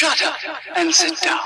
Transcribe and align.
Shut 0.00 0.22
up 0.22 0.34
and 0.76 0.90
sit 0.94 1.20
down. 1.22 1.40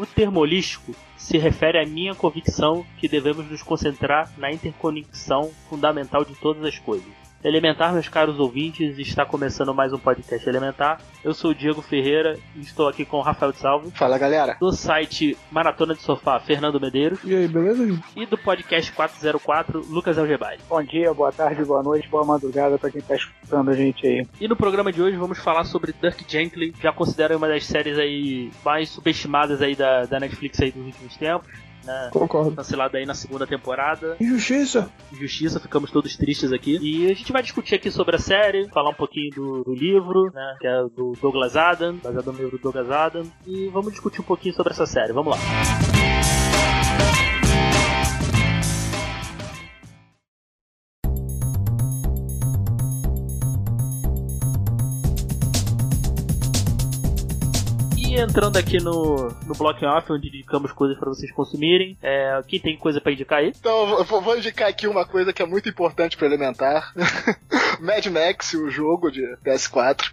O 0.00 0.06
termo 0.06 0.40
holístico 0.40 0.96
se 1.16 1.38
refere 1.38 1.78
à 1.78 1.86
minha 1.86 2.12
convicção 2.16 2.84
que 2.98 3.06
devemos 3.06 3.48
nos 3.48 3.62
concentrar 3.62 4.28
na 4.36 4.50
interconexão 4.50 5.52
fundamental 5.68 6.24
de 6.24 6.34
todas 6.34 6.64
as 6.64 6.76
coisas. 6.76 7.19
Elementar, 7.42 7.94
meus 7.94 8.06
caros 8.06 8.38
ouvintes, 8.38 8.98
está 8.98 9.24
começando 9.24 9.72
mais 9.74 9.94
um 9.94 9.98
podcast 9.98 10.46
Elementar. 10.46 11.00
Eu 11.24 11.32
sou 11.32 11.52
o 11.52 11.54
Diego 11.54 11.80
Ferreira 11.80 12.38
e 12.54 12.60
estou 12.60 12.86
aqui 12.86 13.02
com 13.06 13.16
o 13.16 13.22
Rafael 13.22 13.50
de 13.50 13.56
Salve, 13.58 13.90
Fala 13.92 14.18
galera. 14.18 14.58
do 14.60 14.70
site 14.72 15.38
Maratona 15.50 15.94
de 15.94 16.02
Sofá, 16.02 16.38
Fernando 16.38 16.78
Medeiros, 16.78 17.18
E 17.24 17.34
aí, 17.34 17.48
beleza? 17.48 17.98
e 18.14 18.26
do 18.26 18.36
podcast 18.36 18.92
404, 18.92 19.86
Lucas 19.88 20.18
Algebari. 20.18 20.58
Bom 20.68 20.82
dia, 20.82 21.14
boa 21.14 21.32
tarde, 21.32 21.64
boa 21.64 21.82
noite, 21.82 22.06
boa 22.08 22.26
madrugada 22.26 22.76
pra 22.76 22.90
quem 22.90 23.00
tá 23.00 23.14
escutando 23.16 23.70
a 23.70 23.74
gente 23.74 24.06
aí. 24.06 24.26
E 24.38 24.46
no 24.46 24.54
programa 24.54 24.92
de 24.92 25.00
hoje 25.00 25.16
vamos 25.16 25.38
falar 25.38 25.64
sobre 25.64 25.94
Dirk 25.98 26.22
Gently, 26.28 26.74
já 26.78 26.92
considero 26.92 27.38
uma 27.38 27.48
das 27.48 27.64
séries 27.64 27.98
aí 27.98 28.50
mais 28.62 28.90
subestimadas 28.90 29.62
aí 29.62 29.74
da, 29.74 30.04
da 30.04 30.20
Netflix 30.20 30.60
aí 30.60 30.70
dos 30.72 30.84
últimos 30.84 31.16
tempos, 31.16 31.48
né? 31.84 32.10
Concordo. 32.12 32.56
Cancelada 32.56 32.98
aí 32.98 33.06
na 33.06 33.14
segunda 33.14 33.46
temporada. 33.46 34.16
Injustiça! 34.20 34.90
Justiça, 35.12 35.60
ficamos 35.60 35.90
todos 35.90 36.16
tristes 36.16 36.52
aqui. 36.52 36.78
E 36.80 37.10
a 37.10 37.14
gente 37.14 37.32
vai 37.32 37.42
discutir 37.42 37.74
aqui 37.74 37.90
sobre 37.90 38.16
a 38.16 38.18
série, 38.18 38.68
falar 38.68 38.90
um 38.90 38.94
pouquinho 38.94 39.30
do, 39.34 39.64
do 39.64 39.74
livro, 39.74 40.30
né? 40.32 40.56
Que 40.60 40.66
é 40.66 40.82
do 40.82 41.12
Douglas 41.20 41.56
Adam, 41.56 41.96
baseado 41.96 42.32
no 42.32 42.38
livro 42.38 42.58
do 42.58 42.62
Douglas 42.62 42.90
Adam. 42.90 43.22
E 43.46 43.68
vamos 43.68 43.92
discutir 43.92 44.20
um 44.20 44.24
pouquinho 44.24 44.54
sobre 44.54 44.72
essa 44.72 44.86
série. 44.86 45.12
Vamos 45.12 45.36
lá. 45.36 45.38
E 46.36 46.39
entrando 58.20 58.56
aqui 58.56 58.78
no, 58.82 59.28
no 59.46 59.54
Block 59.56 59.84
Off, 59.84 60.12
onde 60.12 60.28
indicamos 60.28 60.72
coisas 60.72 60.98
para 60.98 61.08
vocês 61.08 61.32
consumirem. 61.32 61.96
É, 62.02 62.40
quem 62.46 62.60
tem 62.60 62.76
coisa 62.76 63.00
para 63.00 63.12
indicar 63.12 63.38
aí? 63.38 63.52
Então, 63.58 63.98
eu 63.98 64.04
vou- 64.04 64.20
vou 64.20 64.36
indicar 64.36 64.68
aqui 64.68 64.86
uma 64.86 65.04
coisa 65.04 65.32
que 65.32 65.42
é 65.42 65.46
muito 65.46 65.68
importante 65.68 66.16
pra 66.16 66.26
Elementar. 66.26 66.92
Mad 67.80 68.04
Max, 68.06 68.52
o 68.54 68.68
jogo 68.70 69.10
de 69.10 69.22
PS4. 69.44 70.12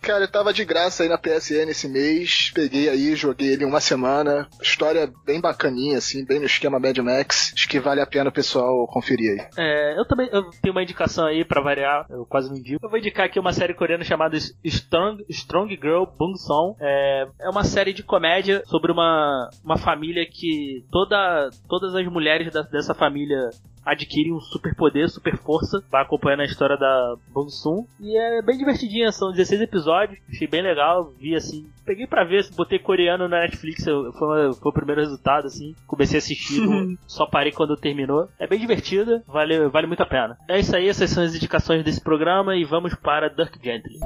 Cara, 0.00 0.24
eu 0.24 0.30
tava 0.30 0.52
de 0.52 0.64
graça 0.64 1.02
aí 1.02 1.08
na 1.08 1.18
PSN 1.18 1.70
esse 1.70 1.88
mês. 1.88 2.50
Peguei 2.54 2.88
aí, 2.88 3.16
joguei 3.16 3.52
ele 3.52 3.64
uma 3.64 3.80
semana. 3.80 4.46
História 4.62 5.10
bem 5.26 5.40
bacaninha, 5.40 5.98
assim, 5.98 6.24
bem 6.24 6.38
no 6.38 6.46
esquema 6.46 6.78
Mad 6.78 6.96
Max. 6.98 7.52
Acho 7.54 7.68
que 7.68 7.80
vale 7.80 8.00
a 8.00 8.06
pena 8.06 8.30
o 8.30 8.32
pessoal 8.32 8.86
conferir 8.86 9.32
aí. 9.40 9.46
É, 9.56 9.98
eu 9.98 10.06
também 10.06 10.28
eu 10.32 10.50
tenho 10.62 10.72
uma 10.74 10.82
indicação 10.82 11.26
aí 11.26 11.44
pra 11.44 11.60
variar, 11.62 12.06
eu 12.10 12.24
quase 12.26 12.48
não 12.48 12.56
indico. 12.56 12.84
Eu 12.84 12.90
vou 12.90 12.98
indicar 12.98 13.26
aqui 13.26 13.40
uma 13.40 13.52
série 13.52 13.74
coreana 13.74 14.04
chamada 14.04 14.36
Strong, 14.64 15.24
Strong 15.30 15.74
Girl 15.76 16.04
Bung 16.04 16.36
Song. 16.36 16.76
É, 16.80 17.07
é 17.40 17.48
uma 17.50 17.64
série 17.64 17.92
de 17.92 18.02
comédia 18.02 18.62
sobre 18.66 18.90
uma, 18.92 19.48
uma 19.64 19.76
família 19.78 20.26
que 20.26 20.84
toda, 20.90 21.50
todas 21.68 21.94
as 21.94 22.06
mulheres 22.06 22.52
da- 22.52 22.62
dessa 22.62 22.94
família 22.94 23.50
adquirem 23.84 24.34
um 24.34 24.40
super 24.40 24.74
poder, 24.76 25.08
super 25.08 25.38
força. 25.38 25.82
Vai 25.90 26.02
acompanhando 26.02 26.40
a 26.40 26.44
história 26.44 26.76
da 26.76 27.14
Soon. 27.48 27.86
E 27.98 28.18
é 28.18 28.42
bem 28.42 28.58
divertidinha, 28.58 29.10
são 29.10 29.30
16 29.30 29.62
episódios. 29.62 30.18
Achei 30.28 30.46
bem 30.46 30.60
legal, 30.62 31.10
vi 31.18 31.34
assim. 31.34 31.66
Peguei 31.86 32.06
pra 32.06 32.22
ver, 32.22 32.46
botei 32.54 32.78
coreano 32.78 33.26
na 33.28 33.40
Netflix, 33.40 33.82
foi, 33.84 34.52
foi 34.52 34.70
o 34.70 34.72
primeiro 34.74 35.00
resultado, 35.00 35.46
assim. 35.46 35.74
Comecei 35.86 36.18
a 36.18 36.20
assistir, 36.20 36.60
só 37.08 37.24
parei 37.24 37.50
quando 37.50 37.78
terminou. 37.78 38.28
É 38.38 38.46
bem 38.46 38.58
divertida, 38.60 39.22
vale, 39.26 39.68
vale 39.68 39.86
muito 39.86 40.02
a 40.02 40.06
pena. 40.06 40.36
É 40.46 40.58
isso 40.58 40.76
aí, 40.76 40.86
essas 40.86 41.08
são 41.08 41.24
as 41.24 41.34
indicações 41.34 41.82
desse 41.82 42.02
programa 42.02 42.54
e 42.56 42.64
vamos 42.64 42.94
para 42.94 43.28
Dirk 43.30 43.58
Gently. 43.62 43.98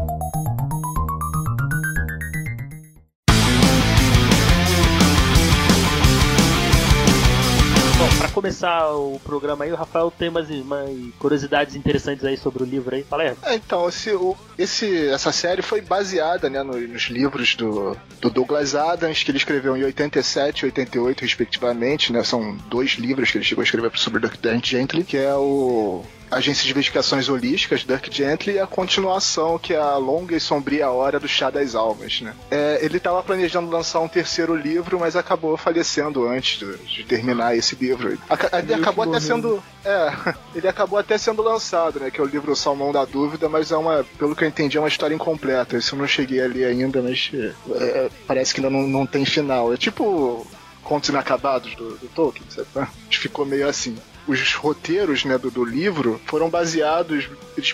Bom, 8.03 8.19
pra 8.19 8.29
começar 8.29 8.89
o 8.95 9.21
programa 9.25 9.65
aí, 9.65 9.73
o 9.73 9.77
Rafael 9.77 10.11
tem 10.11 10.29
umas, 10.29 10.49
umas 10.51 10.91
curiosidades 11.19 11.77
interessantes 11.77 12.25
aí 12.25 12.37
sobre 12.37 12.63
o 12.63 12.67
livro 12.67 12.95
aí. 12.95 13.03
Fala 13.05 13.23
aí. 13.23 13.35
É, 13.45 13.55
então, 13.55 13.89
esse, 13.89 14.11
o- 14.11 14.37
esse- 14.59 15.09
essa 15.09 15.31
série 15.31 15.63
foi 15.63 15.81
baseada 15.81 16.51
né, 16.51 16.63
no- 16.63 16.79
nos 16.81 17.03
livros 17.05 17.55
do, 17.55 17.97
do 18.21 18.29
Douglas 18.31 18.75
Adams, 18.75 19.23
que 19.23 19.31
ele 19.31 19.39
escreveu 19.39 19.77
em 19.77 19.85
87 19.85 20.61
e 20.61 20.65
88, 20.67 21.21
respectivamente. 21.23 22.13
Né, 22.13 22.25
são 22.25 22.57
dois 22.69 22.93
livros 22.93 23.31
que 23.31 23.39
ele 23.39 23.45
chegou 23.45 23.63
a 23.63 23.65
escrever 23.65 23.91
sobre 23.97 24.21
Dirk 24.21 24.69
Gently, 24.69 25.05
que 25.05 25.17
é 25.17 25.35
o 25.35 26.03
Agência 26.33 26.65
de 26.65 26.71
Investigações 26.71 27.29
Holísticas, 27.29 27.85
Dirk 27.85 28.15
Gently, 28.15 28.55
e 28.55 28.59
a 28.59 28.67
continuação, 28.67 29.59
que 29.59 29.75
é 29.75 29.79
a 29.79 29.97
Longa 29.97 30.35
e 30.37 30.41
Sombria 30.41 30.91
Hora 30.91 31.21
do 31.21 31.29
Chá 31.29 31.51
das 31.51 31.75
Almas. 31.75 32.21
Né. 32.21 32.35
É, 32.51 32.79
ele 32.83 32.97
estava 32.97 33.23
planejando 33.23 33.71
lançar 33.71 34.01
um 34.01 34.09
terceiro 34.09 34.55
livro, 34.55 34.99
mas 34.99 35.15
acabou 35.17 35.57
falecendo 35.57 36.27
antes 36.29 36.59
de, 36.59 36.77
de 36.87 37.05
terminar 37.05 37.57
esse 37.57 37.75
livro. 37.77 38.19
Aca- 38.29 38.59
Ele 38.59 38.75
acabou 38.75 39.05
até 39.05 39.21
sendo 39.21 39.63
é, 39.85 40.13
ele 40.55 40.69
acabou 40.69 40.99
até 40.99 41.19
sendo 41.19 41.43
lançado, 41.43 42.01
né? 42.01 42.11
Que 42.11 42.21
é 42.21 42.23
o 42.25 42.27
livro 42.27 42.55
Salmão 42.57 42.93
da 42.93 43.05
Dúvida, 43.05 43.49
mas 43.49 43.71
é 43.71 43.77
uma, 43.77 44.05
pelo 44.19 44.35
que 44.35 44.45
eu 44.45 44.49
entendi, 44.49 44.77
é 44.77 44.81
uma 44.81 44.89
história 44.89 45.15
incompleta. 45.15 45.77
Isso 45.77 45.95
eu 45.95 45.99
não 45.99 46.07
cheguei 46.07 46.43
a 46.43 46.47
ler 46.47 46.65
ainda, 46.67 47.03
mas 47.03 47.31
é, 47.35 47.53
é, 47.75 48.11
parece 48.27 48.55
que 48.55 48.61
ainda 48.61 48.71
não, 48.71 48.87
não 48.87 49.07
tem 49.07 49.25
final. 49.25 49.73
É 49.73 49.77
tipo 49.77 50.47
Contos 50.83 51.09
Inacabados 51.11 51.75
do, 51.75 51.97
do 51.97 52.09
Tolkien, 52.09 52.45
sabe? 52.49 52.89
Ficou 53.11 53.45
meio 53.47 53.69
assim. 53.69 53.97
Os 54.27 54.55
roteiros 54.55 55.25
né, 55.25 55.37
do, 55.37 55.51
do 55.51 55.65
livro 55.65 56.21
foram 56.27 56.49
baseados. 56.49 57.29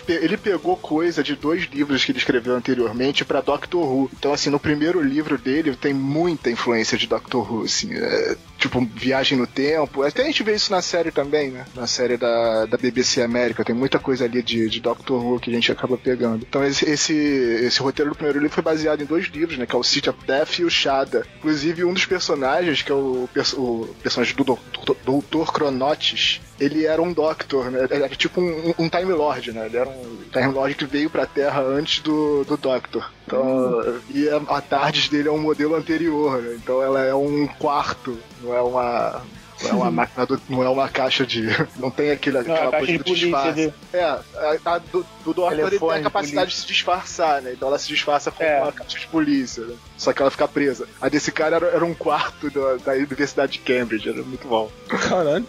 Ele 0.07 0.37
pegou 0.37 0.75
coisa 0.75 1.23
de 1.23 1.35
dois 1.35 1.63
livros 1.65 2.03
que 2.03 2.11
ele 2.11 2.19
escreveu 2.19 2.55
anteriormente 2.55 3.23
para 3.23 3.41
Doctor 3.41 3.83
Who. 3.83 4.11
Então, 4.17 4.33
assim, 4.33 4.49
no 4.49 4.59
primeiro 4.59 5.01
livro 5.01 5.37
dele 5.37 5.75
tem 5.75 5.93
muita 5.93 6.49
influência 6.49 6.97
de 6.97 7.07
Doctor 7.07 7.51
Who, 7.51 7.63
assim. 7.63 7.93
é, 7.93 8.37
tipo, 8.59 8.85
viagem 8.85 9.37
no 9.37 9.47
tempo. 9.47 10.03
Até 10.03 10.23
a 10.23 10.25
gente 10.25 10.43
vê 10.43 10.53
isso 10.53 10.71
na 10.71 10.81
série 10.81 11.11
também, 11.11 11.49
né? 11.49 11.65
Na 11.75 11.87
série 11.87 12.17
da, 12.17 12.65
da 12.65 12.77
BBC 12.77 13.21
América. 13.21 13.63
Tem 13.63 13.73
muita 13.73 13.97
coisa 13.97 14.25
ali 14.25 14.43
de, 14.43 14.69
de 14.69 14.79
Doctor 14.79 15.23
Who 15.23 15.39
que 15.39 15.49
a 15.49 15.53
gente 15.53 15.71
acaba 15.71 15.97
pegando. 15.97 16.45
Então 16.47 16.63
esse, 16.63 16.85
esse, 16.87 17.13
esse 17.13 17.79
roteiro 17.79 18.11
do 18.11 18.15
primeiro 18.15 18.39
livro 18.39 18.53
foi 18.53 18.63
baseado 18.63 19.01
em 19.01 19.05
dois 19.05 19.25
livros, 19.27 19.57
né? 19.57 19.65
Que 19.65 19.75
é 19.75 19.79
o 19.79 19.83
City 19.83 20.09
of 20.09 20.19
Death 20.25 20.59
e 20.59 20.65
o 20.65 20.69
Shada. 20.69 21.25
Inclusive, 21.37 21.85
um 21.85 21.93
dos 21.93 22.05
personagens, 22.05 22.81
que 22.81 22.91
é 22.91 22.95
o, 22.95 23.29
o 23.57 23.95
personagem 24.03 24.35
do 24.35 24.43
Doutor, 24.43 24.97
Doutor 25.05 25.53
Cronotes, 25.53 26.41
ele 26.59 26.85
era 26.85 27.01
um 27.01 27.13
Doctor, 27.13 27.71
né? 27.71 27.87
Ele 27.89 28.03
era 28.03 28.15
tipo 28.15 28.41
um, 28.41 28.73
um 28.77 28.89
Time 28.89 29.13
Lord, 29.13 29.51
né? 29.51 29.65
Ele 29.67 29.77
era 29.77 29.89
um 29.89 30.17
Time 30.31 30.53
Lord 30.53 30.75
que 30.75 30.85
veio 30.85 31.09
pra 31.09 31.25
Terra 31.25 31.61
antes 31.61 32.01
do, 32.01 32.43
do 32.45 32.57
Doctor. 32.57 33.11
Então, 33.25 33.99
e 34.09 34.27
a, 34.29 34.37
a 34.57 34.61
Tardes 34.61 35.09
dele 35.09 35.27
é 35.29 35.31
um 35.31 35.37
modelo 35.39 35.75
anterior, 35.75 36.41
né? 36.41 36.55
Então 36.61 36.81
ela 36.81 37.01
é 37.03 37.13
um 37.13 37.47
quarto, 37.47 38.17
não 38.41 38.53
é 38.55 38.61
uma. 38.61 39.21
Não 39.61 39.69
é 39.71 39.73
uma 39.73 39.91
máquina 39.91 40.25
do, 40.25 40.41
não 40.47 40.63
é 40.63 40.69
uma 40.69 40.87
caixa 40.87 41.25
de. 41.25 41.43
Não 41.75 41.91
tem 41.91 42.11
aquele, 42.11 42.35
Não, 42.37 42.41
aquela 42.43 42.59
a 42.69 42.71
caixa 42.71 42.77
coisa 42.85 42.91
de 42.93 42.97
do 42.99 43.03
polícia 43.03 43.25
disfarce. 43.53 43.67
de- 43.67 43.73
É, 43.97 44.03
a, 44.05 44.21
a 44.65 44.77
do, 44.77 45.05
do 45.25 45.33
Doctor 45.33 45.51
ele 45.67 45.79
tem 45.79 45.91
a 45.91 45.97
de 45.97 46.03
capacidade 46.03 46.51
de 46.51 46.55
se 46.55 46.65
disfarçar, 46.65 47.41
né? 47.41 47.51
Então 47.53 47.67
ela 47.67 47.77
se 47.77 47.89
disfarça 47.89 48.31
como 48.31 48.47
É. 48.49 48.61
uma 48.61 48.71
caixa 48.71 48.97
de 48.97 49.07
polícia, 49.07 49.65
né? 49.65 49.75
Só 49.99 50.13
que 50.13 50.21
ela 50.21 50.31
fica 50.31 50.47
presa. 50.47 50.87
A 51.01 51.09
desse 51.09 51.29
cara 51.29 51.57
era, 51.57 51.67
era 51.67 51.85
um 51.85 51.93
quarto 51.93 52.49
da, 52.49 52.77
da 52.77 52.93
Universidade 52.93 53.53
de 53.53 53.59
Cambridge, 53.59 54.07
era 54.07 54.23
muito 54.23 54.47
bom. 54.47 54.71
Caralho. 54.87 55.45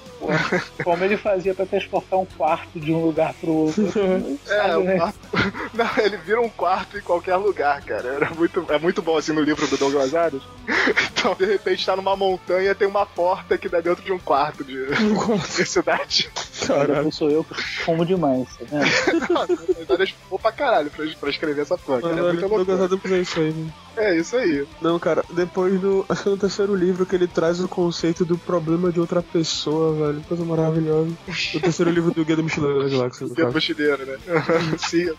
Como 0.83 1.05
ele 1.05 1.17
fazia 1.17 1.55
pra 1.55 1.65
transportar 1.65 2.19
um 2.19 2.27
quarto 2.27 2.81
de 2.81 2.93
um 2.93 3.07
lugar 3.07 3.33
pro 3.35 3.53
outro? 3.53 3.89
É, 4.49 4.77
o 4.77 4.83
né? 4.83 4.97
quarto... 4.97 5.19
Não, 5.73 6.05
ele 6.05 6.17
vira 6.17 6.41
um 6.41 6.49
quarto 6.49 6.99
em 6.99 7.01
qualquer 7.01 7.37
lugar, 7.37 7.81
cara. 7.83 8.09
Era 8.09 8.31
muito, 8.31 8.67
é 8.69 8.79
muito 8.79 9.01
bom 9.01 9.17
assim 9.17 9.33
no 9.33 9.41
livro 9.41 9.67
do 9.69 9.77
Douglas 9.77 10.15
Adams. 10.15 10.43
Então, 11.21 11.35
de 11.35 11.45
repente, 11.45 11.85
tá 11.85 11.95
numa 11.95 12.17
montanha 12.17 12.75
tem 12.75 12.89
uma 12.89 13.05
porta 13.05 13.59
que 13.59 13.69
dá 13.69 13.81
dentro 13.81 14.03
de 14.03 14.11
um 14.11 14.19
quarto 14.19 14.65
de 14.65 14.75
universidade. 14.75 16.31
Caralho. 16.67 17.05
Não 17.05 17.13
sou 17.13 17.31
eu 17.31 17.45
que 17.45 17.55
fumo 17.85 18.07
demais, 18.07 18.49
tá 18.57 18.65
vendo? 18.65 19.29
Não, 19.29 19.47
na 19.47 19.85
verdade, 19.87 20.17
pra 20.41 20.51
caralho 20.51 20.91
pra, 20.91 21.05
pra 21.21 21.29
escrever 21.29 21.61
essa. 21.61 21.75
É 21.75 21.79
muita 21.79 22.07
eu 22.07 22.49
tô 22.49 22.57
loucura. 22.57 23.19
isso 23.19 23.39
aí, 23.39 23.53
mano. 23.53 23.73
É 24.01 24.17
isso 24.17 24.35
aí. 24.35 24.67
Não, 24.81 24.99
cara, 24.99 25.23
depois 25.31 25.79
do. 25.79 26.07
Acho 26.09 26.23
que 26.23 26.29
no 26.31 26.37
terceiro 26.39 26.75
livro 26.75 27.05
que 27.05 27.15
ele 27.15 27.27
traz 27.27 27.61
o 27.61 27.69
conceito 27.69 28.25
do 28.25 28.39
problema 28.39 28.91
de 28.91 28.99
outra 28.99 29.23
pessoa, 29.23 30.07
velho. 30.07 30.25
Coisa 30.27 30.43
maravilhosa. 30.43 31.11
O 31.55 31.61
terceiro 31.61 31.91
livro 31.91 32.11
do 32.11 32.25
Guia 32.25 32.37
do 32.37 32.43
Mochileiro 32.43 32.83
da 32.83 32.89
Galáxia, 32.89 33.27
Guia 33.27 33.37
caso. 33.37 33.53
mochileiro, 33.55 34.07
né? 34.07 34.19
Sim. 34.79 35.11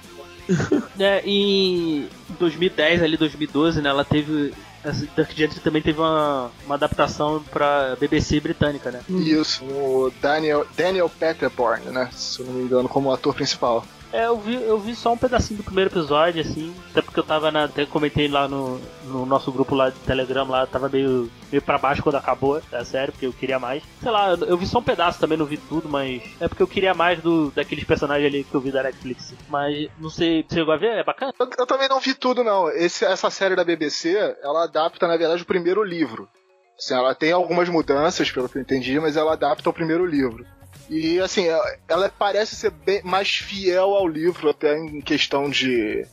É, 0.99 1.21
em 1.23 2.07
2010, 2.39 3.03
ali 3.03 3.17
2012, 3.17 3.81
né, 3.81 3.89
ela 3.89 4.03
teve. 4.03 4.51
Essa 4.83 5.05
Dirk 5.15 5.35
Gently 5.35 5.59
também 5.59 5.79
teve 5.79 5.99
uma, 5.99 6.49
uma 6.65 6.73
adaptação 6.73 7.43
pra 7.51 7.95
BBC 7.99 8.39
britânica, 8.39 8.89
né? 8.89 9.01
Isso, 9.09 9.63
o 9.63 10.11
Daniel, 10.19 10.65
Daniel 10.75 11.07
Peterborn, 11.07 11.85
né? 11.91 12.09
Se 12.11 12.39
eu 12.39 12.47
não 12.47 12.53
me 12.53 12.63
engano, 12.63 12.89
como 12.89 13.11
ator 13.13 13.35
principal. 13.35 13.85
É, 14.13 14.25
eu 14.25 14.37
vi, 14.37 14.55
eu 14.55 14.77
vi 14.77 14.95
só 14.95 15.13
um 15.13 15.17
pedacinho 15.17 15.57
do 15.57 15.63
primeiro 15.63 15.89
episódio, 15.89 16.41
assim, 16.41 16.75
até 16.89 17.01
porque 17.01 17.19
eu 17.19 17.23
tava 17.23 17.49
na. 17.51 17.65
Até 17.65 17.85
comentei 17.85 18.27
lá 18.27 18.47
no, 18.47 18.79
no 19.05 19.25
nosso 19.25 19.51
grupo 19.51 19.73
lá 19.73 19.89
de 19.89 19.99
Telegram 19.99 20.47
lá, 20.47 20.67
tava 20.67 20.89
meio, 20.89 21.31
meio 21.49 21.61
pra 21.61 21.77
baixo 21.77 22.03
quando 22.03 22.15
acabou 22.15 22.61
a 22.71 22.83
série, 22.83 23.11
porque 23.11 23.25
eu 23.25 23.33
queria 23.33 23.57
mais. 23.57 23.83
Sei 24.01 24.11
lá, 24.11 24.33
eu 24.33 24.57
vi 24.57 24.65
só 24.65 24.79
um 24.79 24.83
pedaço 24.83 25.19
também, 25.19 25.37
não 25.37 25.45
vi 25.45 25.57
tudo, 25.57 25.87
mas 25.87 26.21
é 26.39 26.47
porque 26.47 26.61
eu 26.61 26.67
queria 26.67 26.93
mais 26.93 27.21
do 27.21 27.51
daqueles 27.51 27.85
personagens 27.85 28.27
ali 28.27 28.43
que 28.43 28.53
eu 28.53 28.61
vi 28.61 28.71
da 28.71 28.83
Netflix. 28.83 29.33
Mas 29.47 29.89
não 29.97 30.09
sei, 30.09 30.43
você 30.47 30.59
a 30.59 30.75
ver? 30.75 30.99
É 30.99 31.03
bacana? 31.03 31.33
Eu, 31.39 31.49
eu 31.57 31.65
também 31.65 31.87
não 31.87 31.99
vi 31.99 32.13
tudo, 32.13 32.43
não. 32.43 32.69
Esse, 32.69 33.05
essa 33.05 33.29
série 33.29 33.55
da 33.55 33.63
BBC, 33.63 34.15
ela 34.43 34.65
adapta, 34.65 35.07
na 35.07 35.17
verdade, 35.17 35.43
o 35.43 35.47
primeiro 35.47 35.83
livro. 35.83 36.27
Assim, 36.77 36.95
ela 36.95 37.13
tem 37.13 37.31
algumas 37.31 37.69
mudanças, 37.69 38.31
pelo 38.31 38.49
que 38.49 38.57
eu 38.57 38.61
entendi, 38.61 38.99
mas 38.99 39.15
ela 39.15 39.33
adapta 39.33 39.69
o 39.69 39.73
primeiro 39.73 40.05
livro. 40.05 40.45
E, 40.89 41.19
assim, 41.19 41.45
ela, 41.87 42.09
parece 42.09 42.55
ser 42.55 42.71
bem 42.71 43.01
mais 43.03 43.29
fiel 43.29 43.95
ao 43.95 44.07
livro, 44.07 44.49
até 44.49 44.77
em 44.77 45.01
questão 45.01 45.49
de. 45.49 46.05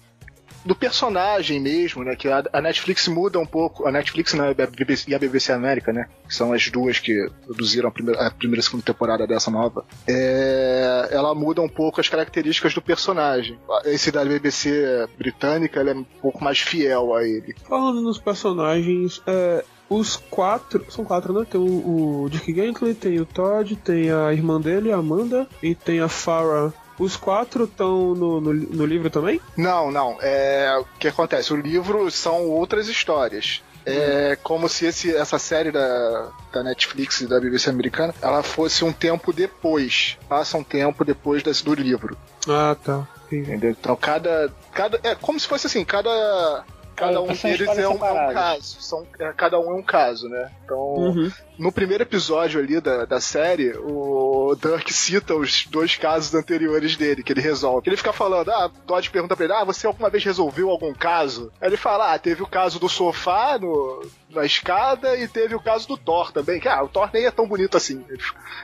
Do 0.64 0.74
personagem 0.74 1.60
mesmo, 1.60 2.04
né? 2.04 2.14
Que 2.14 2.28
a, 2.28 2.60
Netflix 2.60 3.08
muda 3.08 3.38
um 3.38 3.46
pouco. 3.46 3.86
A 3.86 3.92
Netflix 3.92 4.34
né, 4.34 4.54
e 5.06 5.14
a 5.14 5.18
BBC 5.18 5.52
América, 5.52 5.92
né? 5.92 6.08
Que 6.26 6.34
são 6.34 6.52
as 6.52 6.68
duas 6.68 6.98
que 6.98 7.30
produziram 7.46 7.88
a 7.88 7.92
primeira, 7.92 8.26
a 8.26 8.30
primeira 8.30 8.60
e 8.60 8.64
segunda 8.64 8.84
temporada 8.84 9.26
dessa 9.26 9.50
nova. 9.50 9.84
É, 10.06 11.08
ela 11.10 11.34
muda 11.34 11.62
um 11.62 11.68
pouco 11.68 12.00
as 12.00 12.08
características 12.08 12.74
do 12.74 12.82
personagem. 12.82 13.58
Esse 13.84 14.10
da 14.10 14.24
BBC 14.24 15.08
britânica, 15.16 15.80
ela 15.80 15.90
é 15.90 15.94
um 15.94 16.04
pouco 16.04 16.42
mais 16.42 16.58
fiel 16.58 17.14
a 17.14 17.24
ele. 17.24 17.54
Falando 17.66 18.02
nos 18.02 18.18
personagens, 18.18 19.22
é, 19.26 19.64
os 19.88 20.17
quatro. 20.17 20.85
São 20.90 21.05
quatro, 21.05 21.32
né? 21.32 21.46
Tem 21.50 21.61
o, 21.61 22.25
o 22.25 22.29
Dick 22.31 22.55
Gently, 22.55 22.94
tem 22.94 23.20
o 23.20 23.26
Todd, 23.26 23.76
tem 23.76 24.11
a 24.11 24.32
irmã 24.32 24.61
dele, 24.61 24.93
a 24.93 24.96
Amanda, 24.96 25.49
e 25.62 25.75
tem 25.75 26.00
a 26.00 26.08
Farah. 26.08 26.73
Os 26.99 27.17
quatro 27.17 27.64
estão 27.64 28.14
no, 28.14 28.40
no, 28.40 28.52
no, 28.52 28.85
livro 28.85 29.08
também? 29.08 29.40
Não, 29.56 29.90
não. 29.90 30.19
É, 30.20 30.76
o 30.81 30.85
que 30.99 31.06
acontece? 31.06 31.52
O 31.52 31.56
livro 31.56 32.11
são 32.11 32.49
outras 32.49 32.88
histórias. 32.88 33.62
É 33.87 34.37
como 34.43 34.69
se 34.69 34.85
esse, 34.85 35.14
essa 35.14 35.38
série 35.38 35.70
da, 35.70 36.29
da 36.52 36.62
Netflix 36.62 37.20
e 37.20 37.26
da 37.26 37.40
BBC 37.40 37.70
americana 37.70 38.14
ela 38.20 38.43
fosse 38.43 38.85
um 38.85 38.93
tempo 38.93 39.32
depois. 39.32 40.19
Passa 40.29 40.58
um 40.58 40.64
tempo 40.64 41.05
depois 41.05 41.43
desse, 41.43 41.64
do 41.64 41.73
livro. 41.73 42.19
Ah, 42.46 42.76
tá. 42.85 43.06
Entendeu? 43.31 43.70
Então 43.70 43.96
cada. 43.96 44.52
cada 44.73 44.99
é 45.02 45.14
como 45.14 45.38
se 45.38 45.46
fosse 45.46 45.69
assim, 45.69 45.85
cada 45.85 46.64
cada 46.98 47.22
um 47.22 47.26
deles 47.28 47.68
é 47.78 47.88
um, 47.88 48.04
é 48.04 48.12
um, 48.12 48.32
caso. 48.32 48.82
São, 48.82 49.06
é, 49.18 49.32
cada 49.32 49.60
um 49.60 49.70
é 49.70 49.74
um 49.74 49.82
caso, 49.82 50.28
né? 50.28 50.50
Então, 50.64 50.78
uhum. 50.78 51.32
No 51.58 51.72
primeiro 51.72 52.05
episódio 52.05 52.60
ali 52.60 52.81
da, 52.81 53.05
da 53.05 53.20
série, 53.20 53.76
o 53.76 54.55
Dirk 54.55 54.93
cita 54.93 55.34
os 55.34 55.66
dois 55.66 55.96
casos 55.96 56.34
anteriores 56.34 56.96
dele, 56.96 57.22
que 57.22 57.32
ele 57.32 57.40
resolve. 57.40 57.88
Ele 57.88 57.96
fica 57.96 58.12
falando, 58.12 58.50
ah, 58.50 58.70
Todd 58.87 59.10
pergunta 59.10 59.37
pra 59.37 59.44
ele, 59.44 59.55
ah, 59.55 59.64
você 59.64 59.87
alguma 59.87 60.08
vez 60.08 60.25
resolveu 60.25 60.70
algum 60.70 60.94
caso? 60.94 61.52
Aí 61.60 61.69
ele 61.69 61.76
fala, 61.76 62.14
ah, 62.14 62.19
teve 62.19 62.43
o 62.43 62.46
caso 62.46 62.78
do 62.78 62.88
sofá 62.88 63.58
no, 63.58 64.06
na 64.31 64.44
escada 64.44 65.16
e 65.16 65.26
teve 65.26 65.55
o 65.55 65.60
caso 65.60 65.88
do 65.88 65.96
Thor 65.96 66.32
também, 66.32 66.60
que, 66.60 66.69
ah, 66.69 66.82
o 66.82 66.88
Thor 66.88 67.10
nem 67.12 67.26
é 67.26 67.31
tão 67.31 67.46
bonito 67.46 67.76
assim. 67.76 68.04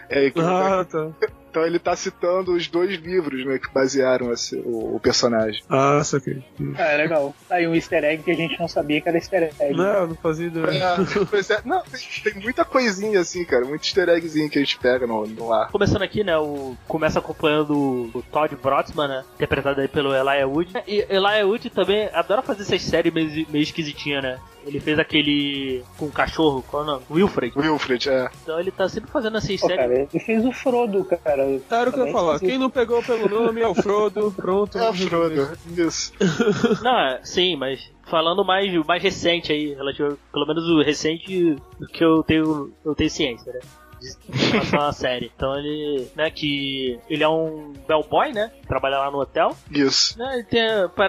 É, 0.09 0.31
que, 0.31 0.41
ah, 0.41 0.87
tá. 0.89 1.11
Então 1.55 1.65
ele 1.65 1.79
tá 1.79 1.95
citando 1.95 2.53
os 2.53 2.67
dois 2.67 2.99
livros, 2.99 3.47
né, 3.47 3.61
que 3.61 3.73
basearam 3.73 4.33
esse, 4.33 4.57
o, 4.57 4.97
o, 4.97 5.01
personagem. 5.01 5.63
Ah, 5.71 6.03
saquei. 6.03 6.43
Ah, 6.77 6.83
é 6.83 6.97
legal. 6.97 7.33
Tá 7.49 7.55
aí 7.55 7.69
um 7.69 7.77
easter 7.77 8.03
egg 8.03 8.25
que 8.25 8.33
a 8.33 8.35
gente 8.35 8.59
não 8.59 8.67
sabia 8.67 9.01
que 9.01 9.09
era 9.09 9.17
easter 9.17 9.55
egg. 9.61 9.73
Não, 9.73 10.09
não 10.09 10.17
fazia 10.17 10.49
ideia. 10.49 10.67
É, 10.67 11.53
é, 11.53 11.61
não, 11.65 11.81
tem, 11.83 12.01
tem, 12.25 12.43
muita 12.43 12.65
coisinha 12.85 13.21
assim, 13.21 13.45
cara, 13.45 13.65
muito 13.65 13.85
easter 13.85 14.09
eggzinho 14.09 14.51
que 14.51 14.59
a 14.59 14.63
gente 14.63 14.79
pega 14.79 15.07
no, 15.07 15.27
no 15.27 15.53
ar. 15.53 15.71
Começando 15.71 16.03
aqui, 16.03 16.23
né, 16.23 16.37
o 16.37 16.77
começa 16.87 17.19
acompanhando 17.19 17.77
o, 17.77 18.11
o 18.19 18.23
Todd 18.23 18.55
Brotzman, 18.57 19.09
né, 19.09 19.25
interpretado 19.35 19.81
aí 19.81 19.89
pelo 19.89 20.15
Elijah 20.15 20.47
Wood. 20.47 20.73
E 20.87 21.07
Elijah 21.09 21.47
Wood 21.47 21.71
também 21.71 22.09
adora 22.13 22.43
fazer 22.43 22.63
essas 22.63 22.83
séries 22.83 23.13
meio, 23.13 23.47
meio 23.49 23.63
esquisitinhas, 23.63 24.23
né? 24.23 24.39
Ele 24.67 24.81
fez 24.81 24.99
aquele 24.99 25.85
com 25.99 26.07
o 26.07 26.11
cachorro, 26.11 26.65
qual 26.67 26.83
é 26.83 26.87
o 26.87 26.91
nome? 26.91 27.05
Wilfred. 27.11 27.53
Wilfred, 27.59 28.09
é. 28.09 28.31
Então 28.43 28.59
ele 28.59 28.71
tá 28.71 28.89
sempre 28.89 29.11
fazendo 29.11 29.37
essas 29.37 29.61
séries. 29.61 29.77
Cara, 29.77 29.95
ele 29.95 30.21
fez 30.21 30.45
o 30.45 30.53
Frodo, 30.53 31.05
cara. 31.05 31.61
Claro 31.69 31.93
que 31.93 32.01
eu 32.01 32.07
ia 32.07 32.13
falar. 32.13 32.39
Quem 32.39 32.57
não 32.57 32.71
pegou 32.71 33.03
pelo 33.03 33.29
nome 33.29 33.61
é 33.61 33.69
o 33.69 33.75
Frodo. 33.75 34.33
Pronto. 34.33 34.79
É 34.79 34.89
o 34.89 34.95
Frodo. 34.95 35.51
Isso. 35.77 36.15
Não, 36.83 37.19
sim, 37.23 37.57
mas 37.57 37.91
falando 38.07 38.45
mais, 38.45 38.73
mais 38.87 39.03
recente 39.03 39.53
aí, 39.53 39.75
relativo, 39.75 40.19
pelo 40.33 40.47
menos 40.47 40.65
o 40.69 40.83
recente 40.83 41.57
do 41.79 41.87
que 41.87 42.05
eu 42.05 42.23
tenho, 42.23 42.73
eu 42.85 42.95
tenho 42.95 43.11
ciência, 43.11 43.53
né? 43.53 43.61
Em 44.29 44.51
relação 44.51 44.81
à 44.81 44.93
série. 44.93 45.31
Então 45.35 45.57
ele, 45.59 46.09
né, 46.15 46.31
que 46.31 46.99
ele 47.09 47.23
é 47.23 47.29
um 47.29 47.73
bellboy, 47.87 48.33
né? 48.33 48.51
Trabalha 48.67 48.99
lá 48.99 49.11
no 49.11 49.21
hotel. 49.21 49.57
Isso. 49.71 50.19
Né, 50.19 50.35
ele 50.35 50.45
tem 50.45 50.61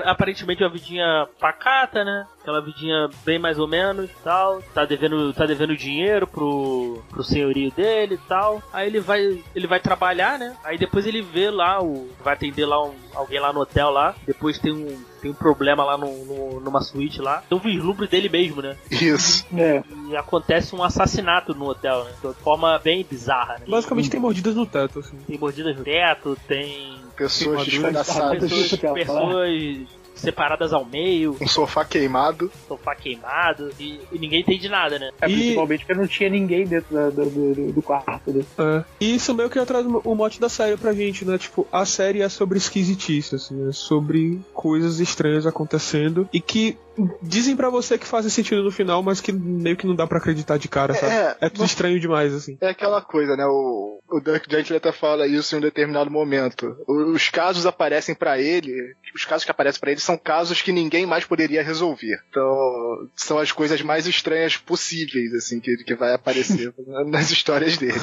aparentemente 0.06 0.64
uma 0.64 0.70
vidinha 0.70 1.28
pacata, 1.40 2.04
né? 2.04 2.26
Aquela 2.42 2.62
vidinha 2.62 3.10
bem 3.26 3.40
mais 3.40 3.58
ou 3.58 3.68
menos 3.68 4.10
tal. 4.24 4.62
Tá 4.74 4.86
devendo, 4.86 5.34
tá 5.34 5.46
devendo 5.46 5.76
dinheiro 5.76 6.28
pro, 6.28 7.02
pro 7.10 7.24
senhorio 7.24 7.72
dele 7.72 8.16
e 8.16 8.28
tal. 8.30 8.62
Aí 8.72 8.88
ele 8.88 9.00
vai, 9.00 9.44
ele 9.56 9.68
vai 9.68 9.80
trabalhar, 9.80 10.38
né? 10.38 10.56
Aí 10.64 10.78
depois 10.78 11.06
ele 11.06 11.22
vê 11.22 11.50
lá 11.50 11.82
o. 11.82 12.10
Vai 12.24 12.36
atender 12.36 12.66
lá 12.66 12.84
um, 12.84 12.94
alguém 13.14 13.40
lá 13.40 13.52
no 13.52 13.62
hotel 13.62 13.90
lá. 13.90 14.16
Depois 14.26 14.60
tem 14.60 14.72
um 14.72 15.16
tem 15.26 15.32
um 15.32 15.34
problema 15.34 15.84
lá 15.84 15.98
no, 15.98 16.26
no, 16.26 16.60
numa 16.60 16.82
suíte 16.82 17.20
lá. 17.20 17.44
Tem 17.50 17.58
um 17.58 17.62
vislumbre 17.62 18.08
dele 18.08 18.30
mesmo, 18.30 18.62
né? 18.62 18.78
Isso. 18.92 19.44
É. 19.58 19.84
E 20.08 20.16
acontece 20.16 20.76
um 20.76 20.84
assassinato 20.84 21.54
no 21.54 21.66
hotel, 21.66 22.04
né? 22.04 22.12
De 22.22 22.34
forma 22.42 22.80
bem 22.80 23.06
bizarra, 23.10 23.56
né? 23.60 23.66
Basicamente 23.68 24.08
e, 24.08 24.10
tem 24.10 24.20
mordidas 24.20 24.56
no 24.56 24.66
teto, 24.66 25.00
assim. 25.00 25.18
Tem 25.28 25.38
mordidas 25.38 25.76
no 25.78 25.84
teto, 25.84 26.38
tem. 26.48 26.96
Pessoas 27.16 27.66
despedaçadas. 27.66 28.52
Pessoas, 28.52 28.94
pessoas 28.94 29.88
separadas 30.16 30.74
ao 30.74 30.86
meio. 30.86 31.38
Um 31.40 31.48
sofá 31.48 31.86
queimado. 31.86 32.52
Sofá 32.68 32.96
queimado. 32.96 33.70
E, 33.80 34.00
e 34.12 34.20
ninguém 34.20 34.42
entende 34.42 34.70
nada, 34.70 34.98
né? 34.98 35.12
É, 35.22 35.28
principalmente 35.28 35.86
porque 35.86 36.00
não 36.00 36.08
tinha 36.08 36.30
ninguém 36.30 36.66
dentro 36.66 36.94
da, 36.94 37.10
do, 37.10 37.30
do, 37.30 37.74
do, 37.74 37.82
quarto. 37.82 38.32
Né? 38.32 38.44
É. 38.58 38.84
E 39.00 39.16
isso 39.16 39.34
meio 39.34 39.50
que 39.50 39.64
traz 39.66 39.86
o 39.86 40.16
mote 40.16 40.40
da 40.40 40.50
série 40.50 40.78
pra 40.78 40.94
gente, 40.94 41.26
né? 41.26 41.38
Tipo, 41.38 41.68
a 41.72 41.86
série 41.86 42.22
é 42.22 42.30
sobre 42.30 42.58
esquisitice, 42.58 43.36
assim, 43.36 43.70
é 43.70 43.72
sobre 43.72 44.40
coisas 44.54 45.00
estranhas 45.00 45.46
acontecendo 45.46 46.28
e 46.32 46.40
que 46.40 46.78
dizem 47.22 47.56
para 47.56 47.70
você 47.70 47.98
que 47.98 48.08
fazem 48.08 48.30
sentido 48.30 48.64
no 48.64 48.72
final, 48.72 49.04
mas 49.04 49.20
que 49.20 49.32
meio 49.32 49.76
que 49.76 49.88
não 49.88 49.96
dá 49.96 50.08
para 50.08 50.18
acreditar 50.18 50.58
de 50.58 50.68
cara, 50.68 50.94
sabe? 50.94 51.12
É, 51.12 51.38
é 51.42 51.50
tudo 51.50 51.62
mas... 51.62 51.72
estranho 51.72 52.00
demais, 52.00 52.34
assim. 52.34 52.58
É 52.62 52.70
aquela 52.70 53.02
coisa, 53.02 53.36
né? 53.36 53.46
O, 53.46 54.00
o 54.10 54.20
Dirk 54.20 54.50
Gently 54.50 54.78
até 54.78 54.92
fala 54.92 55.28
isso 55.28 55.56
em 55.56 55.58
um 55.60 55.62
determinado 55.62 56.10
momento. 56.10 56.78
Os 56.88 57.30
casos 57.30 57.66
aparecem 57.66 58.16
para 58.16 58.40
ele, 58.40 58.96
os 59.14 59.26
casos 59.26 59.44
que 59.44 59.52
aparecem 59.52 59.80
para 59.80 59.92
ele 59.92 60.00
são 60.06 60.18
casos 60.18 60.62
que 60.62 60.72
ninguém 60.72 61.06
mais 61.06 61.26
poderia 61.26 61.64
resolver. 61.64 62.22
Então, 62.30 63.10
são 63.16 63.38
as 63.38 63.52
coisas 63.52 63.82
mais 63.82 64.08
estranhas 64.08 64.56
possíveis, 64.58 65.34
assim, 65.34 65.60
que, 65.60 65.78
que 65.78 65.96
vai 65.96 66.14
aparecer 66.14 66.74
nas 67.08 67.32
histórias 67.32 67.78
dele. 67.78 68.00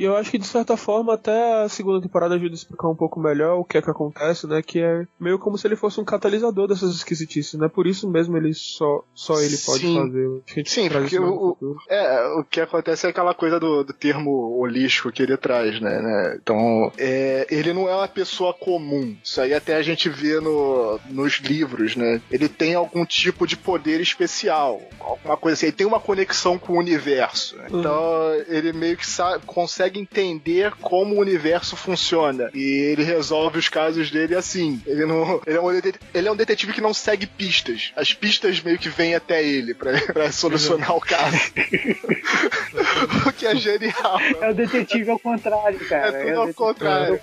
E 0.00 0.04
eu 0.04 0.16
acho 0.16 0.30
que 0.30 0.38
de 0.38 0.46
certa 0.46 0.78
forma 0.78 1.12
até 1.12 1.62
a 1.62 1.68
segunda 1.68 2.00
temporada 2.00 2.34
ajuda 2.34 2.52
a 2.52 2.54
explicar 2.54 2.88
um 2.88 2.96
pouco 2.96 3.20
melhor 3.20 3.58
o 3.58 3.64
que 3.64 3.76
é 3.76 3.82
que 3.82 3.90
acontece, 3.90 4.46
né? 4.46 4.62
Que 4.62 4.80
é 4.80 5.06
meio 5.20 5.38
como 5.38 5.58
se 5.58 5.66
ele 5.66 5.76
fosse 5.76 6.00
um 6.00 6.04
catalisador 6.06 6.66
dessas 6.66 6.94
esquisitices, 6.94 7.60
né? 7.60 7.68
Por 7.68 7.86
isso 7.86 8.08
mesmo 8.08 8.34
ele 8.34 8.54
só, 8.54 9.04
só 9.14 9.38
ele 9.38 9.58
pode 9.58 9.82
Sim. 9.82 9.94
fazer. 9.94 10.64
Sim, 10.64 10.88
porque 10.88 11.18
o, 11.18 11.54
o, 11.60 11.76
é, 11.86 12.26
o 12.38 12.44
que 12.44 12.62
acontece 12.62 13.06
é 13.06 13.10
aquela 13.10 13.34
coisa 13.34 13.60
do, 13.60 13.84
do 13.84 13.92
termo 13.92 14.58
holístico 14.58 15.12
que 15.12 15.22
ele 15.22 15.36
traz, 15.36 15.78
né? 15.82 16.00
né? 16.00 16.38
Então, 16.42 16.90
é, 16.96 17.46
ele 17.50 17.74
não 17.74 17.86
é 17.86 17.94
uma 17.94 18.08
pessoa 18.08 18.54
comum. 18.54 19.14
Isso 19.22 19.38
aí 19.38 19.52
até 19.52 19.76
a 19.76 19.82
gente 19.82 20.08
vê 20.08 20.40
no, 20.40 20.98
nos 21.10 21.40
livros, 21.40 21.94
né? 21.94 22.22
Ele 22.30 22.48
tem 22.48 22.74
algum 22.74 23.04
tipo 23.04 23.46
de 23.46 23.54
poder 23.54 24.00
especial, 24.00 24.80
alguma 24.98 25.36
coisa 25.36 25.56
assim. 25.56 25.66
Ele 25.66 25.76
tem 25.76 25.86
uma 25.86 26.00
conexão 26.00 26.58
com 26.58 26.72
o 26.72 26.78
universo. 26.78 27.58
Né? 27.58 27.66
Então, 27.68 28.02
uhum. 28.02 28.44
ele 28.48 28.72
meio 28.72 28.96
que 28.96 29.06
sabe, 29.06 29.44
consegue 29.44 29.89
consegue 29.90 30.00
entender 30.00 30.72
como 30.80 31.16
o 31.16 31.20
universo 31.20 31.76
funciona. 31.76 32.50
E 32.54 32.92
ele 32.92 33.02
resolve 33.02 33.58
os 33.58 33.68
casos 33.68 34.10
dele 34.10 34.34
assim. 34.34 34.80
Ele 34.86 35.04
não. 35.04 35.40
Ele 35.46 35.56
é 35.56 35.60
um, 35.60 35.70
ele 35.70 36.28
é 36.28 36.32
um 36.32 36.36
detetive 36.36 36.72
que 36.72 36.80
não 36.80 36.94
segue 36.94 37.26
pistas. 37.26 37.92
As 37.96 38.12
pistas 38.12 38.60
meio 38.60 38.78
que 38.78 38.88
vêm 38.88 39.14
até 39.14 39.42
ele 39.44 39.74
pra, 39.74 40.00
pra 40.12 40.32
solucionar 40.32 40.94
o 40.94 41.00
caso. 41.00 41.36
o 43.26 43.32
que 43.32 43.46
é 43.46 43.56
genial. 43.56 44.20
É 44.40 44.50
o 44.50 44.54
detetive 44.54 45.10
ao 45.10 45.18
contrário, 45.18 45.78
cara. 45.80 46.16
É 46.16 46.20
tudo 46.20 46.28
é 46.28 46.34
ao 46.34 46.54
contrário. 46.54 47.20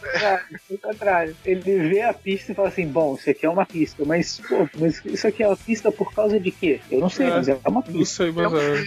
Ao 0.71 0.77
contrário. 0.77 1.35
Ele 1.45 1.89
vê 1.89 2.01
a 2.01 2.13
pista 2.13 2.51
e 2.51 2.55
fala 2.55 2.67
assim: 2.67 2.87
bom, 2.87 3.15
isso 3.15 3.29
aqui 3.29 3.45
é 3.45 3.49
uma 3.49 3.65
pista, 3.65 4.03
mas, 4.05 4.41
pô, 4.47 4.67
mas 4.77 5.01
isso 5.05 5.27
aqui 5.27 5.43
é 5.43 5.47
uma 5.47 5.57
pista 5.57 5.91
por 5.91 6.13
causa 6.13 6.39
de 6.39 6.51
quê? 6.51 6.79
Eu 6.91 6.99
não 6.99 7.09
sei, 7.09 7.27
é, 7.27 7.29
mas 7.29 7.47
é 7.47 7.59
uma 7.67 7.81
pista. 7.81 7.97
Não 7.97 8.05
sei, 8.05 8.31
mas 8.31 8.45
é. 8.45 8.47
Uma 8.47 8.61
é. 8.61 8.77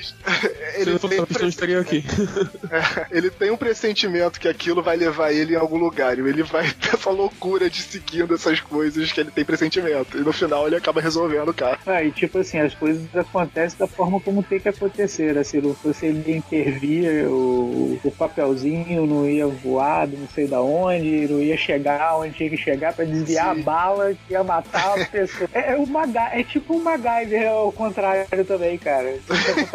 Ele 0.76 0.84
Se 0.84 0.90
eu 0.90 0.99
fosse 0.99 1.16
uma 1.16 1.26
pista, 1.26 1.44
eu 1.44 1.49
estaria 1.49 1.80
aqui. 1.80 2.04
É, 2.70 3.06
ele 3.10 3.30
tem 3.30 3.50
um 3.50 3.56
pressentimento 3.70 4.40
que 4.40 4.48
aquilo 4.48 4.82
vai 4.82 4.96
levar 4.96 5.32
ele 5.32 5.54
em 5.54 5.56
algum 5.56 5.78
lugar. 5.78 6.18
E 6.18 6.20
ele 6.20 6.42
vai 6.42 6.68
ter 6.74 6.94
essa 6.94 7.10
loucura 7.10 7.70
de 7.70 7.80
seguindo 7.82 8.34
essas 8.34 8.60
coisas 8.60 9.12
que 9.12 9.20
ele 9.20 9.30
tem 9.30 9.44
pressentimento. 9.44 10.18
E 10.18 10.20
no 10.20 10.32
final 10.32 10.66
ele 10.66 10.76
acaba 10.76 11.00
resolvendo 11.00 11.50
o 11.50 11.54
cara. 11.54 11.78
Ah, 11.86 12.02
e 12.02 12.10
tipo 12.10 12.38
assim, 12.38 12.58
as 12.58 12.74
coisas 12.74 13.02
acontecem 13.14 13.78
da 13.78 13.86
forma 13.86 14.20
como 14.20 14.42
tem 14.42 14.58
que 14.58 14.68
acontecer. 14.68 15.34
né? 15.34 15.44
Se 15.44 15.60
não 15.60 15.74
fosse 15.74 16.06
ele 16.06 16.36
intervir, 16.36 17.26
o, 17.28 18.00
o 18.02 18.10
papelzinho 18.10 19.06
não 19.06 19.28
ia 19.28 19.46
voar, 19.46 20.08
não 20.08 20.28
sei 20.34 20.46
da 20.48 20.60
onde, 20.60 21.28
não 21.28 21.40
ia 21.40 21.56
chegar 21.56 22.16
onde 22.18 22.34
tinha 22.34 22.50
que 22.50 22.56
chegar 22.56 22.92
pra 22.92 23.04
desviar 23.04 23.54
Sim. 23.54 23.60
a 23.60 23.64
bala 23.64 24.14
que 24.14 24.32
ia 24.32 24.42
matar 24.42 25.00
a 25.00 25.04
pessoa. 25.06 25.48
É, 25.52 25.72
é, 25.72 25.76
o 25.76 25.86
Maga 25.86 26.30
é 26.32 26.42
tipo 26.42 26.74
um 26.74 26.82
MacGyver 26.82 27.48
ao 27.48 27.70
contrário 27.70 28.44
também, 28.44 28.76
cara. 28.78 29.14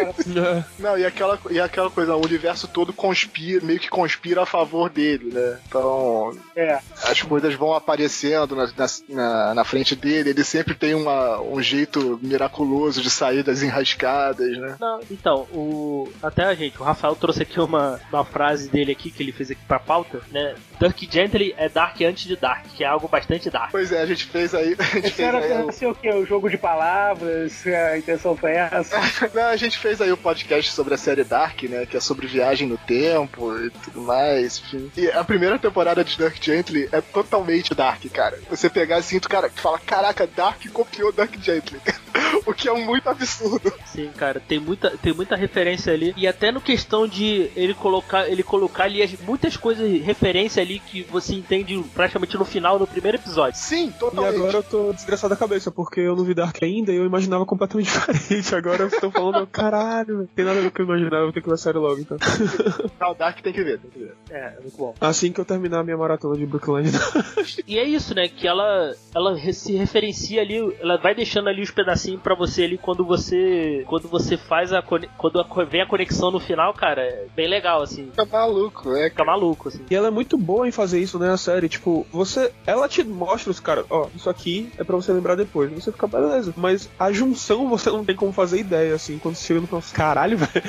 Não, 0.78 0.98
e 0.98 1.06
aquela, 1.06 1.40
e 1.50 1.60
aquela 1.60 1.90
coisa, 1.90 2.16
o 2.16 2.26
universo 2.26 2.68
todo 2.68 2.92
conspira, 2.92 3.64
meio 3.66 3.75
que 3.80 3.90
conspira 3.90 4.44
a 4.44 4.46
favor 4.46 4.90
dele, 4.90 5.32
né? 5.34 5.60
Então, 5.68 6.36
É, 6.56 6.80
as 7.04 7.22
coisas 7.22 7.54
vão 7.56 7.74
aparecendo 7.74 8.56
na, 8.56 8.68
na, 9.10 9.54
na- 9.56 9.66
frente 9.66 9.96
dele, 9.96 10.30
ele 10.30 10.44
sempre 10.44 10.76
tem 10.76 10.94
uma, 10.94 11.42
um 11.42 11.62
jeito 11.62 12.20
miraculoso 12.22 13.02
de 13.02 13.10
sair 13.10 13.44
das 13.44 13.62
enrascadas, 13.64 14.58
né? 14.58 14.76
Não, 14.80 15.00
então, 15.10 15.48
o. 15.52 16.08
Até 16.22 16.44
a 16.44 16.54
gente, 16.54 16.80
o 16.80 16.84
Rafael 16.84 17.16
trouxe 17.16 17.42
aqui 17.42 17.60
uma, 17.60 18.00
uma 18.12 18.24
frase 18.24 18.70
dele 18.70 18.92
aqui 18.92 19.10
que 19.10 19.24
ele 19.24 19.32
fez 19.32 19.52
aqui 19.52 19.62
pra 19.68 19.80
pauta, 19.80 20.22
né? 20.32 20.56
Dark 20.80 20.98
Gently 21.10 21.54
é 21.58 21.68
Dark 21.70 22.00
antes 22.02 22.26
de 22.26 22.36
Dark, 22.36 22.66
que 22.76 22.84
é 22.84 22.88
algo 22.88 23.08
bastante 23.08 23.50
Dark. 23.50 23.72
Pois 23.72 23.92
é, 23.92 24.02
a 24.02 24.06
gente 24.06 24.26
fez 24.26 24.54
aí. 24.54 24.76
A 24.80 24.84
gente 24.84 25.08
esse 25.08 25.12
fez 25.16 25.28
era 25.28 25.38
aí 25.40 25.48
pra 25.48 25.88
o, 25.88 25.92
o 25.92 25.96
quê? 25.96 26.10
O 26.12 26.26
jogo 26.26 26.50
de 26.50 26.58
palavras? 26.58 27.66
A 27.68 27.98
intenção 27.98 28.36
foi 28.36 28.52
essa? 28.52 28.98
Não, 29.34 29.44
a 29.48 29.56
gente 29.56 29.78
fez 29.78 30.00
aí 30.02 30.12
o 30.12 30.18
podcast 30.18 30.72
sobre 30.72 30.94
a 30.94 30.98
série 30.98 31.24
Dark, 31.24 31.64
né? 31.64 31.86
Que 31.86 31.98
é 31.98 32.00
sobre 32.00 32.28
viagem 32.28 32.68
no 32.68 32.78
tempo 32.78 33.52
e 33.68 33.70
tudo 33.72 34.02
mais, 34.02 34.60
enfim. 34.60 34.92
E 34.98 35.08
a 35.10 35.24
primeira 35.24 35.58
temporada 35.60 36.04
de 36.04 36.18
Dark 36.18 36.36
Gently 36.42 36.88
é 36.92 37.02
totalmente 37.02 37.74
Dark, 37.74 38.04
cara. 38.12 38.40
Você 38.50 38.70
pegar 38.70 38.98
assim, 38.98 39.20
tu, 39.20 39.30
cara, 39.30 39.50
tu 39.50 39.62
fala, 39.62 39.80
caraca, 39.80 40.28
Dark 40.28 40.62
copiou 40.72 41.12
Dark 41.12 41.34
Gently. 41.42 41.80
o 42.46 42.54
que 42.54 42.68
é 42.70 42.74
muito 42.74 43.08
absurdo. 43.10 43.72
Sim, 43.86 44.10
cara, 44.18 44.40
tem 44.40 44.60
muita, 44.60 44.92
tem 44.98 45.14
muita 45.14 45.36
referência 45.36 45.94
ali. 45.94 46.14
E 46.18 46.28
até 46.28 46.52
no 46.52 46.62
questão 46.62 47.08
de 47.08 47.50
ele 47.56 47.74
colocar, 47.74 48.28
ele 48.30 48.44
colocar 48.44 48.84
ali 48.86 49.02
as- 49.02 49.18
muitas 49.22 49.56
coisas, 49.58 49.86
referência 50.04 50.62
ali 50.62 50.80
que 50.80 51.04
você 51.04 51.34
entende 51.36 51.82
praticamente 51.94 52.38
no 52.38 52.46
final, 52.46 52.78
no 52.80 52.88
primeiro 52.88 53.18
episódio. 53.18 53.60
Sim, 53.60 53.88
E 53.88 53.92
totalmente. 53.94 54.36
agora 54.36 54.58
eu 54.58 54.64
tô 54.64 54.94
desgraçado 54.94 55.34
da 55.34 55.40
cabeça, 55.40 55.72
porque 55.72 56.00
eu 56.02 56.16
não 56.16 56.24
vi 56.24 56.34
Dark 56.34 56.58
ainda 56.62 56.92
e 56.92 56.96
eu 56.96 57.06
imaginava 57.06 57.46
completamente 57.46 57.86
diferente. 57.92 58.54
Agora 58.56 58.84
eu 58.84 58.88
estou 58.88 59.12
falando, 59.12 59.46
caralho, 59.48 60.28
tem 60.36 60.46
nada 60.46 60.60
a 60.60 60.62
ver 60.62 60.70
com 60.70 60.74
o 60.74 60.76
que 60.76 60.82
eu 60.82 60.86
imaginava, 60.86 61.16
eu 61.18 61.24
vou 61.26 61.34
ter 61.34 61.42
que 61.42 61.48
ver 61.48 61.54
a 61.56 61.58
série 61.58 61.78
logo, 61.78 62.00
então. 62.00 62.18
Não, 63.00 63.14
Dark 63.16 63.40
tem 63.42 63.54
que 63.56 63.64
ver, 63.64 63.80
tem 63.80 63.90
que 63.92 64.00
ver. 64.00 64.14
É, 64.30 64.54
muito 64.62 64.78
bom. 64.78 64.94
Assim 65.02 65.32
que 65.32 65.40
eu 65.40 65.46
terminar 65.46 65.80
a 65.80 65.84
minha 65.84 65.98
maratona 65.98 66.38
de 66.38 66.46
Brooklyn. 66.46 66.86
E 67.68 67.78
é 67.80 67.84
isso, 67.84 68.14
né? 68.14 68.28
Que 68.28 68.48
ela, 68.48 68.92
ela 69.14 69.38
se 69.54 69.74
referencia 69.76 70.42
ali, 70.42 70.58
ela 70.80 70.98
vai 70.98 71.16
deixando 71.16 71.48
ali 71.50 71.62
os 71.62 71.72
pedacinhos 71.72 72.22
pra 72.22 72.36
você 72.36 72.64
ali 72.64 72.78
quando 72.78 73.04
você, 73.06 73.84
quando 73.88 74.08
você 74.08 74.36
faz 74.38 74.72
a 74.74 74.82
quando 74.82 75.40
a 75.40 75.64
vem 75.64 75.82
a 75.82 75.86
conexão 75.88 76.32
no 76.32 76.40
final, 76.40 76.74
cara, 76.74 77.02
é 77.02 77.26
bem 77.36 77.48
legal 77.48 77.82
assim. 77.82 78.06
Fica 78.12 78.26
maluco, 78.26 78.92
é. 78.96 79.10
Fica 79.10 79.24
maluco 79.24 79.70
assim. 79.70 79.82
E 79.90 79.96
ela 79.96 80.08
é 80.08 80.12
muito 80.12 80.38
boa 80.38 80.68
em 80.68 80.72
fazer 80.72 81.00
isso, 81.00 81.18
né, 81.20 81.32
a 81.32 81.38
série. 81.38 81.70
Tipo, 81.70 82.06
você. 82.12 82.52
Ela 82.66 82.88
te 82.88 83.04
mostra 83.04 83.52
os 83.52 83.60
caras, 83.60 83.86
ó, 83.90 84.08
isso 84.16 84.30
aqui 84.30 84.70
é 84.78 84.84
pra 84.84 84.96
você 84.96 85.12
lembrar 85.14 85.36
depois. 85.36 85.72
Você 85.72 85.92
fica, 85.92 86.08
beleza. 86.08 86.54
Mas 86.58 86.90
a 87.00 87.12
junção 87.12 87.68
você 87.70 87.90
não 87.90 88.04
tem 88.06 88.16
como 88.16 88.32
fazer 88.32 88.60
ideia, 88.60 88.94
assim. 88.96 89.18
Quando 89.20 89.36
você 89.36 89.46
chega 89.48 89.62
no 89.62 89.68
final, 89.68 89.84
caralho, 89.94 90.38
velho. 90.38 90.66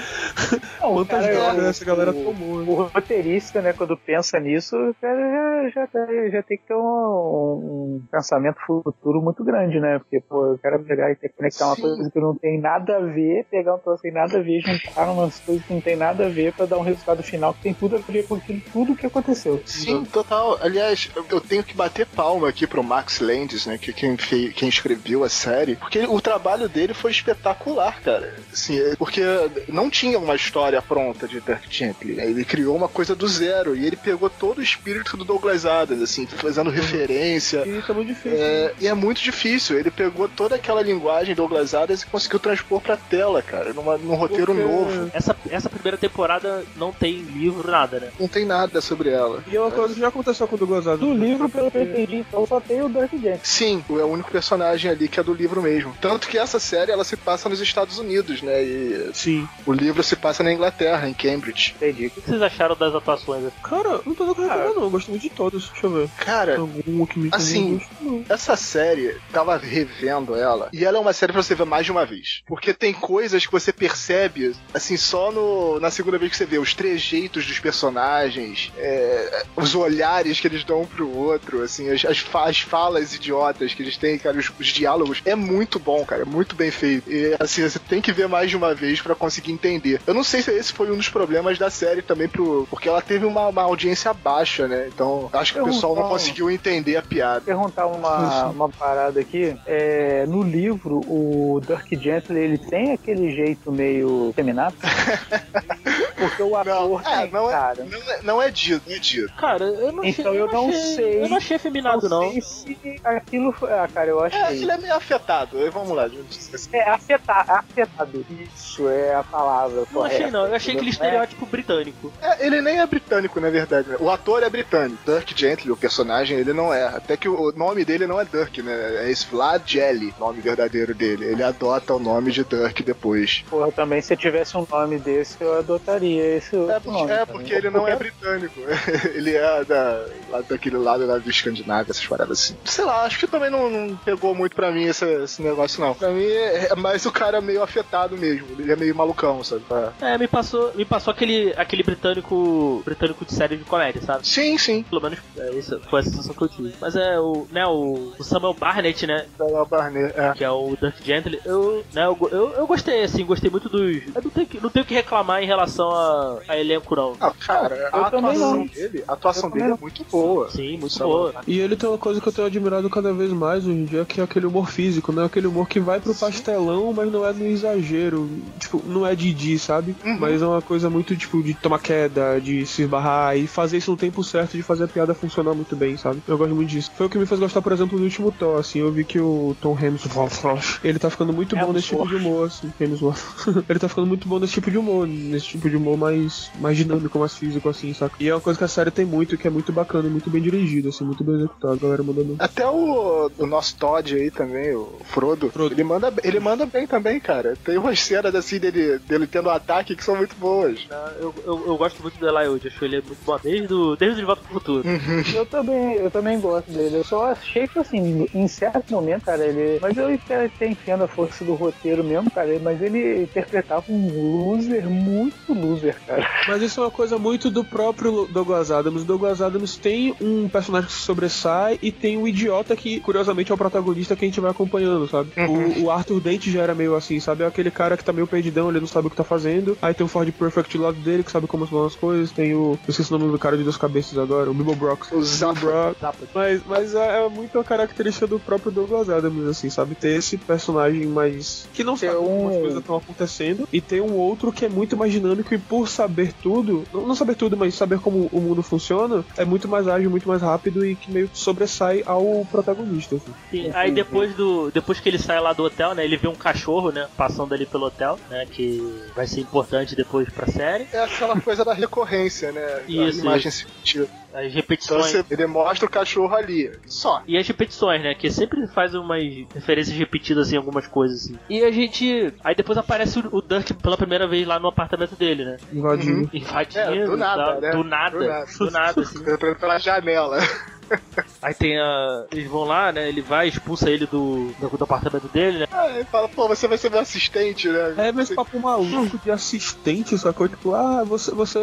Quantas 0.80 1.26
drogas 1.26 1.64
o- 1.64 1.68
essa 1.68 1.84
galera 1.84 2.10
o- 2.10 2.24
tomou, 2.24 2.58
né? 2.58 2.64
O 2.76 2.90
roteirista, 2.94 3.62
né, 3.62 3.72
quando 3.72 3.96
pensa 3.96 4.38
nisso, 4.38 4.76
o 4.76 4.94
cara 5.00 5.70
já, 5.70 5.70
já, 5.70 5.86
tem- 5.86 6.30
já 6.30 6.42
tem 6.42 6.58
que 6.58 6.64
ter 6.66 6.74
um, 6.74 6.78
um 6.80 8.02
pensamento 8.10 8.58
futuro 8.66 9.22
muito 9.22 9.42
grande, 9.44 9.80
né? 9.80 9.98
Porque, 9.98 10.20
pô, 10.20 10.46
eu 10.46 10.58
quero 10.58 10.78
pegar 10.84 11.10
e 11.10 11.16
ter 11.16 11.28
que 11.30 11.36
conectar 11.36 11.66
uma 11.66 11.76
Sim. 11.76 11.82
coisa 11.82 12.10
que 12.10 12.20
não 12.20 12.34
tem 12.34 12.60
nada 12.60 12.96
a 12.96 13.00
ver, 13.00 13.46
pegar 13.50 13.76
um 13.76 13.78
troço 13.78 14.02
sem 14.02 14.12
nada 14.12 14.38
a 14.38 14.42
ver, 14.42 14.60
juntar 14.60 15.10
umas 15.10 15.40
coisas 15.40 15.64
que 15.64 15.72
não 15.72 15.80
tem 15.80 15.96
nada 15.96 16.26
a 16.26 16.28
ver 16.28 16.52
pra 16.52 16.66
dar 16.66 16.78
um 16.78 16.82
resultado 16.82 17.22
final 17.22 17.54
que 17.54 17.62
tem 17.62 17.74
tudo 17.74 17.96
a 17.96 17.98
ver 18.00 18.26
com 18.26 18.34
aquilo, 18.34 18.60
tudo 18.72 18.94
que 18.96 19.06
aconteceu. 19.06 19.62
Sim, 19.64 20.04
total. 20.04 20.58
Aliás, 20.60 21.10
eu- 21.30 21.40
tenho 21.40 21.64
que 21.64 21.74
bater 21.74 22.06
palma 22.06 22.48
aqui 22.48 22.66
pro 22.66 22.82
Max 22.82 23.20
Landis, 23.20 23.66
né? 23.66 23.78
Que 23.78 23.92
quem, 23.92 24.16
fez, 24.16 24.52
quem 24.52 24.68
escreveu 24.68 25.24
a 25.24 25.28
série. 25.28 25.76
Porque 25.76 26.00
o 26.00 26.20
trabalho 26.20 26.68
dele 26.68 26.92
foi 26.92 27.10
espetacular, 27.10 28.02
cara. 28.02 28.34
Assim, 28.52 28.78
é- 28.78 28.96
porque 28.96 29.22
não 29.68 29.88
tinha 29.88 30.18
uma 30.18 30.34
história 30.34 30.82
pronta 30.82 31.26
de 31.26 31.40
Dark 31.40 31.64
Gently. 31.70 32.20
Ele 32.20 32.44
criou 32.44 32.65
uma 32.74 32.88
coisa 32.88 33.14
do 33.14 33.26
zero. 33.28 33.76
E 33.76 33.86
ele 33.86 33.96
pegou 33.96 34.28
todo 34.30 34.58
o 34.58 34.62
espírito 34.62 35.16
do 35.16 35.24
Douglas 35.24 35.64
Adams, 35.66 36.02
assim, 36.02 36.26
fazendo 36.26 36.70
referência. 36.70 37.62
E 37.66 37.78
isso 37.78 37.90
é 37.90 37.94
muito 37.94 38.08
difícil. 38.08 38.38
É, 38.40 38.72
e 38.80 38.86
é 38.88 38.94
muito 38.94 39.20
difícil. 39.22 39.78
Ele 39.78 39.90
pegou 39.90 40.28
toda 40.28 40.54
aquela 40.56 40.82
linguagem 40.82 41.34
Douglas 41.34 41.74
Adams 41.74 42.02
e 42.02 42.06
conseguiu 42.06 42.38
transpor 42.38 42.80
pra 42.80 42.96
tela, 42.96 43.42
cara, 43.42 43.72
numa, 43.72 43.96
num 43.98 44.14
roteiro 44.14 44.46
Porque- 44.54 44.62
novo. 44.62 45.10
Essa, 45.12 45.36
essa 45.50 45.68
primeira 45.68 45.96
temporada 45.96 46.64
não 46.76 46.92
tem 46.92 47.16
livro, 47.20 47.70
nada, 47.70 48.00
né? 48.00 48.08
Não 48.18 48.28
tem 48.28 48.44
nada 48.44 48.80
sobre 48.80 49.10
ela. 49.10 49.42
E 49.50 49.56
é 49.56 49.60
uma 49.60 49.70
coisa 49.70 49.94
que 49.94 50.00
já 50.00 50.08
aconteceu 50.08 50.46
com 50.48 50.56
o 50.56 50.58
Douglas 50.58 50.86
Adams. 50.86 51.00
Do 51.00 51.14
livro, 51.14 51.48
pelo 51.48 51.70
que 51.70 51.78
eu 51.78 51.82
entendi, 51.82 52.16
então 52.16 52.46
só 52.46 52.60
tem 52.60 52.82
o 52.82 52.88
Dark 52.88 53.10
Gently. 53.12 53.40
Sim, 53.42 53.84
é 53.90 53.92
o 53.92 54.06
único 54.06 54.30
personagem 54.30 54.90
ali 54.90 55.08
que 55.08 55.20
é 55.20 55.22
do 55.22 55.34
livro 55.34 55.62
mesmo. 55.62 55.94
Tanto 56.00 56.28
que 56.28 56.38
essa 56.38 56.58
série 56.58 56.90
ela 56.90 57.04
se 57.04 57.16
passa 57.16 57.48
nos 57.48 57.60
Estados 57.60 57.98
Unidos, 57.98 58.42
né? 58.42 58.62
E 58.62 59.10
Sim. 59.14 59.48
o 59.66 59.72
livro 59.72 60.02
se 60.02 60.16
passa 60.16 60.42
na 60.42 60.52
Inglaterra, 60.52 61.08
em 61.08 61.14
Cambridge. 61.14 61.74
Entendi. 61.76 62.06
O 62.06 62.10
que 62.10 62.20
vocês 62.20 62.42
acharam 62.42 62.55
das 62.74 62.94
atuações? 62.94 63.44
Cara, 63.62 64.00
não 64.04 64.14
tô 64.14 64.24
dando 64.26 64.42
reclamar, 64.42 64.74
não. 64.74 64.82
Eu 64.82 64.90
gosto 64.90 65.10
muito 65.10 65.22
de 65.22 65.30
todos. 65.30 65.68
Deixa 65.70 65.86
eu 65.86 65.90
ver. 65.90 66.08
Cara, 66.18 66.58
Algum 66.58 67.06
que 67.06 67.18
me 67.18 67.28
Assim, 67.32 67.72
não 67.72 67.78
gosto, 67.78 67.90
não. 68.00 68.24
essa 68.28 68.56
série, 68.56 69.16
tava 69.32 69.56
revendo 69.56 70.34
ela, 70.34 70.68
e 70.72 70.84
ela 70.84 70.98
é 70.98 71.00
uma 71.00 71.12
série 71.12 71.32
pra 71.32 71.42
você 71.42 71.54
ver 71.54 71.66
mais 71.66 71.84
de 71.84 71.92
uma 71.92 72.06
vez. 72.06 72.42
Porque 72.46 72.72
tem 72.72 72.92
coisas 72.92 73.44
que 73.44 73.52
você 73.52 73.72
percebe, 73.72 74.54
assim, 74.72 74.96
só 74.96 75.30
no, 75.30 75.78
na 75.80 75.90
segunda 75.90 76.18
vez 76.18 76.30
que 76.30 76.36
você 76.36 76.46
vê. 76.46 76.58
Os 76.58 76.74
trejeitos 76.74 77.46
dos 77.46 77.58
personagens, 77.58 78.72
é, 78.78 79.44
os 79.54 79.74
olhares 79.74 80.40
que 80.40 80.46
eles 80.46 80.64
dão 80.64 80.82
um 80.82 80.86
pro 80.86 81.08
outro, 81.14 81.62
assim, 81.62 81.90
as, 81.90 82.04
as, 82.04 82.24
as 82.34 82.60
falas 82.60 83.14
idiotas 83.14 83.74
que 83.74 83.82
eles 83.82 83.96
têm, 83.96 84.18
cara, 84.18 84.38
os, 84.38 84.50
os 84.58 84.66
diálogos. 84.68 85.20
É 85.24 85.34
muito 85.34 85.78
bom, 85.78 86.04
cara, 86.04 86.22
é 86.22 86.24
muito 86.24 86.54
bem 86.54 86.70
feito. 86.70 87.10
E, 87.10 87.36
assim, 87.38 87.62
você 87.62 87.78
tem 87.78 88.00
que 88.00 88.12
ver 88.12 88.28
mais 88.28 88.50
de 88.50 88.56
uma 88.56 88.74
vez 88.74 89.00
pra 89.00 89.14
conseguir 89.14 89.52
entender. 89.52 90.00
Eu 90.06 90.14
não 90.14 90.24
sei 90.24 90.42
se 90.42 90.50
esse 90.50 90.72
foi 90.72 90.90
um 90.90 90.96
dos 90.96 91.08
problemas 91.08 91.58
da 91.58 91.70
série 91.70 92.02
também, 92.02 92.28
pro, 92.28 92.45
porque 92.70 92.88
ela 92.88 93.02
teve 93.02 93.24
uma, 93.24 93.48
uma 93.48 93.62
audiência 93.62 94.12
baixa, 94.12 94.66
né? 94.66 94.88
Então, 94.88 95.28
acho 95.32 95.52
que 95.52 95.60
o 95.60 95.64
pessoal 95.64 95.94
não 95.94 96.08
conseguiu 96.08 96.50
entender 96.50 96.96
a 96.96 97.02
piada. 97.02 97.40
perguntar 97.40 97.86
uma, 97.86 98.46
uma 98.50 98.68
parada 98.68 99.20
aqui. 99.20 99.56
É, 99.66 100.24
no 100.26 100.42
livro, 100.42 101.00
o 101.06 101.60
Dirk 101.66 101.96
Gently, 101.96 102.38
ele 102.38 102.58
tem 102.58 102.92
aquele 102.92 103.34
jeito 103.34 103.70
meio 103.72 104.32
feminado? 104.34 104.74
Porque 106.16 106.42
o 106.42 106.56
ator 106.56 107.02
Não, 107.02 107.12
é, 107.12 107.22
tem, 107.22 107.30
não 107.30 107.48
é- 107.48 107.52
cara. 107.52 107.84
Não 107.84 107.98
é, 108.12 108.22
não 108.22 108.42
é 108.42 108.50
dito, 108.50 108.82
não 108.88 108.96
é 108.96 108.98
dito. 108.98 109.32
Cara, 109.36 109.64
eu 109.64 109.92
não 109.92 110.00
achei, 110.00 110.10
Então 110.18 110.34
eu 110.34 110.46
não 110.46 110.68
achei- 110.68 110.94
sei. 110.96 111.22
Eu 111.24 111.28
não 111.28 111.36
achei 111.36 111.56
afeminado, 111.56 112.08
não. 112.08 112.30
sei 112.32 112.40
se 112.40 113.00
aquilo 113.04 113.52
foi... 113.52 113.70
Ah, 113.72 113.88
cara, 113.92 114.08
eu 114.10 114.24
É, 114.24 114.26
achei. 114.26 114.62
ele 114.62 114.70
é 114.72 114.76
meio 114.78 114.94
afetado. 114.94 115.58
Aí, 115.58 115.70
Vamos 115.70 115.94
lá, 115.94 116.08
gente. 116.08 116.38
É, 116.72 116.88
afetado, 116.88 117.52
afetado. 117.52 118.26
Isso 118.54 118.88
é 118.88 119.14
a 119.14 119.22
palavra 119.22 119.80
Não 119.80 119.86
correta. 119.86 120.16
achei, 120.16 120.30
não. 120.30 120.46
Eu 120.46 120.54
achei 120.54 120.74
aquele 120.74 120.90
entendeu? 120.90 121.06
estereótipo 121.08 121.46
britânico. 121.46 122.12
É, 122.22 122.46
ele 122.46 122.62
nem 122.62 122.80
é 122.80 122.86
britânico, 122.86 123.38
na 123.40 123.50
verdade. 123.50 123.88
né? 123.90 123.96
O 124.00 124.10
ator 124.10 124.42
é 124.42 124.48
britânico. 124.48 124.98
Dirk 125.04 125.38
Gently, 125.38 125.70
o 125.70 125.76
personagem, 125.76 126.38
ele 126.38 126.52
não 126.52 126.72
é. 126.72 126.84
Até 126.86 127.16
que 127.16 127.28
o 127.28 127.52
nome 127.52 127.84
dele 127.84 128.06
não 128.06 128.18
é 128.20 128.24
Dirk, 128.24 128.62
né? 128.62 129.04
É 129.04 129.10
esse 129.10 129.26
Vlad 129.26 129.62
Jelly, 129.66 130.14
nome 130.18 130.40
verdadeiro 130.40 130.94
dele. 130.94 131.26
Ele 131.26 131.42
adota 131.42 131.94
o 131.94 131.98
nome 131.98 132.30
de 132.32 132.42
Dirk 132.44 132.82
depois. 132.82 133.44
Porra, 133.50 133.70
também 133.72 134.00
se 134.00 134.12
eu 134.12 134.16
tivesse 134.16 134.56
um 134.56 134.66
nome 134.70 134.98
desse, 134.98 135.36
eu 135.40 135.58
adotaria 135.58 136.05
esse 136.14 136.54
É 136.54 136.58
outro 136.58 136.80
porque, 136.82 136.90
nome. 136.98 137.04
é 137.12 137.14
cara. 137.14 137.26
porque 137.26 137.54
ele 137.54 137.70
não 137.70 137.86
é 137.88 137.96
britânico. 137.96 138.60
ele 139.14 139.34
é 139.34 139.64
da, 139.64 140.04
lá 140.30 140.40
daquele 140.48 140.76
lado 140.76 141.06
lá 141.06 141.18
do 141.18 141.30
Escandinávia, 141.30 141.90
essas 141.90 142.06
paradas 142.06 142.38
assim. 142.38 142.56
Sei 142.64 142.84
lá, 142.84 143.04
acho 143.04 143.18
que 143.18 143.26
também 143.26 143.50
não, 143.50 143.68
não 143.70 143.96
pegou 143.96 144.34
muito 144.34 144.54
pra 144.54 144.70
mim 144.70 144.84
esse, 144.84 145.04
esse 145.22 145.42
negócio, 145.42 145.80
não. 145.80 145.94
Pra 145.94 146.10
mim 146.10 146.24
é, 146.24 146.68
é 146.72 146.74
mais 146.74 147.04
o 147.06 147.12
cara 147.12 147.40
meio 147.40 147.62
afetado 147.62 148.16
mesmo. 148.16 148.46
Ele 148.58 148.72
é 148.72 148.76
meio 148.76 148.94
malucão, 148.94 149.42
sabe? 149.44 149.62
Pra- 149.68 149.92
É, 150.00 150.16
me 150.18 150.28
passou, 150.28 150.72
me 150.74 150.84
passou 150.84 151.10
aquele, 151.12 151.52
aquele 151.56 151.82
britânico 151.82 152.82
britânico 152.84 153.24
de 153.24 153.32
série 153.34 153.56
de 153.56 153.64
comédia, 153.64 154.00
sabe? 154.02 154.26
Sim, 154.26 154.56
sim. 154.58 154.82
Pelo 154.82 155.00
menos 155.02 155.18
é, 155.36 155.50
isso 155.50 155.80
foi 155.90 156.00
a 156.00 156.02
sensação 156.02 156.34
que 156.34 156.42
eu 156.42 156.48
tive. 156.48 156.74
Mas 156.80 156.96
é 156.96 157.18
o, 157.18 157.46
né, 157.50 157.66
o, 157.66 158.12
o 158.18 158.24
Samuel 158.24 158.54
Barnett, 158.54 159.06
né? 159.06 159.26
Da 159.38 159.64
Barney, 159.64 160.04
é. 160.14 160.32
Que 160.34 160.44
é 160.44 160.50
o 160.50 160.76
Dirk 160.80 161.04
Gently, 161.04 161.40
eu, 161.44 161.84
né, 161.92 162.04
eu, 162.04 162.18
eu, 162.30 162.52
eu 162.52 162.66
gostei, 162.66 163.02
assim, 163.04 163.24
gostei 163.24 163.50
muito 163.50 163.68
dos. 163.68 164.02
Eu 164.14 164.22
não 164.22 164.30
tenho, 164.30 164.46
que, 164.46 164.60
não 164.60 164.70
tenho 164.70 164.84
que 164.84 164.94
reclamar 164.94 165.42
em 165.42 165.46
relação 165.46 165.90
a, 165.96 166.38
a 166.48 166.58
elenco, 166.58 166.94
não. 166.94 167.16
Ah, 167.20 167.32
cara, 167.38 167.88
a 167.92 168.06
atuação 168.06 168.56
não. 168.56 168.66
dele, 168.66 169.04
a 169.06 169.12
atuação 169.12 169.50
dele 169.50 169.72
é 169.72 169.76
muito 169.80 170.04
boa. 170.10 170.50
Sim, 170.50 170.78
muito 170.78 170.90
Sabe? 170.90 171.10
boa. 171.10 171.34
E 171.46 171.58
ele 171.58 171.76
tem 171.76 171.88
uma 171.88 171.98
coisa 171.98 172.20
que 172.20 172.28
eu 172.28 172.32
tenho 172.32 172.46
admirado 172.46 172.88
cada 172.90 173.12
vez 173.12 173.32
mais 173.32 173.66
hoje 173.66 173.76
em 173.76 173.84
dia, 173.84 174.04
que 174.04 174.20
é 174.20 174.24
aquele 174.24 174.46
humor 174.46 174.70
físico, 174.70 175.12
né? 175.12 175.24
Aquele 175.24 175.46
humor 175.46 175.68
que 175.68 175.80
vai 175.80 176.00
pro 176.00 176.14
pastelão, 176.14 176.92
mas 176.92 177.10
não 177.10 177.26
é 177.26 177.32
no 177.32 177.46
exagero. 177.46 178.28
Tipo, 178.58 178.82
não 178.86 179.06
é 179.06 179.14
Didi, 179.14 179.58
sabe? 179.58 179.96
Uhum. 180.04 180.18
Mas 180.18 180.42
é 180.42 180.46
uma 180.46 180.62
coisa 180.62 180.90
muito, 180.90 181.16
tipo, 181.16 181.42
de 181.42 181.54
tomar 181.54 181.78
queda, 181.78 182.40
de 182.40 182.66
se 182.66 182.82
esbarrar 182.82 183.36
e 183.36 183.46
fazer 183.46 183.78
isso 183.78 183.90
no 183.90 183.96
tempo 183.96 184.22
certo 184.22 184.56
de 184.56 184.62
fazer 184.62 184.84
a 184.84 184.88
piada 184.88 185.14
funcionar 185.14 185.54
muito 185.54 185.76
bem, 185.76 185.96
sabe? 185.96 186.22
Eu 186.26 186.38
gosto 186.38 186.54
muito 186.54 186.68
disso. 186.68 186.90
Foi 186.96 187.06
o 187.06 187.10
que 187.10 187.18
me 187.18 187.26
fez 187.26 187.40
gostar, 187.40 187.62
por 187.62 187.72
exemplo, 187.72 187.98
do 187.98 188.04
último 188.04 188.32
Thor, 188.32 188.58
assim. 188.58 188.80
Eu 188.80 188.92
vi 188.92 189.04
que 189.04 189.18
o 189.18 189.56
Tom 189.60 189.76
Hemsworth, 189.80 190.80
ele 190.84 190.98
tá 190.98 191.10
ficando 191.10 191.32
muito 191.32 191.56
bom 191.56 191.72
nesse 191.72 191.88
tipo 191.88 192.06
de 192.06 192.16
humor, 192.16 192.46
assim. 192.46 192.72
Hemsworth. 192.80 193.20
ele 193.68 193.78
tá 193.78 193.88
ficando 193.88 194.06
muito 194.06 194.28
bom 194.28 194.38
nesse 194.38 194.54
tipo 194.54 194.70
de 194.70 194.78
humor, 194.78 195.06
nesse 195.06 195.46
tipo 195.46 195.68
de 195.68 195.76
humor 195.76 195.85
mais, 195.94 196.50
mais 196.58 196.76
dinâmico, 196.78 197.18
mais 197.18 197.34
físico, 197.34 197.68
assim, 197.68 197.92
saca? 197.92 198.16
E 198.18 198.28
é 198.28 198.34
uma 198.34 198.40
coisa 198.40 198.58
que 198.58 198.64
a 198.64 198.68
série 198.68 198.90
tem 198.90 199.04
muito, 199.04 199.36
que 199.36 199.46
é 199.46 199.50
muito 199.50 199.72
bacana 199.72 200.08
e 200.08 200.10
muito 200.10 200.30
bem 200.30 200.40
dirigido, 200.40 200.88
assim, 200.88 201.04
muito 201.04 201.22
bem 201.22 201.34
executado. 201.34 201.74
A 201.74 201.76
galera 201.76 202.02
mandando 202.02 202.36
Até 202.38 202.66
o, 202.66 203.30
o 203.38 203.46
nosso 203.46 203.76
Todd 203.76 204.14
aí 204.14 204.30
também, 204.30 204.74
o 204.74 204.98
Frodo, 205.04 205.50
Frodo. 205.50 205.74
Ele, 205.74 205.84
manda, 205.84 206.12
ele 206.24 206.40
manda 206.40 206.64
bem 206.64 206.86
também, 206.86 207.20
cara. 207.20 207.54
Tem 207.62 207.76
umas 207.76 208.00
cenas 208.00 208.34
assim 208.34 208.58
dele, 208.58 208.98
dele 209.00 209.26
tendo 209.26 209.48
um 209.48 209.52
ataque 209.52 209.94
que 209.94 210.04
são 210.04 210.16
muito 210.16 210.34
boas. 210.36 210.86
Eu, 211.20 211.34
eu, 211.44 211.66
eu 211.66 211.76
gosto 211.76 212.00
muito 212.02 212.18
do 212.18 212.26
Eli 212.26 212.48
Wood, 212.48 212.68
acho 212.68 212.84
ele 212.84 213.02
muito 213.02 213.24
bom 213.24 213.38
desde, 213.42 213.74
o, 213.74 213.96
desde 213.96 214.16
o 214.16 214.20
De 214.20 214.24
Volta 214.24 214.42
pro 214.42 214.54
Futuro. 214.54 214.88
Eu 215.34 215.44
também, 215.44 215.94
eu 215.94 216.10
também 216.10 216.40
gosto 216.40 216.70
dele. 216.70 216.96
Eu 216.96 217.04
só 217.04 217.32
achei 217.32 217.66
que 217.66 217.78
assim, 217.78 218.26
em 218.32 218.48
certo 218.48 218.92
momento, 218.92 219.24
cara, 219.24 219.44
ele. 219.44 219.78
Mas 219.80 219.96
eu 219.96 220.08
até 220.14 220.68
entendo 220.68 221.04
a 221.04 221.08
força 221.08 221.44
do 221.44 221.54
roteiro 221.54 222.02
mesmo, 222.02 222.30
cara. 222.30 222.58
Mas 222.60 222.80
ele 222.80 223.22
interpretava 223.22 223.84
um 223.88 224.46
loser 224.46 224.88
muito 224.88 225.52
loser, 225.52 225.75
cara. 226.06 226.28
Mas 226.48 226.62
isso 226.62 226.80
é 226.80 226.84
uma 226.84 226.90
coisa 226.90 227.18
muito 227.18 227.50
do 227.50 227.64
próprio 227.64 228.26
Douglas 228.30 228.70
Adams. 228.70 229.02
O 229.02 229.04
Douglas 229.04 229.40
Adams 229.42 229.76
tem 229.76 230.14
um 230.20 230.48
personagem 230.48 230.88
que 230.88 230.94
se 230.94 231.00
sobressai 231.02 231.78
e 231.82 231.90
tem 231.92 232.16
um 232.16 232.26
idiota 232.26 232.74
que, 232.76 233.00
curiosamente, 233.00 233.50
é 233.50 233.54
o 233.54 233.58
protagonista 233.58 234.14
que 234.16 234.24
a 234.24 234.28
gente 234.28 234.40
vai 234.40 234.50
acompanhando, 234.50 235.08
sabe? 235.08 235.30
O, 235.36 235.84
o 235.84 235.90
Arthur 235.90 236.20
Dente 236.20 236.50
já 236.50 236.62
era 236.62 236.74
meio 236.74 236.94
assim, 236.94 237.18
sabe? 237.20 237.42
É 237.44 237.46
aquele 237.46 237.70
cara 237.70 237.96
que 237.96 238.04
tá 238.04 238.12
meio 238.12 238.26
perdidão, 238.26 238.68
ele 238.70 238.80
não 238.80 238.86
sabe 238.86 239.06
o 239.08 239.10
que 239.10 239.16
tá 239.16 239.24
fazendo. 239.24 239.76
Aí 239.82 239.94
tem 239.94 240.04
o 240.04 240.08
Ford 240.08 240.30
Perfect 240.32 240.76
do 240.76 240.84
lado 240.84 240.98
dele, 241.00 241.22
que 241.22 241.30
sabe 241.30 241.46
como 241.46 241.64
vão 241.66 241.84
as 241.86 241.94
coisas. 241.94 242.30
Tem 242.30 242.54
o. 242.54 242.72
Eu 242.72 242.78
esqueci 242.90 243.12
o 243.12 243.18
nome 243.18 243.30
do 243.32 243.38
cara 243.38 243.56
de 243.56 243.62
duas 243.62 243.76
cabeças 243.76 244.18
agora, 244.18 244.50
o 244.50 244.54
Bilbo 244.54 244.74
Brox. 244.74 245.10
O 245.12 245.22
Zappa. 245.22 245.60
Brock. 245.60 246.00
Zappa. 246.00 246.26
Mas, 246.34 246.62
mas 246.66 246.94
é, 246.94 247.24
é 247.24 247.28
muito 247.28 247.58
a 247.58 247.64
característica 247.64 248.26
do 248.26 248.38
próprio 248.38 248.70
Douglas 248.72 249.08
Adams, 249.10 249.48
assim, 249.48 249.68
sabe? 249.70 249.94
Ter 249.94 250.16
esse 250.16 250.36
personagem 250.38 251.06
mais. 251.06 251.68
que 251.72 251.82
não 251.84 251.96
Ter 251.96 252.06
sabe 252.08 252.18
como 252.18 252.48
as 252.48 252.54
um- 252.56 252.60
coisas 252.60 252.78
estão 252.78 252.96
acontecendo. 252.96 253.68
E 253.72 253.80
ter 253.80 254.00
um 254.00 254.14
outro 254.14 254.52
que 254.52 254.64
é 254.64 254.68
muito 254.68 254.96
mais 254.96 255.12
dinâmico 255.12 255.54
e 255.54 255.58
por 255.68 255.88
saber 255.88 256.32
tudo, 256.42 256.84
não 256.92 257.14
saber 257.14 257.36
tudo, 257.36 257.56
mas 257.56 257.74
saber 257.74 257.98
como 258.00 258.28
o 258.32 258.40
mundo 258.40 258.62
funciona, 258.62 259.24
é 259.36 259.44
muito 259.44 259.68
mais 259.68 259.88
ágil, 259.88 260.10
muito 260.10 260.28
mais 260.28 260.42
rápido 260.42 260.84
e 260.84 260.94
que 260.94 261.10
meio 261.10 261.28
que 261.28 261.38
sobressai 261.38 262.02
ao 262.06 262.46
protagonista. 262.50 263.16
Assim. 263.16 263.34
Sim, 263.50 263.70
aí 263.74 263.90
depois 263.90 264.34
do. 264.34 264.70
Depois 264.70 265.00
que 265.00 265.08
ele 265.08 265.18
sai 265.18 265.40
lá 265.40 265.52
do 265.52 265.64
hotel, 265.64 265.94
né? 265.94 266.04
Ele 266.04 266.16
vê 266.16 266.28
um 266.28 266.34
cachorro, 266.34 266.90
né? 266.90 267.08
Passando 267.16 267.54
ali 267.54 267.66
pelo 267.66 267.86
hotel, 267.86 268.18
né? 268.30 268.46
Que 268.46 269.04
vai 269.14 269.26
ser 269.26 269.40
importante 269.40 269.94
depois 269.94 270.28
pra 270.28 270.46
série. 270.46 270.86
É 270.92 271.02
aquela 271.02 271.40
coisa 271.40 271.64
da 271.64 271.72
recorrência, 271.72 272.52
né? 272.52 272.82
Isso, 272.88 273.20
a 273.20 273.22
imagem 273.22 273.50
se 273.50 273.64
repetindo. 273.64 274.08
As 274.36 274.44
Então 274.44 274.50
repetições. 274.54 275.06
você, 275.06 275.24
ele 275.30 275.46
mostra 275.46 275.86
o 275.86 275.90
cachorro 275.90 276.34
ali. 276.34 276.70
Só. 276.86 277.22
E 277.26 277.38
as 277.38 277.48
repetições, 277.48 278.02
né? 278.02 278.14
Que 278.14 278.30
sempre 278.30 278.66
faz 278.66 278.94
umas 278.94 279.22
referências 279.54 279.96
repetidas 279.96 280.52
em 280.52 280.56
algumas 280.56 280.86
coisas, 280.86 281.24
assim. 281.24 281.38
E 281.48 281.64
a 281.64 281.70
gente. 281.70 282.34
Aí 282.44 282.54
depois 282.54 282.76
aparece 282.76 283.18
o, 283.18 283.36
o 283.38 283.40
Dirk 283.40 283.72
pela 283.74 283.96
primeira 283.96 284.28
vez 284.28 284.46
lá 284.46 284.58
no 284.58 284.68
apartamento 284.68 285.16
dele, 285.16 285.44
né? 285.44 285.56
Invadindo. 285.72 286.20
Uhum. 286.20 286.30
Invadindo. 286.32 286.80
É, 286.80 287.04
do 287.06 287.16
nada, 287.16 287.60
né? 287.60 287.70
Do 287.70 287.82
nada. 287.82 288.18
Do 288.18 288.26
nada. 288.26 288.46
Do 288.58 288.70
nada, 288.70 289.00
assim. 289.00 289.18
Pela 289.58 289.78
janela. 289.78 290.38
Aí 291.46 291.54
tem 291.54 291.78
a. 291.78 292.24
Eles 292.32 292.48
vão 292.50 292.64
lá, 292.64 292.90
né? 292.90 293.08
Ele 293.08 293.22
vai, 293.22 293.46
expulsa 293.46 293.88
ele 293.88 294.04
do, 294.04 294.48
do, 294.58 294.68
do 294.76 294.82
apartamento 294.82 295.28
dele, 295.28 295.58
né? 295.60 295.66
Aí 295.70 296.02
fala, 296.02 296.28
pô, 296.28 296.48
você 296.48 296.66
vai 296.66 296.76
ser 296.76 296.90
meu 296.90 296.98
assistente, 296.98 297.68
né? 297.68 297.94
É, 297.96 298.10
mas 298.10 298.26
Você- 298.26 298.34
papo 298.34 298.58
maluco 298.58 299.16
de 299.16 299.30
assistente, 299.30 300.18
sacou? 300.18 300.48
Tipo, 300.48 300.74
ah, 300.74 301.04
você, 301.04 301.30
você 301.30 301.60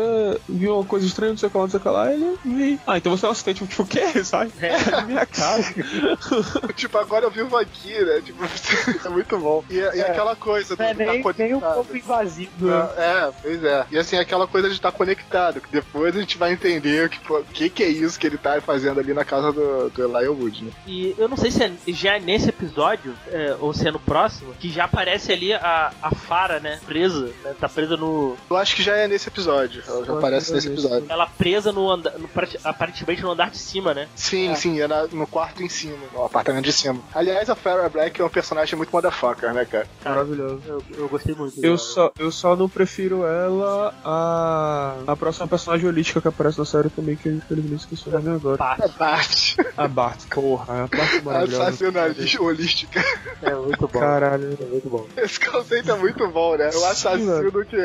viu 0.47 0.75
uma 0.77 0.85
coisa 0.85 1.05
estranha, 1.05 1.31
não 1.31 1.37
sei 1.37 1.47
o 1.49 1.51
que 1.51 1.57
lá, 1.57 1.63
não 1.63 1.69
sei 1.69 1.79
o 1.81 1.83
que 1.83 1.89
lá, 1.89 2.13
ele 2.13 2.37
vi. 2.45 2.79
Ah, 2.87 2.97
então 2.97 3.11
você 3.11 3.25
é 3.25 3.27
um 3.27 3.31
assistente, 3.33 3.67
tipo, 3.67 3.83
o 3.83 3.85
quê? 3.85 4.05
Sabe? 4.23 4.53
É, 4.61 4.89
na 4.89 5.01
minha 5.01 5.25
casa. 5.25 5.73
Tipo, 6.77 6.97
agora 6.97 7.25
eu 7.25 7.31
vivo 7.31 7.57
aqui, 7.57 7.91
né? 8.05 8.21
Tipo, 8.21 8.41
é 9.05 9.09
muito 9.09 9.37
bom. 9.37 9.65
E, 9.69 9.75
e 9.75 10.01
aquela 10.01 10.33
coisa 10.33 10.77
Não 10.79 10.85
é 10.85 10.93
do 10.93 10.97
tá 10.97 11.03
nem, 11.11 11.23
nem 11.37 11.53
um 11.55 11.59
pouco 11.59 11.97
invasivo. 11.97 12.67
né? 12.67 12.89
É, 12.97 13.31
pois 13.41 13.63
é. 13.63 13.85
E 13.91 13.97
assim, 13.97 14.17
aquela 14.17 14.47
coisa 14.47 14.69
de 14.69 14.75
estar 14.75 14.93
conectado, 14.93 15.59
que 15.59 15.69
depois 15.69 16.15
a 16.15 16.19
gente 16.21 16.37
vai 16.37 16.53
entender 16.53 17.07
o 17.07 17.09
que, 17.09 17.19
que, 17.53 17.69
que 17.69 17.83
é 17.83 17.89
isso 17.89 18.17
que 18.17 18.25
ele 18.25 18.37
tá 18.37 18.61
fazendo 18.61 18.99
ali 19.01 19.13
na 19.13 19.25
casa 19.25 19.51
do, 19.51 19.72
do 19.93 20.03
Elijah 20.03 20.31
Wood, 20.31 20.63
né? 20.65 20.71
E 20.87 21.15
eu 21.17 21.27
não 21.27 21.37
sei 21.37 21.51
se 21.51 21.63
é 21.63 21.71
já 21.87 22.15
é 22.17 22.19
nesse 22.19 22.49
episódio, 22.49 23.13
é, 23.31 23.55
ou 23.59 23.73
se 23.73 23.87
é 23.87 23.91
no 23.91 23.99
próximo, 23.99 24.53
que 24.59 24.69
já 24.69 24.85
aparece 24.85 25.31
ali 25.31 25.53
a, 25.53 25.91
a 26.01 26.11
Fara, 26.13 26.59
né? 26.59 26.79
Presa, 26.85 27.29
né? 27.43 27.53
Tá 27.59 27.67
presa 27.69 27.97
no. 27.97 28.35
Eu 28.49 28.57
acho 28.57 28.75
que 28.75 28.83
já 28.83 28.95
é 28.95 29.07
nesse 29.07 29.27
episódio. 29.29 29.83
Ela 29.87 30.05
já 30.05 30.13
aparece 30.17 30.53
nesse 30.53 30.67
é 30.67 30.69
nesse. 30.71 30.85
episódio. 30.85 31.05
Ela 31.09 31.25
presa 31.27 31.71
no, 31.71 31.89
anda, 31.89 32.13
no 32.17 32.29
aparentemente 32.63 33.21
no 33.21 33.31
andar 33.31 33.49
de 33.49 33.57
cima, 33.57 33.93
né? 33.93 34.07
Sim, 34.15 34.49
É. 34.49 34.55
sim, 34.55 34.79
é 34.81 34.87
na- 34.87 35.07
no 35.07 35.27
quarto 35.27 35.63
em 35.63 35.69
cima, 35.69 35.97
no 36.13 36.23
apartamento 36.25 36.65
de 36.65 36.73
cima. 36.73 36.99
Aliás, 37.13 37.49
a 37.49 37.55
Farrah 37.55 37.89
Black 37.89 38.19
é 38.21 38.25
um 38.25 38.29
personagem 38.29 38.75
muito 38.75 38.89
motherfucker, 38.91 39.53
né, 39.53 39.65
cara? 39.65 39.87
Maravilhoso. 40.03 40.61
Eu, 40.67 40.83
eu 40.97 41.07
gostei 41.09 41.35
muito. 41.35 41.55
Eu 41.57 41.61
dela. 41.61 41.77
só, 41.77 42.11
eu 42.19 42.31
só 42.31 42.55
não 42.55 42.67
prefiro 42.69 43.25
ela 43.25 43.93
a. 44.03 44.95
a 45.07 45.15
próxima 45.15 45.47
personagem 45.47 45.87
holística 45.87 46.21
que 46.21 46.27
aparece 46.27 46.57
na 46.59 46.65
série 46.65 46.89
também, 46.89 47.15
que 47.15 47.27
eu 47.29 47.33
infelizmente 47.33 47.81
esqueci 47.81 48.09
o 48.09 48.11
nome 48.11 48.29
agora. 48.35 48.57
Parte. 48.57 48.83
A 48.83 48.89
parte 48.89 49.55
A 49.77 49.87
Bart, 49.87 50.27
porra, 50.29 50.83
a 50.83 50.87
Bart 50.87 51.13
é 51.15 51.21
maravilhosa. 51.21 51.63
assassinalista 51.63 52.41
holística. 52.41 53.01
É 53.41 53.53
muito 53.55 53.87
bom. 53.87 53.99
Caralho. 53.99 54.57
É 54.59 54.65
muito 54.65 54.89
bom. 54.89 55.05
Esse 55.17 55.39
conceito 55.39 55.91
é 55.91 55.95
muito 55.95 56.27
bom, 56.29 56.55
né? 56.55 56.65
O 56.73 56.85
assassino 56.85 57.65
que 57.65 57.77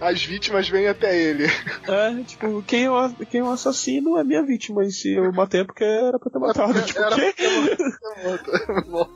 as 0.00 0.22
vítimas 0.24 0.68
vêm 0.68 0.86
até 0.88 1.16
ele. 1.18 1.44
É, 1.88 2.22
tipo, 2.24 2.62
quem 2.62 2.84
é, 2.84 2.90
o, 2.90 3.10
quem 3.30 3.40
é 3.40 3.44
assassino 3.44 4.18
é 4.18 4.24
minha 4.24 4.42
vítima, 4.42 4.84
e 4.84 4.90
se 4.90 5.14
eu 5.14 5.32
matei 5.32 5.60
é 5.60 5.64
porque 5.64 5.84
era 5.84 6.18
pra 6.18 6.30
ter 6.30 6.38
matado. 6.38 6.82
Tipo, 6.82 7.00
Era- 7.00 7.14
o 7.16 7.32
quê? 7.32 7.34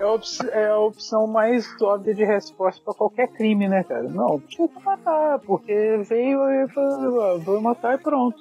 É 0.00 0.04
a, 0.04 0.12
opção, 0.12 0.48
é 0.50 0.68
a 0.68 0.78
opção 0.78 1.26
mais 1.26 1.66
óbvia 1.80 2.14
de 2.14 2.24
resposta 2.24 2.80
pra 2.84 2.94
qualquer 2.94 3.28
crime, 3.28 3.68
né, 3.68 3.84
cara? 3.84 4.02
Não, 4.04 4.40
precisa 4.40 4.68
matar, 4.84 5.38
porque 5.40 6.02
veio 6.08 6.40
e 6.50 6.68
falou, 6.72 7.22
"Ah, 7.22 7.36
vou 7.38 7.60
matar 7.60 7.94
e 7.94 7.98
pronto. 7.98 8.36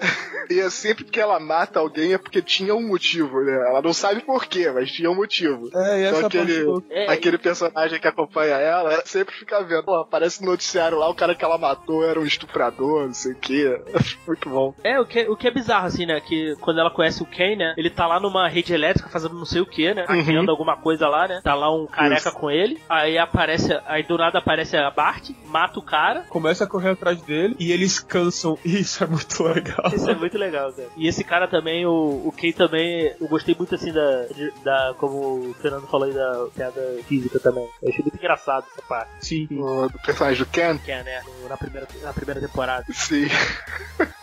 E 0.49 0.59
é 0.59 0.69
sempre 0.69 1.03
que 1.05 1.19
ela 1.19 1.39
mata 1.39 1.79
alguém 1.79 2.13
é 2.13 2.17
porque 2.17 2.41
tinha 2.41 2.75
um 2.75 2.87
motivo, 2.87 3.39
né? 3.47 3.69
Ela 3.69 3.81
não 3.81 3.93
sabe 3.93 4.21
por 4.21 4.45
quê, 4.45 4.69
mas 4.71 4.91
tinha 4.91 5.09
um 5.09 5.15
motivo. 5.15 5.69
É, 5.73 6.01
e 6.01 6.05
Então 6.05 6.17
essa 6.17 6.27
aquele. 6.27 6.83
É, 6.89 7.11
aquele 7.11 7.37
personagem 7.37 7.99
que 7.99 8.07
acompanha 8.07 8.55
ela 8.55 9.01
sempre 9.05 9.33
fica 9.35 9.63
vendo. 9.63 9.83
Pô, 9.83 9.95
aparece 9.95 10.43
no 10.43 10.51
noticiário 10.51 10.99
lá, 10.99 11.09
o 11.09 11.15
cara 11.15 11.33
que 11.33 11.43
ela 11.43 11.57
matou 11.57 12.03
era 12.03 12.19
um 12.19 12.25
estuprador, 12.25 13.05
não 13.05 13.13
sei 13.13 13.31
o 13.31 13.35
quê. 13.35 13.81
Muito 14.27 14.49
bom. 14.49 14.73
É, 14.83 14.99
o 14.99 15.05
que, 15.05 15.21
o 15.29 15.35
que 15.35 15.47
é 15.47 15.51
bizarro, 15.51 15.87
assim, 15.87 16.05
né? 16.05 16.19
Que 16.19 16.55
quando 16.59 16.79
ela 16.79 16.91
conhece 16.91 17.23
o 17.23 17.25
Ken, 17.25 17.55
né? 17.55 17.73
Ele 17.77 17.89
tá 17.89 18.05
lá 18.05 18.19
numa 18.19 18.47
rede 18.47 18.73
elétrica 18.73 19.09
fazendo 19.09 19.35
não 19.35 19.45
sei 19.45 19.61
o 19.61 19.65
que, 19.65 19.93
né? 19.93 20.05
Uhum. 20.09 20.19
Hackeando 20.19 20.51
alguma 20.51 20.75
coisa 20.75 21.07
lá, 21.07 21.27
né? 21.27 21.41
Tá 21.43 21.55
lá 21.55 21.73
um 21.73 21.87
careca 21.87 22.29
Isso. 22.29 22.37
com 22.37 22.51
ele. 22.51 22.81
Aí 22.89 23.17
aparece. 23.17 23.77
Aí 23.85 24.03
do 24.03 24.17
nada 24.17 24.39
aparece 24.39 24.75
a 24.75 24.89
Bart, 24.91 25.29
mata 25.45 25.79
o 25.79 25.81
cara. 25.81 26.21
Começa 26.29 26.63
a 26.63 26.67
correr 26.67 26.91
atrás 26.91 27.21
dele 27.21 27.55
e 27.59 27.71
eles 27.71 27.99
cansam. 27.99 28.57
Isso 28.65 29.03
é 29.03 29.07
muito 29.07 29.43
legal. 29.43 29.91
Isso 29.93 30.09
é 30.09 30.15
muito 30.15 30.37
legal, 30.37 30.71
cara. 30.73 30.89
E 30.97 31.07
esse 31.07 31.23
cara 31.23 31.47
também, 31.47 31.85
o, 31.85 32.23
o 32.25 32.31
Ken 32.31 32.51
também, 32.51 33.13
eu 33.19 33.27
gostei 33.37 33.55
muito 33.55 33.75
assim 33.75 33.91
da, 33.91 34.25
da. 34.63 34.93
Como 34.95 35.49
o 35.49 35.53
Fernando 35.61 35.87
falou 35.87 36.07
aí 36.07 36.13
da 36.13 36.47
piada 36.55 36.81
física 37.07 37.39
também. 37.39 37.67
Eu 37.81 37.89
achei 37.89 38.01
muito 38.03 38.17
engraçado 38.17 38.65
essa 38.71 38.81
parte. 38.87 39.25
Sim. 39.25 39.47
O 39.51 39.87
do 39.89 39.99
personagem 39.99 40.43
do 40.43 40.49
Ken. 40.49 40.77
Ken, 40.79 41.03
né? 41.03 41.21
no- 41.41 41.47
Na 41.49 41.57
primeira, 41.57 41.87
na 42.01 42.13
primeira 42.13 42.41
temporada. 42.41 42.85
Sim. 42.93 43.27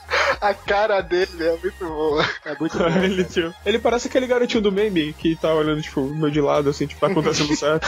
A 0.40 0.53
cara 0.53 1.01
dele 1.01 1.31
é 1.43 1.57
muito 1.57 1.87
boa. 1.87 2.23
É 2.45 2.55
muito 2.59 2.77
bom. 2.77 2.85
ele, 2.87 3.25
tipo, 3.25 3.55
ele 3.64 3.79
parece 3.79 4.09
aquele 4.09 4.27
garotinho 4.27 4.62
do 4.62 4.71
meme 4.73 5.12
que 5.14 5.35
tá 5.37 5.55
olhando, 5.55 5.81
tipo, 5.81 6.03
meio 6.03 6.31
de 6.31 6.40
lado, 6.40 6.69
assim, 6.69 6.87
tipo, 6.87 7.01
tá 7.01 7.07
acontecendo 7.07 7.55
certo. 7.57 7.87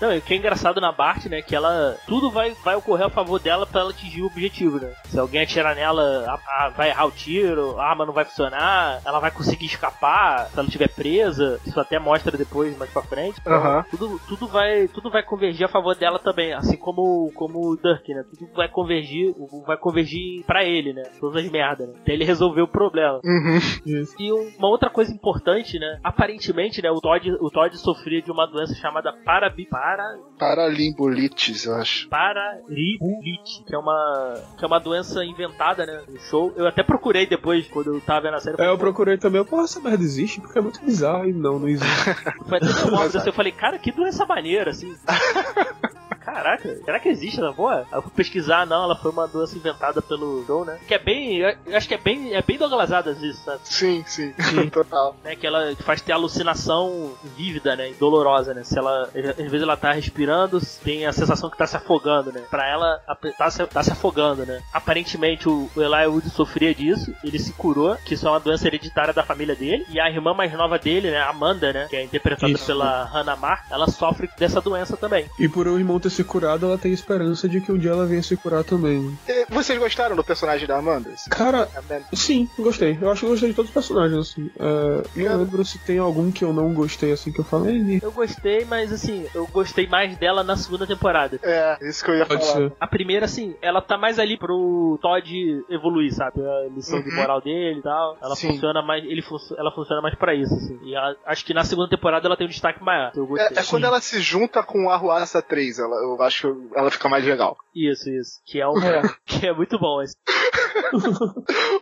Não, 0.00 0.12
e 0.14 0.18
o 0.18 0.22
que 0.22 0.34
é 0.34 0.36
engraçado 0.36 0.80
na 0.80 0.92
Bart, 0.92 1.24
né? 1.26 1.42
Que 1.42 1.56
ela. 1.56 1.96
Tudo 2.06 2.30
vai, 2.30 2.54
vai 2.64 2.76
ocorrer 2.76 3.06
a 3.06 3.10
favor 3.10 3.40
dela 3.40 3.66
pra 3.66 3.80
ela 3.80 3.90
atingir 3.90 4.22
o 4.22 4.26
objetivo, 4.26 4.78
né? 4.78 4.92
Se 5.08 5.18
alguém 5.18 5.42
atirar 5.42 5.74
nela, 5.74 6.02
a- 6.28 6.66
a- 6.66 6.68
vai 6.70 6.90
errar 6.90 7.06
o 7.06 7.10
tiro, 7.10 7.78
a 7.80 7.84
arma 7.90 8.06
não 8.06 8.12
vai 8.12 8.24
funcionar, 8.24 9.00
ela 9.04 9.18
vai 9.18 9.30
conseguir 9.32 9.66
escapar 9.66 10.48
se 10.50 10.58
ela 10.58 10.66
estiver 10.68 10.88
presa. 10.88 11.58
Isso 11.66 11.80
até 11.80 11.98
mostra 11.98 12.36
depois, 12.36 12.76
mais 12.78 12.90
pra 12.90 13.02
frente. 13.02 13.40
Então. 13.40 13.84
Tudo, 13.90 14.20
tudo, 14.28 14.46
vai, 14.48 14.86
tudo 14.88 15.10
vai 15.10 15.22
convergir 15.24 15.64
a 15.66 15.68
favor 15.68 15.96
dela 15.96 16.18
também, 16.20 16.52
assim 16.52 16.76
como, 16.76 17.32
como 17.34 17.58
o 17.72 17.76
Dirk, 17.76 18.14
né? 18.14 18.24
Tudo 18.38 18.52
vai 18.54 18.68
convergir, 18.68 19.34
vai 19.66 19.76
convergir 19.76 20.44
pra 20.44 20.64
ele, 20.64 20.92
né? 20.92 21.02
As 21.36 21.50
merdas, 21.50 21.88
né? 21.88 21.94
Até 22.02 22.12
ele 22.12 22.24
resolver 22.24 22.62
o 22.62 22.68
problema. 22.68 23.20
Uhum. 23.24 23.56
Isso. 23.86 24.14
E 24.18 24.32
um- 24.32 24.50
uma 24.58 24.68
outra 24.68 24.88
coisa 24.90 25.12
importante, 25.12 25.78
né? 25.78 25.98
Aparentemente, 26.02 26.82
né, 26.82 26.90
o 26.90 27.00
Todd, 27.00 27.30
o 27.40 27.50
Todd 27.50 27.76
sofria 27.78 28.20
de 28.22 28.30
uma 28.30 28.46
doença 28.46 28.74
chamada 28.74 29.12
parabi, 29.24 29.66
para 29.66 30.02
Paralimbolites, 30.38 31.64
eu 31.64 31.74
acho. 31.74 32.08
Pararibulite, 32.08 33.64
que 33.66 33.74
é 33.74 33.78
uma 33.78 34.34
que 34.58 34.64
é 34.64 34.66
uma 34.68 34.78
doença 34.80 35.24
inventada, 35.24 35.84
né, 35.86 36.02
no 36.08 36.18
show. 36.20 36.52
Eu 36.56 36.66
até 36.66 36.82
procurei 36.82 37.26
depois 37.26 37.66
quando 37.68 37.94
eu 37.94 38.00
tava 38.00 38.22
vendo 38.22 38.34
a 38.34 38.40
série. 38.40 38.60
É, 38.60 38.68
eu 38.68 38.78
procurei 38.78 39.16
também, 39.16 39.38
eu, 39.38 39.44
porra, 39.44 39.64
essa 39.64 39.80
merda 39.80 40.02
existe? 40.02 40.40
Porque 40.40 40.58
é 40.58 40.62
muito 40.62 40.80
bizarro. 40.84 41.28
E 41.28 41.32
não, 41.32 41.58
não 41.58 41.68
existe. 41.68 42.14
Foi 42.48 42.58
até 42.58 42.66
assim, 43.18 43.28
eu 43.28 43.32
falei, 43.32 43.52
cara, 43.52 43.78
que 43.78 43.92
doença 43.92 44.24
maneira, 44.26 44.70
assim. 44.70 44.92
Caraca, 46.24 46.76
será 46.84 46.98
que 46.98 47.08
existe 47.08 47.40
essa 47.40 47.52
porra? 47.52 47.86
Aí 47.90 47.98
eu 47.98 48.02
fui 48.02 48.12
pesquisar, 48.14 48.66
não, 48.66 48.84
ela 48.84 48.96
foi 48.96 49.10
uma 49.10 49.26
doença 49.26 49.56
inventada 49.56 50.00
pelo 50.00 50.44
Joe, 50.46 50.66
né? 50.66 50.78
Que 50.86 50.94
é 50.94 50.98
bem. 50.98 51.38
Eu 51.38 51.76
acho 51.76 51.88
que 51.88 51.94
é 51.94 51.98
bem. 51.98 52.34
É 52.34 52.42
bem 52.42 52.58
Douglasada 52.58 53.10
isso, 53.12 53.44
sabe? 53.44 53.60
Sim, 53.64 54.04
sim, 54.06 54.32
total. 54.70 55.16
Né, 55.24 55.36
que 55.36 55.46
ela 55.46 55.74
faz 55.76 56.00
ter 56.00 56.12
alucinação 56.12 57.12
vívida, 57.36 57.74
né? 57.76 57.90
E 57.90 57.94
dolorosa, 57.94 58.54
né? 58.54 58.62
Se 58.62 58.78
ela. 58.78 59.08
Às 59.14 59.36
vezes 59.36 59.62
ela 59.62 59.76
tá 59.76 59.92
respirando, 59.92 60.60
tem 60.82 61.06
a 61.06 61.12
sensação 61.12 61.50
que 61.50 61.56
tá 61.56 61.66
se 61.66 61.76
afogando, 61.76 62.32
né? 62.32 62.42
Pra 62.50 62.68
ela, 62.68 63.00
tá 63.36 63.50
se, 63.50 63.66
tá 63.66 63.82
se 63.82 63.92
afogando, 63.92 64.46
né? 64.46 64.62
Aparentemente 64.72 65.48
o, 65.48 65.68
o 65.74 65.82
Eli 65.82 66.06
Wood 66.06 66.30
sofria 66.30 66.74
disso, 66.74 67.14
ele 67.24 67.38
se 67.38 67.52
curou, 67.52 67.96
que 67.96 68.14
isso 68.14 68.26
é 68.26 68.30
uma 68.30 68.40
doença 68.40 68.66
hereditária 68.66 69.12
da 69.12 69.22
família 69.22 69.54
dele. 69.54 69.84
E 69.88 70.00
a 70.00 70.08
irmã 70.08 70.34
mais 70.34 70.52
nova 70.52 70.78
dele, 70.78 71.10
né? 71.10 71.20
Amanda, 71.20 71.72
né? 71.72 71.86
Que 71.88 71.96
é 71.96 72.04
interpretada 72.04 72.52
Isso. 72.52 72.66
pela 72.66 73.04
Hannah 73.04 73.36
Mark, 73.36 73.64
ela 73.70 73.88
sofre 73.88 74.28
dessa 74.38 74.60
doença 74.60 74.96
também. 74.96 75.26
e 75.38 75.48
por 75.48 75.66
o 75.66 75.78
irmão 75.78 75.98
ter 75.98 76.10
se 76.12 76.22
curado, 76.24 76.66
ela 76.66 76.78
tem 76.78 76.92
esperança 76.92 77.48
de 77.48 77.60
que 77.60 77.72
um 77.72 77.78
dia 77.78 77.90
ela 77.90 78.06
venha 78.06 78.22
se 78.22 78.36
curar 78.36 78.62
também. 78.64 79.18
E 79.28 79.46
vocês 79.50 79.78
gostaram 79.78 80.14
do 80.16 80.22
personagem 80.24 80.66
da 80.66 80.78
Amanda? 80.78 81.10
Cara, 81.30 81.68
sim, 82.14 82.48
gostei. 82.58 82.98
Eu 83.00 83.10
acho 83.10 83.20
que 83.20 83.26
eu 83.26 83.30
gostei 83.30 83.48
de 83.50 83.54
todos 83.56 83.70
os 83.70 83.74
personagens, 83.74 84.18
assim. 84.18 84.50
É, 84.58 85.22
não 85.28 85.38
lembro 85.38 85.64
se 85.64 85.78
tem 85.84 85.98
algum 85.98 86.30
que 86.30 86.44
eu 86.44 86.52
não 86.52 86.72
gostei, 86.74 87.12
assim, 87.12 87.32
que 87.32 87.40
eu 87.40 87.44
falei. 87.44 87.98
Eu 88.02 88.12
gostei, 88.12 88.64
mas 88.64 88.92
assim, 88.92 89.26
eu 89.34 89.46
gostei 89.46 89.86
mais 89.86 90.16
dela 90.18 90.42
na 90.44 90.56
segunda 90.56 90.86
temporada. 90.86 91.38
É, 91.42 91.78
isso 91.88 92.04
que 92.04 92.10
eu 92.10 92.16
ia 92.16 92.26
Pode 92.26 92.44
falar. 92.46 92.68
ser. 92.68 92.72
A 92.80 92.86
primeira, 92.86 93.24
assim, 93.24 93.54
ela 93.62 93.80
tá 93.80 93.96
mais 93.98 94.18
ali 94.18 94.36
pro 94.38 94.98
Todd 95.00 95.64
evoluir, 95.68 96.12
sabe? 96.14 96.40
A 96.40 96.68
lição 96.74 97.00
de 97.02 97.08
Uhum. 97.10 97.16
moral 97.16 97.40
dele 97.40 97.78
e 97.80 97.82
tal. 97.82 98.16
Ela 98.22 98.36
Sim. 98.36 98.48
funciona 98.52 98.82
mais. 98.82 99.04
Ele 99.04 99.22
func- 99.22 99.54
ela 99.58 99.70
funciona 99.72 100.02
mais 100.02 100.14
pra 100.16 100.34
isso, 100.34 100.54
assim. 100.54 100.78
E 100.82 100.94
a- 100.94 101.14
acho 101.26 101.44
que 101.44 101.54
na 101.54 101.64
segunda 101.64 101.88
temporada 101.88 102.26
ela 102.26 102.36
tem 102.36 102.46
um 102.46 102.50
destaque 102.50 102.82
maior. 102.82 103.12
Eu 103.16 103.26
gostei. 103.26 103.56
É, 103.56 103.60
é 103.60 103.64
quando 103.64 103.84
ela 103.84 104.00
se 104.00 104.20
junta 104.20 104.62
com 104.62 104.90
a 104.90 104.94
Arruaça 104.94 105.40
3, 105.42 105.78
ela, 105.78 105.96
eu 106.02 106.22
acho 106.22 106.54
que 106.54 106.78
ela 106.78 106.90
fica 106.90 107.08
mais 107.08 107.24
legal. 107.24 107.56
Isso, 107.74 108.10
isso. 108.10 108.40
Que 108.44 108.60
é, 108.60 108.68
um, 108.68 108.78
É. 108.82 109.02
que 109.26 109.46
é 109.46 109.52
muito 109.52 109.78
bom 109.78 110.02
esse. 110.02 110.14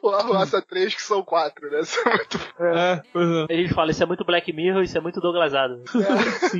O 0.03 0.09
Arruaça 0.11 0.63
3, 0.63 0.95
que 0.95 1.03
são 1.03 1.23
quatro, 1.23 1.71
né? 1.71 1.81
Isso 1.81 1.99
é 2.01 2.11
muito 2.11 2.39
É, 2.61 3.03
pois 3.13 3.29
é. 3.29 3.47
A 3.51 3.57
gente 3.57 3.75
fala, 3.75 3.91
isso 3.91 4.03
é 4.03 4.07
muito 4.07 4.25
Black 4.25 4.53
Mirror, 4.53 4.83
isso 4.83 4.97
é 4.97 5.01
muito 5.01 5.21
Douglasado. 5.21 5.83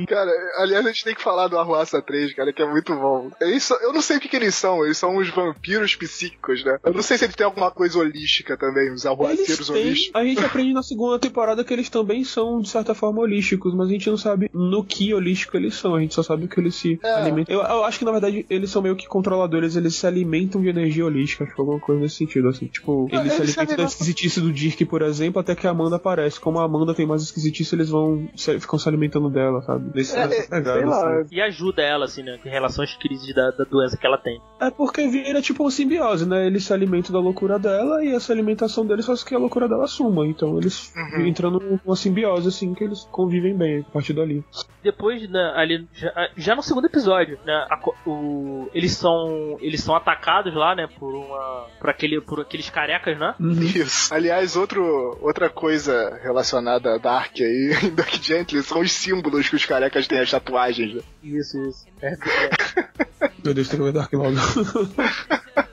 Cara, 0.07 0.31
aliás, 0.57 0.85
a 0.85 0.89
gente 0.91 1.03
tem 1.03 1.15
que 1.15 1.21
falar 1.23 1.47
do 1.47 1.57
Arruaça 1.57 2.01
3, 2.01 2.33
cara, 2.33 2.53
que 2.53 2.61
é 2.61 2.69
muito 2.69 2.93
bom. 2.95 3.31
Eles 3.41 3.63
são- 3.63 3.79
eu 3.81 3.91
não 3.93 4.01
sei 4.01 4.17
o 4.17 4.19
que, 4.19 4.27
que 4.29 4.35
eles 4.35 4.55
são, 4.55 4.83
eles 4.85 4.97
são 4.97 5.17
uns 5.17 5.29
vampiros 5.29 5.95
psíquicos, 5.95 6.63
né? 6.63 6.77
Eu 6.83 6.93
não 6.93 7.01
sei 7.01 7.17
se 7.17 7.25
ele 7.25 7.33
tem 7.33 7.45
alguma 7.45 7.71
coisa 7.71 7.97
holística 7.99 8.55
também, 8.57 8.85
os 8.93 9.03
Eles 9.03 9.05
arruaceiros 9.05 9.67
têm, 9.67 9.75
holísticos. 9.75 10.21
a 10.21 10.23
gente 10.23 10.45
aprende 10.45 10.73
na 10.73 10.83
segunda 10.83 11.19
temporada 11.19 11.63
que 11.63 11.73
eles 11.73 11.89
também 11.89 12.23
são, 12.23 12.59
de 12.61 12.69
certa 12.69 12.93
forma, 12.93 13.21
holísticos, 13.21 13.73
mas 13.73 13.87
a 13.87 13.91
gente 13.91 14.09
não 14.09 14.17
sabe 14.17 14.49
no 14.53 14.83
que 14.83 15.13
holístico 15.13 15.57
eles 15.57 15.75
são, 15.75 15.95
a 15.95 15.99
gente 15.99 16.13
só 16.13 16.23
sabe 16.23 16.47
que 16.47 16.59
eles 16.59 16.75
se 16.75 16.99
É. 17.03 17.13
alimentam. 17.15 17.50
Eu, 17.51 17.59
eu 17.61 17.83
acho 17.83 17.99
que, 17.99 18.05
na 18.05 18.11
verdade, 18.11 18.45
eles 18.49 18.69
são 18.69 18.81
meio 18.81 18.95
que 18.95 19.07
controladores, 19.07 19.75
eles 19.75 19.95
se 19.95 20.07
alimentam 20.07 20.61
de 20.61 20.69
energia 20.69 21.05
holística, 21.05 21.43
acho 21.43 21.53
que 21.53 21.59
alguma 21.61 21.79
coisa 21.79 22.01
nesse 22.01 22.15
sentido, 22.15 22.47
assim. 22.47 22.67
Tipo, 22.67 23.07
Ah, 23.11 23.17
eles 23.17 23.33
se 23.33 23.41
eles 23.41 23.51
se 23.53 23.59
alimentam 23.59 23.65
da 23.65 23.73
alimentam- 23.73 23.85
esquisitice 23.85 24.39
do 24.41 24.51
Dirk, 24.53 24.85
por 24.85 25.01
exemplo, 25.01 25.39
até 25.41 25.55
que 25.55 25.67
a 25.67 25.71
Amanda 25.71 25.95
aparece. 25.97 26.39
Como 26.39 26.59
a 26.59 26.63
Amanda 26.63 26.93
tem 26.93 27.05
mais 27.05 27.21
esquisitice, 27.23 27.75
eles 27.75 27.89
vão 27.89 28.29
se- 28.35 28.59
ficam 28.59 28.79
se 28.79 28.87
alimentando 28.87 29.29
dela, 29.29 29.61
sabe? 29.63 29.91
Nesse, 29.93 30.15
É, 30.15 30.27
nessa 30.27 30.41
é, 30.41 30.47
pegada, 30.47 30.79
Sei 30.79 30.85
lá, 30.87 31.19
assim. 31.19 31.35
E 31.35 31.41
ajuda 31.41 31.81
ela, 31.81 32.05
assim, 32.05 32.23
né? 32.23 32.39
Em 32.45 32.49
relação 32.49 32.83
às 32.83 32.95
crises 32.95 33.33
da, 33.35 33.51
da 33.51 33.63
doença 33.65 33.97
que 33.97 34.05
ela 34.05 34.17
tem. 34.17 34.39
É 34.59 34.69
porque 34.71 35.07
vira 35.07 35.41
tipo 35.41 35.63
uma 35.63 35.71
simbiose, 35.71 36.25
né? 36.27 36.47
Eles 36.47 36.63
se 36.65 36.73
alimentam 36.73 37.11
da 37.11 37.19
loucura 37.19 37.57
dela 37.59 38.03
e 38.03 38.13
essa 38.15 38.31
alimentação 38.31 38.85
deles 38.85 39.05
faz 39.05 39.23
com 39.23 39.29
que 39.29 39.35
a 39.35 39.39
loucura 39.39 39.67
dela 39.67 39.87
suma. 39.87 40.25
Então 40.25 40.57
eles 40.57 40.93
Uhum. 40.95 41.25
entram 41.25 41.51
numa 41.51 41.95
simbiose, 41.95 42.47
assim, 42.47 42.73
que 42.73 42.83
eles 42.83 43.07
convivem 43.11 43.55
bem 43.57 43.79
a 43.79 43.91
partir 43.91 44.13
dali. 44.13 44.43
Depois, 44.83 45.29
né, 45.29 45.53
ali, 45.55 45.87
já, 45.93 46.29
já 46.35 46.55
no 46.55 46.63
segundo 46.63 46.85
episódio, 46.85 47.37
né, 47.45 47.67
a 47.69 47.79
o, 48.05 48.69
eles 48.73 48.93
são 48.93 49.57
eles 49.59 49.81
são 49.81 49.95
atacados 49.95 50.53
lá, 50.53 50.75
né, 50.75 50.87
por 50.99 51.13
uma 51.13 51.67
por 51.79 51.89
aquele 51.89 52.21
por 52.21 52.41
aqueles 52.41 52.69
carecas, 52.69 53.17
né? 53.17 53.35
Isso. 53.39 54.13
Aliás, 54.13 54.55
outro, 54.55 55.17
outra 55.21 55.49
coisa 55.49 56.19
relacionada 56.21 56.95
a 56.95 56.97
Dark 56.97 57.33
aí, 57.39 57.91
Dark 57.95 58.13
Gently, 58.21 58.61
são 58.63 58.81
os 58.81 58.91
símbolos 58.91 59.49
que 59.49 59.55
os 59.55 59.65
carecas 59.65 60.07
têm, 60.07 60.19
as 60.19 60.29
tatuagens. 60.29 60.95
Né? 60.95 61.01
Isso, 61.23 61.61
isso. 61.63 61.85
É, 62.01 62.13
é. 62.13 63.31
Meu 63.43 63.53
Deus, 63.53 63.69
tem 63.69 63.79
que 63.79 63.85
ver 63.85 63.93
Dark 63.93 64.13
logo. 64.13 64.35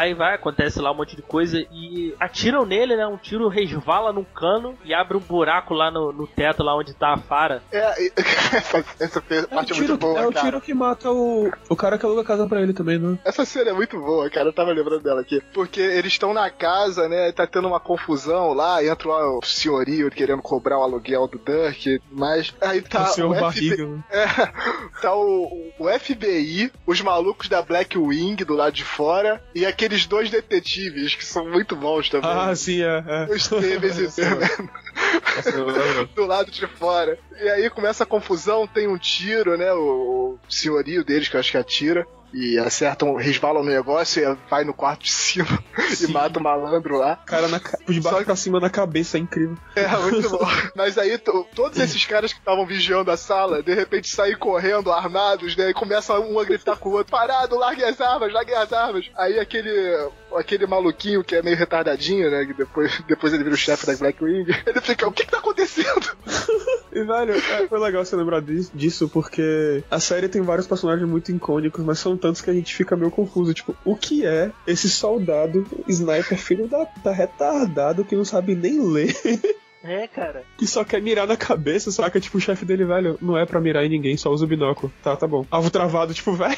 Aí 0.00 0.14
vai, 0.14 0.34
acontece 0.34 0.80
lá 0.80 0.90
um 0.92 0.94
monte 0.94 1.14
de 1.14 1.20
coisa 1.20 1.58
e 1.70 2.14
atiram 2.18 2.64
nele, 2.64 2.96
né? 2.96 3.06
Um 3.06 3.18
tiro 3.18 3.48
resvala 3.48 4.14
num 4.14 4.24
cano 4.24 4.74
e 4.82 4.94
abre 4.94 5.14
um 5.14 5.20
buraco 5.20 5.74
lá 5.74 5.90
no, 5.90 6.10
no 6.10 6.26
teto, 6.26 6.62
lá 6.62 6.74
onde 6.74 6.94
tá 6.94 7.12
a 7.12 7.18
Fara. 7.18 7.62
É, 7.70 8.06
essa, 8.56 8.82
essa 8.98 9.22
É 9.28 9.42
o 9.42 9.48
parte 9.48 9.72
é, 9.72 9.74
tiro, 9.74 9.88
muito 9.88 10.00
boa, 10.00 10.18
é 10.18 10.26
o 10.26 10.32
cara. 10.32 10.46
tiro 10.46 10.60
que 10.62 10.72
mata 10.72 11.10
o, 11.10 11.52
o 11.68 11.76
cara 11.76 11.98
que 11.98 12.06
aluga 12.06 12.22
a 12.22 12.24
casa 12.24 12.48
pra 12.48 12.62
ele 12.62 12.72
também, 12.72 12.98
né? 12.98 13.18
Essa 13.22 13.44
cena 13.44 13.68
é 13.68 13.72
muito 13.74 14.00
boa, 14.00 14.30
cara. 14.30 14.48
Eu 14.48 14.54
tava 14.54 14.72
lembrando 14.72 15.02
dela 15.02 15.20
aqui. 15.20 15.42
Porque 15.52 15.82
eles 15.82 16.12
estão 16.12 16.32
na 16.32 16.48
casa, 16.48 17.06
né? 17.06 17.30
Tá 17.32 17.46
tendo 17.46 17.68
uma 17.68 17.78
confusão 17.78 18.54
lá. 18.54 18.82
Entra 18.82 19.06
lá 19.06 19.36
o 19.36 19.44
senhorio 19.44 20.10
querendo 20.10 20.40
cobrar 20.40 20.78
o 20.78 20.82
aluguel 20.82 21.28
do 21.28 21.38
Dirk. 21.38 22.00
Mas 22.10 22.54
aí 22.58 22.80
tá 22.80 23.02
o 23.02 23.06
seu 23.08 23.28
o, 23.28 23.34
FBI, 23.34 23.40
barriga. 23.42 23.86
né? 23.86 24.02
é, 24.10 24.26
tá 25.02 25.14
o, 25.14 25.72
o 25.78 25.88
FBI, 25.98 26.72
os 26.86 27.02
malucos 27.02 27.50
da 27.50 27.60
Black 27.60 27.98
Wing 27.98 28.36
do 28.46 28.54
lado 28.54 28.72
de 28.72 28.84
fora. 28.84 29.44
E 29.54 29.66
aqueles 29.90 30.06
dois 30.06 30.30
detetives 30.30 31.16
que 31.16 31.24
são 31.24 31.48
muito 31.48 31.74
bons 31.74 32.08
também. 32.08 32.30
Ah, 32.30 32.54
sim, 32.54 32.82
é. 32.82 33.04
é. 33.06 33.34
Os 33.34 33.48
Teves 33.48 33.98
e 33.98 34.06
do 36.14 36.24
lado 36.24 36.50
de 36.50 36.66
fora. 36.66 37.18
E 37.40 37.48
aí 37.48 37.68
começa 37.68 38.04
a 38.04 38.06
confusão, 38.06 38.66
tem 38.66 38.86
um 38.86 38.96
tiro, 38.96 39.58
né? 39.58 39.72
O, 39.72 40.38
o 40.46 40.52
senhorio 40.52 41.04
deles, 41.04 41.28
que 41.28 41.36
eu 41.36 41.40
acho 41.40 41.50
que 41.50 41.58
atira. 41.58 42.06
E 42.32 42.58
acertam, 42.58 43.14
resvalam 43.16 43.64
no 43.64 43.70
negócio 43.70 44.22
e 44.22 44.36
vai 44.48 44.62
no 44.64 44.72
quarto 44.72 45.02
de 45.02 45.10
cima 45.10 45.58
e 45.90 45.96
Sim. 45.96 46.12
mata 46.12 46.38
o 46.38 46.42
malandro 46.42 46.96
lá. 46.98 47.16
Cara 47.26 47.48
na, 47.48 47.58
de 47.58 48.00
baixo 48.00 48.18
Só- 48.18 48.24
pra 48.24 48.36
cima 48.36 48.60
na 48.60 48.70
cabeça, 48.70 49.16
é 49.16 49.20
incrível. 49.20 49.56
É, 49.74 49.88
muito 49.96 50.28
bom. 50.30 50.38
Mas 50.76 50.96
aí 50.96 51.18
to- 51.18 51.46
todos 51.54 51.78
esses 51.78 52.04
caras 52.06 52.32
que 52.32 52.38
estavam 52.38 52.64
vigiando 52.64 53.10
a 53.10 53.16
sala, 53.16 53.62
de 53.62 53.74
repente 53.74 54.08
saem 54.08 54.36
correndo, 54.36 54.92
armados, 54.92 55.56
né? 55.56 55.70
E 55.70 55.74
começa 55.74 56.18
um 56.20 56.38
a 56.38 56.44
gritar 56.44 56.76
com 56.76 56.90
o 56.90 56.92
outro: 56.92 57.10
Parado, 57.10 57.56
larguem 57.58 57.84
as 57.84 58.00
armas, 58.00 58.32
larguem 58.32 58.54
as 58.54 58.72
armas. 58.72 59.10
Aí 59.16 59.38
aquele. 59.38 59.70
Aquele 60.36 60.66
maluquinho 60.66 61.24
que 61.24 61.34
é 61.34 61.42
meio 61.42 61.56
retardadinho, 61.56 62.30
né? 62.30 62.44
Que 62.46 62.54
depois, 62.54 63.02
depois 63.08 63.32
ele 63.32 63.42
vira 63.42 63.54
o 63.54 63.58
chefe 63.58 63.86
da 63.86 63.96
Blackwing. 63.96 64.46
Ele 64.66 64.80
fica, 64.80 65.06
o 65.06 65.12
que 65.12 65.24
que 65.24 65.30
tá 65.30 65.38
acontecendo? 65.38 66.10
E, 66.92 67.04
velho, 67.04 67.34
é, 67.34 67.68
foi 67.68 67.78
legal 67.78 68.04
você 68.04 68.16
lembrar 68.16 68.40
dis- 68.42 68.68
disso, 68.74 69.08
porque 69.08 69.84
a 69.88 70.00
série 70.00 70.28
tem 70.28 70.42
vários 70.42 70.66
personagens 70.66 71.08
muito 71.08 71.30
icônicos, 71.30 71.84
mas 71.84 72.00
são 72.00 72.16
tantos 72.16 72.40
que 72.40 72.50
a 72.50 72.52
gente 72.52 72.74
fica 72.74 72.96
meio 72.96 73.12
confuso. 73.12 73.54
Tipo, 73.54 73.76
o 73.84 73.94
que 73.94 74.26
é 74.26 74.50
esse 74.66 74.90
soldado 74.90 75.64
sniper 75.86 76.36
filho 76.36 76.66
da, 76.66 76.88
da 77.04 77.12
retardado 77.12 78.04
que 78.04 78.16
não 78.16 78.24
sabe 78.24 78.56
nem 78.56 78.80
ler, 78.92 79.14
É, 79.82 80.06
cara. 80.08 80.44
que 80.58 80.66
só 80.66 80.84
quer 80.84 81.00
mirar 81.00 81.26
na 81.26 81.36
cabeça, 81.36 81.90
saca? 81.90 82.20
Tipo, 82.20 82.36
o 82.36 82.40
chefe 82.40 82.64
dele, 82.66 82.84
velho, 82.84 83.18
não 83.22 83.36
é 83.38 83.46
pra 83.46 83.60
mirar 83.60 83.84
em 83.84 83.88
ninguém, 83.88 84.16
só 84.16 84.30
usa 84.30 84.44
o 84.44 84.48
binóculo. 84.48 84.92
Tá, 85.02 85.16
tá 85.16 85.26
bom. 85.26 85.46
Alvo 85.50 85.70
travado, 85.70 86.12
tipo, 86.12 86.32
velho. 86.36 86.54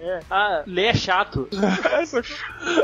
É. 0.00 0.20
Ah, 0.30 0.62
ler 0.66 0.86
é 0.86 0.94
chato. 0.94 1.48
Essa- 2.00 2.22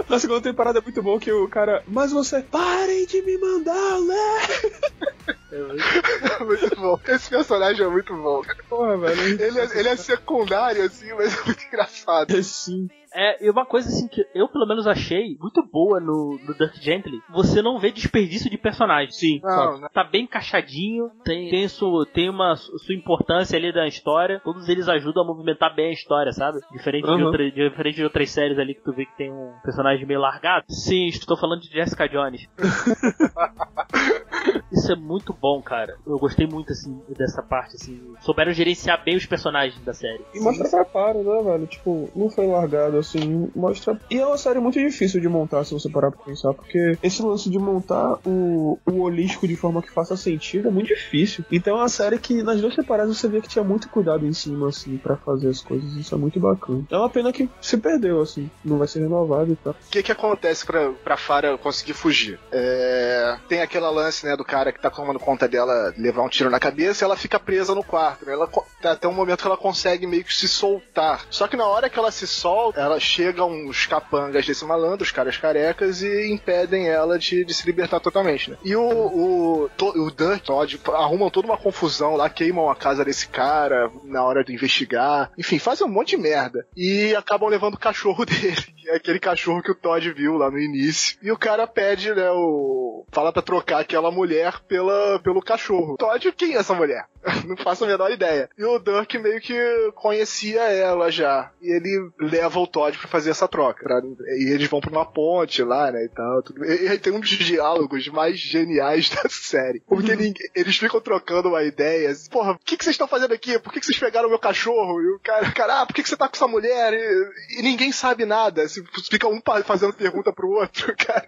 Na 0.09 0.19
segunda 0.19 0.41
temporada 0.41 0.79
é 0.79 0.83
muito 0.83 1.03
bom 1.03 1.19
que 1.19 1.31
o 1.33 1.49
cara. 1.49 1.83
Mas 1.87 2.11
você. 2.13 2.43
Parem 2.43 3.07
de 3.07 3.23
me 3.23 3.39
mandar 3.39 3.99
ler! 3.99 5.29
muito 6.45 6.77
bom. 6.77 6.99
Esse 7.07 7.31
personagem 7.31 7.85
é 7.85 7.89
muito 7.89 8.15
bom. 8.17 8.43
Porra, 8.69 8.97
velho. 8.99 9.21
Ele 9.43 9.59
é, 9.61 9.79
ele 9.79 9.89
é 9.89 9.97
secundário, 9.97 10.85
assim, 10.85 11.13
mas 11.15 11.37
é 11.37 11.45
muito 11.45 11.65
engraçado. 11.65 12.37
é 12.37 12.43
sim. 12.43 12.89
É, 13.15 13.45
e 13.45 13.51
uma 13.51 13.65
coisa 13.67 13.89
assim 13.89 14.09
que 14.09 14.25
eu 14.35 14.49
pelo 14.49 14.67
menos 14.67 14.87
achei 14.87 15.37
muito 15.41 15.63
boa 15.67 15.99
no, 16.01 16.39
no 16.47 16.55
Dirk 16.57 16.79
Gently, 16.81 17.21
você 17.31 17.63
não 17.63 17.79
vê 17.79 17.91
desperdício 17.91 18.51
de 18.51 18.59
personagem. 18.59 19.11
Sim, 19.11 19.41
Não, 19.43 19.81
não. 19.81 19.89
Tá 19.89 20.05
bem 20.05 20.25
encaixadinho, 20.25 21.11
tem, 21.25 21.51
tem, 21.51 21.69
sua, 21.69 22.07
tem 22.07 22.29
uma 22.29 22.55
sua 22.57 22.95
importância 22.95 23.57
ali 23.57 23.73
da 23.73 23.87
história. 23.87 24.41
Todos 24.45 24.69
eles 24.69 24.89
ajudam 24.89 25.25
a 25.25 25.27
movimentar 25.27 25.75
bem 25.75 25.89
a 25.89 25.93
história, 25.93 26.33
sabe? 26.33 26.59
Diferente, 26.73 27.05
de, 27.07 27.11
Uhum. 27.13 27.25
outra, 27.25 27.51
diferente 27.51 27.97
de 27.97 28.05
outras 28.05 28.31
séries 28.31 28.59
ali 28.59 28.75
que 28.75 28.83
tu 28.85 28.93
vê 28.93 29.05
que 29.07 29.17
tem 29.17 29.33
um 29.33 29.53
personagem 29.63 30.05
meio 30.07 30.21
largado. 30.21 30.67
Sim, 30.69 31.07
estou 31.07 31.37
falando 31.37 31.61
de 31.63 31.69
Jessica 31.71 32.07
Jones. 32.09 32.47
Isso 34.73 34.93
é 34.93 34.97
muito 34.97 35.33
bom, 35.33 35.61
cara. 35.63 35.97
Eu 36.07 36.19
gostei 36.19 36.47
muito, 36.47 36.73
assim, 36.73 37.01
dessa 37.17 37.43
parte, 37.43 37.77
assim. 37.77 38.01
Souberam 38.21 38.53
gerenciar 38.53 39.03
bem 39.05 39.17
os 39.17 39.27
personagens 39.27 39.83
da 39.85 39.95
série. 39.95 40.25
E 40.35 40.41
mostra 40.41 40.69
preparo, 40.69 41.23
né, 41.23 41.43
velho? 41.43 41.67
Tipo, 41.67 42.11
não 42.15 42.31
foi 42.31 42.47
largado 42.47 42.99
assim, 42.99 43.51
mostra. 43.55 43.99
E 44.11 44.19
é 44.19 44.27
uma 44.27 44.39
série 44.39 44.61
muito 44.61 44.79
difícil 44.79 45.21
de 45.21 45.29
montar, 45.29 45.65
se 45.65 45.73
você 45.73 45.89
parar 45.89 46.11
pra 46.11 46.25
pensar, 46.25 46.53
porque 46.53 46.99
esse 47.03 47.23
lance 47.23 47.51
de 47.51 47.59
montar 47.59 48.19
o, 48.27 48.79
o 48.87 49.01
holístico 49.01 49.47
de 49.47 49.57
forma 49.57 49.83
que 49.83 49.91
faça 49.91 50.17
sentido 50.17 50.69
é 50.69 50.71
muito 50.71 50.89
difícil. 50.89 51.45
Então 51.51 51.77
é 51.77 51.81
uma 51.81 51.89
série 51.89 52.19
que 52.19 52.43
nas 52.43 52.61
duas 52.61 52.75
temporadas 52.75 53.17
você 53.17 53.29
vê 53.29 53.41
que 53.41 53.49
tinha 53.49 53.65
muito 53.65 53.89
cuidado 53.89 54.27
em 54.27 54.33
cima, 54.33 54.69
assim, 54.69 54.97
para 54.97 55.17
fazer 55.17 55.49
as 55.49 55.61
coisas. 55.61 55.95
Isso 55.95 56.15
é 56.15 56.19
muito 56.19 56.39
bacana. 56.41 56.85
É 56.91 56.97
uma 56.97 57.11
pena 57.11 57.33
que 57.33 57.49
se 57.61 57.77
perdeu, 57.77 58.21
assim, 58.21 58.51
não 58.65 58.79
vai 58.79 58.89
ser 58.89 59.01
renovado 59.01 59.53
e 59.53 59.57
tal. 59.57 59.73
O 59.73 59.91
que 59.91 60.03
que 60.03 60.13
acontece 60.13 60.65
pra, 60.65 60.91
pra 61.05 61.17
Farah 61.17 61.57
conseguir 61.59 61.95
fugir? 61.95 62.39
É, 62.53 63.39
tem 63.49 63.61
aquela 63.61 63.91
lance, 63.91 64.27
né, 64.27 64.28
do 64.37 64.45
cara 64.45 64.73
que 64.73 64.81
tá 64.81 64.91
tomando 64.91 65.19
conta 65.19 65.49
dela 65.49 65.93
levar 65.97 66.23
um 66.23 66.29
tiro 66.29 66.51
na 66.51 66.61
cabeça 66.61 67.05
ela 67.05 67.17
fica 67.17 67.39
presa 67.39 67.75
no 67.75 67.83
quarto, 67.85 68.25
né? 68.27 68.33
Ela 68.33 68.47
co- 68.47 68.67
tá 68.81 68.93
até 68.93 69.07
um 69.09 69.13
momento 69.13 69.41
que 69.41 69.47
ela 69.47 69.57
consegue 69.57 70.07
meio 70.07 70.25
que 70.25 70.35
se 70.35 70.49
soltar. 70.49 71.25
Só 71.31 71.47
que 71.47 71.57
na 71.57 71.67
hora 71.67 71.89
que 71.91 71.99
ela 71.99 72.11
se 72.11 72.27
solta, 72.27 72.81
ela 72.81 72.99
chega 73.01 73.45
uns 73.45 73.87
capangas 73.87 74.47
desse 74.47 74.65
malandro, 74.65 75.03
os 75.05 75.11
caras 75.13 75.37
carecas, 75.37 76.03
e 76.03 76.31
impedem 76.33 76.89
ela 76.89 77.19
de, 77.19 77.45
de 77.45 77.55
se 77.55 77.65
libertar 77.67 78.01
totalmente, 78.01 78.51
né? 78.51 78.57
E 78.65 78.75
o, 78.77 78.83
o, 78.83 79.71
to- 79.77 79.91
o 80.01 80.11
Dirk, 80.11 80.41
Todd, 80.45 80.81
arrumam 80.95 81.31
toda 81.31 81.47
uma 81.49 81.57
confusão 81.59 82.17
lá, 82.17 82.29
queimam 82.29 82.71
a 82.71 82.77
casa 82.77 83.05
desse 83.05 83.29
cara 83.29 83.91
na 84.05 84.23
hora 84.25 84.45
de 84.45 84.53
investigar. 84.53 85.31
Enfim, 85.39 85.59
fazem 85.59 85.87
um 85.87 85.91
monte 85.91 86.11
de 86.11 86.17
merda. 86.23 86.67
E 86.77 87.15
acabam 87.15 87.49
levando 87.49 87.75
o 87.75 87.79
cachorro 87.81 88.25
dele, 88.27 88.57
que 88.77 88.89
é 88.89 88.97
aquele 88.97 89.19
cachorro 89.19 89.63
que 89.63 89.71
o 89.71 89.75
Todd 89.75 90.11
viu 90.13 90.35
lá 90.37 90.51
no 90.51 90.59
início. 90.59 91.19
E 91.23 91.31
o 91.33 91.39
cara 91.39 91.67
pede, 91.67 92.15
né, 92.15 92.31
o... 92.31 93.05
fala 93.13 93.33
pra 93.33 93.43
trocar 93.43 93.81
aquela 93.81 94.11
mulher 94.19 94.61
pela, 94.67 95.21
pelo 95.21 95.41
cachorro. 95.41 95.97
Todd, 95.97 96.33
quem 96.33 96.55
é 96.55 96.59
essa 96.59 96.75
mulher? 96.75 97.07
Não 97.47 97.57
faço 97.57 97.85
a 97.85 97.87
menor 97.87 98.11
ideia. 98.11 98.49
E 98.57 98.65
o 98.65 98.79
Dirk 98.79 99.19
meio 99.19 99.41
que 99.41 99.55
conhecia 99.95 100.63
ela 100.63 101.11
já. 101.11 101.51
E 101.61 101.71
ele 101.75 102.11
leva 102.21 102.59
o 102.61 102.67
Todd 102.67 102.97
pra 102.99 103.09
fazer 103.09 103.31
essa 103.31 103.49
troca. 103.49 103.83
pra- 103.83 104.01
E 104.37 104.53
eles 104.53 104.69
vão 104.69 104.81
pra 104.81 104.91
uma 104.91 105.05
ponte 105.05 105.63
lá, 105.63 105.91
né, 105.91 106.05
e 106.05 106.09
tal. 106.09 106.43
Tudo. 106.43 106.65
E, 106.65 106.85
e 106.85 106.89
aí 106.89 106.99
tem 106.99 107.13
um 107.13 107.21
dos 107.21 107.29
diálogos 107.31 108.07
mais 108.09 108.39
geniais 108.39 109.09
da 109.15 109.29
série. 109.29 109.81
Porque 109.87 110.15
ninguém- 110.15 110.35
eles 110.55 110.77
ficam 110.77 111.01
trocando 111.01 111.49
uma 111.49 111.63
ideia. 111.63 112.11
assim, 112.11 112.31
Porra, 112.31 112.53
o 112.53 112.59
que, 112.59 112.77
que 112.77 112.85
vocês 112.85 112.95
estão 112.95 113.09
fazendo 113.09 113.33
aqui? 113.35 113.59
Por 113.59 113.73
que, 113.73 113.81
que 113.81 113.87
vocês 113.87 113.99
pegaram 113.99 114.29
meu 114.29 114.39
cachorro? 114.39 115.01
E 115.01 115.15
o 115.15 115.21
cara, 115.21 115.51
cara, 115.53 115.81
ah, 115.83 115.87
por 115.87 115.95
que, 115.95 116.03
que 116.03 116.09
você 116.09 116.17
tá 116.17 116.29
com 116.29 116.37
essa 116.37 116.49
mulher? 116.49 116.93
E, 116.93 117.59
e 117.61 117.63
ninguém 117.63 117.93
sabe 117.93 118.25
nada. 118.25 118.63
Assim, 118.63 118.83
fica 119.11 119.27
um 119.29 119.41
fazendo 119.65 119.93
pergunta 119.93 120.33
pro 120.33 120.49
outro, 120.49 120.95
cara. 120.97 121.27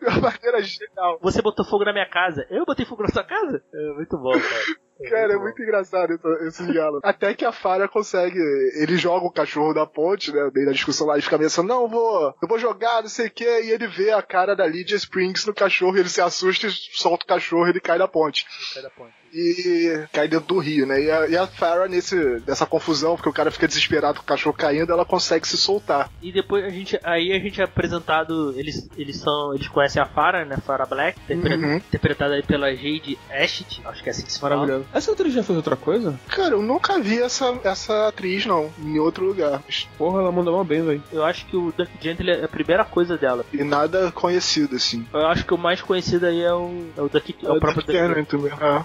De 0.00 0.06
uma 0.06 0.20
maneira 0.20 0.62
genial. 0.62 1.18
Você 1.22 1.42
botou 1.42 1.64
fogo 1.64 1.84
na 1.84 1.92
minha 1.92 2.08
casa. 2.08 2.46
Eu 2.50 2.64
botei 2.64 2.84
fogo 2.86 3.02
na 3.02 3.08
sua 3.08 3.24
casa? 3.24 3.62
É 3.74 3.92
muito 3.94 4.16
bom, 4.18 4.32
cara. 4.32 4.89
Cara, 5.08 5.34
é 5.34 5.36
muito 5.36 5.62
engraçado 5.62 6.18
esse, 6.46 6.64
diálogo. 6.66 7.00
Até 7.04 7.34
que 7.34 7.44
a 7.44 7.52
Farah 7.52 7.88
consegue. 7.88 8.38
Ele 8.74 8.96
joga 8.96 9.26
o 9.26 9.32
cachorro 9.32 9.72
da 9.72 9.86
ponte, 9.86 10.32
né? 10.32 10.50
Meio 10.54 10.66
da 10.66 10.72
discussão 10.72 11.06
lá, 11.06 11.14
ele 11.14 11.22
fica 11.22 11.38
pensando, 11.38 11.68
não, 11.68 11.82
eu 11.82 11.88
vou, 11.88 12.34
eu 12.42 12.48
vou 12.48 12.58
jogar, 12.58 13.02
não 13.02 13.08
sei 13.08 13.28
o 13.28 13.30
quê. 13.30 13.62
E 13.64 13.70
ele 13.70 13.86
vê 13.86 14.10
a 14.10 14.22
cara 14.22 14.54
da 14.54 14.66
Lydia 14.66 14.96
Springs 14.96 15.46
no 15.46 15.54
cachorro, 15.54 15.96
ele 15.96 16.08
se 16.08 16.20
assusta 16.20 16.66
e 16.66 16.70
solta 16.70 17.24
o 17.24 17.28
cachorro 17.28 17.66
e 17.66 17.70
ele 17.70 17.80
cai 17.80 17.98
da 17.98 18.08
ponte. 18.08 18.46
E 19.32 20.04
cai 20.12 20.28
dentro 20.28 20.46
do 20.46 20.58
rio, 20.58 20.86
né? 20.86 21.00
E 21.02 21.10
a, 21.10 21.28
e 21.28 21.36
a 21.36 21.46
Farah, 21.46 21.88
nesse, 21.88 22.14
nessa 22.46 22.66
confusão, 22.66 23.14
porque 23.16 23.28
o 23.28 23.32
cara 23.32 23.50
fica 23.50 23.66
desesperado 23.68 24.18
com 24.18 24.22
o 24.24 24.26
cachorro 24.26 24.56
caindo, 24.56 24.92
ela 24.92 25.04
consegue 25.04 25.46
se 25.46 25.56
soltar. 25.56 26.10
E 26.22 26.32
depois 26.32 26.64
a 26.64 26.70
gente. 26.70 26.98
Aí 27.04 27.32
a 27.32 27.38
gente 27.38 27.60
é 27.60 27.64
apresentado. 27.64 28.54
Eles, 28.58 28.88
eles 28.96 29.16
são. 29.18 29.54
Eles 29.54 29.68
conhecem 29.68 30.00
a 30.02 30.06
Farah, 30.06 30.44
né? 30.44 30.56
Farah 30.66 30.86
Black, 30.86 31.18
interpre- 31.28 31.56
Uhum. 31.60 31.76
interpretada 31.76 32.34
aí 32.34 32.42
pela 32.42 32.74
Jade 32.74 33.18
Ashton. 33.30 33.82
Acho 33.84 34.02
que 34.02 34.08
é 34.08 34.12
assim 34.12 34.22
que 34.24 34.32
se 34.32 34.40
fala. 34.40 34.56
Maravilhoso. 34.56 34.86
Essa 34.92 35.12
atriz 35.12 35.32
já 35.32 35.42
fez 35.42 35.56
outra 35.56 35.76
coisa? 35.76 36.18
Cara, 36.28 36.54
eu 36.54 36.62
nunca 36.62 36.98
vi 37.00 37.20
essa, 37.22 37.58
essa 37.64 38.08
atriz, 38.08 38.46
não, 38.46 38.70
em 38.82 38.98
outro 38.98 39.24
lugar. 39.24 39.62
Porra, 39.98 40.20
ela 40.20 40.32
mandou 40.32 40.54
uma 40.54 40.64
bem, 40.64 40.82
velho. 40.84 41.02
Eu 41.12 41.24
acho 41.24 41.46
que 41.46 41.56
o 41.56 41.72
Dirk 41.76 41.92
Gently 42.00 42.30
é 42.30 42.44
a 42.44 42.48
primeira 42.48 42.84
coisa 42.84 43.16
dela. 43.16 43.44
E 43.52 43.62
nada 43.62 44.10
conhecido, 44.12 44.76
assim. 44.76 45.06
Eu 45.12 45.26
acho 45.26 45.44
que 45.44 45.54
o 45.54 45.58
mais 45.58 45.80
conhecido 45.80 46.26
aí 46.26 46.40
é 46.42 46.52
o, 46.52 46.86
é 46.96 47.00
o, 47.02 47.08
Duck, 47.08 47.34
é 47.42 47.50
o 47.50 47.58
próprio 47.60 47.84
Duck. 47.84 47.92
Cameron 47.98 48.24
também. 48.24 48.52
Ah. 48.60 48.84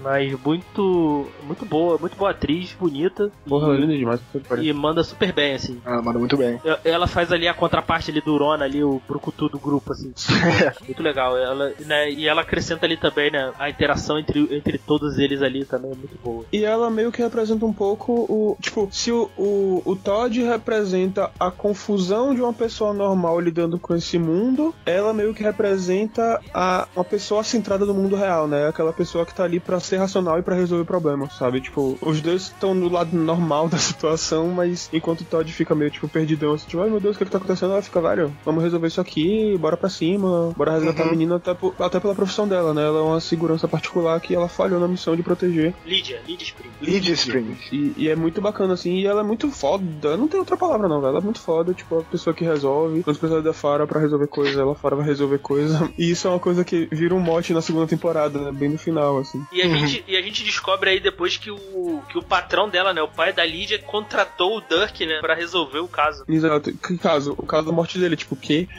Mas 0.00 0.38
muito. 0.40 1.26
Muito 1.42 1.64
boa, 1.64 1.98
muito 1.98 2.16
boa 2.16 2.30
atriz, 2.30 2.74
bonita. 2.78 3.30
Porra, 3.46 3.74
e, 3.74 3.80
linda 3.80 3.96
demais. 3.96 4.20
e 4.60 4.72
manda 4.72 5.02
super 5.02 5.32
bem, 5.32 5.54
assim. 5.54 5.80
ah, 5.84 6.00
manda 6.02 6.18
muito 6.18 6.36
bem. 6.36 6.60
Ela 6.84 7.06
faz 7.06 7.32
ali 7.32 7.48
a 7.48 7.54
contraparte 7.54 8.10
ali 8.10 8.20
do 8.20 8.36
Rona, 8.36 8.64
ali, 8.64 8.82
o 8.82 9.00
brucutu 9.06 9.48
do 9.48 9.58
grupo, 9.58 9.92
assim. 9.92 10.12
muito 10.84 11.02
legal. 11.02 11.36
Ela, 11.36 11.72
né, 11.80 12.10
e 12.10 12.26
ela 12.26 12.42
acrescenta 12.42 12.86
ali 12.86 12.96
também, 12.96 13.30
né? 13.30 13.52
A 13.58 13.68
interação 13.70 14.18
entre, 14.18 14.48
entre 14.54 14.78
todos 14.78 15.18
eles 15.18 15.42
ali 15.42 15.64
também 15.64 15.92
é 15.92 15.94
muito 15.94 16.18
boa. 16.22 16.44
E 16.52 16.64
ela 16.64 16.90
meio 16.90 17.12
que 17.12 17.22
representa 17.22 17.64
um 17.64 17.72
pouco 17.72 18.12
o. 18.12 18.56
Tipo, 18.60 18.88
se 18.90 19.10
o, 19.10 19.30
o, 19.36 19.82
o 19.84 19.96
Todd 19.96 20.42
representa 20.42 21.30
a 21.38 21.50
confusão 21.50 22.34
de 22.34 22.40
uma 22.40 22.52
pessoa 22.52 22.92
normal 22.92 23.40
lidando 23.40 23.78
com 23.78 23.94
esse 23.94 24.18
mundo, 24.18 24.74
ela 24.84 25.12
meio 25.12 25.34
que 25.34 25.42
representa 25.42 26.40
a, 26.52 26.86
uma 26.94 27.04
pessoa 27.04 27.42
centrada 27.42 27.84
no 27.84 27.94
mundo 27.94 28.16
real, 28.16 28.46
né? 28.46 28.68
Aquela 28.68 28.92
pessoa 28.92 29.26
que 29.26 29.34
tá 29.34 29.44
ali 29.44 29.60
pra 29.60 29.71
ser 29.80 29.96
racional 29.98 30.38
e 30.38 30.42
pra 30.42 30.54
resolver 30.54 30.82
o 30.82 30.86
problema, 30.86 31.28
sabe? 31.30 31.60
Tipo, 31.60 31.96
os 32.00 32.20
dois 32.20 32.42
estão 32.42 32.74
no 32.74 32.88
lado 32.88 33.16
normal 33.16 33.68
da 33.70 33.78
situação, 33.78 34.48
mas 34.48 34.88
enquanto 34.92 35.22
o 35.22 35.24
Todd 35.24 35.50
fica 35.52 35.74
meio, 35.74 35.90
tipo, 35.90 36.08
perdidão, 36.08 36.52
assim, 36.54 36.66
tipo, 36.68 36.82
ai 36.82 36.90
meu 36.90 37.00
Deus, 37.00 37.16
o 37.16 37.18
que, 37.18 37.24
que 37.24 37.30
tá 37.30 37.38
acontecendo? 37.38 37.72
Ela 37.72 37.82
fica, 37.82 38.00
velho, 38.00 38.32
vamos 38.44 38.62
resolver 38.62 38.86
isso 38.86 39.00
aqui, 39.00 39.56
bora 39.58 39.76
pra 39.76 39.88
cima, 39.88 40.52
bora 40.56 40.72
resgatar 40.72 41.02
Uhum. 41.02 41.08
a 41.08 41.12
menina 41.12 41.36
até, 41.36 41.56
até 41.80 41.98
pela 42.00 42.14
profissão 42.14 42.46
dela, 42.46 42.72
né? 42.74 42.82
Ela 42.82 42.98
é 42.98 43.02
uma 43.02 43.20
segurança 43.20 43.66
particular 43.66 44.20
que 44.20 44.34
ela 44.34 44.48
falhou 44.48 44.78
na 44.80 44.86
missão 44.88 45.16
de 45.16 45.22
proteger. 45.22 45.74
Lydia, 45.84 46.20
Lydia 46.26 46.44
Spring. 46.44 46.70
Lydia 46.80 47.14
Springs. 47.14 47.58
E, 47.72 47.92
e 47.96 48.08
é 48.08 48.14
muito 48.16 48.40
bacana, 48.40 48.74
assim, 48.74 48.98
e 48.98 49.06
ela 49.06 49.20
é 49.20 49.24
muito 49.24 49.50
foda. 49.50 50.16
Não 50.16 50.28
tem 50.28 50.38
outra 50.40 50.56
palavra, 50.56 50.88
não, 50.88 51.00
velho. 51.00 51.10
Ela 51.10 51.18
é 51.18 51.22
muito 51.22 51.40
foda, 51.40 51.72
tipo, 51.72 51.98
a 51.98 52.02
pessoa 52.02 52.34
que 52.34 52.44
resolve. 52.44 53.02
Quando 53.02 53.18
precisa 53.18 53.42
da 53.42 53.52
Farah 53.52 53.86
pra 53.86 54.00
resolver 54.00 54.26
coisa, 54.26 54.60
ela 54.60 54.74
Farah 54.74 54.96
vai 54.96 55.06
resolver 55.06 55.38
coisa. 55.38 55.90
E 55.98 56.10
isso 56.10 56.26
é 56.26 56.30
uma 56.30 56.38
coisa 56.40 56.64
que 56.64 56.88
vira 56.90 57.14
um 57.14 57.20
mote 57.20 57.52
na 57.52 57.60
segunda 57.62 57.86
temporada, 57.86 58.38
né? 58.38 58.50
Bem 58.52 58.70
no 58.70 58.78
final, 58.78 59.18
assim. 59.18 59.42
E 59.52 59.61
a, 59.62 59.68
gente, 59.68 60.04
e 60.06 60.16
a 60.16 60.22
gente 60.22 60.42
descobre 60.42 60.90
aí 60.90 61.00
depois 61.00 61.36
que 61.36 61.50
o, 61.50 62.02
que 62.08 62.18
o 62.18 62.22
patrão 62.22 62.68
dela, 62.68 62.92
né, 62.92 63.02
o 63.02 63.08
pai 63.08 63.32
da 63.32 63.44
Lydia, 63.44 63.78
contratou 63.78 64.58
o 64.58 64.60
Dirk, 64.60 65.04
né, 65.06 65.20
pra 65.20 65.34
resolver 65.34 65.78
o 65.78 65.88
caso. 65.88 66.24
Exato. 66.28 66.72
Que 66.72 66.98
caso? 66.98 67.34
O 67.38 67.46
caso 67.46 67.66
da 67.66 67.72
morte 67.72 67.98
dele, 67.98 68.16
tipo, 68.16 68.34
o 68.34 68.38
quê? 68.38 68.68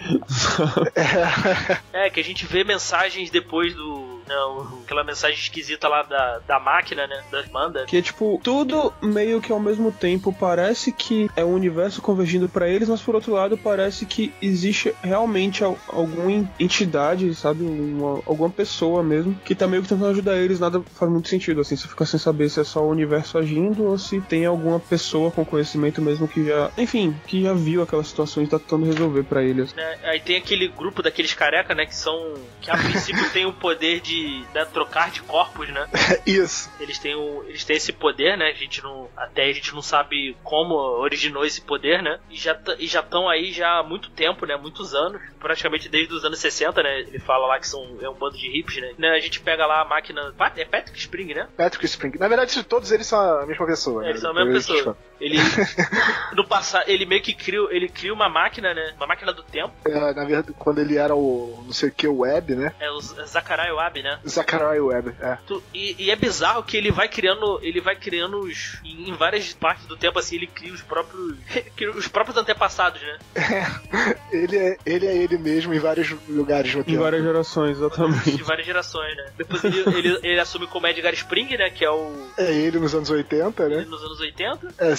É, 1.91 2.09
que 2.09 2.19
a 2.19 2.23
gente 2.23 2.45
vê 2.45 2.63
mensagens 2.63 3.29
depois 3.29 3.73
do. 3.73 4.02
Não, 4.27 4.81
aquela 4.83 5.03
mensagem 5.03 5.37
esquisita 5.37 5.87
lá 5.87 6.03
da, 6.03 6.39
da 6.47 6.59
máquina, 6.59 7.05
né? 7.07 7.23
Da 7.31 7.43
manda. 7.51 7.85
Que 7.85 7.97
é 7.97 8.01
tipo, 8.01 8.39
tudo 8.43 8.93
meio 9.01 9.41
que 9.41 9.51
ao 9.51 9.59
mesmo 9.59 9.91
tempo 9.91 10.33
parece 10.37 10.91
que 10.91 11.29
é 11.35 11.43
o 11.43 11.47
universo 11.47 12.01
convergindo 12.01 12.47
pra 12.49 12.67
eles, 12.67 12.89
mas 12.89 13.01
por 13.01 13.15
outro 13.15 13.33
lado 13.33 13.57
parece 13.57 14.05
que 14.05 14.33
existe 14.41 14.93
realmente 15.03 15.63
al- 15.63 15.77
alguma 15.87 16.31
entidade, 16.59 17.33
sabe? 17.35 17.63
Uma- 17.63 18.21
alguma 18.25 18.49
pessoa 18.49 19.03
mesmo 19.03 19.35
que 19.45 19.53
tá 19.55 19.67
meio 19.67 19.83
que 19.83 19.89
tentando 19.89 20.09
ajudar 20.11 20.37
eles. 20.37 20.59
Nada 20.59 20.81
faz 20.95 21.11
muito 21.11 21.27
sentido, 21.29 21.61
assim. 21.61 21.75
Você 21.75 21.87
fica 21.87 22.05
sem 22.05 22.19
saber 22.19 22.49
se 22.49 22.59
é 22.59 22.63
só 22.63 22.81
o 22.83 22.89
universo 22.89 23.37
agindo 23.37 23.83
ou 23.85 23.97
se 23.97 24.19
tem 24.21 24.45
alguma 24.45 24.79
pessoa 24.79 25.31
com 25.31 25.45
conhecimento 25.45 26.01
mesmo 26.01 26.27
que 26.27 26.45
já, 26.45 26.71
enfim, 26.77 27.15
que 27.27 27.43
já 27.43 27.53
viu 27.53 27.81
aquela 27.81 28.03
situação 28.03 28.43
e 28.43 28.47
tá 28.47 28.57
tentando 28.59 28.85
resolver 28.85 29.23
pra 29.23 29.43
eles. 29.43 29.73
Né? 29.73 29.97
Aí 30.03 30.19
tem 30.19 30.37
aquele 30.37 30.67
grupo 30.67 31.01
daqueles 31.01 31.33
careca, 31.33 31.73
né? 31.75 31.85
Que 31.85 31.95
são. 31.95 32.33
Que 32.61 32.69
a 32.71 32.77
princípio 32.77 33.27
tem 33.31 33.45
o 33.45 33.53
poder 33.53 33.99
de 34.01 34.12
né, 34.53 34.65
trocar 34.65 35.11
de 35.11 35.21
corpos, 35.21 35.69
né? 35.69 35.87
Isso. 36.25 36.69
Eles 36.79 36.97
têm, 36.99 37.15
o, 37.15 37.43
eles 37.47 37.63
têm 37.63 37.75
esse 37.77 37.91
poder, 37.91 38.37
né? 38.37 38.47
A 38.49 38.53
gente 38.53 38.81
não, 38.83 39.09
até 39.15 39.43
a 39.45 39.53
gente 39.53 39.73
não 39.73 39.81
sabe 39.81 40.35
como 40.43 40.75
originou 40.75 41.45
esse 41.45 41.61
poder, 41.61 42.01
né? 42.01 42.19
E 42.29 42.37
já 42.37 42.57
e 42.79 42.87
já 42.87 42.99
estão 43.01 43.27
aí 43.29 43.51
já 43.51 43.79
há 43.79 43.83
muito 43.83 44.09
tempo, 44.11 44.45
né? 44.45 44.55
Muitos 44.55 44.93
anos, 44.93 45.21
praticamente 45.39 45.89
desde 45.89 46.13
os 46.13 46.23
anos 46.25 46.39
60, 46.39 46.81
né? 46.83 46.99
Ele 47.01 47.19
fala 47.19 47.47
lá 47.47 47.59
que 47.59 47.67
são 47.67 47.97
é 48.01 48.09
um 48.09 48.13
bando 48.13 48.37
de 48.37 48.47
hips, 48.47 48.77
né? 48.81 48.93
Né, 48.97 49.09
A 49.09 49.19
gente 49.19 49.39
pega 49.39 49.65
lá 49.65 49.81
a 49.81 49.85
máquina, 49.85 50.33
Pat- 50.37 50.57
é 50.57 50.65
Patrick 50.65 50.97
Spring, 50.97 51.33
né? 51.33 51.47
Patrick 51.57 51.85
Spring. 51.85 52.17
Na 52.17 52.27
verdade, 52.27 52.63
todos 52.63 52.91
eles 52.91 53.07
são 53.07 53.19
a 53.19 53.45
mesma 53.45 53.65
pessoa. 53.65 54.01
É, 54.01 54.05
né? 54.05 54.09
eles 54.11 54.21
são 54.21 54.31
a 54.31 54.33
mesma 54.33 54.53
pessoa. 54.53 54.97
Ele 55.19 55.37
no 56.35 56.45
passado, 56.45 56.85
ele 56.87 57.05
meio 57.05 57.21
que 57.21 57.33
cria, 57.33 57.59
ele 57.69 57.87
cria 57.89 58.13
uma 58.13 58.29
máquina, 58.29 58.73
né? 58.73 58.93
Uma 58.97 59.07
máquina 59.07 59.31
do 59.33 59.43
tempo. 59.43 59.73
É, 59.85 60.13
na 60.13 60.25
verdade, 60.25 60.53
quando 60.57 60.79
ele 60.79 60.97
era 60.97 61.15
o 61.15 61.63
não 61.65 61.73
sei 61.73 61.89
o 61.89 61.91
que, 61.91 62.07
o 62.07 62.19
Web, 62.19 62.55
né? 62.55 62.73
É 62.79 62.89
o 62.91 62.99
Zachariah 63.01 63.73
Webb, 63.75 64.02
né? 64.03 64.19
Zachariah 64.27 64.83
Web, 64.83 65.13
é. 65.19 65.37
Tu- 65.47 65.63
E, 65.73 65.95
e 65.97 66.11
é 66.11 66.15
bizarro 66.15 66.61
que 66.63 66.77
ele 66.77 66.91
vai 66.91 67.07
criando, 67.07 67.59
ele 67.63 67.81
vai 67.81 67.95
criando 67.95 68.39
os, 68.41 68.77
em, 68.83 69.09
em 69.09 69.13
várias 69.15 69.53
partes 69.53 69.85
do 69.87 69.95
tempo 69.97 70.19
assim, 70.19 70.35
ele 70.35 70.47
cria 70.47 70.73
os 70.73 70.81
próprios, 70.81 71.35
cria 71.75 71.91
os 71.91 72.07
próprios 72.07 72.37
antepassados, 72.37 73.01
né? 73.01 73.17
Ele 74.31 74.57
é, 74.57 74.77
ele 74.85 75.05
é 75.05 75.15
ele 75.15 75.37
mesmo 75.37 75.73
em 75.73 75.79
vários 75.79 76.09
lugares 76.27 76.73
no 76.73 76.81
Em 76.81 76.83
tempo. 76.83 77.01
várias 77.03 77.23
gerações, 77.23 77.77
exatamente. 77.77 78.31
De 78.35 78.43
várias 78.43 78.65
gerações, 78.65 79.15
né? 79.15 79.31
Depois 79.37 79.63
ele, 79.63 79.79
ele, 79.97 80.19
ele 80.23 80.39
assume 80.39 80.65
como 80.67 80.87
Edgar 80.87 81.13
Spring, 81.13 81.55
né? 81.55 81.69
Que 81.69 81.85
é 81.85 81.89
o 81.91 82.11
É 82.37 82.51
ele 82.51 82.79
nos 82.79 82.93
anos 82.95 83.09
80, 83.09 83.63
ele 83.63 83.75
né? 83.77 83.85
nos 83.87 84.01
anos 84.03 84.19
80. 84.19 84.73
É, 84.79 84.93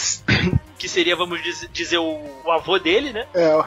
que 0.79 0.89
seria, 0.89 1.17
vamos 1.17 1.41
dizer, 1.73 1.99
o, 1.99 2.21
o 2.45 2.51
avô 2.51 2.79
dele, 2.79 3.13
né? 3.13 3.27
É, 3.35 3.55
o- 3.55 3.61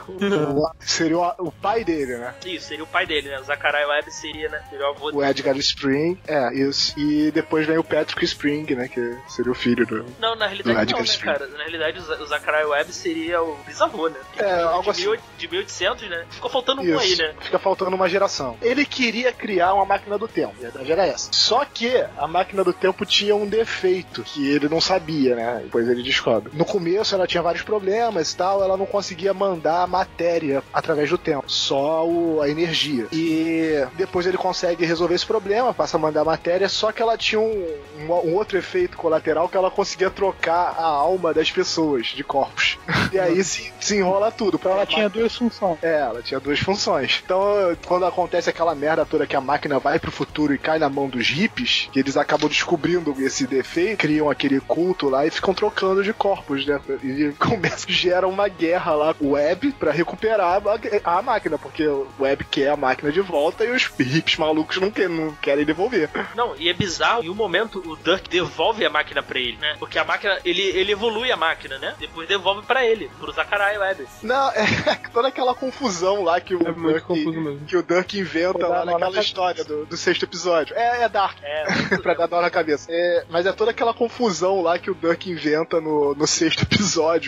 o- 0.63 0.71
seria 0.79 1.17
o, 1.17 1.47
o 1.47 1.51
pai 1.51 1.83
dele, 1.83 2.17
né? 2.17 2.33
Isso, 2.45 2.67
seria 2.67 2.83
o 2.83 2.87
pai 2.87 3.05
dele, 3.05 3.29
né? 3.29 3.39
O 3.39 3.43
Zachariah 3.43 3.87
Webb 3.87 4.11
seria, 4.11 4.49
né? 4.49 4.61
Seria 4.69 4.85
o 4.85 4.89
avô 4.89 5.07
O 5.07 5.11
dele. 5.11 5.25
Edgar 5.31 5.57
Spring, 5.57 6.17
é, 6.27 6.53
isso. 6.53 6.93
E 6.99 7.31
depois 7.31 7.65
vem 7.65 7.77
o 7.77 7.83
Patrick 7.83 8.23
Spring, 8.25 8.65
né? 8.75 8.87
Que 8.87 9.17
seria 9.27 9.51
o 9.51 9.55
filho 9.55 9.85
do. 9.85 10.05
Não, 10.19 10.35
na 10.35 10.47
realidade 10.47 10.91
não, 10.93 10.99
né, 10.99 11.05
Spring. 11.05 11.33
cara? 11.33 11.47
Na 11.47 11.57
realidade, 11.59 11.99
o 11.99 12.01
Z- 12.01 12.21
o 12.21 12.25
Zachariah 12.25 12.67
Webb 12.67 12.91
seria 12.93 13.41
o 13.41 13.55
bisavô, 13.65 14.09
né? 14.09 14.19
É, 14.37 14.61
algo 14.63 14.83
de, 14.83 14.89
assim. 14.89 15.01
1800, 15.03 15.37
de 15.37 15.47
1800, 15.47 16.09
né? 16.09 16.25
Ficou 16.31 16.49
faltando 16.49 16.81
um 16.81 16.99
aí, 16.99 17.11
Isso. 17.13 17.21
né? 17.21 17.33
Fica 17.41 17.59
faltando 17.59 17.95
uma 17.95 18.09
geração. 18.09 18.57
Ele 18.61 18.85
queria 18.85 19.31
criar 19.31 19.73
uma 19.73 19.85
máquina 19.85 20.17
do 20.17 20.27
tempo. 20.27 20.53
A 20.57 20.61
verdade 20.61 20.91
era 20.91 21.05
essa. 21.05 21.29
Só 21.31 21.63
que 21.65 21.89
a 22.17 22.27
máquina 22.27 22.63
do 22.63 22.73
tempo 22.73 23.05
tinha 23.05 23.35
um 23.35 23.47
defeito 23.47 24.23
que 24.23 24.47
ele 24.49 24.67
não 24.69 24.81
sabia, 24.81 25.35
né? 25.35 25.61
Depois 25.63 25.87
ele 25.87 26.03
descobre. 26.03 26.51
No 26.55 26.65
começo 26.65 26.96
ela 27.15 27.27
tinha 27.27 27.41
vários 27.43 27.63
problemas 27.63 28.31
e 28.31 28.38
tal, 28.38 28.63
ela 28.63 28.77
não 28.77 28.86
conseguia 28.86 29.33
mandar 29.33 29.83
a 29.83 29.88
matéria 29.88 30.63
através 30.73 31.10
do 31.10 31.17
tempo, 31.17 31.43
só 31.47 32.05
o- 32.07 32.41
a 32.41 32.49
energia. 32.49 33.07
E 33.12 33.86
depois 33.95 34.25
ele 34.25 34.38
consegue 34.38 34.86
resolver 34.86 35.15
esse 35.15 35.25
problema, 35.25 35.73
passa 35.73 35.97
a 35.97 35.99
mandar 35.99 36.21
a 36.21 36.25
matéria, 36.25 36.67
só 36.69 36.91
que 36.91 37.01
ela 37.01 37.17
tinha 37.17 37.39
um, 37.39 37.67
um- 37.99 38.12
um 38.29 38.36
outro 38.36 38.57
efeito 38.57 38.97
colateral 38.97 39.47
que 39.49 39.57
ela 39.57 39.69
conseguia 39.71 40.10
trocar 40.10 40.75
a 40.77 40.83
alma 40.86 41.33
das 41.33 41.51
pessoas, 41.51 42.07
de 42.07 42.23
corpos. 42.23 42.77
E 43.13 43.17
aí 43.19 43.41
se 43.41 43.71
desenrola 43.79 44.29
tudo. 44.31 44.60
Pra 44.60 44.71
Ela 44.71 44.86
tinha 44.86 45.07
duas 45.10 45.33
funções. 45.33 45.77
é, 45.81 46.01
ela 46.01 46.21
tinha 46.21 46.39
duas 46.41 46.60
funções. 46.60 47.21
Então, 47.23 47.41
quando 47.86 48.05
acontece 48.05 48.49
aquela 48.49 48.75
merda 48.75 49.05
toda 49.05 49.25
que 49.25 49.36
a 49.36 49.39
máquina 49.41 49.79
vai 49.79 49.97
pro 49.97 50.12
futuro 50.12 50.53
e 50.53 50.57
cai 50.57 50.77
na 50.77 50.89
mão 50.89 51.07
dos 51.07 51.29
hippies, 51.29 51.88
que 51.91 51.99
eles 51.99 52.17
acabam 52.17 52.49
descobrindo 52.49 53.15
esse 53.19 53.47
defeito, 53.47 53.99
criam 53.99 54.29
aquele 54.29 54.60
culto 54.60 55.07
lá 55.10 55.25
e 55.25 55.31
ficam 55.31 55.53
trocando 55.53 56.03
de 56.03 56.12
corpos, 56.13 56.65
né? 56.65 56.79
E 57.04 57.34
começa, 57.39 57.86
gera 57.89 58.28
uma 58.28 58.47
guerra 58.47 58.93
lá 58.93 59.13
com 59.13 59.26
o 59.26 59.32
Web 59.32 59.71
pra 59.73 59.91
recuperar 59.91 60.62
a, 61.04 61.17
a 61.17 61.21
máquina, 61.21 61.58
porque 61.58 61.88
o 61.88 62.08
Web 62.19 62.45
quer 62.45 62.69
a 62.69 62.78
máquina 62.78 63.12
de 63.12 63.21
volta 63.21 63.63
e 63.65 63.71
os 63.71 63.84
hippies 64.00 64.38
malucos 64.38 64.78
não, 64.78 64.89
quer, 64.91 65.10
não 65.10 65.32
querem 65.36 65.65
devolver. 65.65 66.10
Não, 66.36 66.56
e 66.58 66.69
é 66.69 66.73
bizarro, 66.73 67.23
em 67.23 67.30
um 67.30 67.34
momento 67.36 67.80
o 67.86 67.95
Dirk 67.97 68.30
devolve 68.30 68.86
a 68.86 68.89
máquina 68.89 69.21
pra 69.23 69.39
ele, 69.39 69.58
né? 69.58 69.76
Porque 69.80 69.97
a 70.00 70.04
máquina, 70.04 70.38
ele, 70.45 70.62
ele 70.62 70.91
evolui 70.91 71.32
a 71.32 71.38
máquina, 71.38 71.78
né? 71.78 71.95
Depois 72.00 72.28
devolve 72.28 72.65
pra 72.65 72.86
ele, 72.86 73.10
pro 73.19 73.32
Zachariah 73.32 73.80
Webb. 73.80 74.08
Não, 74.23 74.50
é 74.52 74.65
toda 75.13 75.28
aquela 75.28 75.54
confusão 75.54 76.23
lá 76.23 76.39
que 76.39 76.56
o 76.56 76.62
É 76.67 76.71
Dirk- 76.71 77.65
que 77.67 77.78
o 77.78 77.84
Dirk 77.84 78.17
inventa 78.19 78.67
lá 78.67 78.86
naquela 78.86 79.19
história 79.19 79.63
do, 79.63 79.86
do 79.86 79.97
sexto 79.97 80.23
episódio. 80.23 80.76
É, 80.76 81.04
é 81.04 81.10
Dark. 81.10 81.38
É, 81.43 81.97
pra 82.02 82.13
dar 82.13 82.28
dó 82.28 82.41
na 82.41 82.50
cabeça. 82.50 82.88
É, 82.89 83.26
mas 83.30 83.45
é 83.45 83.52
toda 83.52 83.71
aquela 83.71 83.93
confusão 83.93 84.62
lá 84.62 84.78
que 84.80 84.89
o 84.91 84.95
Dirk 84.95 85.30
inventa 85.30 85.80
no, 85.82 86.13
no 86.15 86.28
sexto 86.28 86.63
episódio, 86.63 86.76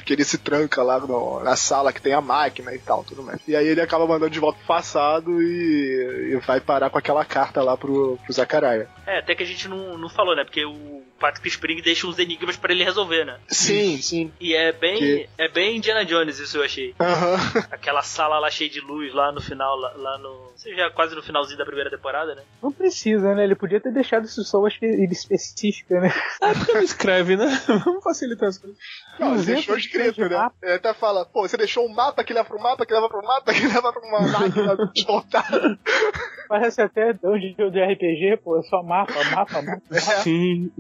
que 0.04 0.14
ele 0.14 0.24
se 0.24 0.38
tranca 0.38 0.82
lá 0.84 1.00
no- 1.00 1.44
na 1.44 1.56
sala 1.56 1.92
que 1.94 2.02
tem 2.02 2.14
a 2.14 2.22
máquina 2.22 2.74
e 2.74 2.80
tal, 2.80 3.04
tudo 3.04 3.24
mais. 3.24 3.40
E 3.48 3.56
aí 3.56 3.68
ele 3.68 3.82
acaba 3.82 4.06
mandando 4.08 4.30
de 4.32 4.40
volta 4.40 4.58
pro 4.60 4.68
passado 4.68 5.42
e, 5.42 6.32
e 6.34 6.36
vai 6.46 6.60
parar 6.60 6.90
com 6.90 6.98
aquela 6.98 7.24
carta 7.26 7.62
lá 7.64 7.76
pro, 7.78 8.18
pro 8.24 8.34
Zachariah. 8.34 8.88
É, 9.16 9.20
até 9.20 9.36
que 9.36 9.44
a 9.44 9.46
gente 9.46 9.68
não, 9.68 9.98
não 9.98 10.10
falou, 10.10 10.36
né? 10.36 10.44
Porque 10.44 10.64
o 10.66 11.04
Patrick 11.20 11.48
Spring 11.50 11.82
deixa 11.82 12.08
uns 12.08 12.18
enigmas 12.20 12.56
pra 12.58 12.72
ele 12.74 12.84
resolver, 12.84 13.26
né? 13.26 13.38
Sim, 13.48 13.98
sim. 14.02 14.32
E 14.40 14.54
é 14.56 14.72
bem, 14.72 14.98
Que- 15.00 15.30
é 15.38 15.48
bem 15.50 15.78
Indiana 15.78 16.06
Jones 16.06 16.40
isso 16.40 16.58
eu 16.58 16.64
achei. 16.64 16.94
Aham. 17.00 17.36
Aquela 17.72 18.02
sala 18.02 18.40
lá 18.40 18.50
cheia 18.50 18.70
de 18.70 18.80
luz 18.80 19.14
lá 19.14 19.32
no 19.32 19.42
final, 19.42 19.76
lá, 19.78 19.94
lá 19.96 20.18
no. 20.18 20.50
Você 20.56 20.74
já 20.76 20.90
quase 20.92 21.16
no 21.16 21.22
finalzinho 21.24 21.58
da 21.58 21.66
primeira 21.66 21.90
temporada, 21.90 22.36
né? 22.36 22.44
Não 22.62 22.72
precisa, 22.72 23.34
né? 23.36 23.44
Ele 23.44 23.56
podia 23.56 23.80
ter 23.80 23.92
deixado 23.94 24.26
isso 24.26 24.44
só 24.44 24.66
espe- 24.68 25.08
específica, 25.12 26.00
né? 26.00 26.14
É 26.42 26.54
porque 26.54 26.74
não 26.74 26.82
escreve, 26.84 27.36
né? 27.36 27.46
Vamos 27.86 28.04
facilitar 28.04 28.50
as 28.50 28.58
coisas. 28.58 28.78
Não, 29.20 29.28
ele 29.30 29.38
200 29.38 29.46
deixou 29.66 29.78
escrito, 29.78 30.22
né? 30.22 30.38
mapa. 30.38 30.56
Ele 30.64 30.74
até 30.74 30.94
fala, 30.94 31.26
pô, 31.26 31.48
você 31.48 31.58
deixou 31.58 31.86
um 31.86 31.94
mapa 31.94 32.24
que 32.24 32.34
leva 32.34 32.48
pro 32.48 32.60
mapa, 32.62 32.86
que 32.86 32.94
leva 32.94 33.08
pro 33.10 33.22
mapa, 33.26 33.54
que 33.54 33.66
leva 33.68 33.92
pra 33.94 34.02
uma 34.02 34.22
máquina 34.22 34.76
desmontada. 34.94 35.80
Parece 36.48 36.82
até 36.82 37.14
dungeon 37.14 37.70
de 37.70 37.80
RPG, 37.80 38.38
pô, 38.44 38.58
é 38.60 38.64
só 38.64 38.82
mapa, 38.82 38.99
mapa, 39.00 39.62
mapa. 39.62 39.82
Sim. 40.24 40.72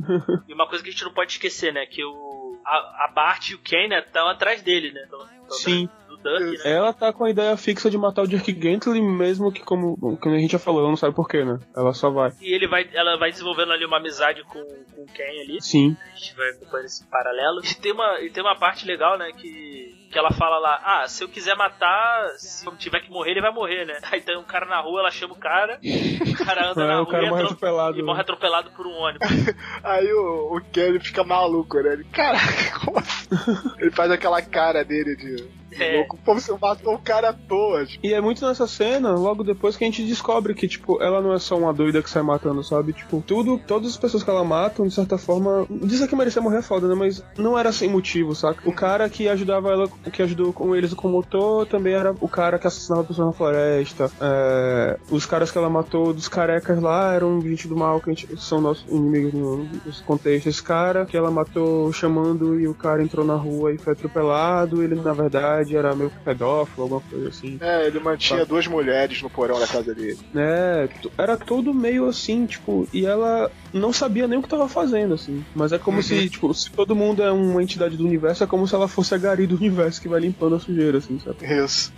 E 0.47 0.53
uma 0.53 0.67
coisa 0.67 0.84
que 0.84 0.89
a 0.89 0.91
gente 0.91 1.03
não 1.03 1.13
pode 1.13 1.34
esquecer, 1.34 1.73
né? 1.73 1.86
Que 1.86 2.03
o. 2.03 2.60
A, 2.65 3.05
a 3.05 3.12
Bart 3.13 3.49
e 3.49 3.55
o 3.55 3.60
Ken, 3.60 3.88
né, 3.88 3.99
estão 3.99 4.27
atrás 4.27 4.62
dele, 4.62 4.91
né? 4.91 5.08
Tão, 5.10 5.19
tão 5.19 5.58
Sim. 5.58 5.86
atrás 5.86 6.09
Né? 6.23 6.58
Ela 6.65 6.91
tá 6.93 7.12
com 7.13 7.23
a 7.25 7.29
ideia 7.29 7.55
fixa 7.58 7.89
de 7.89 7.97
matar 7.97 8.23
o 8.23 8.27
Dirk 8.27 8.51
Gently, 8.62 9.01
mesmo 9.01 9.51
que, 9.51 9.62
como, 9.62 10.17
como 10.17 10.36
a 10.36 10.39
gente 10.39 10.51
já 10.51 10.60
falou, 10.60 10.82
ela 10.82 10.89
não 10.89 10.97
sabe 10.97 11.15
porquê, 11.15 11.43
né? 11.45 11.60
Ela 11.75 11.93
só 11.93 12.10
vai. 12.10 12.32
E 12.41 12.53
ele 12.53 12.67
vai, 12.67 12.89
ela 12.93 13.17
vai 13.17 13.32
desenvolvendo 13.32 13.71
ali 13.71 13.86
uma 13.86 13.97
amizade 13.97 14.43
com, 14.43 14.60
com 14.62 15.01
o 15.03 15.05
Ken 15.05 15.41
ali. 15.41 15.62
Sim. 15.62 15.95
A 16.13 16.15
gente 16.15 16.36
vai 16.36 16.49
acompanhando 16.49 16.86
esse 16.86 17.05
paralelo. 17.08 17.62
E 17.63 17.75
tem 17.75 17.91
uma, 17.93 18.19
e 18.21 18.29
tem 18.29 18.43
uma 18.43 18.58
parte 18.58 18.86
legal, 18.86 19.17
né? 19.17 19.32
Que, 19.32 20.08
que 20.12 20.17
ela 20.17 20.32
fala 20.32 20.58
lá: 20.60 20.82
Ah, 20.84 21.08
se 21.08 21.23
eu 21.23 21.29
quiser 21.29 21.55
matar, 21.55 22.27
se 22.38 22.65
eu 22.65 22.75
tiver 22.75 22.99
que 23.01 23.10
morrer, 23.10 23.32
ele 23.32 23.41
vai 23.41 23.51
morrer, 23.53 23.86
né? 23.86 23.99
Aí 24.12 24.19
tem 24.21 24.38
um 24.38 24.43
cara 24.43 24.65
na 24.65 24.82
rua, 24.82 24.99
ela 25.01 25.12
chama 25.12 25.34
o 25.34 25.38
cara, 25.39 25.79
o 25.82 26.45
cara 26.45 26.71
anda 26.71 26.84
É, 26.84 26.88
na 26.88 27.01
o 27.01 27.03
rua 27.05 27.12
cara 27.12 27.25
e, 27.25 27.29
morre 27.29 27.41
atro- 27.43 27.53
atropelado. 27.55 27.99
e 27.99 28.03
morre 28.03 28.21
atropelado 28.21 28.71
por 28.71 28.86
um 28.86 28.91
ônibus. 28.93 29.27
Aí 29.84 30.12
o, 30.12 30.58
o 30.58 30.62
Kenny 30.71 30.99
fica 30.99 31.23
maluco, 31.23 31.79
né? 31.82 31.93
Ele, 31.93 32.03
caraca, 32.05 32.79
como 32.84 32.99
assim? 32.99 33.29
Ele 33.79 33.91
faz 33.91 34.12
aquela 34.12 34.41
cara 34.41 34.84
dele 34.84 35.15
de, 35.15 35.36
de 35.36 35.59
É. 35.77 35.97
louco. 35.97 36.17
Pô, 36.23 36.34
você 36.34 36.51
matou 36.60 36.95
o 36.95 36.99
cara 36.99 37.29
à 37.29 37.34
toa. 37.34 37.86
Tipo, 37.86 38.05
E 38.05 38.13
é 38.13 38.21
muito 38.21 38.45
nessa 38.45 38.67
cena, 38.67 39.12
logo 39.12 39.43
depois 39.43 39.75
que 39.77 39.84
a 39.84 39.88
gente 39.88 40.03
descobre 40.05 40.53
que, 40.53 40.67
tipo, 40.67 41.01
ela 41.01 41.21
não 41.21 41.34
é 41.34 41.39
só 41.39 41.58
uma 41.58 41.73
doida 41.73 42.01
que 42.01 42.10
sai 42.10 42.23
matando, 42.23 42.63
sabe? 42.63 42.93
Tipo, 42.93 43.23
tudo, 43.25 43.58
todas 43.58 43.89
as 43.91 43.97
pessoas 43.97 44.23
que 44.23 44.29
ela 44.29 44.43
mata, 44.43 44.84
de 44.84 44.93
certa 44.93 45.17
forma, 45.17 45.65
diz 45.69 46.05
que 46.08 46.15
merecia 46.15 46.41
morrer 46.41 46.58
é 46.60 46.62
foda, 46.62 46.88
né? 46.88 46.95
Mas 46.95 47.23
não 47.38 47.58
era 47.58 47.71
sem 47.71 47.89
motivo, 47.89 48.34
saca? 48.36 48.67
O 48.67 48.73
cara 48.73 49.10
que 49.10 49.27
ajudava 49.29 49.69
ela, 49.71 49.88
que 50.12 50.21
ajudou 50.21 50.51
com 50.53 50.75
eles 50.75 50.93
com 50.93 51.08
o 51.08 51.12
motor, 51.12 51.65
também 51.67 51.93
era 51.93 52.15
o 52.19 52.27
cara 52.27 52.58
que 52.58 52.67
assassinava 52.67 53.03
pessoas 53.03 53.27
na 53.27 53.34
floresta. 53.34 54.12
É, 54.21 54.97
os 55.12 55.25
caras 55.25 55.51
que 55.51 55.58
ela 55.58 55.69
matou 55.69 56.13
dos 56.13 56.27
carecas 56.27 56.82
lá 56.82 57.13
eram 57.13 57.39
gente 57.41 57.67
do 57.67 57.75
mal, 57.75 57.99
que 57.99 58.10
a 58.10 58.13
gente- 58.13 58.38
são 58.41 58.62
nossos 58.62 58.86
inimigos 58.89 59.34
no, 59.34 59.67
nesse 59.86 60.03
contexto. 60.03 60.47
Esse 60.47 60.63
cara 60.63 61.05
que 61.05 61.15
ela 61.17 61.29
matou 61.32 61.91
chamando 61.93 62.60
e 62.60 62.67
o 62.67 62.73
cara 62.73 63.03
entrou 63.03 63.25
na 63.25 63.36
rua 63.36 63.73
e 63.73 63.77
foi 63.77 63.93
atropelado, 63.93 64.82
ele 64.84 64.95
na 64.95 65.13
verdade 65.13 65.59
era 65.76 65.95
meio 65.95 66.10
que 66.10 66.19
pedófilo, 66.19 66.84
alguma 66.84 67.02
coisa 67.02 67.30
assim. 67.30 67.58
é, 67.62 67.88
ele 67.88 68.00
mantinha 68.00 68.39
Tá. 68.39 68.45
duas 68.45 68.67
mulheres 68.67 69.22
no 69.22 69.30
porão 69.30 69.60
da 69.60 69.67
casa 69.67 69.93
dele. 69.93 70.17
É, 70.36 70.88
era 71.17 71.38
todo 71.38 71.74
meio 71.74 72.08
assim, 72.08 72.45
tipo, 72.45 72.88
e 72.93 73.06
ela 73.06 73.52
não 73.74 73.91
sabia 73.93 74.28
nem 74.28 74.39
o 74.39 74.41
que 74.43 74.50
tava 74.50 74.67
fazendo, 74.69 75.13
assim. 75.13 75.43
Mas 75.56 75.72
é 75.72 75.78
como 75.78 75.98
Uhum. 75.98 76.04
se, 76.04 76.30
tipo, 76.30 76.54
se 76.54 76.72
todo 76.72 76.95
mundo 76.95 77.22
é 77.24 77.32
uma 77.32 77.62
entidade 77.62 77.95
do 77.98 78.06
universo, 78.06 78.43
é 78.43 78.48
como 78.48 78.67
se 78.67 78.76
ela 78.76 78.88
fosse 78.88 79.13
a 79.13 79.17
Gari 79.17 79.45
do 79.48 79.56
universo 79.56 80.02
que 80.02 80.08
vai 80.08 80.19
limpando 80.19 80.56
a 80.56 80.60
sujeira, 80.60 80.98
assim, 81.00 81.19
sabe? 81.19 81.38
Isso. 81.63 81.91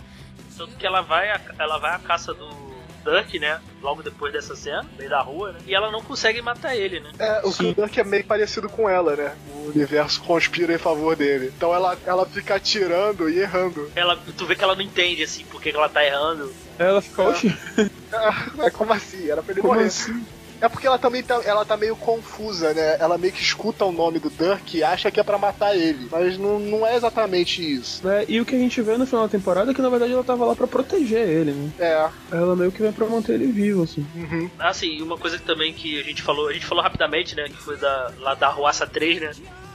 Tanto 0.56 0.76
que 0.76 0.86
ela 0.86 1.00
vai, 1.00 1.28
ela 1.58 1.78
vai 1.78 1.94
à 1.94 1.98
caça 1.98 2.32
do 2.34 2.71
Dirk, 3.04 3.38
né? 3.38 3.60
Logo 3.80 4.02
depois 4.02 4.32
dessa 4.32 4.54
cena, 4.54 4.82
no 4.82 4.98
meio 4.98 5.10
da 5.10 5.20
rua, 5.20 5.52
né? 5.52 5.58
E 5.66 5.74
ela 5.74 5.90
não 5.90 6.02
consegue 6.02 6.40
matar 6.40 6.76
ele, 6.76 7.00
né? 7.00 7.10
É, 7.18 7.40
o 7.44 7.52
Sim. 7.52 7.72
Dirk 7.72 7.98
é 7.98 8.04
meio 8.04 8.24
parecido 8.24 8.68
com 8.68 8.88
ela, 8.88 9.16
né? 9.16 9.34
O 9.54 9.70
universo 9.70 10.22
conspira 10.22 10.74
em 10.74 10.78
favor 10.78 11.16
dele. 11.16 11.52
Então 11.56 11.74
ela, 11.74 11.96
ela 12.06 12.26
fica 12.26 12.54
atirando 12.54 13.28
e 13.28 13.38
errando. 13.38 13.90
Ela, 13.94 14.16
tu 14.36 14.46
vê 14.46 14.54
que 14.54 14.64
ela 14.64 14.74
não 14.74 14.82
entende, 14.82 15.22
assim, 15.22 15.44
porque 15.50 15.70
ela 15.70 15.88
tá 15.88 16.04
errando. 16.04 16.52
Ela 16.78 17.00
fica, 17.02 17.22
É. 17.22 18.66
É 18.66 18.70
como 18.72 18.92
assim? 18.92 19.28
Era 19.30 19.42
pra 19.42 19.52
ele 19.52 19.60
como 19.60 19.74
morrer. 19.74 19.86
assim? 19.86 20.24
É 20.62 20.68
porque 20.68 20.86
ela 20.86 20.96
também 20.98 21.24
tá, 21.24 21.42
ela 21.44 21.64
tá 21.64 21.76
meio 21.76 21.96
confusa, 21.96 22.72
né? 22.72 22.96
Ela 23.00 23.18
meio 23.18 23.32
que 23.32 23.42
escuta 23.42 23.84
o 23.84 23.90
nome 23.90 24.20
do 24.20 24.30
Dirk 24.30 24.78
e 24.78 24.84
acha 24.84 25.10
que 25.10 25.18
é 25.18 25.24
pra 25.24 25.36
matar 25.36 25.76
ele. 25.76 26.06
Mas 26.08 26.38
não, 26.38 26.60
não 26.60 26.86
é 26.86 26.94
exatamente 26.94 27.60
isso. 27.60 28.06
Né? 28.06 28.24
E 28.28 28.40
o 28.40 28.44
que 28.44 28.54
a 28.54 28.58
gente 28.58 28.80
vê 28.80 28.96
no 28.96 29.04
final 29.04 29.24
da 29.24 29.28
temporada 29.28 29.72
é 29.72 29.74
que 29.74 29.82
na 29.82 29.88
verdade 29.88 30.12
ela 30.12 30.22
tava 30.22 30.44
lá 30.44 30.54
pra 30.54 30.68
proteger 30.68 31.28
ele, 31.28 31.50
né? 31.50 31.70
É. 31.80 32.08
Ela 32.30 32.54
meio 32.54 32.70
que 32.70 32.80
vem 32.80 32.92
pra 32.92 33.06
manter 33.06 33.32
ele 33.32 33.50
vivo, 33.50 33.82
assim. 33.82 34.06
Uhum. 34.14 34.48
Ah, 34.56 34.72
sim, 34.72 34.98
e 34.98 35.02
uma 35.02 35.18
coisa 35.18 35.36
também 35.40 35.72
que 35.72 35.98
a 35.98 36.04
gente 36.04 36.22
falou, 36.22 36.48
a 36.48 36.52
gente 36.52 36.64
falou 36.64 36.84
rapidamente, 36.84 37.34
né? 37.34 37.48
Que 37.48 37.56
foi 37.56 37.76
da, 37.76 38.12
lá 38.20 38.34
da 38.34 38.48
Ruaça 38.48 38.86
3, 38.86 39.20
né? 39.20 39.32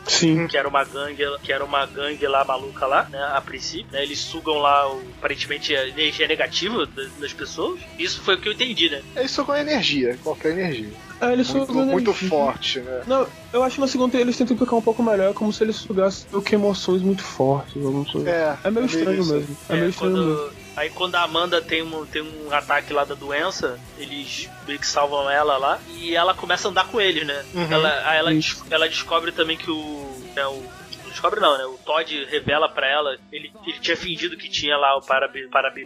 Sim. 0.07 0.47
Que 0.47 0.57
era 0.57 0.67
uma 0.67 0.83
gangue, 0.83 1.23
que 1.43 1.51
era 1.51 1.63
uma 1.63 1.85
gangue 1.85 2.25
lá 2.27 2.43
maluca 2.45 2.85
lá, 2.85 3.07
né? 3.09 3.19
A 3.33 3.41
princípio, 3.41 3.87
né? 3.91 4.03
Eles 4.03 4.19
sugam 4.19 4.57
lá 4.59 4.91
o, 4.91 5.01
aparentemente 5.17 5.75
a 5.75 5.87
energia 5.87 6.27
negativa 6.27 6.85
das, 6.85 7.11
das 7.19 7.33
pessoas. 7.33 7.79
Isso 7.99 8.21
foi 8.21 8.35
o 8.35 8.41
que 8.41 8.47
eu 8.49 8.53
entendi, 8.53 8.89
né? 8.89 9.01
É 9.15 9.23
isso 9.23 9.43
com 9.43 9.55
energia, 9.55 10.17
qualquer 10.23 10.51
energia. 10.57 10.89
É, 11.19 11.33
eles 11.33 11.49
Muito, 11.51 11.65
sugam 11.67 11.85
muito 11.87 12.11
energia. 12.11 12.29
forte, 12.29 12.79
né? 12.79 13.01
Não, 13.07 13.27
eu 13.51 13.63
acho 13.63 13.75
que 13.75 13.81
na 13.81 13.87
segunda 13.87 14.17
eles 14.17 14.37
tentam 14.37 14.53
explicar 14.55 14.75
um 14.75 14.81
pouco 14.81 15.01
melhor, 15.01 15.33
como 15.33 15.51
se 15.51 15.63
eles 15.63 15.75
sugassem 15.77 16.27
meio 16.31 16.43
que 16.43 16.53
emoções 16.53 17.01
muito 17.01 17.23
fortes, 17.23 17.75
alguma 17.83 18.05
coisa. 18.05 18.29
É, 18.29 18.57
É 18.63 18.69
meio 18.71 18.85
estranho 18.85 19.19
isso. 19.21 19.33
mesmo. 19.33 19.57
É, 19.67 19.73
meio 19.75 19.89
estranho 19.89 20.17
mesmo. 20.17 20.66
Aí 20.77 20.89
quando 20.91 21.15
a 21.15 21.23
Amanda 21.23 21.59
tem 21.61 21.81
um, 21.81 22.05
tem 22.05 22.21
um 22.21 22.53
ataque 22.53 22.93
lá 22.93 23.03
da 23.03 23.15
doença, 23.15 23.79
eles 23.97 24.47
meio 24.67 24.77
que 24.79 24.85
salvam 24.87 25.27
ela 25.29 25.57
lá 25.57 25.79
e 25.95 26.15
ela 26.15 26.33
começa 26.35 26.67
a 26.67 26.71
andar 26.71 26.87
com 26.87 27.01
eles, 27.01 27.25
né? 27.25 27.43
Uhum. 27.53 27.67
Ela, 27.71 28.01
aí 28.05 28.17
ela, 28.19 28.31
des- 28.31 28.63
ela 28.69 28.87
descobre 28.87 29.31
também 29.31 29.57
que 29.57 29.71
o, 29.71 30.23
né, 30.35 30.45
o- 30.45 30.76
descobre 31.17 31.39
não, 31.39 31.57
né? 31.57 31.65
O 31.65 31.77
Todd 31.85 32.25
revela 32.25 32.69
pra 32.69 32.87
ela, 32.87 33.17
ele, 33.31 33.51
ele 33.65 33.79
tinha 33.79 33.97
fingido 33.97 34.37
que 34.37 34.49
tinha 34.49 34.77
lá 34.77 34.95
o 34.97 35.01
Parabili 35.01 35.47
Parabili 35.49 35.83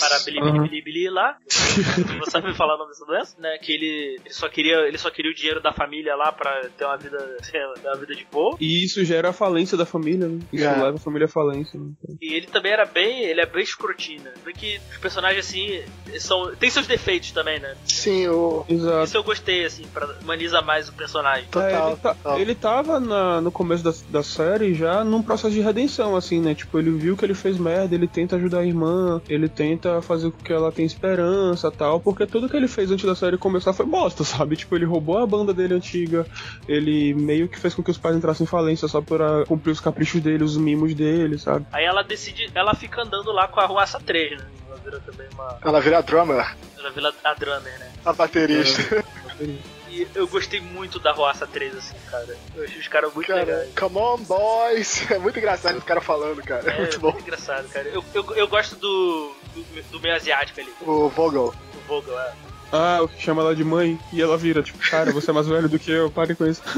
Parabilibili 0.00 1.08
lá. 1.10 1.36
Você 1.48 2.30
sabe 2.30 2.54
falar 2.54 2.74
o 2.74 2.78
nome 2.78 2.90
dessa 2.90 3.04
doença? 3.06 3.36
Né? 3.40 3.58
Que 3.58 3.72
ele, 3.72 4.20
ele 4.24 4.34
só 4.34 4.48
queria 4.48 4.76
ele 4.86 4.98
só 4.98 5.10
queria 5.10 5.30
o 5.30 5.34
dinheiro 5.34 5.60
da 5.60 5.72
família 5.72 6.14
lá 6.14 6.30
pra 6.32 6.68
ter 6.76 6.84
uma 6.84 6.96
vida, 6.96 7.18
ter 7.50 7.66
uma 7.84 7.96
vida 7.96 8.14
de 8.14 8.24
boa. 8.30 8.56
E 8.60 8.84
isso 8.84 9.04
gera 9.04 9.30
a 9.30 9.32
falência 9.32 9.76
da 9.76 9.86
família, 9.86 10.28
né? 10.28 10.40
Isso 10.52 10.64
É. 10.64 10.70
leva 10.82 10.96
a 10.96 11.00
família 11.00 11.26
à 11.26 11.28
falência. 11.28 11.78
Né? 11.78 11.92
E 12.20 12.34
ele 12.34 12.46
também 12.46 12.72
era 12.72 12.84
bem, 12.84 13.24
ele 13.24 13.40
é 13.40 13.46
bem 13.46 13.64
né? 14.22 14.32
Porque 14.42 14.80
os 14.92 14.98
personagens 14.98 15.46
assim 15.46 15.82
são 16.18 16.54
tem 16.56 16.70
seus 16.70 16.86
defeitos 16.86 17.30
também, 17.32 17.58
né? 17.58 17.76
Sim, 17.84 18.28
o. 18.28 18.64
Exato. 18.68 19.04
Isso 19.04 19.16
eu 19.16 19.24
gostei 19.24 19.64
assim, 19.64 19.86
pra 19.88 20.06
humanizar 20.22 20.64
mais 20.64 20.88
o 20.88 20.92
personagem. 20.92 21.46
Total, 21.50 21.68
É, 21.68 21.90
ele, 21.92 21.96
tá- 22.00 22.14
total. 22.14 22.40
ele 22.40 22.54
tava 22.54 23.00
na- 23.00 23.40
no 23.40 23.50
começo 23.52 23.82
da, 23.84 23.92
da 24.10 24.22
série 24.26 24.74
já 24.74 25.04
num 25.04 25.22
processo 25.22 25.54
de 25.54 25.60
redenção, 25.60 26.16
assim, 26.16 26.40
né? 26.40 26.54
Tipo, 26.54 26.78
ele 26.78 26.90
viu 26.90 27.16
que 27.16 27.24
ele 27.24 27.34
fez 27.34 27.56
merda, 27.58 27.94
ele 27.94 28.06
tenta 28.06 28.36
ajudar 28.36 28.58
a 28.58 28.66
irmã, 28.66 29.20
ele 29.28 29.48
tenta 29.48 30.02
fazer 30.02 30.30
com 30.30 30.38
que 30.38 30.52
ela 30.52 30.70
tenha 30.72 30.86
esperança 30.86 31.70
tal, 31.70 32.00
porque 32.00 32.26
tudo 32.26 32.48
que 32.48 32.56
ele 32.56 32.68
fez 32.68 32.90
antes 32.90 33.04
da 33.04 33.14
série 33.14 33.38
começar 33.38 33.72
foi 33.72 33.86
bosta, 33.86 34.22
sabe? 34.24 34.56
Tipo, 34.56 34.76
ele 34.76 34.84
roubou 34.84 35.18
a 35.18 35.26
banda 35.26 35.54
dele 35.54 35.74
antiga, 35.74 36.26
ele 36.68 37.14
meio 37.14 37.48
que 37.48 37.58
fez 37.58 37.74
com 37.74 37.82
que 37.82 37.90
os 37.90 37.98
pais 37.98 38.16
entrassem 38.16 38.44
em 38.44 38.48
falência 38.48 38.88
só 38.88 39.00
pra 39.00 39.44
cumprir 39.46 39.70
os 39.70 39.80
caprichos 39.80 40.20
dele, 40.20 40.44
os 40.44 40.56
mimos 40.56 40.94
dele, 40.94 41.38
sabe? 41.38 41.66
Aí 41.72 41.84
ela 41.84 42.02
decide, 42.02 42.50
ela 42.54 42.74
fica 42.74 43.02
andando 43.02 43.32
lá 43.32 43.48
com 43.48 43.60
a 43.60 43.66
Ruaça 43.66 44.00
3, 44.00 44.38
né? 44.38 44.46
Ela 44.68 44.76
vira 44.76 45.00
também 45.00 45.26
uma. 45.34 45.58
Ela 45.64 45.80
vira 45.80 46.02
drummer, 46.02 46.56
Ela 46.78 46.90
vira 46.90 47.12
a 47.24 47.34
drummer, 47.34 47.78
né? 47.78 47.92
a 48.04 48.12
baterista. 48.12 49.04
E 49.96 50.06
eu 50.14 50.26
gostei 50.28 50.60
muito 50.60 50.98
da 50.98 51.12
Ruaça 51.12 51.46
3, 51.46 51.74
assim, 51.76 51.96
cara. 52.10 52.36
Eu 52.54 52.64
achei 52.64 52.78
os 52.78 52.88
caras 52.88 53.14
muito 53.14 53.26
Cara, 53.28 53.40
legais. 53.40 53.70
come 53.78 53.96
on, 53.98 54.18
boys! 54.18 55.06
É 55.10 55.18
muito 55.18 55.38
engraçado 55.38 55.76
esse 55.78 55.86
cara 55.86 56.00
falando, 56.00 56.42
cara. 56.42 56.70
É, 56.70 56.74
É, 56.74 56.78
muito 56.80 57.00
muito 57.00 57.14
bom. 57.14 57.18
engraçado, 57.20 57.68
cara. 57.68 57.88
Eu, 57.88 58.04
eu, 58.12 58.34
eu 58.34 58.48
gosto 58.48 58.76
do, 58.76 59.32
do, 59.54 59.82
do 59.92 60.00
meio 60.00 60.14
asiático 60.14 60.60
ali, 60.60 60.70
O 60.82 61.08
Vogel. 61.08 61.54
o 61.74 61.78
Vogel, 61.88 62.18
é. 62.20 62.32
Ah, 62.72 62.98
o 63.00 63.08
que 63.08 63.22
chama 63.22 63.42
ela 63.42 63.54
de 63.54 63.62
mãe, 63.62 63.98
e 64.12 64.20
ela 64.20 64.36
vira, 64.36 64.60
tipo, 64.62 64.76
cara, 64.90 65.12
você 65.12 65.30
é 65.30 65.32
mais 65.32 65.46
velho 65.46 65.68
do 65.68 65.78
que 65.78 65.90
eu, 65.90 66.10
pare 66.10 66.34
com 66.34 66.44
isso. 66.46 66.60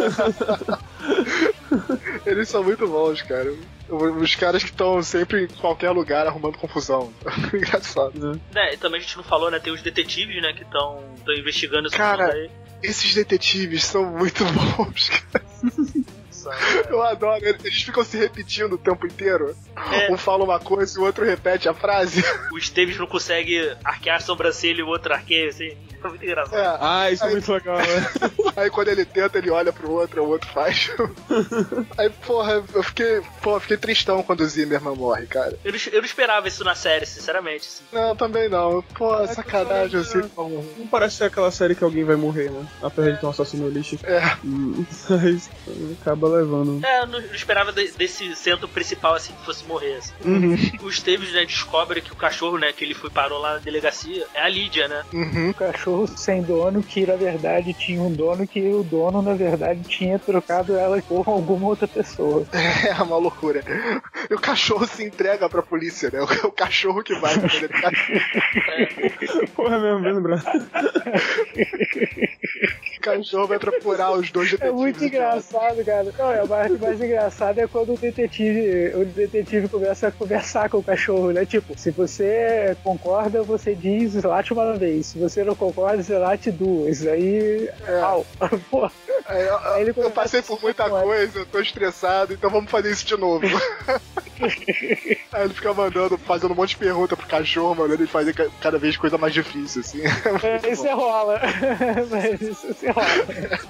Eles 2.26 2.48
são 2.48 2.62
muito 2.62 2.86
bons, 2.86 3.22
cara. 3.22 3.52
Os 3.88 4.34
caras 4.34 4.62
que 4.62 4.70
estão 4.70 5.02
sempre 5.02 5.44
em 5.44 5.48
qualquer 5.48 5.90
lugar 5.90 6.26
arrumando 6.26 6.58
confusão. 6.58 7.12
Engraçado. 7.52 8.40
Né, 8.52 8.74
e 8.74 8.76
também 8.76 9.00
a 9.00 9.02
gente 9.02 9.16
não 9.16 9.24
falou, 9.24 9.50
né? 9.50 9.58
Tem 9.58 9.72
os 9.72 9.82
detetives, 9.82 10.40
né, 10.42 10.52
que 10.52 10.62
estão 10.62 11.02
investigando 11.38 11.88
esse 11.88 11.96
Cara, 11.96 12.32
aí. 12.32 12.50
Esses 12.82 13.14
detetives 13.14 13.84
são 13.84 14.04
muito 14.04 14.44
bons, 14.76 15.10
cara. 15.10 15.44
Eu 16.88 17.02
adoro. 17.02 17.44
Eles 17.44 17.82
ficam 17.82 18.04
se 18.04 18.16
repetindo 18.16 18.74
o 18.74 18.78
tempo 18.78 19.06
inteiro. 19.06 19.54
É. 19.92 20.12
Um 20.12 20.16
fala 20.16 20.44
uma 20.44 20.58
coisa 20.58 20.98
e 20.98 21.02
o 21.02 21.04
outro 21.04 21.24
repete 21.24 21.68
a 21.68 21.74
frase. 21.74 22.22
O 22.52 22.58
Esteves 22.58 22.96
não 22.96 23.06
consegue 23.06 23.76
arquear 23.84 24.16
a 24.16 24.20
sobrancelha 24.20 24.80
e 24.80 24.82
o 24.82 24.88
outro 24.88 25.12
arqueia, 25.12 25.48
assim. 25.48 25.76
É 26.02 26.08
muito 26.08 26.24
engraçado. 26.24 26.58
É. 26.58 26.78
Ah, 26.80 27.10
isso 27.10 27.24
é 27.24 27.30
muito 27.30 27.52
legal, 27.52 27.76
né? 27.78 27.84
Aí 28.56 28.70
quando 28.70 28.88
ele 28.88 29.04
tenta, 29.04 29.38
ele 29.38 29.50
olha 29.50 29.72
pro 29.72 29.90
outro, 29.90 30.22
o 30.22 30.28
outro 30.28 30.48
faz. 30.50 30.90
Aí, 31.98 32.10
porra, 32.10 32.62
eu 32.74 32.82
fiquei. 32.82 33.20
Pô, 33.42 33.56
eu 33.56 33.60
fiquei 33.60 33.76
tristão 33.76 34.22
quando 34.22 34.40
o 34.40 34.46
Zimmerman 34.46 34.94
morre, 34.96 35.26
cara. 35.26 35.58
Eu, 35.64 35.72
não, 35.72 35.78
eu 35.92 35.98
não 36.00 36.06
esperava 36.06 36.48
isso 36.48 36.62
na 36.64 36.74
série, 36.74 37.06
sinceramente. 37.06 37.66
Assim. 37.68 37.84
Não, 37.92 38.14
também 38.16 38.48
não. 38.48 38.82
Pô, 38.94 39.26
sacanagem, 39.28 39.94
eu 39.96 40.00
assim. 40.02 40.22
falei, 40.28 40.64
Não 40.76 40.86
parece 40.86 41.16
ser 41.16 41.24
aquela 41.24 41.50
série 41.50 41.74
que 41.74 41.84
alguém 41.84 42.04
vai 42.04 42.16
morrer, 42.16 42.50
né? 42.50 42.66
Apesar 42.82 43.10
de 43.12 43.20
ter 43.20 43.26
um 43.26 43.30
assassino 43.30 43.66
holístico. 43.66 44.04
É. 44.06 44.36
Hum, 44.44 44.84
Mas 45.08 45.50
acaba 46.00 46.28
levando. 46.28 46.84
É, 46.84 47.02
eu 47.02 47.06
não, 47.06 47.20
não 47.20 47.34
esperava 47.34 47.72
de- 47.72 47.90
desse 47.92 48.34
centro 48.36 48.68
principal, 48.68 49.14
assim, 49.14 49.32
que 49.32 49.44
fosse 49.44 49.64
morrer, 49.64 49.96
assim. 49.96 50.12
Uhum. 50.24 50.56
O 50.82 50.88
Esteves, 50.88 51.32
né, 51.32 51.44
descobre 51.44 52.00
que 52.00 52.12
o 52.12 52.16
cachorro, 52.16 52.58
né, 52.58 52.72
que 52.72 52.84
ele 52.84 52.94
foi 52.94 53.10
parou 53.10 53.38
lá 53.40 53.54
na 53.54 53.58
delegacia, 53.58 54.26
é 54.34 54.42
a 54.42 54.48
Lídia, 54.48 54.86
né? 54.88 55.02
Uhum. 55.12 55.48
Um 55.48 55.52
cachorro 55.52 55.87
sem 56.16 56.42
dono 56.42 56.82
que 56.82 57.06
na 57.06 57.14
verdade 57.16 57.72
tinha 57.74 58.00
um 58.02 58.12
dono 58.12 58.46
que 58.46 58.60
o 58.72 58.82
dono 58.82 59.22
na 59.22 59.34
verdade 59.34 59.80
tinha 59.88 60.18
trocado 60.18 60.76
ela 60.76 61.00
por 61.02 61.28
alguma 61.28 61.68
outra 61.68 61.86
pessoa. 61.88 62.44
É 62.88 63.02
uma 63.02 63.16
loucura. 63.16 63.62
E 64.30 64.34
o 64.34 64.38
cachorro 64.40 64.86
se 64.86 65.04
entrega 65.04 65.48
pra 65.48 65.62
polícia, 65.62 66.10
né? 66.12 66.20
O 66.44 66.50
cachorro 66.52 67.02
que 67.02 67.14
vai 67.18 67.38
pra 67.38 67.48
delegacia. 67.48 68.20
Porra, 69.54 69.76
é 69.76 69.80
mesmo, 69.80 70.00
bem 70.02 70.12
lembrado. 70.14 70.42
O 72.96 73.00
cachorro 73.00 73.46
vai 73.46 73.58
procurar 73.58 74.12
os 74.12 74.30
dois 74.30 74.48
É 74.48 74.56
detetives. 74.56 74.74
muito 74.80 75.04
engraçado, 75.04 75.84
cara. 75.84 76.12
Não, 76.18 76.32
é 76.32 76.40
a 76.40 76.46
parte 76.46 76.72
mais 76.74 77.00
engraçada 77.00 77.60
é 77.62 77.66
quando 77.66 77.94
o 77.94 77.96
detetive, 77.98 78.92
o 78.96 79.04
detetive 79.04 79.68
começa 79.68 80.08
a 80.08 80.12
conversar 80.12 80.68
com 80.68 80.78
o 80.78 80.82
cachorro, 80.82 81.30
né? 81.32 81.46
Tipo, 81.46 81.78
se 81.78 81.90
você 81.90 82.76
concorda, 82.82 83.42
você 83.42 83.74
diz 83.74 84.14
late 84.22 84.52
uma 84.52 84.74
vez. 84.76 85.06
Se 85.06 85.18
você 85.18 85.44
não 85.44 85.54
concorda, 85.54 85.77
você 85.80 86.16
late 86.18 86.50
duas. 86.50 87.06
Aí. 87.06 87.68
É. 87.86 88.00
Au. 88.00 88.26
Pô, 88.70 88.90
Aí, 89.26 89.42
eu, 89.46 89.58
Aí 89.58 89.82
ele 89.82 89.92
eu 89.94 90.10
passei 90.10 90.40
por 90.40 90.58
muita 90.62 90.88
coisa, 90.88 91.40
eu 91.40 91.44
tô 91.46 91.60
estressado, 91.60 92.32
então 92.32 92.48
vamos 92.48 92.70
fazer 92.70 92.90
isso 92.90 93.04
de 93.04 93.14
novo. 93.16 93.44
Aí 95.32 95.44
ele 95.44 95.52
fica 95.54 95.74
mandando, 95.74 96.16
fazendo 96.16 96.52
um 96.52 96.54
monte 96.54 96.70
de 96.70 96.76
pergunta 96.78 97.14
pro 97.16 97.26
cachorro, 97.26 97.74
mandando 97.74 98.02
ele 98.02 98.06
fazer 98.06 98.32
ca- 98.32 98.46
cada 98.60 98.78
vez 98.78 98.96
coisa 98.96 99.18
mais 99.18 99.34
difícil, 99.34 99.82
assim. 99.82 100.00
é, 100.64 100.70
isso 100.72 100.86
é 100.86 100.92
rola. 100.94 101.40
Mas 102.10 102.40
isso, 102.40 102.70
isso 102.70 102.86
é 102.86 102.90
rola. 102.90 103.06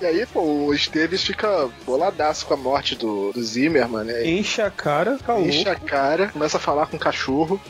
E 0.00 0.06
aí, 0.06 0.26
pô, 0.26 0.42
o 0.42 0.72
Esteves 0.74 1.24
fica 1.24 1.68
boladaço 1.84 2.46
com 2.46 2.54
a 2.54 2.56
morte 2.56 2.94
do, 2.94 3.32
do 3.32 3.42
Zimmerman, 3.42 4.04
né? 4.04 4.26
Enche 4.28 4.62
a 4.62 4.70
cara, 4.70 5.18
calou. 5.26 5.44
Enche 5.44 5.68
a 5.68 5.74
cara, 5.74 6.28
começa 6.28 6.56
a 6.58 6.60
falar 6.60 6.86
com 6.86 6.96
o 6.96 7.00
cachorro. 7.00 7.60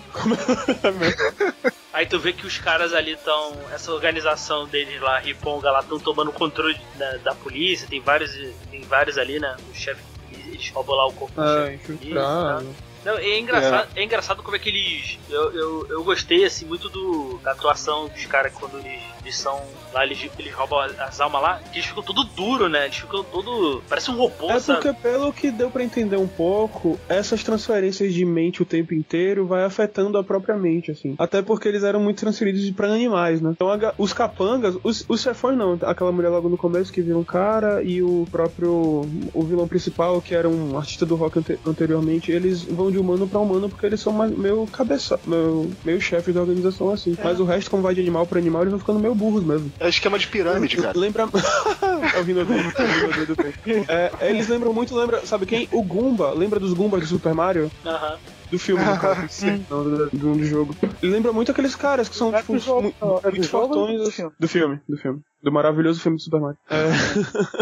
Aí 1.92 2.06
tu 2.06 2.18
vê 2.18 2.32
que 2.32 2.46
os 2.46 2.58
caras 2.58 2.92
ali 2.92 3.12
estão. 3.12 3.56
Essa 3.72 3.92
organização 3.92 4.66
deles 4.66 5.00
lá, 5.00 5.18
Riponga, 5.18 5.70
lá, 5.70 5.80
estão 5.80 5.98
tomando 5.98 6.30
controle 6.32 6.78
da, 6.96 7.16
da 7.18 7.34
polícia. 7.34 7.88
Tem 7.88 8.00
vários, 8.00 8.32
tem 8.70 8.82
vários 8.82 9.16
ali, 9.16 9.38
né? 9.40 9.56
O 9.70 9.74
chefe 9.74 10.02
eles 10.30 10.70
roubam 10.70 10.96
lá 10.96 11.06
o 11.06 11.12
corpo 11.12 11.34
do 11.34 11.42
Ah, 11.42 11.66
chefe 11.66 11.92
infiltrado. 11.92 12.74
Não, 13.04 13.16
é 13.18 13.38
engraçado, 13.38 13.88
é. 13.96 14.02
engraçado 14.04 14.42
como 14.42 14.56
é 14.56 14.58
que 14.58 14.68
eles. 14.68 15.18
Eu, 15.30 15.52
eu, 15.52 15.86
eu 15.90 16.04
gostei 16.04 16.44
assim 16.44 16.64
muito 16.66 16.88
do, 16.88 17.38
da 17.42 17.52
atuação 17.52 18.08
dos 18.08 18.26
caras 18.26 18.52
quando 18.52 18.78
eles, 18.78 19.00
eles 19.22 19.36
são. 19.36 19.60
Lá 19.92 20.04
eles, 20.04 20.28
eles 20.38 20.52
roubam 20.52 20.80
as 20.98 21.20
almas 21.20 21.40
lá, 21.40 21.60
que 21.72 21.78
eles 21.78 21.86
ficam 21.86 22.02
todo 22.02 22.24
duro, 22.24 22.68
né? 22.68 22.84
Eles 22.84 22.96
ficam 22.96 23.24
todo. 23.24 23.82
Parece 23.88 24.10
um 24.10 24.16
robô, 24.16 24.50
É 24.50 24.58
sabe? 24.60 24.82
porque, 24.82 25.00
pelo 25.00 25.32
que 25.32 25.50
deu 25.50 25.70
pra 25.70 25.82
entender 25.82 26.16
um 26.16 26.28
pouco, 26.28 26.98
essas 27.08 27.42
transferências 27.42 28.12
de 28.12 28.24
mente 28.24 28.62
o 28.62 28.66
tempo 28.66 28.92
inteiro 28.94 29.46
vai 29.46 29.64
afetando 29.64 30.18
a 30.18 30.24
própria 30.24 30.56
mente, 30.56 30.90
assim. 30.90 31.14
Até 31.18 31.40
porque 31.40 31.68
eles 31.68 31.82
eram 31.84 32.00
muito 32.00 32.18
transferidos 32.20 32.68
pra 32.72 32.88
animais, 32.88 33.40
né? 33.40 33.50
Então, 33.52 33.70
a 33.70 33.78
os 33.96 34.12
capangas, 34.12 34.76
os, 34.82 35.04
os 35.08 35.22
chefões 35.22 35.56
não, 35.56 35.78
aquela 35.82 36.12
mulher 36.12 36.28
logo 36.28 36.48
no 36.48 36.58
começo 36.58 36.92
que 36.92 37.00
vira 37.00 37.16
um 37.16 37.24
cara 37.24 37.82
e 37.82 38.02
o 38.02 38.26
próprio 38.30 39.06
o 39.32 39.42
vilão 39.42 39.66
principal, 39.68 40.20
que 40.20 40.34
era 40.34 40.48
um 40.48 40.76
artista 40.76 41.06
do 41.06 41.14
rock 41.16 41.38
ante- 41.38 41.58
anteriormente, 41.66 42.30
eles 42.30 42.62
vão 42.64 42.90
de 42.90 42.97
humano 42.98 43.28
pra 43.28 43.40
humano 43.40 43.68
porque 43.68 43.86
eles 43.86 44.00
são 44.00 44.12
mais, 44.12 44.30
meio 44.36 44.66
cabeça, 44.66 45.18
meio, 45.26 45.70
meio 45.84 46.00
chefes 46.00 46.34
da 46.34 46.40
organização, 46.40 46.90
assim. 46.90 47.16
Mas 47.22 47.40
o 47.40 47.44
resto, 47.44 47.70
como 47.70 47.82
vai 47.82 47.94
de 47.94 48.00
animal 48.00 48.26
pra 48.26 48.38
animal, 48.38 48.62
eles 48.62 48.70
vão 48.70 48.80
ficando 48.80 49.00
meio 49.00 49.14
burros 49.14 49.44
mesmo. 49.44 49.72
É 49.80 49.88
esquema 49.88 50.18
de 50.18 50.26
pirâmide, 50.26 50.76
cara. 50.76 50.98
Lembra. 50.98 51.28
é 52.14 52.20
o 52.20 52.22
Rinodê, 52.22 52.54
é 52.54 53.26
do 53.26 53.36
tempo. 53.36 53.58
É, 53.88 54.10
eles 54.28 54.48
lembram 54.48 54.72
muito, 54.72 54.94
lembra, 54.94 55.24
sabe 55.24 55.46
quem? 55.46 55.68
O 55.72 55.82
Goomba. 55.82 56.32
Lembra 56.32 56.60
dos 56.60 56.72
Goombas 56.72 57.00
do 57.00 57.06
Super 57.06 57.34
Mario? 57.34 57.70
Aham. 57.84 58.16
Do 58.50 58.58
filme, 58.58 58.84
no 58.84 58.98
caso. 58.98 59.28
Do, 59.68 60.10
do, 60.10 60.34
do 60.34 60.44
jogo. 60.44 60.76
Ele 61.02 61.12
lembra 61.12 61.32
muito 61.32 61.50
aqueles 61.52 61.74
caras 61.76 62.08
que 62.08 62.16
são, 62.16 62.34
É 62.34 62.40
tipo, 62.40 62.54
do 62.54 62.58
jogo, 62.58 62.88
é 63.22 63.30
muito 63.30 63.42
ou 63.42 63.44
fortões. 63.44 63.96
do 63.98 64.02
assim. 64.04 64.12
filme? 64.12 64.32
Do 64.38 64.48
filme, 64.48 64.80
do 64.88 64.96
filme. 64.96 65.20
Do 65.42 65.52
maravilhoso 65.52 66.00
filme 66.00 66.16
do 66.16 66.22
Super 66.22 66.40
Mario. 66.40 66.58
É, 66.68 66.88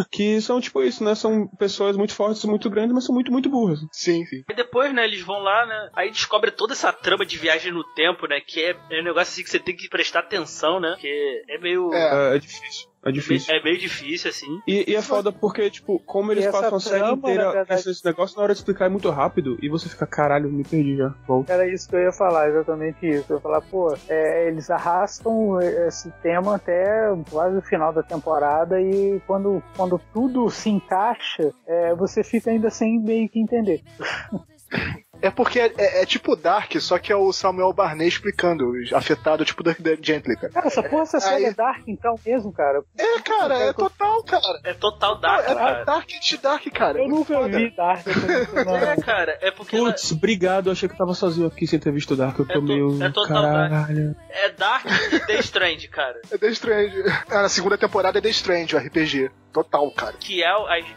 que 0.10 0.40
são, 0.40 0.60
tipo, 0.60 0.82
isso, 0.82 1.04
né? 1.04 1.14
São 1.14 1.46
pessoas 1.58 1.96
muito 1.96 2.14
fortes, 2.14 2.44
muito 2.44 2.70
grandes, 2.70 2.94
mas 2.94 3.04
são 3.04 3.14
muito, 3.14 3.30
muito 3.30 3.50
burras. 3.50 3.80
Sim, 3.92 4.24
sim. 4.26 4.42
E 4.48 4.54
depois, 4.54 4.94
né, 4.94 5.04
eles 5.04 5.20
vão 5.22 5.38
lá, 5.40 5.66
né? 5.66 5.90
Aí 5.94 6.10
descobre 6.10 6.50
toda 6.50 6.72
essa 6.72 6.92
trama 6.92 7.26
de 7.26 7.36
viagem 7.36 7.72
no 7.72 7.84
tempo, 7.94 8.26
né? 8.26 8.40
Que 8.40 8.62
é, 8.62 8.76
é 8.90 9.00
um 9.00 9.04
negócio 9.04 9.32
assim 9.32 9.42
que 9.42 9.50
você 9.50 9.58
tem 9.58 9.76
que 9.76 9.88
prestar 9.88 10.20
atenção, 10.20 10.80
né? 10.80 10.96
Que 10.98 11.42
é 11.48 11.58
meio. 11.58 11.92
É. 11.92 12.32
É, 12.32 12.36
é 12.36 12.38
difícil. 12.38 12.88
É 13.06 13.12
difícil. 13.12 13.54
É 13.54 13.62
meio 13.62 13.78
difícil, 13.78 14.30
assim. 14.30 14.60
E, 14.66 14.90
e 14.90 14.96
é 14.96 15.00
foda 15.00 15.30
porque, 15.30 15.70
tipo, 15.70 16.00
como 16.00 16.32
eles 16.32 16.46
passam 16.48 16.76
a 16.76 16.80
série 16.80 17.12
inteira 17.12 17.64
esse 17.70 18.04
negócio, 18.04 18.36
na 18.36 18.42
hora 18.42 18.52
de 18.52 18.58
explicar 18.58 18.86
é 18.86 18.88
muito 18.88 19.08
rápido 19.10 19.56
e 19.62 19.68
você 19.68 19.88
fica, 19.88 20.04
caralho, 20.06 20.50
me 20.50 20.64
perdi 20.64 20.96
já. 20.96 21.14
Volta. 21.26 21.52
Era 21.52 21.68
isso 21.68 21.88
que 21.88 21.94
eu 21.94 22.00
ia 22.00 22.12
falar, 22.12 22.48
exatamente 22.48 23.06
isso. 23.06 23.32
Eu 23.32 23.36
ia 23.36 23.42
falar, 23.42 23.60
pô, 23.60 23.96
é, 24.08 24.48
eles 24.48 24.68
arrastam 24.70 25.60
esse 25.60 26.10
tema 26.20 26.56
até 26.56 27.08
quase 27.30 27.56
o 27.56 27.62
final 27.62 27.92
da 27.92 28.02
temporada 28.02 28.80
e 28.80 29.20
quando, 29.24 29.62
quando 29.76 30.00
tudo 30.12 30.50
se 30.50 30.68
encaixa, 30.68 31.52
é, 31.64 31.94
você 31.94 32.24
fica 32.24 32.50
ainda 32.50 32.70
sem 32.70 32.98
meio 32.98 33.28
que 33.28 33.38
entender. 33.38 33.82
É 35.22 35.30
porque 35.30 35.58
é, 35.60 35.72
é- 35.78 36.02
é 36.02 36.06
tipo 36.06 36.36
Dark, 36.36 36.72
só 36.80 36.98
que 36.98 37.12
é 37.12 37.16
o 37.16 37.32
Samuel 37.32 37.72
Barney 37.72 38.06
explicando, 38.06 38.72
afetado 38.94 39.44
tipo 39.44 39.62
Dark 39.62 39.78
Gently, 40.02 40.36
cara. 40.36 40.52
Cara, 40.52 40.66
essa 40.66 40.82
porra, 40.82 41.02
essa 41.02 41.20
série 41.20 41.36
Aí- 41.36 41.44
é 41.46 41.54
Dark 41.54 41.82
então 41.86 42.14
mesmo, 42.24 42.52
cara. 42.52 42.82
É, 42.98 43.20
cara, 43.20 43.54
é 43.58 43.72
total, 43.72 44.22
cara. 44.24 44.60
É 44.64 44.74
total 44.74 45.14
Não, 45.14 45.20
dark, 45.20 45.44
é 45.48 45.54
cara. 45.54 45.84
Dark 45.84 46.06
de 46.08 46.36
Dark, 46.38 46.64
cara. 46.72 46.98
Eu 46.98 47.04
É 47.04 47.08
nunca 47.08 47.34
foda. 47.34 47.56
vi 47.58 47.70
Dark. 47.76 48.04
tô- 48.04 48.64
não- 48.64 48.76
É, 48.76 48.96
cara, 48.96 49.38
é 49.40 49.50
porque 49.50 49.76
ela- 49.76 49.90
Putz, 49.90 50.12
obrigado, 50.12 50.66
eu 50.68 50.72
achei 50.72 50.88
que 50.88 50.94
eu 50.94 50.98
tava 50.98 51.14
sozinho 51.14 51.46
aqui 51.46 51.66
sem 51.66 51.78
ter 51.78 51.92
visto 51.92 52.14
Dark. 52.14 52.38
Eu 52.38 52.46
É 52.48 52.52
tô 52.52 52.60
meio. 52.62 53.02
é 53.02 53.10
total 53.10 53.42
Caralho. 53.42 54.16
é 54.30 54.50
Dark 54.50 54.84
e 55.12 55.20
The 55.26 55.38
Strange, 55.40 55.88
cara. 55.88 56.20
É 56.30 56.36
The 56.38 56.48
Strange. 56.48 57.02
Ah, 57.30 57.42
na 57.42 57.48
segunda 57.48 57.78
temporada 57.78 58.18
é 58.18 58.20
The 58.20 58.28
Strange, 58.30 58.74
o 58.76 58.78
RPG. 58.78 59.30
Total, 59.56 59.90
cara. 59.92 60.12
Que 60.20 60.42
é. 60.42 60.46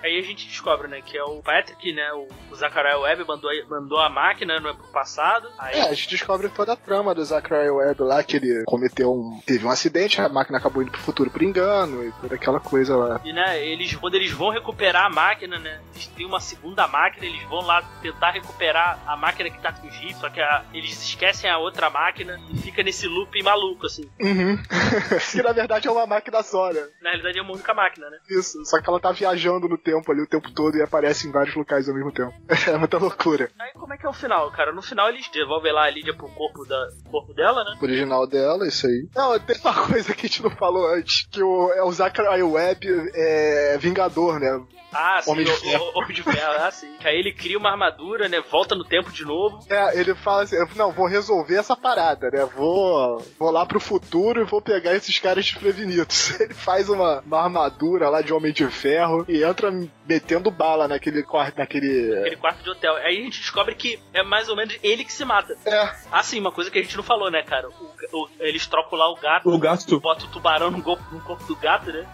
Aí 0.03 0.20
a 0.20 0.22
gente 0.22 0.45
descobre, 0.47 0.89
né? 0.89 1.01
Que 1.01 1.18
é 1.18 1.24
o 1.24 1.41
Patrick, 1.41 1.93
né? 1.93 2.12
O, 2.12 2.28
o 2.51 2.55
Zachariah 2.55 2.99
Webb 2.99 3.24
mandou, 3.26 3.49
mandou 3.70 3.97
a 3.99 4.10
máquina 4.10 4.60
né, 4.60 4.74
pro 4.74 4.88
passado. 4.91 5.47
Aí 5.57 5.80
É, 5.80 5.84
a 5.84 5.93
gente 5.93 6.10
descobre 6.10 6.49
toda 6.49 6.74
a 6.74 6.76
trama 6.76 7.16
do 7.16 7.24
Zachary 7.24 7.70
Webb 7.70 8.01
lá, 8.03 8.22
que 8.22 8.36
ele 8.36 8.64
cometeu 8.66 9.14
um. 9.14 9.39
teve 9.45 9.66
um 9.66 9.70
acidente, 9.70 10.20
a 10.20 10.28
máquina 10.28 10.57
acabou 10.57 10.82
indo 10.84 10.91
pro 10.91 10.99
futuro 10.99 11.30
por 11.32 11.41
engano 11.41 12.03
e 12.05 12.12
toda 12.20 12.36
aquela 12.36 12.60
coisa 12.60 12.97
lá. 12.97 13.22
E, 13.24 13.32
né, 13.32 13.64
eles, 13.66 13.95
quando 13.95 14.16
eles 14.16 14.32
vão 14.32 14.49
recuperar 14.49 15.05
a 15.05 15.10
máquina, 15.10 15.57
né? 15.57 15.80
Eles 15.93 16.07
têm 16.07 16.26
uma 16.26 16.41
segunda 16.41 16.86
máquina, 16.86 17.26
eles 17.26 17.41
vão 17.43 17.62
lá 17.62 17.82
tentar 18.01 18.32
recuperar 18.32 18.99
a 19.07 19.16
máquina 19.16 19.49
que 19.49 19.62
tá 19.62 19.72
com 19.72 19.88
o 19.88 19.91
Jeep, 19.91 20.16
só 20.16 20.30
que 20.30 20.41
a- 20.41 20.66
eles 20.74 21.01
esquecem 21.01 21.49
a 21.49 21.57
outra 21.57 21.89
máquina 21.89 22.38
e 22.49 22.57
fica 22.57 22.84
nesse 22.84 23.07
loop 23.07 23.41
maluco, 23.41 23.86
assim. 23.86 24.10
Uhum. 24.20 24.57
que 25.32 25.41
na 25.41 25.53
verdade 25.53 25.88
é 25.88 25.91
uma 25.91 26.05
máquina 26.05 26.43
só, 26.43 26.72
né? 26.74 26.86
Na 27.01 27.10
realidade 27.12 27.39
é 27.39 27.41
uma 27.41 27.53
única 27.53 27.74
máquina, 27.74 28.10
né? 28.10 28.18
Isso. 28.30 28.49
Só 28.64 28.82
que 28.82 28.89
ela 28.89 29.00
tá 29.00 29.12
viajando 29.12 29.68
no 29.68 29.78
tempo 29.78 30.12
ali 30.12 30.22
o 30.22 30.28
tempo 30.28 30.52
todo 30.52 30.78
e 30.78 30.82
aparece 30.82 31.28
em 31.28 31.32
vários 31.32 31.56
locais 31.56 31.88
ao 31.88 31.95
mesmo 31.95 32.12
tempo. 32.12 32.34
É 32.70 32.78
muita 32.78 32.97
loucura. 32.97 33.50
Aí 33.58 33.72
como 33.74 33.93
é 33.93 33.97
que 33.97 34.06
é 34.06 34.10
o 34.10 34.14
final, 34.14 34.52
cara? 34.52 34.72
No 34.72 34.82
final 34.82 35.10
eles 35.10 35.28
devolvem 35.30 35.74
lá 35.74 35.86
a 35.86 35.89
Lídia 35.89 36.14
pro 36.14 36.30
corpo, 36.30 36.66
da, 36.66 36.89
corpo 37.10 37.34
dela, 37.34 37.64
né? 37.64 37.78
O 37.80 37.84
original 37.84 38.28
dela, 38.28 38.68
isso 38.68 38.86
aí. 38.86 39.08
Não, 39.16 39.39
tem 39.39 39.58
uma 39.64 39.74
coisa 39.88 40.14
que 40.14 40.26
a 40.26 40.30
gente 40.30 40.43
não 40.43 40.52
falou 40.52 40.88
antes, 40.93 41.28
que 41.32 41.41
o, 41.41 41.72
é 41.74 41.82
o 41.84 41.91
Zachary 41.91 42.43
Webb 42.43 42.86
é 43.16 43.78
Vingador, 43.80 44.39
né? 44.39 44.62
Ah, 44.91 45.22
sim, 45.22 45.32
Homem 45.32 45.45
de 45.45 45.52
o, 45.52 45.56
Ferro. 45.56 45.91
o, 45.93 46.00
Homem 46.00 46.14
de 46.14 46.24
Ferro, 46.24 46.64
ah, 46.64 46.72
sim. 46.72 46.91
Que 47.00 47.08
aí 47.08 47.18
ele 47.18 47.32
cria 47.32 47.58
uma 47.58 47.70
armadura, 47.70 48.28
né? 48.28 48.41
Volta 48.50 48.76
no 48.76 48.84
tempo 48.84 49.12
de 49.12 49.24
novo. 49.24 49.60
É, 49.70 50.00
ele 50.00 50.16
fala 50.16 50.43
assim, 50.43 50.56
não, 50.76 50.91
vou 50.91 51.08
resolver 51.08 51.56
essa 51.56 51.76
parada, 51.76 52.30
né? 52.32 52.45
Vou, 52.45 53.24
vou 53.38 53.52
lá 53.52 53.66
pro 53.66 53.80
futuro 53.80 54.41
e 54.41 54.45
vou 54.45 54.62
pegar 54.62 54.95
esses 54.95 55.20
caras 55.20 55.45
desprevenidos. 55.45 56.39
Ele 56.39 56.54
faz 56.54 56.89
uma, 56.89 57.22
uma 57.22 57.43
armadura 57.43 58.10
lá 58.10 58.22
de 58.22 58.34
Homem 58.34 58.39
de 58.54 58.66
Ferro 58.68 59.26
e 59.28 59.44
entra 59.44 59.72
metendo 60.08 60.50
bala 60.50 60.88
naquele 60.88 61.22
quarto, 61.24 61.58
naquele... 61.58 62.18
Aquele 62.20 62.38
quarto 62.38 62.64
de 62.64 62.70
hotel. 62.70 62.96
Aí 62.96 63.20
a 63.20 63.24
gente 63.24 63.40
descobre 63.40 63.76
que 63.76 64.00
é 64.14 64.24
mais 64.24 64.48
ou 64.50 64.56
menos 64.56 64.78
ele 64.82 65.04
que 65.04 65.12
se 65.14 65.26
mata. 65.26 65.56
É, 65.66 65.90
Ah, 66.12 66.24
sim, 66.24 66.40
uma 66.40 66.52
coisa 66.52 66.72
que 66.72 66.80
a 66.80 66.82
gente 66.82 66.96
não 66.98 67.04
falou, 67.04 67.30
né, 67.30 67.44
cara? 67.44 67.68
O- 67.70 68.18
o- 68.24 68.30
eles 68.40 68.66
trocam 68.68 68.98
lá 68.98 69.10
o 69.12 69.16
gato. 69.16 69.50
O 69.50 69.58
gato. 69.60 70.00
Bota 70.00 70.26
o 70.26 70.30
tubarão 70.30 70.72
no, 70.72 70.82
corpo- 70.82 71.04
no 71.14 71.22
corpo 71.22 71.44
do 71.46 71.56
gato, 71.56 71.92
né? 71.92 72.06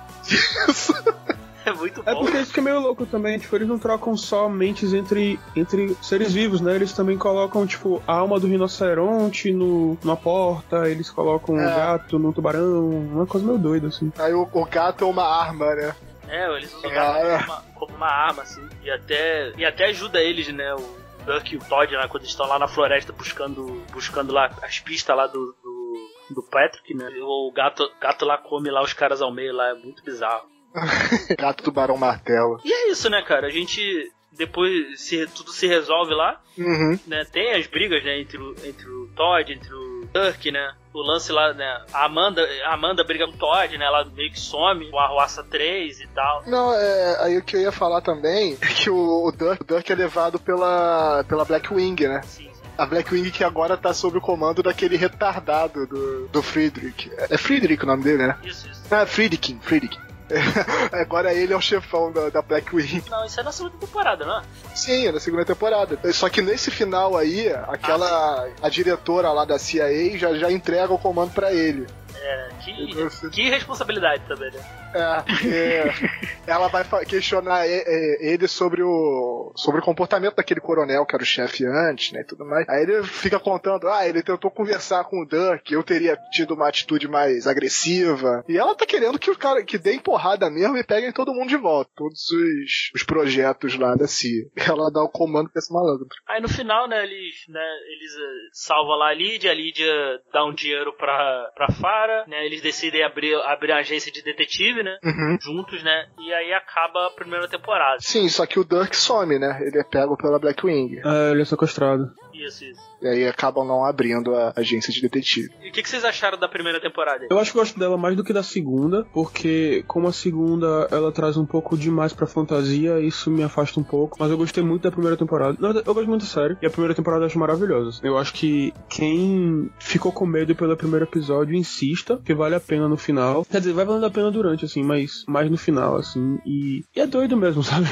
É 1.66 1.74
muito 1.74 2.04
É 2.06 2.14
bom. 2.14 2.20
porque 2.22 2.38
isso 2.38 2.54
que 2.54 2.60
é 2.60 2.64
meio 2.64 2.80
louco 2.80 3.08
também, 3.08 3.40
tipo, 3.40 3.56
eles 3.56 3.68
não 3.68 3.80
trocam 3.80 4.16
só 4.16 4.48
mentes 4.48 4.94
entre, 4.94 5.40
entre 5.56 5.98
seres 6.00 6.32
vivos, 6.32 6.62
né? 6.62 6.76
Eles 6.76 6.94
também 6.94 7.18
colocam, 7.18 7.66
tipo, 7.66 8.04
a 8.06 8.14
alma 8.18 8.40
do 8.40 8.46
rinoceronte 8.46 9.52
no, 9.52 9.98
na 10.04 10.16
porta, 10.16 10.88
eles 10.88 11.10
colocam 11.10 11.56
o 11.56 11.60
É. 11.60 11.66
gato 11.76 12.20
no 12.20 12.32
tubarão, 12.32 12.88
uma 12.92 13.26
coisa 13.26 13.48
meio 13.48 13.58
doida, 13.58 13.88
assim. 13.88 14.12
aí 14.20 14.32
o, 14.32 14.48
o 14.52 14.66
gato 14.66 15.06
é 15.06 15.08
uma 15.08 15.24
arma, 15.24 15.74
né? 15.74 15.96
É, 16.28 16.52
eles 16.58 16.74
usam 16.74 16.90
como 16.92 17.46
uma, 17.46 17.62
como 17.76 17.96
uma 17.96 18.08
arma, 18.08 18.44
assim. 18.44 18.68
E 18.84 18.90
até, 18.92 19.52
e 19.58 19.66
até 19.66 19.86
ajuda 19.86 20.22
eles, 20.22 20.48
né? 20.54 20.74
O 20.74 20.98
Duck 21.26 21.54
e 21.54 21.58
o 21.58 21.64
Todd, 21.64 21.92
né? 21.94 22.08
Quando 22.08 22.24
eles 22.24 22.32
estão 22.32 22.48
lá 22.48 22.58
na 22.60 22.68
floresta 22.68 23.12
buscando, 23.14 23.84
buscando 23.92 24.34
lá 24.34 24.50
as 24.62 24.80
pistas 24.80 25.16
lá 25.16 25.28
do, 25.28 25.56
do, 25.64 26.10
do 26.36 26.44
Patrick, 26.44 26.94
né? 26.94 27.10
O 27.22 27.52
gato, 27.52 27.90
gato 28.02 28.26
lá 28.26 28.38
come 28.38 28.70
lá 28.70 28.82
os 28.84 28.94
caras 28.94 29.22
ao 29.22 29.32
meio 29.32 29.54
lá, 29.54 29.70
é 29.70 29.74
muito 29.74 30.04
bizarro. 30.04 30.48
Gato 31.40 31.64
tubarão 31.64 31.96
martelo. 31.98 32.60
E 32.66 32.72
é 32.74 32.90
isso, 32.92 33.10
né, 33.10 33.22
cara? 33.22 33.48
A 33.48 33.50
gente. 33.50 34.12
Depois 34.38 35.00
se, 35.00 35.26
tudo 35.28 35.52
se 35.54 35.66
resolve 35.66 36.14
lá, 36.14 36.42
Uhum. 36.58 37.00
né? 37.08 37.24
Tem 37.32 37.54
as 37.54 37.66
brigas, 37.68 38.04
né, 38.04 38.20
entre 38.20 38.38
o, 38.38 38.52
entre 38.66 38.86
o 38.90 39.08
Todd, 39.16 39.50
entre 39.54 39.74
o 39.74 40.10
Dirk, 40.14 40.52
né? 40.52 40.76
O 40.96 41.02
lance 41.02 41.30
lá, 41.30 41.54
né? 41.54 41.82
A 41.94 42.06
Amanda, 42.06 42.42
a 42.64 42.74
Amanda 42.74 43.04
briga 43.04 43.28
com 43.28 43.34
o 43.34 43.38
Todd, 43.38 43.78
né? 43.78 43.84
Ela 43.84 44.06
meio 44.06 44.32
que 44.32 44.40
some, 44.40 44.90
o 44.90 44.98
Arruaça 44.98 45.44
3 45.44 46.00
e 46.00 46.08
tal. 46.08 46.44
Não, 46.48 46.74
é, 46.74 47.18
aí 47.26 47.38
o 47.38 47.44
que 47.44 47.58
eu 47.58 47.62
ia 47.62 47.72
falar 47.72 48.00
também 48.00 48.58
é 48.62 48.68
que 48.68 48.90
o, 48.90 49.28
o, 49.28 49.32
Dirk, 49.34 49.62
o 49.62 49.66
Dirk 49.66 49.92
é 49.92 49.96
levado 49.96 50.40
pela, 50.40 51.26
pela 51.28 51.44
Blackwing, 51.44 51.96
né? 52.08 52.22
Sim, 52.24 52.50
sim. 52.54 52.62
A 52.78 52.86
Blackwing 52.86 53.30
que 53.30 53.44
agora 53.44 53.76
tá 53.76 53.94
sob 53.94 54.20
o 54.20 54.22
comando 54.22 54.64
daquele 54.64 54.96
retardado 54.96 55.86
do, 55.86 56.30
do 56.30 56.42
Friedrich. 56.42 57.12
É 57.30 57.38
Friedrich 57.38 57.84
o 57.84 57.88
nome 57.88 58.04
dele, 58.04 58.28
né? 58.28 58.38
Isso, 58.42 58.70
isso. 58.70 58.82
Ah, 58.90 59.06
Friedkin, 59.06 59.60
Friedkin. 59.60 60.00
agora 60.92 61.34
ele 61.34 61.54
é 61.54 61.56
o 61.56 61.62
chefão 61.62 62.12
da, 62.12 62.30
da 62.30 62.42
Blackwing. 62.42 63.04
Não, 63.10 63.26
isso 63.26 63.40
é 63.40 63.44
na 63.44 63.52
segunda 63.52 63.78
temporada, 63.78 64.26
não 64.26 64.40
é? 64.40 64.44
Sim, 64.74 65.08
é 65.08 65.12
na 65.12 65.20
segunda 65.20 65.46
temporada. 65.46 66.00
Só 66.14 66.30
que 66.30 66.42
nesse 66.42 66.72
final 66.72 67.16
aí, 67.16 67.50
aquela. 67.68 68.50
a 68.62 68.70
diretora 68.70 69.32
lá 69.32 69.46
da 69.46 69.60
CIA 69.60 70.18
já, 70.18 70.34
já 70.36 70.52
entrega 70.52 70.94
o 70.94 70.98
comando 70.98 71.32
pra 71.32 71.54
ele. 71.54 71.86
É, 72.16 72.50
que, 72.62 72.96
Nossa. 72.96 73.30
que 73.30 73.50
responsabilidade 73.50 74.24
também, 74.28 74.52
né? 74.52 74.60
É, 74.96 75.22
porque 75.22 76.50
ela 76.50 76.68
vai 76.68 76.84
questionar 77.06 77.68
ele 77.68 78.48
sobre 78.48 78.82
o 78.82 79.52
sobre 79.56 79.82
o 79.82 79.84
comportamento 79.84 80.36
daquele 80.36 80.60
coronel 80.60 81.06
que 81.06 81.16
era 81.16 81.24
o 81.24 81.26
chefe 81.26 81.66
antes, 81.66 82.12
né, 82.12 82.22
e 82.22 82.26
tudo 82.26 82.46
mais. 82.46 82.68
Aí 82.70 82.84
ele 82.84 83.04
fica 83.04 83.40
contando, 83.40 83.88
ah, 83.88 84.08
ele 84.08 84.24
tentou 84.24 84.50
conversar 84.50 85.04
com 85.06 85.22
o 85.22 85.26
Duck, 85.26 85.74
eu 85.74 85.84
teria 85.84 86.18
tido 86.32 86.54
uma 86.54 86.68
atitude 86.68 87.08
mais 87.08 87.48
agressiva. 87.48 88.44
E 88.48 88.58
ela 88.58 88.76
tá 88.76 88.86
querendo 88.86 89.20
que 89.20 89.32
o 89.32 89.38
cara 89.38 89.64
que 89.64 89.78
dê 89.78 90.00
porrada 90.00 90.50
mesmo 90.50 90.78
e 90.78 90.84
peguem 90.84 91.12
todo 91.12 91.34
mundo 91.34 91.50
de 91.50 91.58
volta, 91.58 91.90
todos 91.96 92.30
os, 92.32 92.92
os 92.94 93.04
projetos 93.04 93.78
lá 93.78 93.96
da 93.96 94.08
CIA. 94.08 94.46
Ela 94.56 94.92
dá 94.92 95.02
o 95.02 95.10
comando 95.10 95.50
pra 95.50 95.60
esse 95.60 95.74
malandro. 95.74 96.08
Aí 96.28 96.42
no 96.42 96.50
final, 96.50 96.88
né, 96.88 97.04
eles, 97.04 97.36
né, 97.48 97.66
eles 97.88 98.12
eh, 98.14 98.50
salvam 98.52 98.98
lá 98.98 99.10
a 99.10 99.14
Lídia, 99.14 99.52
a 99.52 99.54
Lídia 99.54 99.94
dá 100.32 100.46
um 100.46 100.54
dinheiro 100.54 100.94
pra, 100.94 101.52
pra 101.56 101.72
Fara, 101.72 102.26
né, 102.28 102.46
eles 102.46 102.62
decidem 102.62 103.04
abrir, 103.04 103.36
abrir 103.44 103.72
a 103.72 103.78
agência 103.78 104.12
de 104.12 104.22
detetive, 104.22 104.84
né, 104.86 104.98
Uhum. 105.04 105.38
juntos, 105.42 105.84
né, 105.84 106.08
e 106.20 106.34
aí 106.34 106.54
acaba 106.54 107.08
a 107.08 107.12
primeira 107.12 107.48
temporada. 107.48 107.98
Sim, 108.00 108.30
só 108.30 108.46
que 108.46 108.60
o 108.60 108.64
Duck 108.64 108.96
some, 108.96 109.38
né? 109.40 109.60
Ele 109.62 109.80
é 109.80 109.84
pego 109.84 110.16
pela 110.16 110.40
Blackwing. 110.40 111.00
É, 111.04 111.32
ele 111.32 111.42
é 111.42 111.46
sequestrado. 111.46 112.12
Isso, 112.34 112.64
isso. 112.66 112.82
E 113.06 113.08
aí 113.08 113.28
acabam 113.28 113.66
não 113.66 113.86
abrindo 113.86 114.36
a 114.36 114.54
agência 114.56 114.92
de 114.92 115.00
detetive. 115.00 115.52
E 115.62 115.70
o 115.70 115.72
que, 115.72 115.84
que 115.84 115.90
vocês 115.90 116.04
acharam 116.04 116.40
da 116.40 116.48
primeira 116.48 116.82
temporada? 116.82 117.28
Eu 117.30 117.38
acho 117.38 117.52
que 117.52 117.58
eu 117.58 117.62
gosto 117.62 117.80
dela 117.80 117.98
mais 117.98 118.16
do 118.16 118.24
que 118.24 118.34
da 118.34 118.42
segunda, 118.42 119.06
porque 119.14 119.84
como 119.88 120.08
a 120.08 120.12
segunda 120.12 120.88
ela 120.92 121.12
traz 121.12 121.38
um 121.38 121.46
pouco 121.46 121.78
demais 121.78 122.14
pra 122.14 122.26
fantasia, 122.26 123.00
isso 123.00 123.30
me 123.30 123.44
afasta 123.44 123.80
um 123.80 123.84
pouco. 123.84 124.18
Mas 124.20 124.32
eu 124.32 124.38
gostei 124.38 124.64
muito 124.64 124.82
da 124.82 124.92
primeira 124.92 125.16
temporada. 125.16 125.56
Na 125.60 125.68
verdade, 125.68 125.88
eu 125.88 125.94
gosto 125.94 126.08
muito 126.08 126.22
da 126.22 126.28
série. 126.28 126.58
E 126.62 126.66
a 126.66 126.70
primeira 126.70 126.96
temporada 126.96 127.24
eu 127.24 127.28
acho 127.28 127.38
maravilhosa. 127.38 128.00
Eu 128.04 128.18
acho 128.18 128.34
que 128.34 128.74
quem 128.90 129.70
ficou 129.80 130.12
com 130.12 130.26
medo 130.26 130.56
pelo 130.56 130.76
primeiro 130.76 131.06
episódio 131.06 131.56
insista, 131.56 132.20
que 132.26 132.34
vale 132.34 132.56
a 132.56 132.60
pena 132.60 132.88
no 132.88 132.98
final. 132.98 133.46
Quer 133.46 133.60
dizer, 133.60 133.74
vai 133.74 133.86
valendo 133.86 134.06
a 134.06 134.10
pena 134.10 134.32
durante, 134.32 134.66
assim, 134.66 134.84
mas 134.84 135.24
mais 135.28 135.50
no 135.52 135.58
final, 135.58 135.96
assim. 135.98 136.40
E, 136.46 136.84
e 136.96 137.00
é 137.00 137.06
doido 137.06 137.38
mesmo, 137.38 137.62
sabe? 137.64 137.88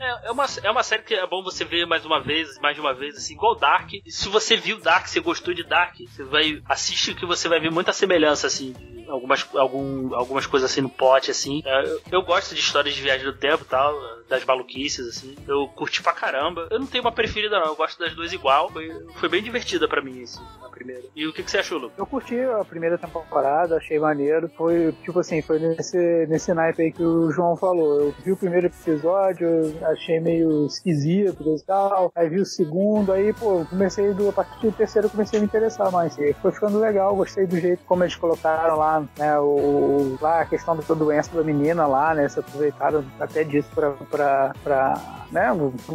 É, 0.00 0.28
é, 0.28 0.30
uma, 0.30 0.46
é 0.62 0.70
uma 0.70 0.82
série 0.82 1.02
que 1.02 1.14
é 1.14 1.26
bom 1.26 1.42
você 1.42 1.64
ver 1.64 1.86
mais 1.86 2.04
uma 2.04 2.22
vez, 2.22 2.58
mais 2.60 2.74
de 2.74 2.80
uma 2.80 2.94
vez, 2.94 3.16
assim, 3.16 3.34
igual 3.34 3.56
Dark. 3.56 3.92
E 3.92 4.11
se 4.12 4.28
você 4.28 4.58
viu 4.58 4.78
Dark, 4.78 5.06
você 5.06 5.20
gostou 5.20 5.54
de 5.54 5.62
Dark, 5.62 5.96
você 5.98 6.22
vai. 6.22 6.62
Assiste 6.68 7.14
que 7.14 7.24
você 7.24 7.48
vai 7.48 7.58
ver 7.58 7.70
muita 7.70 7.94
semelhança, 7.94 8.46
assim, 8.46 8.74
algumas, 9.12 9.46
algum, 9.54 10.14
algumas 10.14 10.46
coisas 10.46 10.70
assim 10.70 10.80
no 10.80 10.88
pote, 10.88 11.30
assim. 11.30 11.62
É, 11.64 11.96
eu, 12.10 12.22
gosto 12.22 12.54
de 12.54 12.60
histórias 12.60 12.94
de 12.94 13.02
viagem 13.02 13.24
do 13.24 13.34
tempo 13.34 13.62
e 13.62 13.66
tal, 13.66 13.94
das 14.28 14.44
maluquices, 14.44 15.06
assim. 15.06 15.36
Eu 15.46 15.68
curti 15.68 16.02
pra 16.02 16.12
caramba. 16.12 16.68
Eu 16.70 16.80
não 16.80 16.86
tenho 16.86 17.04
uma 17.04 17.12
preferida, 17.12 17.60
não, 17.60 17.66
eu 17.66 17.76
gosto 17.76 17.98
das 17.98 18.14
duas 18.14 18.32
igual. 18.32 18.70
Foi, 18.70 18.90
foi 19.16 19.28
bem 19.28 19.42
divertida 19.42 19.86
pra 19.86 20.02
mim, 20.02 20.22
assim, 20.22 20.42
a 20.64 20.68
primeira. 20.68 21.02
E 21.14 21.26
o 21.26 21.32
que, 21.32 21.42
que 21.42 21.50
você 21.50 21.58
achou, 21.58 21.78
Lu? 21.78 21.92
Eu 21.96 22.06
curti 22.06 22.40
a 22.40 22.64
primeira 22.64 22.96
temporada, 22.96 23.76
achei 23.76 23.98
maneiro. 23.98 24.50
Foi, 24.56 24.92
tipo 25.04 25.20
assim, 25.20 25.42
foi 25.42 25.58
nesse, 25.58 26.26
nesse 26.28 26.54
naipe 26.54 26.82
aí 26.82 26.92
que 26.92 27.02
o 27.02 27.30
João 27.30 27.56
falou. 27.56 28.00
Eu 28.00 28.14
vi 28.24 28.32
o 28.32 28.36
primeiro 28.36 28.66
episódio, 28.66 29.48
achei 29.82 30.18
meio 30.20 30.66
esquisito 30.66 31.42
e 31.56 31.62
tal. 31.64 32.10
Aí 32.14 32.28
vi 32.28 32.40
o 32.40 32.46
segundo, 32.46 33.12
aí, 33.12 33.32
pô, 33.34 33.64
comecei 33.68 34.14
do, 34.14 34.30
a 34.30 34.32
partir 34.32 34.66
do 34.66 34.72
terceiro 34.72 35.10
comecei 35.10 35.38
a 35.38 35.40
me 35.40 35.46
interessar 35.46 35.90
mais. 35.92 36.16
E 36.18 36.32
foi 36.34 36.52
ficando 36.52 36.78
legal, 36.78 37.14
gostei 37.14 37.46
do 37.46 37.58
jeito 37.58 37.84
como 37.84 38.04
eles 38.04 38.16
colocaram 38.16 38.76
lá 38.76 39.01
né, 39.18 39.38
o, 39.38 40.16
lá 40.20 40.40
a 40.40 40.46
questão 40.46 40.76
da 40.76 40.94
doença 40.94 41.34
da 41.34 41.42
menina 41.42 41.86
lá, 41.86 42.14
né, 42.14 42.28
se 42.28 42.40
aproveitaram 42.40 43.04
até 43.20 43.44
disso 43.44 43.68
pra 43.74 45.21
né, 45.32 45.48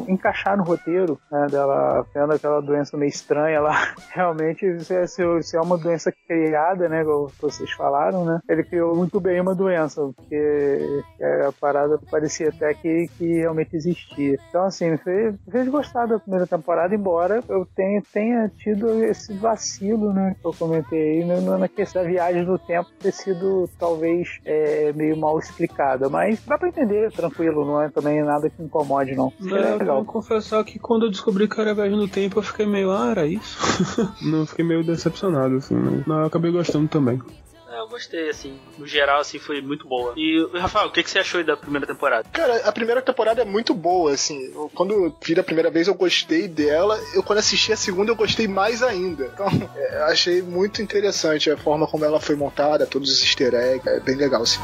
encaixar 0.07 0.57
no 0.57 0.63
roteiro 0.63 1.19
né, 1.31 1.47
dela 1.49 2.05
tendo 2.13 2.33
aquela 2.33 2.61
doença 2.61 2.97
meio 2.97 3.09
estranha 3.09 3.61
lá. 3.61 3.93
Realmente, 4.11 4.83
se 4.83 4.93
é, 4.93 5.07
se 5.07 5.55
é 5.55 5.61
uma 5.61 5.77
doença 5.77 6.11
criada, 6.27 6.89
né, 6.89 7.03
como 7.03 7.31
vocês 7.39 7.71
falaram, 7.71 8.25
né, 8.25 8.39
ele 8.49 8.63
criou 8.63 8.95
muito 8.95 9.19
bem 9.19 9.39
uma 9.39 9.53
doença, 9.55 10.01
porque 10.15 11.03
a 11.47 11.51
parada 11.59 11.99
parecia 12.09 12.49
até 12.49 12.73
que, 12.73 13.07
que 13.17 13.39
realmente 13.39 13.75
existia. 13.75 14.37
Então, 14.49 14.63
assim, 14.63 14.91
me 14.91 14.97
fez, 14.97 15.33
me 15.45 15.51
fez 15.51 15.67
gostar 15.67 16.07
da 16.07 16.19
primeira 16.19 16.47
temporada, 16.47 16.95
embora 16.95 17.43
eu 17.47 17.65
tenha, 17.75 18.01
tenha 18.11 18.49
tido 18.49 19.03
esse 19.03 19.33
vacilo, 19.33 20.13
né, 20.13 20.35
que 20.39 20.47
eu 20.47 20.53
comentei 20.53 21.21
aí, 21.21 21.25
né, 21.25 21.39
na 21.39 21.67
questão 21.67 22.01
da 22.01 22.07
viagem 22.07 22.43
no 22.43 22.57
tempo 22.57 22.89
ter 22.99 23.11
sido, 23.11 23.69
talvez, 23.77 24.39
é, 24.45 24.91
meio 24.93 25.17
mal 25.17 25.37
explicada. 25.37 26.09
Mas 26.09 26.43
dá 26.45 26.57
pra 26.57 26.69
entender, 26.69 27.11
tranquilo, 27.11 27.65
não 27.65 27.81
é 27.81 27.89
também 27.89 28.23
nada 28.23 28.49
que 28.49 28.61
incomode, 28.61 29.15
não. 29.15 29.26
Não, 29.39 29.57
eu 29.57 29.85
vou 29.85 30.05
confessar 30.05 30.63
que 30.63 30.79
quando 30.79 31.05
eu 31.05 31.11
descobri 31.11 31.47
que 31.47 31.59
era 31.59 31.73
viagem 31.73 31.97
no 31.97 32.07
tempo, 32.07 32.39
eu 32.39 32.43
fiquei 32.43 32.65
meio, 32.65 32.91
ah, 32.91 33.11
era 33.11 33.25
isso? 33.25 33.57
não, 34.21 34.45
fiquei 34.45 34.65
meio 34.65 34.83
decepcionado, 34.83 35.57
assim, 35.57 35.75
né? 35.75 36.03
Não, 36.05 36.19
eu 36.19 36.25
acabei 36.25 36.51
gostando 36.51 36.87
também. 36.87 37.21
É, 37.69 37.79
eu 37.79 37.87
gostei, 37.87 38.29
assim, 38.29 38.57
no 38.77 38.87
geral, 38.87 39.19
assim, 39.19 39.39
foi 39.39 39.61
muito 39.61 39.87
boa. 39.87 40.13
E, 40.15 40.47
Rafael, 40.53 40.87
o 40.87 40.91
que, 40.91 41.03
que 41.03 41.11
você 41.11 41.19
achou 41.19 41.43
da 41.43 41.57
primeira 41.57 41.85
temporada? 41.85 42.27
Cara, 42.31 42.55
a 42.65 42.71
primeira 42.71 43.01
temporada 43.01 43.41
é 43.41 43.45
muito 43.45 43.73
boa, 43.73 44.13
assim. 44.13 44.51
Eu, 44.53 44.71
quando 44.73 44.93
eu 44.93 45.15
vi 45.21 45.35
da 45.35 45.43
primeira 45.43 45.69
vez, 45.69 45.87
eu 45.87 45.93
gostei 45.93 46.47
dela. 46.47 46.97
Eu, 47.13 47.21
quando 47.21 47.39
assisti 47.39 47.73
a 47.73 47.77
segunda, 47.77 48.11
eu 48.11 48.15
gostei 48.15 48.47
mais 48.47 48.81
ainda. 48.81 49.29
Então, 49.33 49.47
é, 49.75 50.03
achei 50.03 50.41
muito 50.41 50.81
interessante 50.81 51.51
a 51.51 51.57
forma 51.57 51.85
como 51.87 52.05
ela 52.05 52.21
foi 52.21 52.35
montada, 52.35 52.87
todos 52.87 53.11
os 53.11 53.21
easter 53.21 53.53
eggs. 53.53 53.87
É 53.87 53.99
bem 53.99 54.15
legal, 54.15 54.43
assim. 54.43 54.59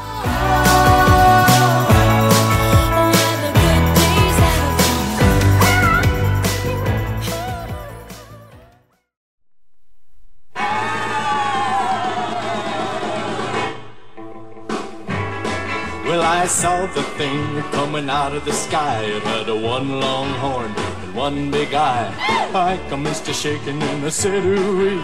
I 16.44 16.46
saw 16.46 16.86
the 16.92 17.02
thing 17.16 17.62
coming 17.72 18.10
out 18.10 18.34
of 18.36 18.44
the 18.44 18.52
sky. 18.52 19.00
It 19.16 19.22
had 19.22 19.48
a 19.48 19.54
one 19.56 19.98
long 19.98 20.28
horn 20.44 20.70
and 21.02 21.14
one 21.16 21.50
big 21.50 21.72
eye. 21.74 22.12
I 22.54 22.78
commenced 22.90 23.24
to 23.26 23.32
shaking 23.32 23.80
and 23.82 24.04
I 24.04 24.10
said, 24.10 24.44
ooh 24.44 25.00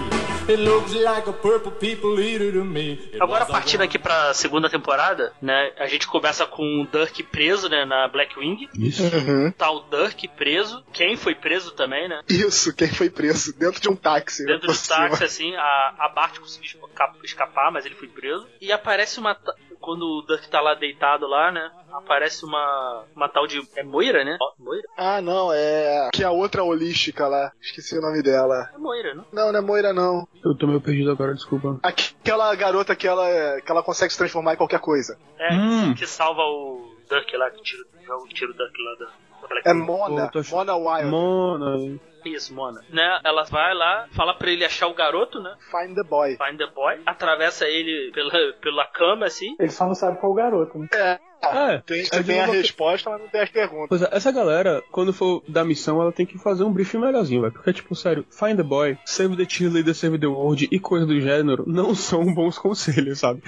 It 0.49 0.59
looks 0.59 0.93
like 0.95 1.27
a 1.29 1.33
purple 1.33 1.71
people 1.73 2.21
eater 2.21 2.53
to 2.53 2.63
me. 2.65 2.99
It 3.15 3.23
Agora 3.23 3.47
partindo 3.47 3.81
aqui 3.83 3.99
pra 3.99 4.35
segunda 4.35 4.69
temporada, 4.69 5.33
né? 5.41 5.73
A 5.79 5.87
gente 5.87 6.07
começa 6.07 6.45
com 6.45 6.83
o 6.83 6.87
Dirk 6.87 7.23
preso, 7.23 7.71
né? 7.71 7.87
Na 7.87 8.07
Blackwing. 8.09 8.69
Isso. 8.75 9.03
Uhum. 9.05 9.51
Tá 9.53 9.71
o 9.71 9.81
Dirk 9.89 10.29
preso. 10.37 10.85
Quem 10.93 11.17
foi 11.17 11.35
preso 11.35 11.71
também, 11.71 12.07
né? 12.07 12.21
Isso, 12.29 12.75
quem 12.75 12.89
foi 12.89 13.09
preso 13.09 13.57
dentro 13.59 13.81
de 13.81 13.89
um 13.89 13.97
táxi. 13.97 14.45
Dentro 14.45 14.67
por 14.67 14.73
do 14.73 14.75
cima. 14.75 15.09
táxi, 15.09 15.25
assim, 15.25 15.55
a, 15.57 15.95
a 16.01 16.09
Bart 16.15 16.39
conseguiu 16.39 16.67
esca- 16.69 17.13
escapar, 17.25 17.71
mas 17.73 17.87
ele 17.87 17.95
foi 17.95 18.09
preso. 18.09 18.47
E 18.61 18.71
aparece 18.73 19.19
uma. 19.19 19.35
Quando 19.81 20.03
o 20.05 20.23
Dirk 20.27 20.49
tá 20.51 20.61
lá 20.61 20.75
deitado 20.75 21.27
lá, 21.27 21.51
né? 21.51 21.71
Aparece 21.93 22.45
uma. 22.45 23.05
Uma 23.17 23.29
tal 23.29 23.47
de. 23.47 23.61
É 23.77 23.83
Moira, 23.83 24.23
né? 24.25 24.37
Ó, 24.41 24.53
Moira? 24.59 24.87
Ah, 24.97 25.21
não, 25.21 25.51
é. 25.53 26.11
Que 26.13 26.23
é 26.23 26.27
a 26.27 26.31
outra 26.31 26.63
holística 26.63 27.27
lá. 27.27 27.51
Esqueci 27.61 27.97
o 27.99 28.03
nome 28.03 28.23
dela. 28.23 28.71
É 28.75 28.79
Moira, 28.79 29.15
não? 29.15 29.25
Não, 29.33 29.53
não 29.53 29.59
é 29.59 29.63
Moira, 29.63 29.93
não. 29.93 30.29
Eu 30.45 30.55
tô 30.57 30.67
meio 30.67 30.81
perdido 30.81 31.11
agora, 31.11 31.35
desculpa. 31.35 31.79
Aquela 31.83 32.55
garota 32.55 32.95
que 32.95 33.09
ela, 33.09 33.27
que 33.61 33.71
ela 33.71 33.83
consegue 33.83 34.13
se 34.13 34.19
transformar 34.19 34.55
em 34.55 34.57
qualquer 34.59 34.81
coisa. 34.81 35.19
É, 35.39 35.55
Hum. 35.55 35.95
que 35.95 36.07
salva 36.07 36.43
o 36.43 36.95
Dirk 37.09 37.37
lá, 37.37 37.51
que 37.51 37.63
tira, 37.63 37.83
joga 38.07 38.23
o 38.25 38.29
tiro 38.29 38.53
Dirk 38.53 38.75
lá 38.83 38.95
da. 39.07 39.13
Black 39.51 39.69
É. 39.69 39.75
Mona. 39.75 40.27
Pô, 40.27 40.33
tô 40.33 40.39
ach- 40.39 40.51
Mona 40.51 40.77
Wild. 40.77 41.11
Mona. 41.11 42.01
Isso, 42.25 42.55
Mona. 42.55 42.81
Né? 42.91 43.21
Ela 43.25 43.45
vai 43.45 43.75
lá, 43.75 44.07
fala 44.13 44.35
pra 44.35 44.51
ele 44.51 44.65
achar 44.65 44.87
o 44.89 44.95
garoto, 44.95 45.41
né? 45.41 45.55
Find 45.71 45.95
the 45.95 46.03
boy. 46.03 46.37
Find 46.37 46.59
the 46.59 46.67
boy. 46.67 47.01
Atravessa 47.07 47.67
ele 47.67 48.13
pela, 48.13 48.31
pela 48.61 48.85
cama, 48.87 49.27
assim. 49.27 49.57
Ele 49.59 49.71
só 49.71 49.87
não 49.87 49.95
sabe 49.95 50.19
qual 50.19 50.33
o 50.33 50.35
garoto, 50.35 50.79
né? 50.79 50.87
É. 50.95 51.19
É, 51.43 51.79
Tem, 51.79 52.01
é 52.01 52.05
você 52.05 52.23
tem 52.25 52.41
a 52.41 52.45
uma- 52.45 52.55
resposta, 52.55 53.11
mas 53.11 53.21
não 53.21 53.29
tem 53.29 53.41
as 53.41 53.49
perguntas. 53.51 53.89
Pois 53.89 54.03
é, 54.03 54.09
essa 54.13 54.31
galera, 54.31 54.83
quando 54.93 55.13
for 55.13 55.43
dar 55.49 55.65
missão, 55.65 56.01
ela 56.01 56.13
tem 56.13 56.27
que 56.27 56.39
fazer 56.39 56.65
um 56.65 56.73
briefing 56.73 56.99
melhorzinho, 56.99 57.41
velho. 57.41 57.53
Porque, 57.53 57.73
tipo, 57.73 57.95
sério, 57.97 58.25
Find 58.31 58.57
the 58.57 58.63
Boy, 58.63 58.99
Save 59.07 59.37
the 59.37 59.47
Cheerleader, 59.49 59.95
Save 59.95 60.19
the 60.19 60.27
World 60.27 60.69
e 60.71 60.79
coisa 60.79 61.07
do 61.07 61.19
gênero 61.21 61.65
não 61.67 61.95
são 61.95 62.33
bons 62.35 62.57
conselhos, 62.61 63.19
sabe? 63.21 63.43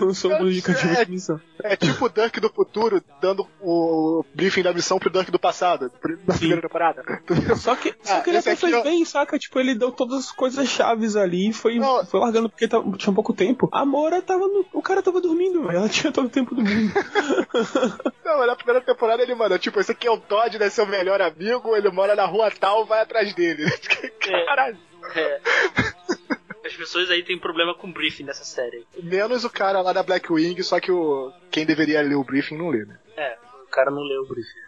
não 0.00 0.12
são 0.14 0.30
bons 0.38 0.50
indicativos 0.50 0.98
de 0.98 1.10
missão. 1.10 1.40
É 1.62 1.76
tipo 1.76 2.04
o 2.06 2.08
Dunk 2.08 2.40
do 2.40 2.48
futuro 2.50 3.02
dando 3.20 3.46
o 3.60 4.24
briefing 4.34 4.62
da 4.62 4.72
missão 4.72 4.98
pro 4.98 5.10
Dunk 5.10 5.30
do 5.30 5.38
passado, 5.38 5.90
na 6.26 6.34
primeira 6.34 6.62
temporada. 6.62 7.02
Só 7.56 7.76
que, 7.76 7.94
só 8.02 8.16
Ah, 8.18 8.20
que 8.20 8.30
ele 8.30 8.38
esse 8.38 8.48
até 8.50 8.56
fez 8.60 8.74
ó. 8.74 8.82
bem, 8.82 9.04
saca? 9.04 9.38
Tipo, 9.38 9.60
ele 9.60 9.74
deu 9.74 9.92
todas 9.92 10.18
as 10.18 10.32
coisas 10.32 10.68
chaves 10.68 11.16
ali 11.16 11.50
e 11.50 11.52
foi, 11.52 11.78
Não. 11.78 12.04
foi 12.04 12.20
largando 12.20 12.48
porque 12.48 12.66
tava- 12.66 12.90
tinha 12.96 13.14
pouco 13.14 13.32
tempo. 13.32 13.68
A 13.72 13.84
Mora 13.84 14.20
tava 14.20 14.46
no, 14.46 14.64
O 14.72 14.82
cara 14.82 15.02
tava 15.02 15.20
dormindo, 15.20 15.62
velho. 15.62 15.78
Ela 15.78 15.88
tinha 15.88 16.12
todo 16.12 16.26
o 16.26 16.30
tempo 16.30 16.54
do 16.54 16.62
mundo. 16.62 16.71
Não, 18.24 18.38
mas 18.38 18.46
na 18.46 18.56
primeira 18.56 18.80
temporada 18.80 19.22
ele 19.22 19.34
manda, 19.34 19.58
tipo, 19.58 19.78
esse 19.80 19.92
aqui 19.92 20.06
é 20.06 20.10
o 20.10 20.18
Todd, 20.18 20.58
né, 20.58 20.68
seu 20.70 20.86
melhor 20.86 21.20
amigo, 21.20 21.76
ele 21.76 21.90
mora 21.90 22.14
na 22.14 22.24
rua 22.24 22.50
tal, 22.50 22.84
vai 22.86 23.00
atrás 23.02 23.34
dele. 23.34 23.64
Caralho. 24.20 24.78
É. 25.14 25.40
As 26.64 26.72
pessoas 26.74 27.10
aí 27.10 27.22
têm 27.24 27.38
problema 27.38 27.74
com 27.74 27.92
briefing 27.92 28.24
nessa 28.24 28.44
série. 28.44 28.86
Menos 29.02 29.44
o 29.44 29.50
cara 29.50 29.80
lá 29.80 29.92
da 29.92 30.02
Blackwing, 30.02 30.62
só 30.62 30.78
que 30.80 30.92
o 30.92 31.32
quem 31.50 31.66
deveria 31.66 32.00
ler 32.02 32.14
o 32.14 32.24
briefing 32.24 32.56
não 32.56 32.70
lê, 32.70 32.84
né? 32.84 32.98
É, 33.16 33.36
o 33.64 33.66
cara 33.68 33.90
não 33.90 34.02
leu 34.02 34.22
o 34.22 34.26
briefing. 34.28 34.60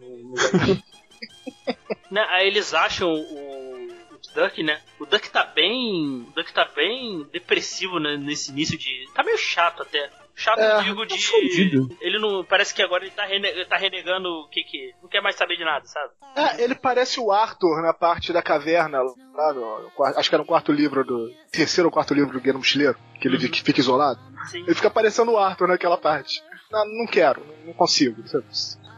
Não- 0.00 0.08
não- 0.18 0.66
não- 0.68 0.82
né, 2.10 2.24
aí 2.30 2.46
eles 2.46 2.72
acham 2.72 3.12
o, 3.12 3.88
o 3.88 4.20
Duck, 4.34 4.62
né? 4.62 4.80
O 5.00 5.04
Duck 5.06 5.28
tá 5.30 5.44
bem. 5.44 6.26
O 6.28 6.32
Duck 6.34 6.52
tá 6.52 6.64
bem 6.74 7.26
depressivo 7.32 7.98
né, 7.98 8.16
nesse 8.16 8.50
início 8.50 8.78
de. 8.78 9.08
Tá 9.14 9.22
meio 9.22 9.36
chato 9.36 9.82
até. 9.82 10.10
Chato, 10.34 10.58
É, 10.60 10.82
digo, 10.82 11.04
de. 11.06 11.18
fudido. 11.26 11.88
Ele 12.00 12.18
não. 12.18 12.42
Parece 12.44 12.72
que 12.74 12.82
agora 12.82 13.04
ele 13.04 13.12
tá, 13.12 13.24
rene- 13.26 13.48
ele 13.48 13.64
tá 13.66 13.76
renegando 13.76 14.28
o 14.28 14.48
que 14.48 14.62
que. 14.64 14.92
Não 15.02 15.08
quer 15.08 15.20
mais 15.20 15.36
saber 15.36 15.56
de 15.56 15.64
nada, 15.64 15.84
sabe? 15.84 16.10
É, 16.34 16.64
ele 16.64 16.74
parece 16.74 17.20
o 17.20 17.30
Arthur 17.30 17.82
na 17.82 17.92
parte 17.92 18.32
da 18.32 18.42
caverna, 18.42 18.98
lá 19.02 19.52
no, 19.52 19.82
no 19.82 20.04
acho 20.16 20.28
que 20.28 20.34
era 20.34 20.42
no 20.42 20.48
quarto 20.48 20.72
livro 20.72 21.04
do. 21.04 21.30
Terceiro 21.50 21.88
ou 21.88 21.92
quarto 21.92 22.14
livro 22.14 22.32
do 22.32 22.40
Guia 22.40 22.52
do 22.54 22.58
Mochileiro, 22.58 22.96
que 23.20 23.28
ele 23.28 23.48
que 23.48 23.62
fica 23.62 23.78
isolado. 23.80 24.18
Sim. 24.50 24.60
Ele 24.62 24.74
fica 24.74 24.90
parecendo 24.90 25.32
o 25.32 25.38
Arthur 25.38 25.68
naquela 25.68 25.98
parte. 25.98 26.42
Não, 26.70 26.84
não 27.00 27.06
quero, 27.06 27.44
não 27.66 27.74
consigo. 27.74 28.22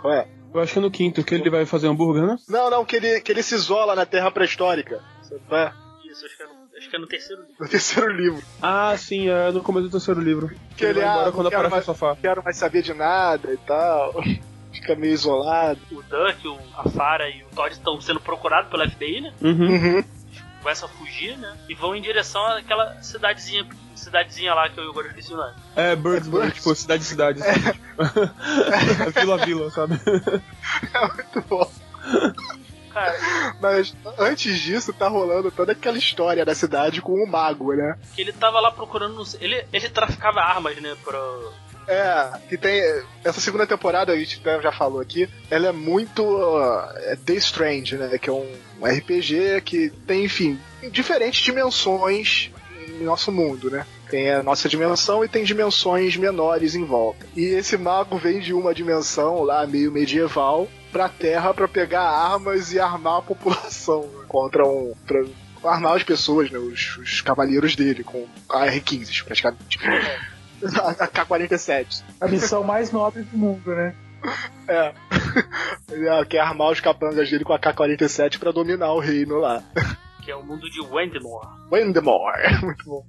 Qual 0.00 0.14
é? 0.14 0.28
Eu 0.54 0.60
acho 0.60 0.72
que 0.72 0.78
é 0.78 0.82
no 0.82 0.90
quinto 0.90 1.24
que 1.24 1.34
ele 1.34 1.50
vai 1.50 1.66
fazer 1.66 1.88
hambúrguer, 1.88 2.24
né? 2.24 2.36
Não, 2.48 2.70
não, 2.70 2.84
que 2.84 2.94
ele, 2.94 3.20
que 3.20 3.32
ele 3.32 3.42
se 3.42 3.56
isola 3.56 3.96
na 3.96 4.06
Terra 4.06 4.30
Pré-Histórica. 4.30 5.02
É? 5.50 5.72
Isso, 6.08 6.24
acho 6.24 6.36
que 6.36 6.42
é 6.44 6.46
no, 6.46 6.63
acho 6.76 6.90
que 6.90 6.96
é 6.96 6.98
no 6.98 7.06
terceiro 7.06 7.42
livro. 7.42 7.56
No 7.60 7.68
terceiro 7.68 8.12
livro. 8.12 8.42
Ah, 8.62 8.94
sim, 8.96 9.28
é 9.28 9.50
no 9.52 9.62
começo 9.62 9.86
do 9.88 9.92
terceiro 9.92 10.20
livro. 10.20 10.50
Que 10.76 10.84
ele, 10.84 11.00
vai 11.00 11.08
embora 11.10 11.28
ah, 11.28 11.32
quando 11.32 11.46
aparece 11.48 11.70
mais- 11.70 11.86
no 11.86 11.92
sofá. 11.94 12.08
Não 12.08 12.16
quero 12.16 12.42
mais 12.44 12.56
saber 12.56 12.82
de 12.82 12.94
nada 12.94 13.52
e 13.52 13.56
tal. 13.58 14.14
Fica 14.72 14.94
meio 14.96 15.12
isolado. 15.14 15.78
O 15.92 16.02
Duck, 16.02 16.48
o, 16.48 16.58
a 16.76 16.88
Farah 16.88 17.28
e 17.28 17.42
o 17.44 17.46
Todd 17.54 17.72
estão 17.72 18.00
sendo 18.00 18.20
procurados 18.20 18.70
pela 18.70 18.88
FBI, 18.90 19.20
né? 19.20 19.32
Uhum. 19.40 19.68
Uhum. 19.70 20.04
Começam 20.62 20.88
a 20.88 20.92
fugir, 20.92 21.36
né? 21.38 21.56
E 21.68 21.74
vão 21.74 21.94
em 21.94 22.02
direção 22.02 22.44
àquela 22.46 23.00
cidadezinha, 23.02 23.66
cidadezinha 23.94 24.52
lá 24.54 24.68
que 24.68 24.80
eu 24.80 24.90
agora 24.90 25.08
esqueci 25.08 25.32
o 25.32 25.36
nome. 25.36 25.54
É, 25.76 25.94
Birdsburg, 25.94 26.46
Birds. 26.46 26.62
tipo, 26.62 26.74
cidade 26.74 27.04
cidade. 27.04 27.38
sabe? 27.44 27.78
é 29.16 29.20
vila 29.20 29.36
vila, 29.44 29.70
sabe? 29.70 29.94
É 30.92 31.06
muito 31.06 31.40
bom. 31.48 31.70
Mas 33.60 33.94
antes 34.18 34.58
disso, 34.58 34.92
tá 34.92 35.08
rolando 35.08 35.50
toda 35.50 35.72
aquela 35.72 35.98
história 35.98 36.44
da 36.44 36.54
cidade 36.54 37.00
com 37.00 37.12
o 37.14 37.26
mago, 37.26 37.72
né? 37.74 37.96
que 38.14 38.20
ele 38.20 38.32
tava 38.32 38.60
lá 38.60 38.70
procurando. 38.70 39.22
Ele, 39.40 39.64
ele 39.72 39.88
traficava 39.88 40.40
armas, 40.40 40.76
né? 40.80 40.96
Pro. 41.02 41.52
É, 41.86 42.30
que 42.48 42.56
tem. 42.56 42.80
Essa 43.22 43.40
segunda 43.40 43.66
temporada, 43.66 44.12
a 44.12 44.16
gente 44.16 44.40
já 44.42 44.72
falou 44.72 45.00
aqui, 45.00 45.28
ela 45.50 45.68
é 45.68 45.72
muito. 45.72 46.22
uh, 46.22 46.88
é 46.96 47.16
The 47.16 47.34
Strange, 47.34 47.96
né? 47.96 48.16
Que 48.18 48.30
é 48.30 48.32
um, 48.32 48.50
um 48.80 48.86
RPG 48.86 49.60
que 49.64 49.90
tem, 50.06 50.24
enfim, 50.24 50.58
diferentes 50.90 51.44
dimensões 51.44 52.50
em 52.88 53.04
nosso 53.04 53.30
mundo, 53.30 53.70
né? 53.70 53.86
Tem 54.08 54.30
a 54.30 54.42
nossa 54.42 54.68
dimensão 54.68 55.24
e 55.24 55.28
tem 55.28 55.44
dimensões 55.44 56.16
menores 56.16 56.74
em 56.74 56.84
volta. 56.84 57.26
E 57.34 57.44
esse 57.46 57.76
mago 57.76 58.16
vem 58.16 58.38
de 58.40 58.52
uma 58.52 58.74
dimensão 58.74 59.42
lá 59.42 59.66
meio 59.66 59.90
medieval 59.90 60.68
pra 60.94 61.08
Terra 61.08 61.52
pra 61.52 61.66
pegar 61.66 62.08
armas 62.08 62.72
e 62.72 62.78
armar 62.78 63.18
a 63.18 63.22
população 63.22 64.02
né? 64.02 64.24
contra 64.28 64.64
um. 64.64 64.94
Pra, 65.04 65.24
armar 65.64 65.96
as 65.96 66.04
pessoas, 66.04 66.52
né? 66.52 66.58
Os, 66.58 66.96
os 66.98 67.20
cavaleiros 67.20 67.74
dele 67.74 68.04
com 68.04 68.28
AR-15, 68.48 69.24
praticamente. 69.24 69.80
A 70.62 71.08
K-47. 71.08 72.04
A 72.20 72.28
missão 72.28 72.62
mais 72.62 72.92
nobre 72.92 73.22
do 73.22 73.36
mundo, 73.36 73.74
né? 73.74 73.94
É. 74.68 74.94
Ele 75.90 76.08
ah, 76.08 76.24
quer 76.24 76.38
armar 76.38 76.70
os 76.70 76.80
capangas 76.80 77.28
dele 77.28 77.44
com 77.44 77.52
a 77.52 77.58
K-47 77.58 78.38
pra 78.38 78.52
dominar 78.52 78.92
o 78.92 79.00
reino 79.00 79.38
lá. 79.38 79.62
Que 80.22 80.30
é 80.30 80.36
o 80.36 80.44
mundo 80.44 80.70
de 80.70 80.80
Wendemore. 80.80 81.48
Wendemore. 81.70 82.60
Muito 82.62 82.84
bom. 82.84 83.04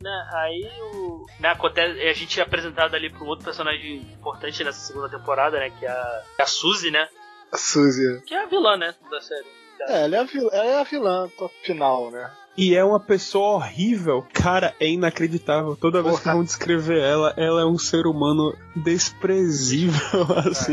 Né, 0.00 0.28
aí 0.34 0.68
o. 0.94 1.26
Né, 1.38 1.50
acontece, 1.50 2.00
a 2.00 2.12
gente 2.12 2.40
é 2.40 2.42
apresentado 2.42 2.94
ali 2.94 3.10
para 3.10 3.22
um 3.22 3.28
outro 3.28 3.44
personagem 3.44 3.98
importante 4.12 4.64
nessa 4.64 4.80
segunda 4.80 5.08
temporada, 5.08 5.58
né? 5.58 5.70
Que 5.70 5.86
é 5.86 5.90
a, 5.90 6.22
que 6.34 6.42
é 6.42 6.44
a 6.44 6.46
Suzy, 6.46 6.90
né? 6.90 7.06
A 7.52 7.56
Suzy. 7.56 8.22
Que 8.26 8.34
é 8.34 8.42
a 8.42 8.46
vilã, 8.46 8.76
né? 8.76 8.94
Da 9.10 9.20
série. 9.20 9.46
É, 9.88 10.04
ela 10.04 10.16
é 10.16 10.20
a 10.20 10.24
vilã, 10.24 10.50
ela 10.52 10.66
é 10.66 10.80
a 10.80 10.84
vilã 10.84 11.28
final, 11.62 12.10
né? 12.10 12.30
E 12.56 12.74
é 12.74 12.82
uma 12.82 12.98
pessoa 12.98 13.56
horrível. 13.56 14.26
Cara, 14.32 14.74
é 14.80 14.88
inacreditável. 14.88 15.76
Toda 15.76 16.02
vez 16.02 16.18
que 16.20 16.24
vão 16.24 16.42
descrever 16.42 16.98
ela, 17.00 17.34
ela 17.36 17.60
é 17.60 17.66
um 17.66 17.76
ser 17.76 18.06
humano 18.06 18.56
desprezível, 18.74 20.24
assim. 20.48 20.72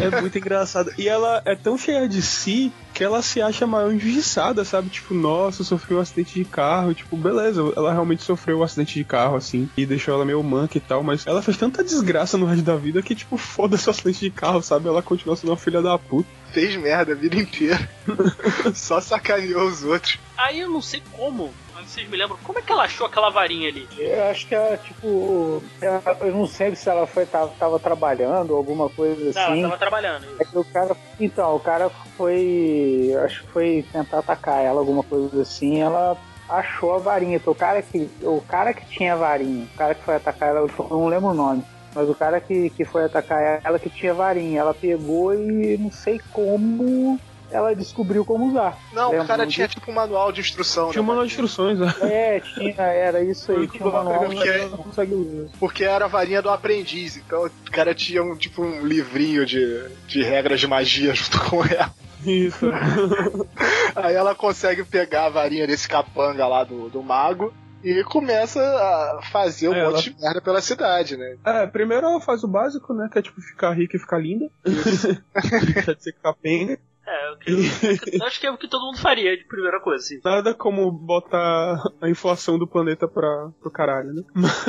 É 0.00 0.20
muito 0.20 0.38
engraçado. 0.38 0.92
E 0.96 1.08
ela 1.08 1.42
é 1.44 1.56
tão 1.56 1.76
cheia 1.76 2.08
de 2.08 2.22
si 2.22 2.72
que 3.00 3.04
ela 3.04 3.22
se 3.22 3.40
acha 3.40 3.66
maior 3.66 3.94
injustiçada, 3.94 4.62
sabe? 4.62 4.90
Tipo, 4.90 5.14
nossa, 5.14 5.64
sofreu 5.64 5.96
um 5.96 6.00
acidente 6.02 6.34
de 6.34 6.44
carro. 6.44 6.92
Tipo, 6.92 7.16
beleza, 7.16 7.62
ela 7.74 7.94
realmente 7.94 8.22
sofreu 8.22 8.58
um 8.58 8.62
acidente 8.62 8.92
de 8.92 9.04
carro, 9.04 9.36
assim, 9.36 9.70
e 9.74 9.86
deixou 9.86 10.12
ela 10.12 10.22
meio 10.26 10.42
manca 10.42 10.76
e 10.76 10.82
tal, 10.82 11.02
mas 11.02 11.26
ela 11.26 11.40
fez 11.40 11.56
tanta 11.56 11.82
desgraça 11.82 12.36
no 12.36 12.44
resto 12.44 12.62
da 12.62 12.76
vida 12.76 13.00
que, 13.00 13.14
tipo, 13.14 13.38
foda-se 13.40 13.88
o 13.88 13.90
acidente 13.90 14.20
de 14.20 14.30
carro, 14.30 14.60
sabe? 14.62 14.86
Ela 14.86 15.00
continua 15.00 15.34
sendo 15.34 15.48
uma 15.48 15.56
filha 15.56 15.80
da 15.80 15.98
puta. 15.98 16.28
Fez 16.52 16.76
merda 16.76 17.12
a 17.12 17.14
vida 17.14 17.36
inteira. 17.36 17.88
Só 18.74 19.00
sacaneou 19.00 19.66
os 19.66 19.82
outros. 19.82 20.18
Aí 20.36 20.60
eu 20.60 20.68
não 20.68 20.82
sei 20.82 21.02
como, 21.12 21.54
vocês 21.86 22.08
me 22.08 22.16
lembram, 22.16 22.36
como 22.44 22.58
é 22.58 22.62
que 22.62 22.70
ela 22.72 22.84
achou 22.84 23.06
aquela 23.06 23.30
varinha 23.30 23.68
ali? 23.68 23.88
Eu 23.98 24.24
acho 24.30 24.46
que 24.46 24.54
ela, 24.54 24.76
tipo. 24.76 25.62
ela- 25.80 26.02
eu 26.20 26.32
não 26.32 26.46
sei 26.46 26.74
se 26.74 26.88
ela 26.88 27.06
foi, 27.06 27.26
tava, 27.26 27.52
tava 27.58 27.78
trabalhando 27.78 28.50
ou 28.50 28.56
alguma 28.56 28.88
coisa 28.88 29.24
Não, 29.24 29.42
assim. 29.52 29.60
ela 29.60 29.62
tava 29.70 29.78
trabalhando. 29.78 30.26
É 30.40 30.44
que 30.44 30.58
o 30.58 30.64
cara. 30.64 30.96
Então, 31.18 31.56
o 31.56 31.60
cara 31.60 31.90
foi. 32.16 33.10
Acho 33.24 33.42
que 33.44 33.48
foi 33.52 33.84
tentar 33.92 34.18
atacar 34.18 34.62
ela, 34.64 34.80
alguma 34.80 35.02
coisa 35.02 35.42
assim. 35.42 35.80
Ela 35.80 36.16
achou 36.48 36.94
a 36.94 36.98
varinha. 36.98 37.36
Então, 37.36 37.52
o 37.52 37.56
cara 37.56 37.82
que. 37.82 38.10
O 38.22 38.42
cara 38.48 38.72
que 38.72 38.84
tinha 38.86 39.14
a 39.14 39.16
varinha, 39.16 39.64
o 39.72 39.76
cara 39.78 39.94
que 39.94 40.04
foi 40.04 40.16
atacar 40.16 40.48
ela, 40.50 40.60
eu 40.60 40.86
não 40.90 41.06
lembro 41.08 41.28
o 41.30 41.34
nome. 41.34 41.62
Mas 41.94 42.08
o 42.08 42.14
cara 42.14 42.40
que, 42.40 42.70
que 42.70 42.84
foi 42.84 43.04
atacar 43.04 43.60
ela 43.64 43.78
que 43.78 43.90
tinha 43.90 44.14
varinha. 44.14 44.60
Ela 44.60 44.72
pegou 44.74 45.34
e 45.34 45.76
não 45.76 45.90
sei 45.90 46.20
como 46.32 47.18
ela 47.50 47.74
descobriu 47.74 48.24
como 48.24 48.46
usar. 48.48 48.78
Não, 48.92 49.10
Lembra, 49.10 49.24
o 49.24 49.26
cara 49.28 49.46
tinha 49.46 49.68
tipo 49.68 49.90
um 49.90 49.94
manual 49.94 50.30
de 50.32 50.40
instrução. 50.40 50.90
Tinha 50.90 50.94
né, 50.94 51.00
uma 51.00 51.08
manual 51.08 51.26
de 51.26 51.32
instruções, 51.32 51.78
né? 51.78 51.94
É, 52.02 52.40
tinha, 52.40 52.74
era 52.82 53.22
isso 53.22 53.50
aí, 53.52 53.66
tinha 53.68 53.86
um 53.86 53.92
manual. 53.92 54.24
Porque- 54.26 54.48
Ela 54.48 54.68
não 54.70 54.78
consegue 54.78 55.14
ler. 55.14 55.50
Porque 55.58 55.84
era 55.84 56.04
a 56.04 56.08
varinha 56.08 56.40
do 56.42 56.50
aprendiz. 56.50 57.16
Então 57.16 57.46
o 57.46 57.70
cara 57.70 57.94
tinha 57.94 58.22
um 58.22 58.36
tipo 58.36 58.62
um 58.62 58.86
livrinho 58.86 59.44
de, 59.46 59.88
de 60.06 60.22
regras 60.22 60.60
de 60.60 60.66
magia 60.66 61.14
junto 61.14 61.40
com 61.48 61.64
ela. 61.64 61.92
Isso. 62.24 62.66
Aí 63.96 64.14
ela 64.14 64.34
consegue 64.34 64.84
pegar 64.84 65.26
a 65.26 65.30
varinha 65.30 65.66
desse 65.66 65.88
capanga 65.88 66.46
lá 66.46 66.64
do, 66.64 66.88
do 66.90 67.02
mago 67.02 67.52
e 67.82 68.04
começa 68.04 68.60
a 68.60 69.20
fazer 69.32 69.68
um 69.70 69.74
É, 69.74 69.80
ela- 69.80 69.90
monte 69.92 70.10
de 70.12 70.20
merda 70.20 70.40
pela 70.42 70.60
cidade, 70.60 71.16
né? 71.16 71.36
É, 71.44 71.66
primeiro 71.66 72.06
ela 72.06 72.20
faz 72.20 72.44
o 72.44 72.48
básico, 72.48 72.92
né? 72.92 73.08
Que 73.10 73.18
é 73.18 73.22
tipo 73.22 73.40
ficar 73.40 73.72
rica 73.72 73.96
e 73.96 74.00
ficar 74.00 74.18
linda. 74.18 74.46
Deixa 74.64 75.94
de 75.94 76.02
ser 76.02 76.12
capenga. 76.22 76.78
É, 77.10 77.36
que, 77.44 78.16
eu 78.20 78.26
acho 78.26 78.40
que 78.40 78.46
é 78.46 78.50
o 78.50 78.56
que 78.56 78.68
todo 78.68 78.86
mundo 78.86 78.98
faria 78.98 79.36
de 79.36 79.44
primeira 79.44 79.80
coisa, 79.80 80.04
assim. 80.04 80.20
Nada 80.24 80.54
como 80.54 80.92
botar 80.92 81.82
a 82.00 82.08
inflação 82.08 82.56
do 82.56 82.68
planeta 82.68 83.08
pra, 83.08 83.50
pro 83.60 83.70
caralho, 83.70 84.12
né? 84.12 84.22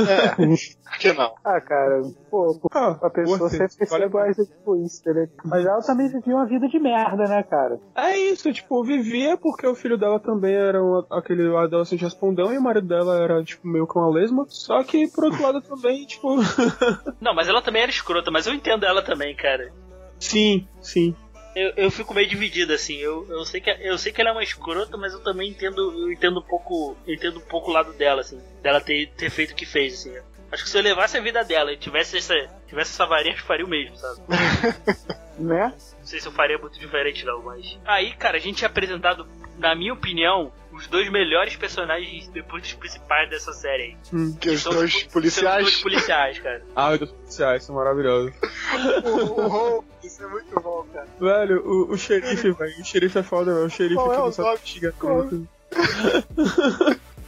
É, 0.10 0.30
por 0.36 0.98
que 0.98 1.14
não? 1.14 1.32
Ah, 1.46 1.62
cara, 1.62 2.02
pô, 2.32 2.60
Ah, 2.72 2.98
a 3.02 3.10
pessoa 3.10 3.48
sempre 3.50 3.86
ser 3.86 4.10
mais 4.10 4.38
egoísta, 4.40 5.14
né? 5.14 5.28
Mas 5.46 5.66
ela 5.66 5.82
também 5.82 6.08
vivia 6.08 6.36
uma 6.36 6.48
vida 6.48 6.68
de 6.68 6.80
merda, 6.80 7.24
né, 7.28 7.44
cara? 7.44 7.80
É 7.96 8.18
isso, 8.18 8.52
tipo, 8.52 8.84
vivia 8.84 9.38
porque 9.38 9.68
o 9.68 9.76
filho 9.76 9.98
dela 9.98 10.20
também 10.20 10.56
era 10.56 10.82
um, 10.84 11.06
aquele 11.12 11.56
adolescente 11.56 12.02
respondão 12.04 12.52
e 12.52 12.58
o 12.58 12.62
marido 12.62 12.88
dela 12.88 13.22
era, 13.22 13.44
tipo, 13.44 13.68
meio 13.68 13.86
com 13.86 14.00
uma 14.00 14.10
lesma. 14.14 14.46
Só 14.48 14.84
que, 14.84 15.08
por 15.08 15.26
outro 15.26 15.44
lado, 15.44 15.62
também, 15.62 16.06
tipo. 16.06 16.38
Não, 17.22 17.36
mas 17.36 17.48
ela 17.48 17.62
também 17.62 17.84
era 17.84 17.92
escrota, 17.92 18.32
mas 18.32 18.48
eu 18.48 18.54
entendo 18.54 18.86
ela 18.86 19.04
também, 19.04 19.36
cara. 19.36 19.72
sim, 20.20 20.68
sim. 20.82 21.16
Eu, 21.56 21.74
eu 21.76 21.92
fico 21.92 22.14
meio 22.14 22.28
dividido, 22.28 22.74
assim. 22.74 22.98
Eu, 22.98 23.28
eu, 23.30 23.46
sei 23.46 23.60
que, 23.62 23.70
eu 23.70 23.98
sei 23.98 24.12
que 24.12 24.22
ela 24.22 24.30
é 24.30 24.34
uma 24.34 24.44
escrota, 24.44 24.98
mas 24.98 25.14
eu 25.14 25.20
também 25.20 25.50
entendo, 25.50 25.92
eu 26.04 26.12
entendo 26.12 26.40
um 26.40 26.44
pouco. 26.44 26.96
entendo 27.08 27.40
um 27.40 27.44
pouco 27.44 27.70
o 27.70 27.74
lado 27.74 27.94
dela, 27.94 28.22
assim. 28.22 28.42
Dela 28.62 28.80
ter, 28.80 29.08
ter 29.18 29.30
feito 29.30 29.52
o 29.52 29.56
que 29.56 29.66
fez, 29.66 29.94
assim. 29.94 30.18
Acho 30.52 30.64
que 30.64 30.70
se 30.70 30.78
eu 30.78 30.82
levasse 30.82 31.18
a 31.18 31.22
vida 31.22 31.44
dela 31.44 31.72
e 31.72 31.78
tivesse 31.78 32.18
essa, 32.18 32.36
tivesse 32.68 32.92
essa 32.92 33.06
varinha, 33.06 33.36
eu 33.36 33.44
faria 33.44 33.66
o 33.66 33.70
mesmo, 33.70 33.96
sabe? 33.96 34.22
Né? 35.40 35.74
Não 35.98 36.06
sei 36.06 36.20
se 36.20 36.28
eu 36.28 36.32
faria 36.32 36.58
muito 36.58 36.78
diferente, 36.78 37.26
não, 37.26 37.42
mas. 37.42 37.80
Aí, 37.86 38.14
cara, 38.14 38.38
a 38.38 38.40
gente 38.40 38.64
é 38.64 38.68
apresentado, 38.68 39.28
na 39.58 39.74
minha 39.74 39.94
opinião, 39.94 40.52
os 40.82 40.88
dois 40.88 41.10
melhores 41.10 41.56
personagens 41.56 42.28
depois 42.30 42.64
dos 42.64 42.74
principais 42.74 43.30
dessa 43.30 43.54
série 43.54 43.84
aí. 43.84 43.98
Hum. 44.12 44.36
Que 44.40 44.50
os 44.50 44.62
São 44.62 44.74
dois 44.74 44.92
São 44.92 45.02
os 45.02 45.14
policiais. 45.14 45.64
dois 45.64 45.82
policiais, 45.82 46.40
cara. 46.40 46.64
Ah, 46.76 46.92
os 46.92 47.00
dois 47.00 47.12
policiais 47.12 47.64
são 47.64 47.76
maravilhosos. 47.76 48.34
o, 49.06 49.42
o 49.42 49.48
Holmes, 49.48 49.86
isso 50.04 50.24
é 50.24 50.28
muito 50.28 50.60
bom, 50.60 50.86
cara. 50.92 51.08
Velho, 51.20 51.62
o, 51.66 51.92
o 51.92 51.98
xerife, 51.98 52.52
velho. 52.52 52.82
O 52.82 52.86
xerife 52.86 53.20
é 53.20 53.24
foda, 53.24 53.54
velho. 53.54 53.66
O 53.66 53.70
xerife 53.70 53.96
Qual 53.96 54.10
que 54.10 54.16
é 54.16 54.20
o 54.20 54.26
não 54.26 54.32
sabe 54.32 54.50
investigar 54.50 54.94
Qual 54.94 55.24
é? 55.24 55.28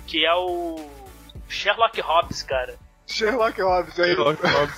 Que 0.07 0.25
é 0.25 0.33
o. 0.33 0.89
Sherlock 1.47 2.01
Hobbs, 2.01 2.43
cara. 2.43 2.75
Sherlock 3.05 3.61
Holmes 3.61 3.99
aí. 3.99 4.15
Sherlock 4.15 4.41
Holmes. 4.45 4.75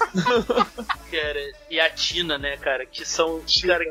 cara, 1.10 1.52
e 1.70 1.80
a 1.80 1.90
Tina, 1.90 2.38
né, 2.38 2.58
cara, 2.58 2.86
que 2.86 3.06
são, 3.06 3.42
cara, 3.66 3.86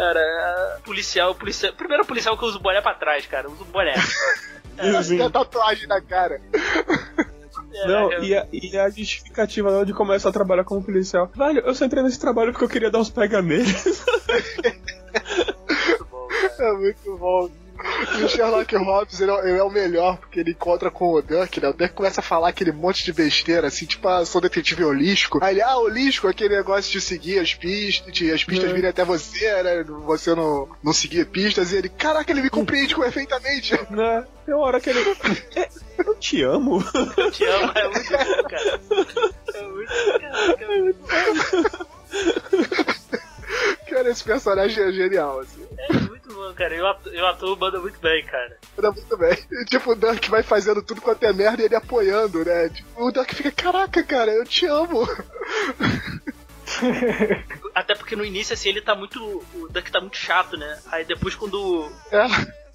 cara, 0.00 0.80
policial, 0.82 1.34
policial, 1.34 1.74
primeiro 1.74 2.06
policial 2.06 2.38
que 2.38 2.44
usa 2.46 2.56
o 2.56 2.60
boné 2.60 2.80
pra 2.80 2.94
trás, 2.94 3.26
cara, 3.26 3.50
usa 3.50 3.62
o 3.62 3.66
boné. 3.66 3.92
Tem 5.06 5.20
a 5.20 5.28
tatuagem 5.28 5.86
na 5.86 6.00
cara. 6.00 6.40
É, 7.72 7.86
Não, 7.86 8.10
é, 8.10 8.24
e 8.24 8.34
a, 8.34 8.46
e 8.50 8.78
a 8.78 8.88
justificativa 8.88 9.70
dela 9.70 9.84
de 9.84 9.92
começar 9.92 10.30
a 10.30 10.32
trabalhar 10.32 10.64
como 10.64 10.82
policial. 10.82 11.30
Velho, 11.36 11.60
eu 11.60 11.74
só 11.74 11.84
entrei 11.84 12.02
nesse 12.02 12.18
trabalho 12.18 12.50
porque 12.50 12.64
eu 12.64 12.68
queria 12.68 12.90
dar 12.90 12.98
uns 12.98 13.10
pega 13.10 13.42
neles. 13.42 13.84
muito 15.86 16.04
bom, 16.10 16.28
cara. 16.28 16.54
É 16.58 16.72
muito 16.72 17.18
bom. 17.18 17.50
E 18.18 18.24
o 18.24 18.28
Sherlock 18.28 18.74
Holmes, 18.76 19.20
ele 19.20 19.30
é, 19.30 19.48
ele 19.48 19.58
é 19.58 19.62
o 19.62 19.70
melhor, 19.70 20.16
porque 20.18 20.40
ele 20.40 20.50
encontra 20.52 20.90
com 20.90 21.12
o 21.12 21.22
Duck, 21.22 21.60
né? 21.60 21.68
O 21.68 21.72
Duck 21.72 21.94
começa 21.94 22.20
a 22.20 22.24
falar 22.24 22.48
aquele 22.48 22.72
monte 22.72 23.04
de 23.04 23.12
besteira, 23.12 23.68
assim, 23.68 23.86
tipo, 23.86 24.06
ah, 24.08 24.24
sou 24.24 24.40
detetive 24.40 24.84
holístico. 24.84 25.38
Aí 25.42 25.54
ele, 25.54 25.62
ah, 25.62 25.76
holístico, 25.78 26.26
aquele 26.28 26.56
negócio 26.56 26.90
de 26.90 27.00
seguir 27.00 27.38
as 27.38 27.54
pistas, 27.54 28.12
de 28.12 28.30
as 28.32 28.44
pistas 28.44 28.70
É. 28.70 28.72
virem 28.72 28.90
até 28.90 29.04
você, 29.04 29.62
né? 29.62 29.84
Você 30.06 30.34
não, 30.34 30.68
não 30.82 30.92
seguir 30.92 31.26
pistas. 31.26 31.72
E 31.72 31.76
ele, 31.76 31.88
caraca, 31.88 32.30
ele 32.30 32.42
me 32.42 32.50
compreende 32.50 32.94
perfeitamente. 32.94 33.72
né? 33.90 34.24
Tem 34.44 34.54
uma 34.54 34.64
hora 34.64 34.80
que 34.80 34.90
ele. 34.90 35.00
É, 35.56 35.68
eu 35.98 36.14
te 36.16 36.42
amo. 36.42 36.82
Eu 37.16 37.30
te 37.30 37.44
amo, 37.44 37.72
é 37.74 37.88
muito 37.88 38.10
bom, 38.10 38.48
cara. 38.48 38.80
É 39.54 39.62
muito, 39.62 39.92
caraca, 40.20 40.64
é 40.64 40.78
muito 40.80 41.00
Cara, 43.90 44.08
esse 44.10 44.22
personagem 44.24 44.84
é 44.84 44.92
genial, 44.92 45.40
assim. 45.40 45.66
É 45.76 45.92
muito 45.94 46.32
bom, 46.32 46.52
cara. 46.54 46.74
Eu 46.74 46.86
atu- 46.86 47.08
eu 47.10 47.26
atuo 47.26 47.56
manda 47.56 47.80
muito 47.80 47.98
bem, 48.00 48.24
cara. 48.24 48.56
Anda 48.78 48.92
muito 48.92 49.16
bem. 49.16 49.36
E, 49.50 49.64
tipo, 49.64 49.90
o 49.90 49.94
Duck 49.96 50.30
vai 50.30 50.42
fazendo 50.42 50.82
tudo 50.82 51.00
quanto 51.00 51.24
é 51.24 51.32
merda 51.32 51.62
e 51.62 51.64
ele 51.66 51.74
apoiando, 51.74 52.44
né? 52.44 52.68
Tipo, 52.68 53.04
o 53.04 53.10
Duck 53.12 53.34
fica, 53.34 53.50
caraca, 53.50 54.02
cara, 54.04 54.30
eu 54.30 54.44
te 54.44 54.66
amo. 54.66 55.06
Até 57.74 57.94
porque 57.94 58.16
no 58.16 58.24
início, 58.24 58.54
assim, 58.54 58.68
ele 58.68 58.80
tá 58.80 58.94
muito. 58.94 59.20
O 59.54 59.68
Duck 59.68 59.90
tá 59.90 60.00
muito 60.00 60.16
chato, 60.16 60.56
né? 60.56 60.78
Aí 60.90 61.04
depois 61.04 61.34
quando. 61.34 61.90
É. 62.12 62.26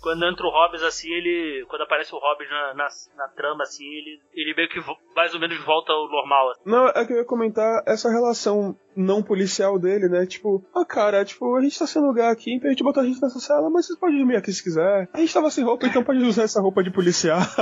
Quando 0.06 0.24
entra 0.24 0.46
o 0.46 0.52
Hobbes, 0.52 0.84
assim, 0.84 1.12
ele. 1.12 1.66
Quando 1.68 1.82
aparece 1.82 2.14
o 2.14 2.20
Hobbes 2.20 2.48
na, 2.48 2.76
na, 2.76 2.88
na 3.18 3.28
trama, 3.30 3.64
assim, 3.64 3.84
ele, 3.86 4.22
ele 4.36 4.54
meio 4.54 4.70
que 4.70 4.80
mais 5.16 5.34
ou 5.34 5.40
menos 5.40 5.58
volta 5.66 5.92
ao 5.92 6.08
normal. 6.08 6.52
assim. 6.52 6.62
Não, 6.64 6.88
é 6.90 7.04
que 7.04 7.12
eu 7.12 7.18
ia 7.18 7.26
comentar 7.26 7.82
essa 7.88 8.08
relação 8.08 8.78
não 8.96 9.24
policial 9.24 9.80
dele, 9.80 10.08
né? 10.08 10.28
Tipo, 10.28 10.64
ah, 10.76 10.86
cara, 10.86 11.26
tipo, 11.26 11.56
a 11.56 11.62
gente 11.62 11.80
tá 11.80 11.88
sem 11.88 12.02
lugar 12.02 12.32
aqui, 12.32 12.54
então 12.54 12.70
a 12.70 12.72
gente 12.72 12.84
botou 12.84 13.02
a 13.02 13.06
gente 13.06 13.20
nessa 13.20 13.40
cela, 13.40 13.68
mas 13.70 13.88
vocês 13.88 13.98
podem 13.98 14.20
dormir 14.20 14.38
aqui 14.38 14.54
se 14.54 14.64
quiser. 14.64 15.10
A 15.12 15.18
gente 15.18 15.34
tava 15.34 15.50
sem 15.50 15.64
roupa, 15.64 15.88
então 15.88 16.04
pode 16.04 16.20
usar 16.20 16.44
essa 16.44 16.62
roupa 16.62 16.84
de 16.84 16.92
policial. 16.92 17.40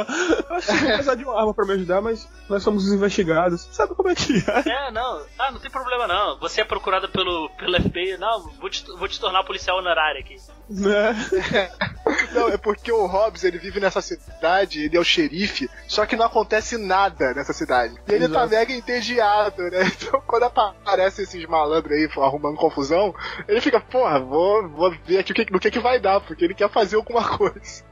Eu 0.49 0.55
acho 0.57 0.67
que 0.67 0.73
vou 0.73 0.87
precisar 0.87 1.15
de 1.15 1.23
uma 1.23 1.39
arma 1.39 1.53
pra 1.53 1.65
me 1.65 1.73
ajudar, 1.73 2.01
mas 2.01 2.29
nós 2.49 2.61
somos 2.61 2.85
os 2.85 2.93
investigados. 2.93 3.69
Sabe 3.71 3.95
como 3.95 4.09
é 4.09 4.15
que 4.15 4.33
é? 4.33 4.87
É, 4.87 4.91
não. 4.91 5.25
Ah, 5.39 5.49
não 5.49 5.61
tem 5.61 5.71
problema 5.71 6.07
não. 6.07 6.37
Você 6.39 6.59
é 6.59 6.65
procurado 6.65 7.07
pelo, 7.09 7.49
pelo 7.57 7.81
FBI. 7.81 8.17
Não, 8.17 8.51
vou 8.59 8.69
te, 8.69 8.85
vou 8.97 9.07
te 9.07 9.19
tornar 9.19 9.45
policial 9.45 9.77
honorário 9.77 10.19
aqui. 10.19 10.35
Né? 10.69 11.15
Não, 12.33 12.49
é 12.49 12.57
porque 12.57 12.91
o 12.91 13.05
Hobbs, 13.05 13.43
ele 13.43 13.57
vive 13.57 13.79
nessa 13.79 14.01
cidade, 14.01 14.83
ele 14.83 14.97
é 14.97 14.99
o 14.99 15.03
xerife, 15.03 15.69
só 15.87 16.05
que 16.05 16.15
não 16.15 16.25
acontece 16.25 16.77
nada 16.77 17.33
nessa 17.33 17.53
cidade. 17.53 17.95
E 18.07 18.13
ele 18.13 18.27
tá 18.27 18.45
Exato. 18.45 18.49
mega 18.49 18.73
entediado, 18.73 19.63
né? 19.63 19.91
Então 20.03 20.21
quando 20.25 20.43
aparecem 20.43 21.23
esses 21.23 21.45
malandros 21.45 21.93
aí 21.93 22.09
arrumando 22.17 22.57
confusão, 22.57 23.13
ele 23.47 23.61
fica, 23.61 23.79
porra, 23.79 24.19
vou, 24.19 24.67
vou 24.69 24.95
ver 25.05 25.19
aqui 25.19 25.31
o 25.31 25.35
que, 25.35 25.51
no 25.51 25.59
que 25.59 25.71
que 25.71 25.79
vai 25.79 25.99
dar, 25.99 26.19
porque 26.19 26.43
ele 26.43 26.53
quer 26.53 26.69
fazer 26.69 26.95
alguma 26.95 27.23
coisa. 27.37 27.83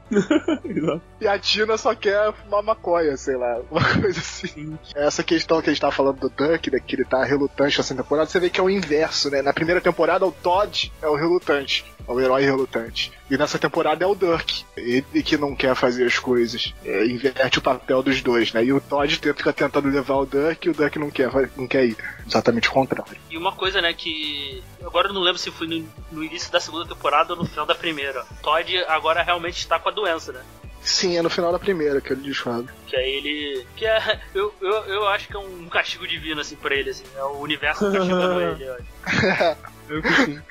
E 1.20 1.26
a 1.26 1.38
Tina 1.38 1.76
só 1.76 1.94
quer 1.94 2.32
fumar 2.32 2.62
maconha, 2.62 3.16
sei 3.16 3.36
lá, 3.36 3.60
uma 3.70 4.00
coisa 4.00 4.20
assim. 4.20 4.78
Essa 4.94 5.22
questão 5.22 5.60
que 5.62 5.70
a 5.70 5.72
gente 5.72 5.80
tava 5.80 5.92
falando 5.92 6.20
do 6.20 6.28
Duck, 6.28 6.70
né, 6.70 6.78
que 6.80 6.96
ele 6.96 7.04
tá 7.04 7.24
relutante 7.24 7.78
nessa 7.78 7.94
temporada, 7.94 8.28
você 8.28 8.40
vê 8.40 8.50
que 8.50 8.60
é 8.60 8.62
o 8.62 8.70
inverso, 8.70 9.30
né? 9.30 9.42
Na 9.42 9.52
primeira 9.52 9.80
temporada, 9.80 10.26
o 10.26 10.32
Todd 10.32 10.92
é 11.00 11.06
o 11.06 11.14
relutante, 11.14 11.84
é 12.06 12.12
o 12.12 12.20
herói 12.20 12.44
relutante. 12.44 13.12
E 13.30 13.36
nessa 13.36 13.58
temporada 13.58 14.04
é 14.04 14.06
o 14.06 14.14
Duck, 14.14 14.64
ele 14.76 15.22
que 15.22 15.36
não 15.36 15.54
quer 15.54 15.74
fazer 15.74 16.06
as 16.06 16.18
coisas. 16.18 16.74
É, 16.84 17.06
inverte 17.06 17.58
o 17.58 17.62
papel 17.62 18.02
dos 18.02 18.20
dois, 18.20 18.52
né? 18.52 18.64
E 18.64 18.72
o 18.72 18.80
Todd 18.80 19.16
fica 19.16 19.52
tentando 19.52 19.88
levar 19.88 20.16
o 20.16 20.26
Duck 20.26 20.66
e 20.66 20.70
o 20.70 20.74
Duck 20.74 20.98
não 20.98 21.10
quer, 21.10 21.30
não 21.56 21.66
quer 21.66 21.86
ir. 21.86 21.96
Exatamente 22.26 22.68
o 22.68 22.72
contrário. 22.72 23.16
E 23.30 23.36
uma 23.36 23.52
coisa, 23.52 23.80
né, 23.80 23.92
que. 23.92 24.62
Agora 24.84 25.08
eu 25.08 25.12
não 25.12 25.20
lembro 25.20 25.38
se 25.38 25.50
foi 25.50 25.66
no, 25.66 25.88
no 26.10 26.24
início 26.24 26.50
da 26.52 26.60
segunda 26.60 26.86
temporada 26.86 27.32
ou 27.32 27.38
no 27.38 27.46
final 27.46 27.66
da 27.66 27.74
primeira. 27.74 28.24
Todd 28.42 28.76
agora 28.84 29.22
realmente 29.22 29.58
está 29.58 29.78
com 29.78 29.88
a 29.88 29.92
doença, 29.92 30.32
né? 30.32 30.42
Sim, 30.82 31.16
é 31.16 31.22
no 31.22 31.30
final 31.30 31.52
da 31.52 31.60
primeira 31.60 32.00
que 32.00 32.12
ele 32.12 32.22
descobre. 32.22 32.72
Que 32.88 32.96
aí 32.96 33.10
ele. 33.12 33.66
Que 33.76 33.86
é. 33.86 34.20
Eu, 34.34 34.52
eu, 34.60 34.72
eu 34.86 35.08
acho 35.08 35.28
que 35.28 35.36
é 35.36 35.38
um 35.38 35.68
castigo 35.68 36.06
divino, 36.08 36.40
assim, 36.40 36.56
pra 36.56 36.74
ele, 36.74 36.90
assim. 36.90 37.04
É 37.16 37.22
o 37.22 37.38
universo 37.38 37.90
castigando 37.90 38.40
ele, 38.40 38.64
eu 38.64 38.74
acho. 38.74 39.58
Eu 39.88 40.02
que 40.02 40.12
sim. 40.12 40.42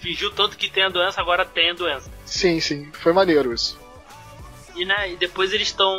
Fingiu 0.00 0.30
tanto 0.32 0.56
que 0.56 0.68
tem 0.68 0.82
a 0.82 0.88
doença, 0.88 1.20
agora 1.20 1.44
tem 1.44 1.70
a 1.70 1.74
doença. 1.74 2.10
sim, 2.26 2.58
sim, 2.60 2.90
foi 2.92 3.12
maneiro 3.12 3.52
isso. 3.52 3.80
E, 4.74 4.84
né, 4.84 5.12
e 5.12 5.16
depois 5.16 5.52
eles 5.52 5.68
estão. 5.68 5.94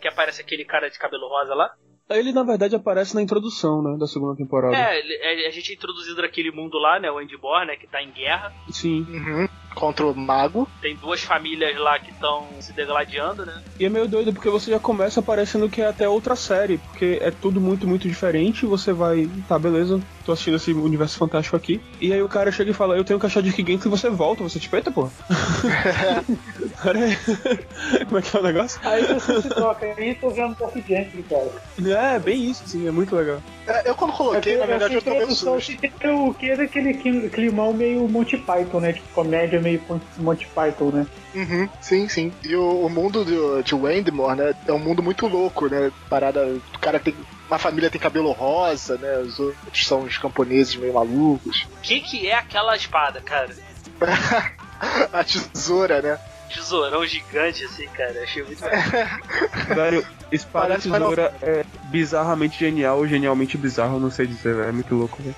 Que 0.00 0.08
aparece 0.08 0.40
aquele 0.40 0.64
cara 0.64 0.90
de 0.90 0.98
cabelo 0.98 1.28
rosa 1.28 1.54
lá. 1.54 1.74
Ele, 2.08 2.32
na 2.32 2.44
verdade, 2.44 2.76
aparece 2.76 3.14
na 3.14 3.22
introdução, 3.22 3.82
né, 3.82 3.96
da 3.98 4.06
segunda 4.06 4.36
temporada. 4.36 4.76
É, 4.76 5.44
é, 5.44 5.48
a 5.48 5.50
gente 5.50 5.72
é 5.72 5.74
introduzido 5.74 6.22
naquele 6.22 6.52
mundo 6.52 6.78
lá, 6.78 7.00
né? 7.00 7.10
O 7.10 7.20
Endbor, 7.20 7.66
né? 7.66 7.74
Que 7.76 7.86
tá 7.86 8.00
em 8.00 8.12
guerra. 8.12 8.52
Sim. 8.70 9.04
Uhum. 9.08 9.48
Contra 9.76 10.06
o 10.06 10.16
Mago. 10.16 10.66
Tem 10.80 10.96
duas 10.96 11.20
famílias 11.22 11.78
lá 11.78 11.98
que 11.98 12.10
estão 12.10 12.46
se 12.60 12.72
degladiando, 12.72 13.44
né? 13.44 13.62
E 13.78 13.84
é 13.84 13.88
meio 13.90 14.08
doido 14.08 14.32
porque 14.32 14.48
você 14.48 14.70
já 14.70 14.80
começa 14.80 15.20
parecendo 15.20 15.68
que 15.68 15.82
é 15.82 15.86
até 15.86 16.08
outra 16.08 16.34
série, 16.34 16.78
porque 16.78 17.18
é 17.20 17.30
tudo 17.30 17.60
muito, 17.60 17.86
muito 17.86 18.08
diferente. 18.08 18.64
Você 18.64 18.92
vai, 18.92 19.28
tá, 19.46 19.58
beleza, 19.58 20.00
tô 20.24 20.32
assistindo 20.32 20.56
esse 20.56 20.72
universo 20.72 21.18
fantástico 21.18 21.54
aqui. 21.56 21.78
E 22.00 22.10
aí 22.12 22.22
o 22.22 22.28
cara 22.28 22.50
chega 22.50 22.70
e 22.70 22.74
fala: 22.74 22.96
Eu 22.96 23.04
tenho 23.04 23.20
que 23.20 23.26
achar 23.26 23.42
de 23.42 23.50
Gigante 23.50 23.86
e 23.86 23.90
você 23.90 24.08
volta. 24.08 24.42
Você 24.42 24.58
tipo, 24.58 24.74
eita, 24.76 24.90
pô. 24.90 25.10
Pera 26.82 26.98
aí. 26.98 27.16
Como 28.06 28.18
é 28.18 28.22
que 28.22 28.36
é 28.36 28.40
o 28.40 28.42
negócio? 28.42 28.80
Aí 28.82 29.02
você 29.04 29.42
se 29.42 29.48
troca, 29.50 29.86
aí 29.96 30.14
tô 30.14 30.30
vendo 30.30 30.48
um 30.52 30.54
pouco 30.54 30.80
de 30.80 30.88
gente, 30.88 31.22
cara. 31.24 31.50
É, 32.14 32.18
bem 32.18 32.50
isso, 32.50 32.62
sim, 32.66 32.86
é 32.88 32.90
muito 32.90 33.14
legal. 33.14 33.42
É, 33.66 33.88
eu 33.90 33.94
quando 33.94 34.12
coloquei, 34.12 34.56
na 34.56 34.66
verdade, 34.66 34.94
eu 34.94 35.02
tomei 35.02 35.24
um 35.24 35.30
susto. 35.30 35.76
que 35.76 35.88
tem 35.88 36.10
o 36.10 36.32
que 36.32 36.50
é 36.50 36.56
daquele 36.56 36.94
clim- 36.94 37.28
climão 37.28 37.72
meio 37.72 38.08
Monty 38.08 38.36
Python, 38.38 38.80
né? 38.80 38.92
Tipo, 38.92 39.06
comédia 39.12 39.60
meio 39.66 39.82
Monty 40.18 40.46
Python, 40.46 40.90
né? 40.90 41.06
Uhum, 41.34 41.68
sim, 41.80 42.08
sim. 42.08 42.32
E 42.44 42.54
o, 42.54 42.86
o 42.86 42.88
mundo 42.88 43.24
de, 43.24 43.62
de 43.64 43.74
Wendmore, 43.74 44.36
né, 44.36 44.54
é 44.66 44.72
um 44.72 44.78
mundo 44.78 45.02
muito 45.02 45.26
louco, 45.26 45.68
né? 45.68 45.90
Parada, 46.08 46.46
o 46.46 46.78
cara 46.78 47.00
tem. 47.00 47.14
Uma 47.48 47.58
família 47.58 47.90
tem 47.90 48.00
cabelo 48.00 48.32
rosa, 48.32 48.96
né? 48.98 49.18
Os 49.18 49.38
outros 49.38 49.86
são 49.86 50.02
os 50.02 50.18
camponeses 50.18 50.74
meio 50.74 50.94
malucos. 50.94 51.66
O 51.78 51.80
que, 51.80 52.00
que 52.00 52.28
é 52.28 52.34
aquela 52.34 52.76
espada, 52.76 53.20
cara? 53.20 53.50
A 55.12 55.24
tesoura, 55.24 56.02
né? 56.02 56.18
Tesourão 56.52 57.06
gigante, 57.06 57.64
assim, 57.64 57.86
cara. 57.88 58.22
Achei 58.22 58.42
muito. 58.42 58.60
Velho, 59.74 60.06
espada 60.30 60.68
Parece 60.68 60.90
tesoura 60.90 61.34
é 61.40 61.64
bizarramente 61.84 62.58
genial 62.58 62.98
ou 62.98 63.06
genialmente 63.06 63.56
bizarro, 63.56 64.00
não 64.00 64.10
sei 64.10 64.26
dizer, 64.26 64.54
velho. 64.54 64.68
É 64.68 64.72
muito 64.72 64.94
louco, 64.94 65.18
velho. 65.22 65.36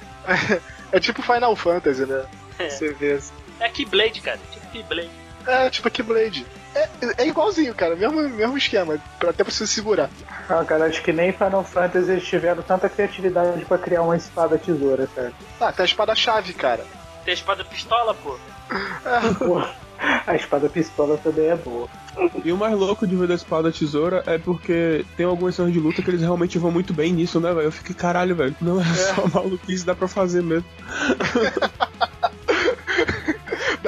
É 0.91 0.99
tipo 0.99 1.21
Final 1.23 1.55
Fantasy, 1.55 2.07
né? 2.07 2.25
É. 2.59 2.71
Você 2.71 2.93
vê 2.95 3.13
assim. 3.13 3.33
É 3.61 3.69
Keyblade, 3.69 4.21
cara. 4.21 4.39
Tipo 4.53 4.67
Keyblade. 4.71 5.11
É, 5.47 5.71
tipo 5.71 5.91
Keyblade. 5.91 6.47
É, 6.75 6.89
é 7.19 7.27
igualzinho, 7.27 7.75
cara. 7.75 7.97
Mesmo, 7.97 8.21
mesmo 8.29 8.59
esquema. 8.59 8.99
Pra, 9.19 9.31
até 9.31 9.43
pra 9.43 9.53
você 9.53 9.67
segurar. 9.67 10.11
Ah, 10.49 10.65
cara, 10.65 10.87
acho 10.87 11.03
que 11.03 11.13
nem 11.13 11.33
Final 11.33 11.65
Fantasy 11.65 12.13
eles 12.13 12.27
tiveram 12.27 12.63
tanta 12.63 12.89
criatividade 12.89 13.65
pra 13.65 13.79
criar 13.79 14.03
uma 14.03 14.17
espada 14.17 14.59
tesoura, 14.59 15.09
cara. 15.15 15.33
Ah, 15.61 15.73
tem 15.73 15.83
a 15.83 15.87
espada-chave, 15.87 16.53
cara. 16.53 16.85
Tem 17.25 17.33
a 17.33 17.35
espada 17.35 17.65
pistola, 17.65 18.15
pô. 18.15 18.37
Pô, 19.39 19.63
a 20.27 20.37
espada 20.37 20.69
pistola 20.69 21.19
também 21.19 21.47
é 21.47 21.57
boa. 21.57 21.89
E 22.45 22.53
o 22.53 22.57
mais 22.57 22.75
louco 22.75 23.07
de 23.07 23.17
ver 23.17 23.29
da 23.29 23.35
espada 23.35 23.73
tesoura 23.73 24.23
é 24.27 24.39
porque 24.39 25.05
tem 25.17 25.25
algumas 25.25 25.55
cenas 25.55 25.73
de 25.73 25.79
luta 25.79 26.03
que 26.03 26.11
eles 26.11 26.21
realmente 26.21 26.59
vão 26.59 26.71
muito 26.71 26.93
bem 26.93 27.13
nisso, 27.13 27.41
né, 27.41 27.49
velho? 27.53 27.67
Eu 27.67 27.73
fiquei, 27.73 27.95
caralho, 27.95 28.35
velho. 28.35 28.55
Não 28.61 28.81
é, 28.81 28.85
só 28.85 29.27
maluquice, 29.29 29.85
dá 29.85 29.95
pra 29.95 30.09
fazer 30.09 30.43
mesmo. 30.43 30.69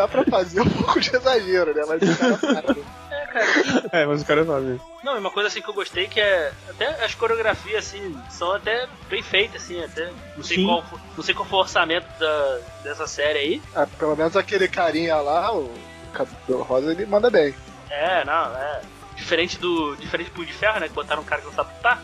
Dá 0.01 0.09
pra 0.09 0.25
fazer 0.25 0.63
um 0.63 0.65
pouco 0.71 0.99
de 0.99 1.15
exagero, 1.15 1.75
né? 1.75 1.83
Mas 1.87 2.01
o 2.03 2.17
cara 2.17 2.37
sabe. 2.39 2.85
É, 3.11 3.27
cara. 3.27 3.91
É, 3.93 4.07
mas 4.07 4.23
o 4.23 4.25
cara 4.25 4.47
sabe. 4.47 4.81
Não, 5.05 5.15
e 5.15 5.19
uma 5.19 5.31
coisa 5.31 5.49
assim 5.49 5.61
que 5.61 5.69
eu 5.69 5.75
gostei 5.75 6.09
que 6.09 6.19
é. 6.19 6.53
Até 6.71 7.05
as 7.05 7.15
coreografias, 7.15 7.87
assim, 7.87 8.19
são 8.31 8.51
até 8.53 8.89
bem 9.11 9.23
feitas, 9.23 9.63
assim, 9.63 9.85
até. 9.85 10.11
Não 10.39 10.43
sei 10.43 10.57
Sim. 10.57 10.65
qual 10.65 10.85
Não 11.15 11.23
sei 11.23 11.35
qual 11.35 11.47
foi 11.47 11.59
o 11.59 11.61
orçamento 11.61 12.07
da, 12.19 12.59
dessa 12.83 13.07
série 13.07 13.39
aí. 13.39 13.63
Ah, 13.77 13.87
pelo 13.99 14.17
menos 14.17 14.35
aquele 14.35 14.67
carinha 14.69 15.17
lá, 15.17 15.55
o 15.55 15.71
cabelo 16.15 16.63
rosa, 16.63 16.93
ele 16.93 17.05
manda 17.05 17.29
bem. 17.29 17.55
É, 17.91 18.25
não, 18.25 18.57
é. 18.57 18.81
Diferente 19.17 19.59
do. 19.59 19.97
Diferente 19.97 20.31
do 20.31 20.35
Punho 20.35 20.47
de 20.47 20.55
Ferro, 20.55 20.81
né? 20.81 20.89
Que 20.89 20.95
botaram 20.95 21.21
um 21.21 21.27
cara 21.27 21.43
que 21.43 21.47
não 21.49 21.55
sabe 21.55 21.75
lutar. 21.75 22.03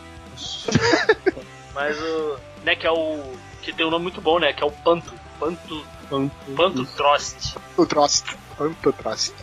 Mas 1.73 1.99
o. 1.99 2.37
Né, 2.63 2.75
que 2.75 2.85
é 2.85 2.91
o. 2.91 3.23
Que 3.63 3.73
tem 3.73 3.87
um 3.87 3.89
nome 3.89 4.03
muito 4.03 4.21
bom, 4.21 4.37
né? 4.37 4.53
Que 4.53 4.61
é 4.61 4.67
o 4.67 4.71
Panto. 4.71 5.11
Panto. 5.39 5.83
Panto 6.09 6.85
Trost. 6.95 7.57
O 7.77 7.85
Trost. 7.85 8.25
Quanto 8.57 8.93
Trost. 8.93 9.33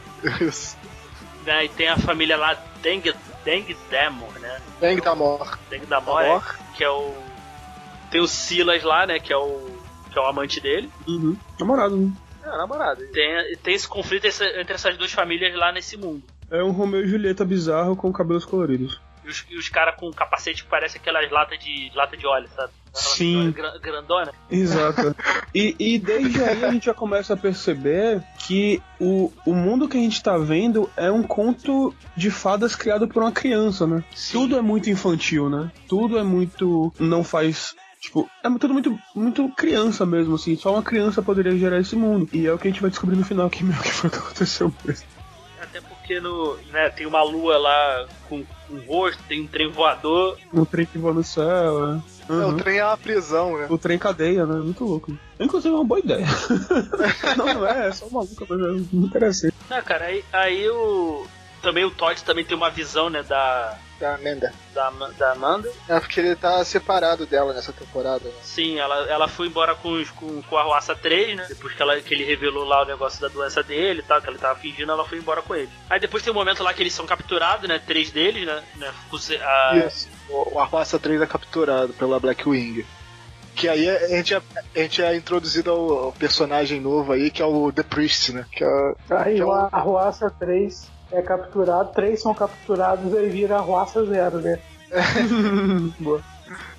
Isso. 0.41 0.77
Né, 1.45 1.67
e 1.67 1.69
tem 1.69 1.89
a 1.89 1.99
família 1.99 2.39
lá, 2.39 2.55
Deng, 2.81 3.03
Deng 3.45 3.77
Damor, 3.91 4.33
né? 4.39 4.63
Deng 4.81 4.99
Damor. 5.03 5.59
Deng 5.69 5.85
Damor, 5.85 6.23
é, 6.23 6.41
que 6.75 6.83
é 6.83 6.89
o. 6.89 7.15
Tem 8.11 8.19
o 8.19 8.27
Silas 8.27 8.83
lá, 8.83 9.07
né? 9.07 9.19
Que 9.21 9.31
é 9.31 9.37
o. 9.37 9.69
Que 10.11 10.19
é 10.19 10.23
o 10.23 10.25
amante 10.25 10.59
dele. 10.59 10.91
Uhum. 11.07 11.37
Namorado, 11.61 11.99
né? 11.99 12.11
É, 12.43 12.49
namorado. 12.49 13.07
Tem, 13.13 13.57
tem 13.63 13.75
esse 13.75 13.87
conflito 13.87 14.25
esse- 14.25 14.59
entre 14.59 14.73
essas 14.73 14.97
duas 14.97 15.13
famílias 15.13 15.55
lá 15.55 15.71
nesse 15.71 15.99
mundo. 15.99 16.23
É 16.51 16.63
um 16.65 16.71
Romeu 16.71 17.05
e 17.05 17.09
Julieta 17.09 17.45
bizarro 17.45 17.95
com 17.95 18.11
cabelos 18.11 18.47
coloridos. 18.47 18.99
E 19.23 19.29
os, 19.29 19.45
e 19.51 19.59
os 19.59 19.69
caras 19.69 19.97
com 19.97 20.11
capacete 20.15 20.65
que 20.65 20.71
parece 20.71 20.97
aquelas 20.97 21.31
latas 21.31 21.59
de 21.59 21.93
lata 21.95 22.17
de 22.17 22.27
óleo, 22.27 22.49
sabe? 22.57 22.73
Sim. 22.95 23.51
Gra- 23.51 23.79
Grandona. 23.79 24.33
Exato. 24.51 25.15
E, 25.55 25.77
e 25.79 25.99
desde 26.01 26.43
aí 26.43 26.65
a 26.65 26.73
gente 26.73 26.87
já 26.87 26.95
começa 26.95 27.35
a 27.35 27.37
perceber 27.37 28.21
que 28.41 28.83
o, 29.01 29.33
o 29.47 29.55
mundo 29.55 29.89
que 29.89 29.97
a 29.97 30.01
gente 30.01 30.21
tá 30.21 30.37
vendo 30.37 30.91
é 30.97 31.13
um 31.13 31.23
conto 31.23 31.95
de 32.17 32.29
fadas 32.29 32.75
criado 32.75 33.07
por 33.07 33.23
uma 33.23 33.31
criança, 33.31 33.87
né? 33.87 34.03
Tudo 34.33 34.57
é 34.57 34.61
muito 34.61 34.91
infantil, 34.91 35.49
né? 35.49 35.71
Tudo 35.89 36.19
é 36.19 36.25
muito. 36.25 36.93
não 36.99 37.23
faz. 37.23 37.73
Tipo, 38.01 38.29
é 38.43 38.51
tudo 38.59 38.75
muito, 38.75 38.99
muito 39.15 39.49
criança 39.51 40.05
mesmo, 40.05 40.35
assim. 40.35 40.57
Só 40.57 40.73
uma 40.73 40.83
criança 40.83 41.23
poderia 41.23 41.57
gerar 41.57 41.79
esse 41.79 41.95
mundo. 41.95 42.29
E 42.33 42.47
é 42.49 42.53
o 42.53 42.59
que 42.59 42.67
a 42.67 42.71
gente 42.73 42.83
vai 42.83 42.91
descobrir 42.91 43.17
no 43.17 43.25
final, 43.25 43.49
que 43.49 43.63
meio 43.63 43.79
que 43.81 43.93
foi 43.93 44.09
o 44.09 44.13
que 44.13 44.19
aconteceu 44.19 44.75
mesmo. 44.85 45.07
Até 45.63 45.81
porque 45.81 46.21
no, 46.21 46.57
né, 46.73 46.91
tem 46.91 47.07
uma 47.07 47.23
lua 47.23 47.57
lá 47.57 48.07
com 48.29 48.45
um 48.71 48.81
rosto, 48.87 49.23
tem 49.29 49.43
um 49.43 49.47
trem 49.47 49.71
voador. 49.71 50.37
Um 50.53 50.65
trem 50.65 50.85
que 50.85 50.99
voa 50.99 51.15
no 51.15 51.23
céu, 51.25 51.95
é. 51.95 52.01
É, 52.29 52.33
Uhum. 52.33 52.49
o 52.51 52.57
trem 52.57 52.79
é 52.79 52.85
uma 52.85 52.97
prisão, 52.97 53.59
né? 53.59 53.67
O 53.69 53.77
trem 53.79 53.99
cadeia, 53.99 54.47
né? 54.47 54.55
Muito 54.57 54.85
louco. 54.85 55.17
Inclusive 55.39 55.75
é 55.75 55.77
uma 55.77 55.85
boa 55.85 56.01
ideia. 56.01 56.27
não, 57.37 57.47
não 57.55 57.67
é, 57.67 57.89
é 57.89 57.93
só 57.93 58.09
maluca, 58.09 58.47
mas 58.49 58.61
é 58.61 58.65
muito 58.93 59.07
interessante. 59.07 59.55
Ah, 59.71 59.83
cara, 59.83 60.07
aí, 60.07 60.25
aí 60.33 60.69
o. 60.69 61.27
Também 61.63 61.85
o 61.85 61.91
Todd 61.91 62.23
também 62.25 62.45
tem 62.45 62.57
uma 62.57 62.71
visão, 62.71 63.09
né, 63.09 63.23
da. 63.23 63.79
Da 63.99 64.17
Amanda. 64.17 64.53
Da, 64.75 64.91
da 65.17 65.33
Amanda. 65.33 65.71
É 65.89 65.99
porque 66.01 66.21
ele 66.21 66.35
tá 66.37 66.63
separado 66.65 67.25
dela 67.27 67.55
nessa 67.55 67.73
temporada. 67.73 68.25
Né? 68.25 68.35
Sim, 68.43 68.79
ela, 68.79 69.07
ela 69.09 69.29
foi 69.29 69.47
embora 69.47 69.75
com, 69.75 69.93
os- 69.93 70.11
com, 70.11 70.43
com 70.43 70.57
a 70.59 70.61
Arruaça 70.61 70.95
3, 70.95 71.37
né? 71.37 71.47
Depois 71.49 71.73
que, 71.75 71.81
ela, 71.81 71.99
que 72.01 72.13
ele 72.13 72.25
revelou 72.25 72.65
lá 72.65 72.83
o 72.83 72.87
negócio 72.87 73.21
da 73.21 73.29
doença 73.29 73.63
dele 73.63 74.01
e 74.01 74.03
tal, 74.03 74.21
que 74.21 74.29
ele 74.29 74.37
tava 74.37 74.59
fingindo, 74.59 74.91
ela 74.93 75.05
foi 75.07 75.17
embora 75.19 75.41
com 75.43 75.55
ele. 75.55 75.71
Aí 75.89 75.99
depois 76.01 76.23
tem 76.23 76.33
um 76.33 76.37
momento 76.37 76.63
lá 76.63 76.75
que 76.75 76.83
eles 76.83 76.93
são 76.93 77.07
capturados, 77.07 77.67
né? 77.69 77.79
Três 77.79 78.11
deles, 78.11 78.45
né? 78.47 78.63
né 78.77 78.93
a- 79.43 79.85
Isso. 79.87 80.09
O, 80.31 80.59
Arruaça 80.59 80.99
3 80.99 81.21
é 81.23 81.27
capturado 81.27 81.93
pela 81.93 82.19
Blackwing. 82.19 82.85
Que 83.55 83.69
aí 83.69 83.89
a 83.89 84.09
gente 84.09 84.35
é, 84.35 84.43
a 84.75 84.79
gente 84.81 85.01
é 85.03 85.15
introduzido 85.17 85.71
ao, 85.71 85.99
ao 86.07 86.13
personagem 86.13 86.81
novo 86.81 87.13
aí, 87.13 87.31
que 87.31 87.41
é 87.41 87.45
o 87.45 87.71
The 87.71 87.83
Priest, 87.85 88.33
né? 88.33 88.45
Que 88.51 88.65
é, 88.65 88.95
Aí 89.11 89.37
que 89.37 89.41
é 89.43 89.45
o 89.45 89.49
o- 89.49 89.53
Arruaça 89.71 90.29
3 90.31 90.91
é 91.13 91.23
capturado, 91.23 91.93
três 91.93 92.21
são 92.21 92.35
capturados 92.35 93.13
e 93.13 93.29
vira 93.29 93.57
Arruaça 93.57 94.05
0, 94.05 94.39
né? 94.41 94.59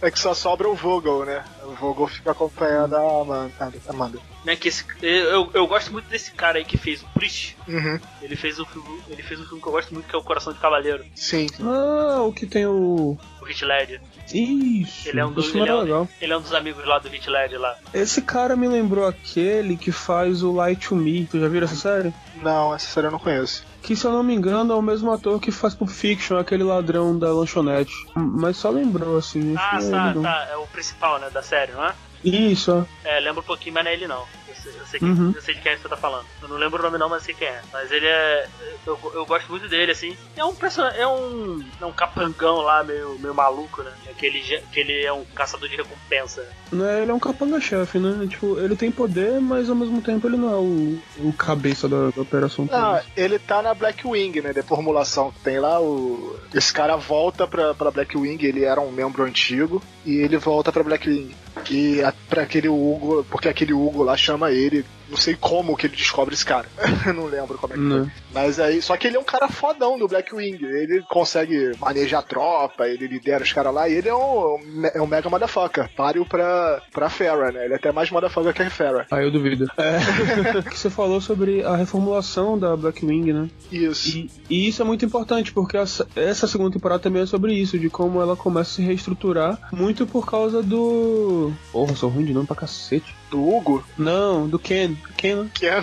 é 0.01 0.11
que 0.11 0.19
só 0.19 0.33
sobra 0.33 0.67
o 0.69 0.75
Vogel, 0.75 1.25
né? 1.25 1.43
O 1.63 1.71
Vogel 1.75 2.07
fica 2.07 2.31
acompanhando 2.31 2.95
a 2.95 3.21
Amanda. 3.21 3.73
Amanda. 3.89 4.19
né, 4.43 4.55
que 4.55 4.67
esse, 4.67 4.85
eu, 5.01 5.49
eu 5.53 5.67
gosto 5.67 5.91
muito 5.91 6.07
desse 6.07 6.31
cara 6.31 6.57
aí 6.59 6.65
que 6.65 6.77
fez 6.77 7.01
o 7.01 7.07
Priest. 7.13 7.57
Uhum. 7.67 7.99
Ele 8.21 8.35
fez 8.35 8.59
um 8.59 8.65
filme, 8.65 9.01
ele 9.09 9.23
fez 9.23 9.39
um 9.39 9.45
filme 9.45 9.61
que 9.61 9.67
eu 9.67 9.71
gosto 9.71 9.93
muito, 9.93 10.07
que 10.07 10.15
é 10.15 10.19
o 10.19 10.23
Coração 10.23 10.53
de 10.53 10.59
Cavaleiro, 10.59 11.03
Sim. 11.15 11.47
Ah, 11.61 12.21
o 12.21 12.31
que 12.33 12.45
tem 12.45 12.65
o. 12.65 13.17
o 13.41 13.45
Hit 13.45 13.63
Ledger. 13.65 14.01
Isso. 14.33 15.07
Ele 15.09 15.19
é 15.19 15.25
um 15.25 15.31
dos, 15.31 15.47
Isso 15.47 15.57
ele 15.57 15.69
é 15.69 15.73
um- 15.75 15.81
legal. 15.81 16.07
ele 16.21 16.33
é 16.33 16.37
um 16.37 16.41
dos 16.41 16.53
amigos 16.53 16.85
lá 16.85 16.99
do 16.99 17.07
Hit 17.09 17.29
Ledger 17.29 17.59
lá. 17.59 17.75
Esse 17.93 18.21
cara 18.21 18.55
me 18.55 18.67
lembrou 18.67 19.05
aquele 19.07 19.77
que 19.77 19.91
faz 19.91 20.41
o 20.43 20.51
Light 20.51 20.87
to 20.87 20.95
Me. 20.95 21.25
Tu 21.25 21.39
já 21.39 21.47
viu 21.47 21.63
essa 21.63 21.75
série? 21.75 22.13
Não, 22.41 22.73
essa 22.73 22.87
série 22.87 23.07
eu 23.07 23.11
não 23.11 23.19
conheço. 23.19 23.63
Que 23.85 23.95
se 23.95 24.05
eu 24.05 24.11
não 24.11 24.23
me 24.23 24.33
engano 24.33 24.73
é 24.73 24.75
o 24.75 24.81
mesmo 24.81 25.11
ator 25.11 25.39
que 25.39 25.51
faz 25.51 25.75
Pulp 25.75 25.91
Fiction, 25.91 26.37
aquele 26.37 26.63
ladrão 26.63 27.17
da 27.17 27.31
lanchonete. 27.31 27.93
Mas 28.15 28.57
só 28.57 28.71
lembrou, 28.71 29.17
assim. 29.17 29.53
Ah, 29.55 29.77
é 29.79 29.89
tá, 29.91 30.13
não. 30.13 30.23
tá. 30.23 30.47
É 30.51 30.57
o 30.57 30.65
principal, 30.65 31.19
né? 31.19 31.29
Da 31.29 31.43
série, 31.43 31.71
não 31.71 31.85
é? 31.85 31.93
Isso, 32.23 32.71
ó. 32.73 33.07
É, 33.07 33.19
lembra 33.19 33.41
um 33.41 33.45
pouquinho, 33.45 33.75
mas 33.75 33.83
não 33.83 33.91
é 33.91 33.93
ele 33.93 34.07
não. 34.07 34.23
Eu 34.65 34.85
sei, 34.85 34.99
que- 34.99 35.05
Uhum. 35.05 35.33
eu 35.35 35.41
sei 35.41 35.55
de 35.55 35.61
quem 35.61 35.71
é 35.71 35.75
que 35.75 35.81
você 35.81 35.89
tá 35.89 35.97
falando. 35.97 36.25
Eu 36.41 36.47
não 36.47 36.57
lembro 36.57 36.79
o 36.79 36.83
nome 36.83 36.97
não, 36.97 37.09
mas 37.09 37.23
sei 37.23 37.33
quem 37.35 37.47
é. 37.47 37.61
Mas 37.71 37.91
ele 37.91 38.05
é. 38.05 38.47
Eu, 38.85 38.97
eu 39.13 39.25
gosto 39.25 39.49
muito 39.49 39.67
dele, 39.67 39.91
assim. 39.91 40.15
É 40.35 40.43
um 40.45 40.53
personagem. 40.55 40.99
É 40.99 41.07
um. 41.07 41.63
É 41.81 41.85
um 41.85 41.91
capangão 41.91 42.57
lá, 42.57 42.83
meio, 42.83 43.17
meio 43.19 43.33
maluco, 43.33 43.81
né? 43.83 43.91
É 44.07 44.13
que 44.13 44.25
ele, 44.25 44.39
que 44.71 44.79
ele 44.79 45.03
é 45.05 45.11
um 45.13 45.23
caçador 45.35 45.67
de 45.69 45.75
recompensa. 45.75 46.47
Né, 46.71 47.01
ele 47.01 47.11
é 47.11 47.13
um 47.13 47.19
capanga-chefe, 47.19 47.99
né? 47.99 48.25
Tipo, 48.27 48.59
ele 48.59 48.75
tem 48.75 48.91
poder, 48.91 49.39
mas 49.39 49.69
ao 49.69 49.75
mesmo 49.75 50.01
tempo 50.01 50.27
ele 50.27 50.37
não 50.37 50.51
é 50.51 50.55
o, 50.55 50.99
o 51.19 51.33
cabeça 51.33 51.87
da, 51.87 52.09
da 52.09 52.21
operação. 52.21 52.67
Ah, 52.71 53.01
ele 53.15 53.37
tá 53.39 53.61
na 53.61 53.73
Blackwing, 53.73 54.41
né? 54.41 54.53
Da 54.53 54.63
formulação 54.63 55.31
que 55.31 55.39
tem 55.41 55.59
lá. 55.59 55.79
O... 55.81 56.35
Esse 56.53 56.71
cara 56.73 56.95
volta 56.95 57.47
pra, 57.47 57.73
pra 57.73 57.91
Blackwing, 57.91 58.37
ele 58.41 58.63
era 58.63 58.81
um 58.81 58.91
membro 58.91 59.23
antigo, 59.23 59.81
e 60.05 60.15
ele 60.17 60.37
volta 60.37 60.71
pra 60.71 60.83
Blackwing. 60.83 61.33
E 61.69 62.01
a, 62.03 62.13
pra 62.29 62.41
aquele 62.43 62.67
Hugo, 62.67 63.25
porque 63.29 63.47
aquele 63.47 63.73
Hugo 63.73 64.03
lá 64.03 64.17
chama 64.17 64.51
ele, 64.55 64.85
não 65.09 65.17
sei 65.17 65.35
como 65.35 65.75
que 65.75 65.87
ele 65.87 65.95
descobre 65.95 66.33
esse 66.33 66.45
cara. 66.45 66.67
não 67.13 67.25
lembro 67.25 67.57
como 67.57 67.73
é 67.73 67.77
que 67.77 67.83
foi. 67.83 67.99
Né. 68.01 68.11
Mas 68.33 68.59
aí, 68.59 68.81
só 68.81 68.97
que 68.97 69.07
ele 69.07 69.17
é 69.17 69.19
um 69.19 69.23
cara 69.23 69.47
fodão 69.47 69.97
do 69.97 70.07
Blackwing. 70.07 70.57
Ele 70.61 71.01
consegue 71.09 71.71
manejar 71.79 72.19
a 72.19 72.23
tropa, 72.23 72.87
ele 72.87 73.07
lidera 73.07 73.43
os 73.43 73.53
caras 73.53 73.73
lá, 73.73 73.87
e 73.87 73.93
ele 73.93 74.09
é 74.09 74.15
um, 74.15 74.59
é 74.93 75.01
um 75.01 75.07
mega 75.07 75.29
motherfucker. 75.29 75.89
Páreo 75.95 76.25
pra, 76.25 76.81
pra 76.91 77.09
Farah, 77.09 77.51
né? 77.51 77.65
Ele 77.65 77.73
é 77.73 77.77
até 77.77 77.91
mais 77.91 78.09
motherfucker 78.11 78.53
que 78.53 78.61
a 78.61 78.69
Farah. 78.69 79.05
Ah, 79.11 79.21
eu 79.21 79.31
duvido. 79.31 79.67
É. 79.77 80.61
que 80.69 80.77
você 80.77 80.89
falou 80.89 81.21
sobre 81.21 81.63
a 81.63 81.75
reformulação 81.75 82.57
da 82.57 82.75
Blackwing, 82.75 83.31
né? 83.31 83.49
Isso. 83.71 84.17
E, 84.17 84.29
e 84.49 84.67
isso 84.67 84.81
é 84.81 84.85
muito 84.85 85.05
importante, 85.05 85.51
porque 85.51 85.77
essa, 85.77 86.07
essa 86.15 86.47
segunda 86.47 86.71
temporada 86.71 87.01
também 87.01 87.21
é 87.21 87.25
sobre 87.25 87.53
isso, 87.53 87.77
de 87.77 87.89
como 87.89 88.21
ela 88.21 88.35
começa 88.35 88.71
a 88.71 88.73
se 88.75 88.81
reestruturar, 88.81 89.59
muito 89.71 90.05
por 90.05 90.25
causa 90.25 90.61
do. 90.61 91.51
Porra, 91.71 91.95
sou 91.95 92.09
ruim 92.09 92.25
de 92.25 92.33
nome 92.33 92.47
pra 92.47 92.55
cacete. 92.55 93.15
Do 93.29 93.41
Hugo, 93.41 93.83
Não, 93.97 94.47
do 94.47 94.59
Ken. 94.59 94.94
Ken, 95.17 95.47
que 95.53 95.65
é 95.65 95.81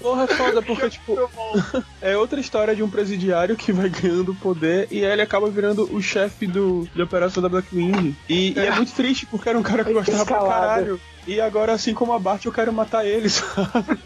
Porra, 0.00 0.24
é 0.24 0.26
foda, 0.28 0.62
porque, 0.62 0.90
tipo, 0.90 1.18
é 2.00 2.16
outra 2.16 2.38
história 2.38 2.76
de 2.76 2.82
um 2.82 2.88
presidiário 2.88 3.56
que 3.56 3.72
vai 3.72 3.88
ganhando 3.88 4.34
poder 4.34 4.86
e 4.90 5.04
aí 5.04 5.10
ele 5.10 5.22
acaba 5.22 5.50
virando 5.50 5.92
o 5.92 6.00
chefe 6.00 6.46
do, 6.46 6.88
de 6.94 7.02
operação 7.02 7.42
da 7.42 7.48
Blackwing. 7.48 8.14
E, 8.28 8.52
e 8.52 8.58
é 8.58 8.70
muito 8.70 8.92
triste, 8.92 9.26
porque 9.26 9.48
era 9.48 9.58
um 9.58 9.62
cara 9.62 9.84
que 9.84 9.92
gostava 9.92 10.24
pra 10.24 10.38
caralho. 10.38 11.00
E 11.26 11.40
agora, 11.40 11.72
assim 11.72 11.92
como 11.92 12.12
a 12.12 12.18
Bart, 12.20 12.44
eu 12.44 12.52
quero 12.52 12.72
matar 12.72 13.04
ele, 13.04 13.28
sabe? 13.28 13.98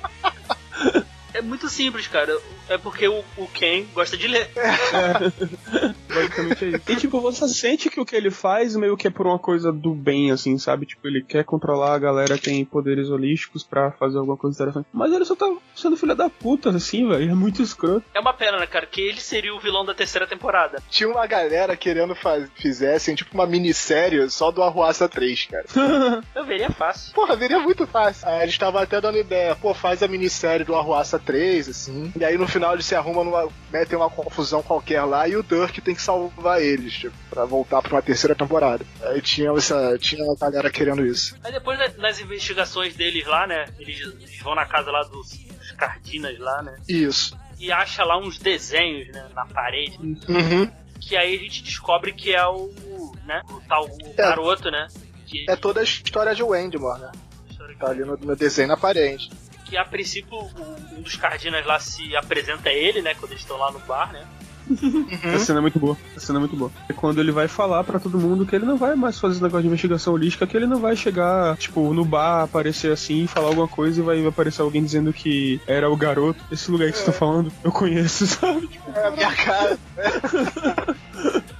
É 1.40 1.42
muito 1.42 1.70
simples, 1.70 2.06
cara. 2.06 2.38
É 2.68 2.76
porque 2.76 3.08
o, 3.08 3.24
o 3.38 3.46
Ken 3.48 3.86
gosta 3.94 4.14
de 4.14 4.28
ler. 4.28 4.50
Basicamente 6.06 6.64
é 6.66 6.68
isso. 6.68 6.82
E 6.86 6.96
tipo, 6.96 7.18
você 7.18 7.48
sente 7.48 7.88
que 7.88 7.98
o 7.98 8.04
que 8.04 8.14
ele 8.14 8.30
faz 8.30 8.76
meio 8.76 8.94
que 8.94 9.06
é 9.06 9.10
por 9.10 9.26
uma 9.26 9.38
coisa 9.38 9.72
do 9.72 9.94
bem, 9.94 10.30
assim, 10.30 10.58
sabe? 10.58 10.84
Tipo, 10.84 11.08
ele 11.08 11.22
quer 11.22 11.42
controlar 11.44 11.94
a 11.94 11.98
galera 11.98 12.36
que 12.36 12.44
tem 12.44 12.62
poderes 12.62 13.08
holísticos 13.08 13.64
pra 13.64 13.90
fazer 13.92 14.18
alguma 14.18 14.36
coisa 14.36 14.54
interessante. 14.54 14.86
Mas 14.92 15.10
ele 15.14 15.24
só 15.24 15.34
tá 15.34 15.50
sendo 15.74 15.96
filha 15.96 16.14
da 16.14 16.28
puta, 16.28 16.68
assim, 16.68 17.08
velho. 17.08 17.30
É 17.30 17.34
muito 17.34 17.62
escroto. 17.62 18.04
É 18.12 18.20
uma 18.20 18.34
pena, 18.34 18.58
né, 18.58 18.66
cara? 18.66 18.84
Que 18.84 19.00
ele 19.00 19.20
seria 19.20 19.54
o 19.54 19.60
vilão 19.60 19.82
da 19.82 19.94
terceira 19.94 20.26
temporada. 20.26 20.82
Tinha 20.90 21.08
uma 21.08 21.26
galera 21.26 21.74
querendo 21.74 22.14
faz... 22.14 22.50
fizessem 22.54 23.14
tipo 23.14 23.32
uma 23.32 23.46
minissérie 23.46 24.28
só 24.28 24.50
do 24.50 24.62
Arruaça 24.62 25.08
3, 25.08 25.46
cara. 25.46 25.64
Eu 26.34 26.44
veria 26.44 26.70
fácil. 26.70 27.14
Porra, 27.14 27.34
viria 27.34 27.60
muito 27.60 27.86
fácil. 27.86 28.28
Aí 28.28 28.42
eles 28.42 28.52
estavam 28.52 28.82
até 28.82 29.00
dando 29.00 29.16
ideia, 29.16 29.56
pô, 29.56 29.72
faz 29.72 30.02
a 30.02 30.08
minissérie 30.08 30.66
do 30.66 30.74
Arruaça 30.74 31.18
3, 31.18 31.29
assim. 31.36 32.12
E 32.18 32.24
aí 32.24 32.36
no 32.38 32.46
final 32.48 32.74
eles 32.74 32.86
se 32.86 32.94
arrumam 32.94 33.24
numa. 33.24 33.48
metem 33.72 33.96
uma 33.96 34.10
confusão 34.10 34.62
qualquer 34.62 35.02
lá 35.04 35.26
e 35.28 35.36
o 35.36 35.42
Dirk 35.42 35.80
tem 35.80 35.94
que 35.94 36.02
salvar 36.02 36.60
eles, 36.62 36.92
tipo, 36.92 37.14
pra 37.28 37.44
voltar 37.44 37.82
pra 37.82 37.92
uma 37.96 38.02
terceira 38.02 38.34
temporada. 38.34 38.84
Aí 39.02 39.20
tinha 39.20 39.50
essa. 39.52 39.96
tinha 39.98 40.24
uma 40.24 40.36
galera 40.36 40.70
querendo 40.70 41.04
isso. 41.04 41.36
Aí 41.44 41.52
depois 41.52 41.78
das 41.96 42.20
investigações 42.20 42.94
deles 42.96 43.26
lá, 43.26 43.46
né? 43.46 43.66
Eles, 43.78 44.00
eles 44.00 44.38
vão 44.42 44.54
na 44.54 44.66
casa 44.66 44.90
lá 44.90 45.02
dos, 45.02 45.30
dos 45.38 45.72
Cardinas 45.72 46.38
lá, 46.38 46.62
né? 46.62 46.76
Isso. 46.88 47.36
E 47.58 47.70
acha 47.70 48.02
lá 48.04 48.18
uns 48.18 48.38
desenhos, 48.38 49.08
né? 49.08 49.26
Na 49.34 49.44
parede. 49.46 49.98
Uhum. 50.00 50.70
Que 51.00 51.16
aí 51.16 51.34
a 51.36 51.38
gente 51.38 51.62
descobre 51.62 52.12
que 52.12 52.34
é 52.34 52.46
o. 52.46 52.70
né? 53.26 53.42
O 53.50 53.60
tal 53.68 53.84
o 53.86 53.98
É. 54.12 54.14
garoto, 54.16 54.70
né? 54.70 54.86
Que, 55.26 55.44
É 55.48 55.56
toda 55.56 55.80
a 55.80 55.82
história 55.84 56.34
de 56.34 56.42
Wendmore, 56.42 57.00
né? 57.00 57.12
Tá 57.78 57.88
ali 57.90 58.04
no, 58.04 58.16
no 58.16 58.36
desenho 58.36 58.68
na 58.68 58.76
parede. 58.76 59.30
Que 59.70 59.76
a 59.76 59.84
princípio 59.84 60.36
um 60.98 61.00
dos 61.00 61.14
Cardinas 61.14 61.64
lá 61.64 61.78
se 61.78 62.14
apresenta 62.16 62.68
a 62.68 62.72
ele, 62.72 63.00
né? 63.00 63.14
Quando 63.14 63.30
eles 63.30 63.42
estão 63.42 63.56
lá 63.56 63.70
no 63.70 63.78
bar, 63.80 64.12
né? 64.12 64.26
A 65.34 65.38
cena 65.38 65.58
é 65.58 65.62
muito 65.62 65.78
boa. 65.78 65.96
A 66.16 66.20
cena 66.20 66.38
é 66.38 66.40
muito 66.40 66.56
boa. 66.56 66.70
É 66.88 66.92
quando 66.92 67.20
ele 67.20 67.32
vai 67.32 67.48
falar 67.48 67.82
pra 67.82 67.98
todo 67.98 68.18
mundo 68.18 68.46
que 68.46 68.54
ele 68.54 68.64
não 68.64 68.76
vai 68.76 68.94
mais 68.94 69.18
fazer 69.18 69.34
esse 69.34 69.42
negócio 69.42 69.62
de 69.62 69.68
investigação 69.68 70.14
holística, 70.14 70.46
que 70.46 70.56
ele 70.56 70.66
não 70.66 70.78
vai 70.78 70.94
chegar, 70.94 71.56
tipo, 71.56 71.92
no 71.92 72.04
bar, 72.04 72.42
aparecer 72.42 72.92
assim, 72.92 73.26
falar 73.26 73.48
alguma 73.48 73.66
coisa 73.68 74.00
e 74.00 74.04
vai 74.04 74.24
aparecer 74.26 74.62
alguém 74.62 74.84
dizendo 74.84 75.12
que 75.12 75.60
era 75.66 75.90
o 75.90 75.96
garoto. 75.96 76.44
Esse 76.52 76.70
lugar 76.70 76.90
que 76.90 76.98
você 76.98 77.06
tá 77.06 77.12
falando, 77.12 77.52
eu 77.64 77.72
conheço, 77.72 78.26
sabe? 78.28 78.66
Tipo, 78.68 78.90
É 78.94 79.06
a 79.06 79.10
minha 79.10 79.32
cara. 79.34 79.78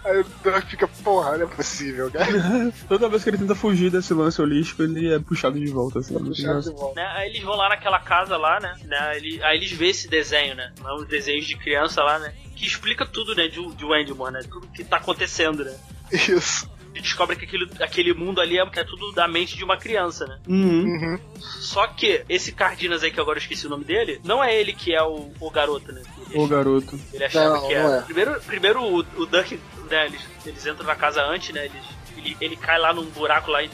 Aí 0.05 0.21
o 0.21 0.25
Dirk 0.43 0.67
fica, 0.71 0.89
porra, 1.05 1.37
não 1.37 1.45
é 1.47 1.49
possível, 1.49 2.11
cara. 2.11 2.27
toda 2.89 3.09
vez 3.09 3.23
que 3.23 3.31
ele 3.31 3.39
tenta 3.39 3.55
fugir 3.55 3.91
desse 3.91 4.15
lance 4.15 4.41
holístico, 4.41 4.83
ele 4.83 5.13
é 5.13 5.19
puxado 5.19 5.59
de 5.61 5.67
volta, 5.71 5.99
assim. 5.99 6.15
muito 6.15 6.37
Puxado 6.37 6.63
de 6.63 6.71
volta. 6.71 7.01
né? 7.01 7.07
Aí 7.17 7.29
eles 7.29 7.43
vão 7.43 7.55
lá 7.57 7.69
naquela 7.69 7.99
casa 8.01 8.37
lá, 8.37 8.59
né? 8.61 8.75
né? 8.85 9.17
Ele, 9.17 9.43
aí 9.43 9.57
eles 9.59 9.71
vêem 9.73 9.91
esse 9.91 10.09
desenho, 10.09 10.55
né? 10.55 10.73
É 10.83 10.93
uns 10.95 11.07
desenhos 11.07 11.47
de 11.47 11.57
criança 11.57 12.03
lá, 12.03 12.19
né? 12.19 12.33
Que 12.57 12.67
explica 12.67 13.05
tudo, 13.05 13.35
né? 13.35 13.47
De, 13.49 13.61
de 13.75 13.85
Wendmore, 13.85 14.33
né? 14.33 14.41
Tudo 14.51 14.67
que 14.69 14.83
tá 14.85 14.97
acontecendo, 14.97 15.65
né? 15.65 15.77
Isso. 16.13 16.69
E 16.93 17.01
descobre 17.01 17.37
que 17.37 17.45
aquele, 17.45 17.71
aquele 17.81 18.13
mundo 18.15 18.41
ali 18.41 18.59
é, 18.59 18.63
é 18.63 18.85
tudo 18.85 19.13
da 19.13 19.29
mente 19.29 19.57
de 19.57 19.63
uma 19.63 19.77
criança, 19.77 20.27
né? 20.27 20.39
Uhum. 20.49 20.85
Uhum. 20.87 21.19
Só 21.39 21.87
que 21.87 22.25
esse 22.29 22.51
Cardinas 22.53 23.03
aí, 23.05 23.13
que 23.13 23.21
agora 23.21 23.39
eu 23.39 23.43
esqueci 23.43 23.67
o 23.67 23.71
nome 23.71 23.85
dele, 23.85 24.21
não 24.25 24.43
é 24.43 24.59
ele 24.59 24.73
que 24.73 24.93
é 24.93 25.03
o, 25.03 25.31
o 25.39 25.51
garoto, 25.51 25.93
né? 25.93 26.03
Ele, 26.31 26.41
O 26.43 26.49
garoto. 26.49 26.99
ele 27.13 27.25
achava 27.25 27.55
Não, 27.61 27.69
que 27.69 27.75
era. 27.75 27.97
é. 27.99 28.01
Primeiro, 28.03 28.41
primeiro 28.41 28.83
o, 28.83 28.99
o 28.99 29.27
Dirk, 29.27 29.61
né? 29.91 30.07
Eles, 30.07 30.21
eles 30.47 30.67
entram 30.67 30.87
na 30.87 30.95
casa 30.97 31.23
antes, 31.23 31.55
né? 31.55 31.67
Eles, 31.67 31.83
ele, 32.17 32.37
ele 32.41 32.57
cai 32.57 32.79
lá 32.79 32.93
num 32.93 33.05
buraco 33.11 33.51
lá 33.51 33.63
em 33.63 33.71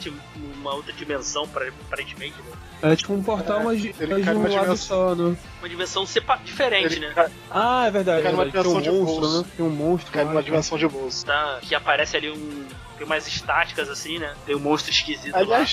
uma 0.59 0.73
outra 0.73 0.91
dimensão, 0.93 1.43
aparentemente, 1.85 2.35
né? 2.41 2.51
É 2.81 2.95
tipo 2.95 3.11
um 3.13 3.23
portal, 3.23 3.61
É, 3.61 3.63
mas 3.63 3.81
de, 3.81 3.87
ele 3.99 4.13
mas 4.13 4.17
de 4.19 4.23
cai 4.25 4.35
um 4.35 4.41
lado 4.43 4.49
dimensão- 4.65 4.75
só, 4.77 5.15
né? 5.15 5.37
Uma 5.59 5.69
dimensão 5.69 6.05
sepa 6.05 6.35
diferente, 6.37 6.95
Ele 6.97 7.07
né? 7.07 7.11
cai, 7.15 7.31
Ah, 7.49 7.87
é 7.87 7.91
verdade. 7.91 8.21
Cai 8.21 8.31
é 8.31 8.35
numa 8.35 8.43
verdade. 8.43 8.67
Tem 8.67 8.75
um 8.77 8.81
dimensão 8.81 8.93
de 8.93 8.99
monstro, 9.05 9.21
bolso. 9.21 9.41
né? 9.41 9.47
Tem 9.57 9.65
um 9.65 9.69
monstro. 9.69 10.11
cai 10.11 10.25
numa 10.25 10.43
dimensão 10.43 10.77
de 10.77 10.87
bolso. 10.87 11.25
tá? 11.25 11.59
Que 11.61 11.73
aparece 11.73 12.17
ali 12.17 12.29
um. 12.29 12.67
Tem 12.97 13.05
umas 13.05 13.27
estáticas 13.27 13.89
assim, 13.89 14.17
né? 14.19 14.33
Tem 14.45 14.55
um 14.55 14.59
monstro 14.59 14.91
esquisito 14.91 15.33
lá. 15.35 15.65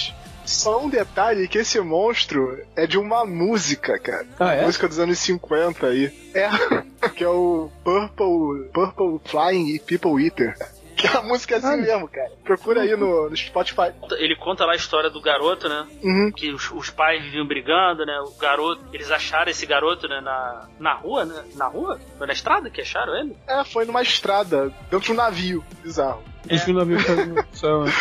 Só 0.44 0.82
um 0.84 0.88
detalhe 0.88 1.48
que 1.48 1.58
esse 1.58 1.80
monstro 1.80 2.58
é 2.76 2.86
de 2.86 2.98
uma 2.98 3.24
música, 3.24 3.98
cara. 3.98 4.26
Ah, 4.38 4.52
é? 4.54 4.64
Música 4.64 4.86
dos 4.88 4.98
anos 4.98 5.18
50 5.18 5.86
aí. 5.86 6.12
É, 6.34 6.48
que 7.16 7.24
é 7.24 7.28
o 7.28 7.70
Purple, 7.82 8.68
Purple 8.72 9.20
Flying 9.24 9.68
e 9.74 9.78
People 9.78 10.22
Eater. 10.22 10.54
Que 10.96 11.08
a 11.08 11.22
música 11.22 11.56
é 11.56 11.58
assim 11.58 11.66
Ah. 11.66 11.76
mesmo, 11.76 12.06
cara. 12.08 12.30
Procura 12.44 12.82
aí 12.82 12.94
no, 12.96 13.28
no 13.28 13.36
Spotify. 13.36 13.92
Ele 14.12 14.36
conta 14.36 14.64
lá 14.64 14.74
a 14.74 14.76
história 14.76 15.10
do 15.10 15.20
garoto, 15.20 15.68
né? 15.68 15.86
Uhum. 16.02 16.30
Que 16.30 16.52
os, 16.52 16.70
os 16.70 16.88
pais 16.88 17.20
viviam 17.22 17.46
brigando, 17.46 18.06
né? 18.06 18.16
O 18.20 18.30
garoto. 18.38 18.80
Eles 18.92 19.10
acharam 19.10 19.50
esse 19.50 19.66
garoto, 19.66 20.06
né? 20.06 20.20
Na, 20.20 20.68
na 20.78 20.94
rua, 20.94 21.24
né? 21.24 21.42
Na 21.56 21.66
rua? 21.66 21.98
Foi 22.16 22.26
na 22.28 22.32
estrada 22.32 22.70
que 22.70 22.80
acharam 22.80 23.12
ele? 23.16 23.36
É, 23.48 23.64
foi 23.64 23.84
numa 23.84 24.02
estrada, 24.02 24.68
dentro 24.88 25.00
de 25.00 25.12
um 25.12 25.16
navio. 25.16 25.64
Bizarro. 25.82 26.22
Que 26.46 26.70
o 26.70 26.74
navio 26.74 27.04
caiu 27.04 27.26
no 27.26 27.44
céu, 27.52 27.84
né? 27.84 27.92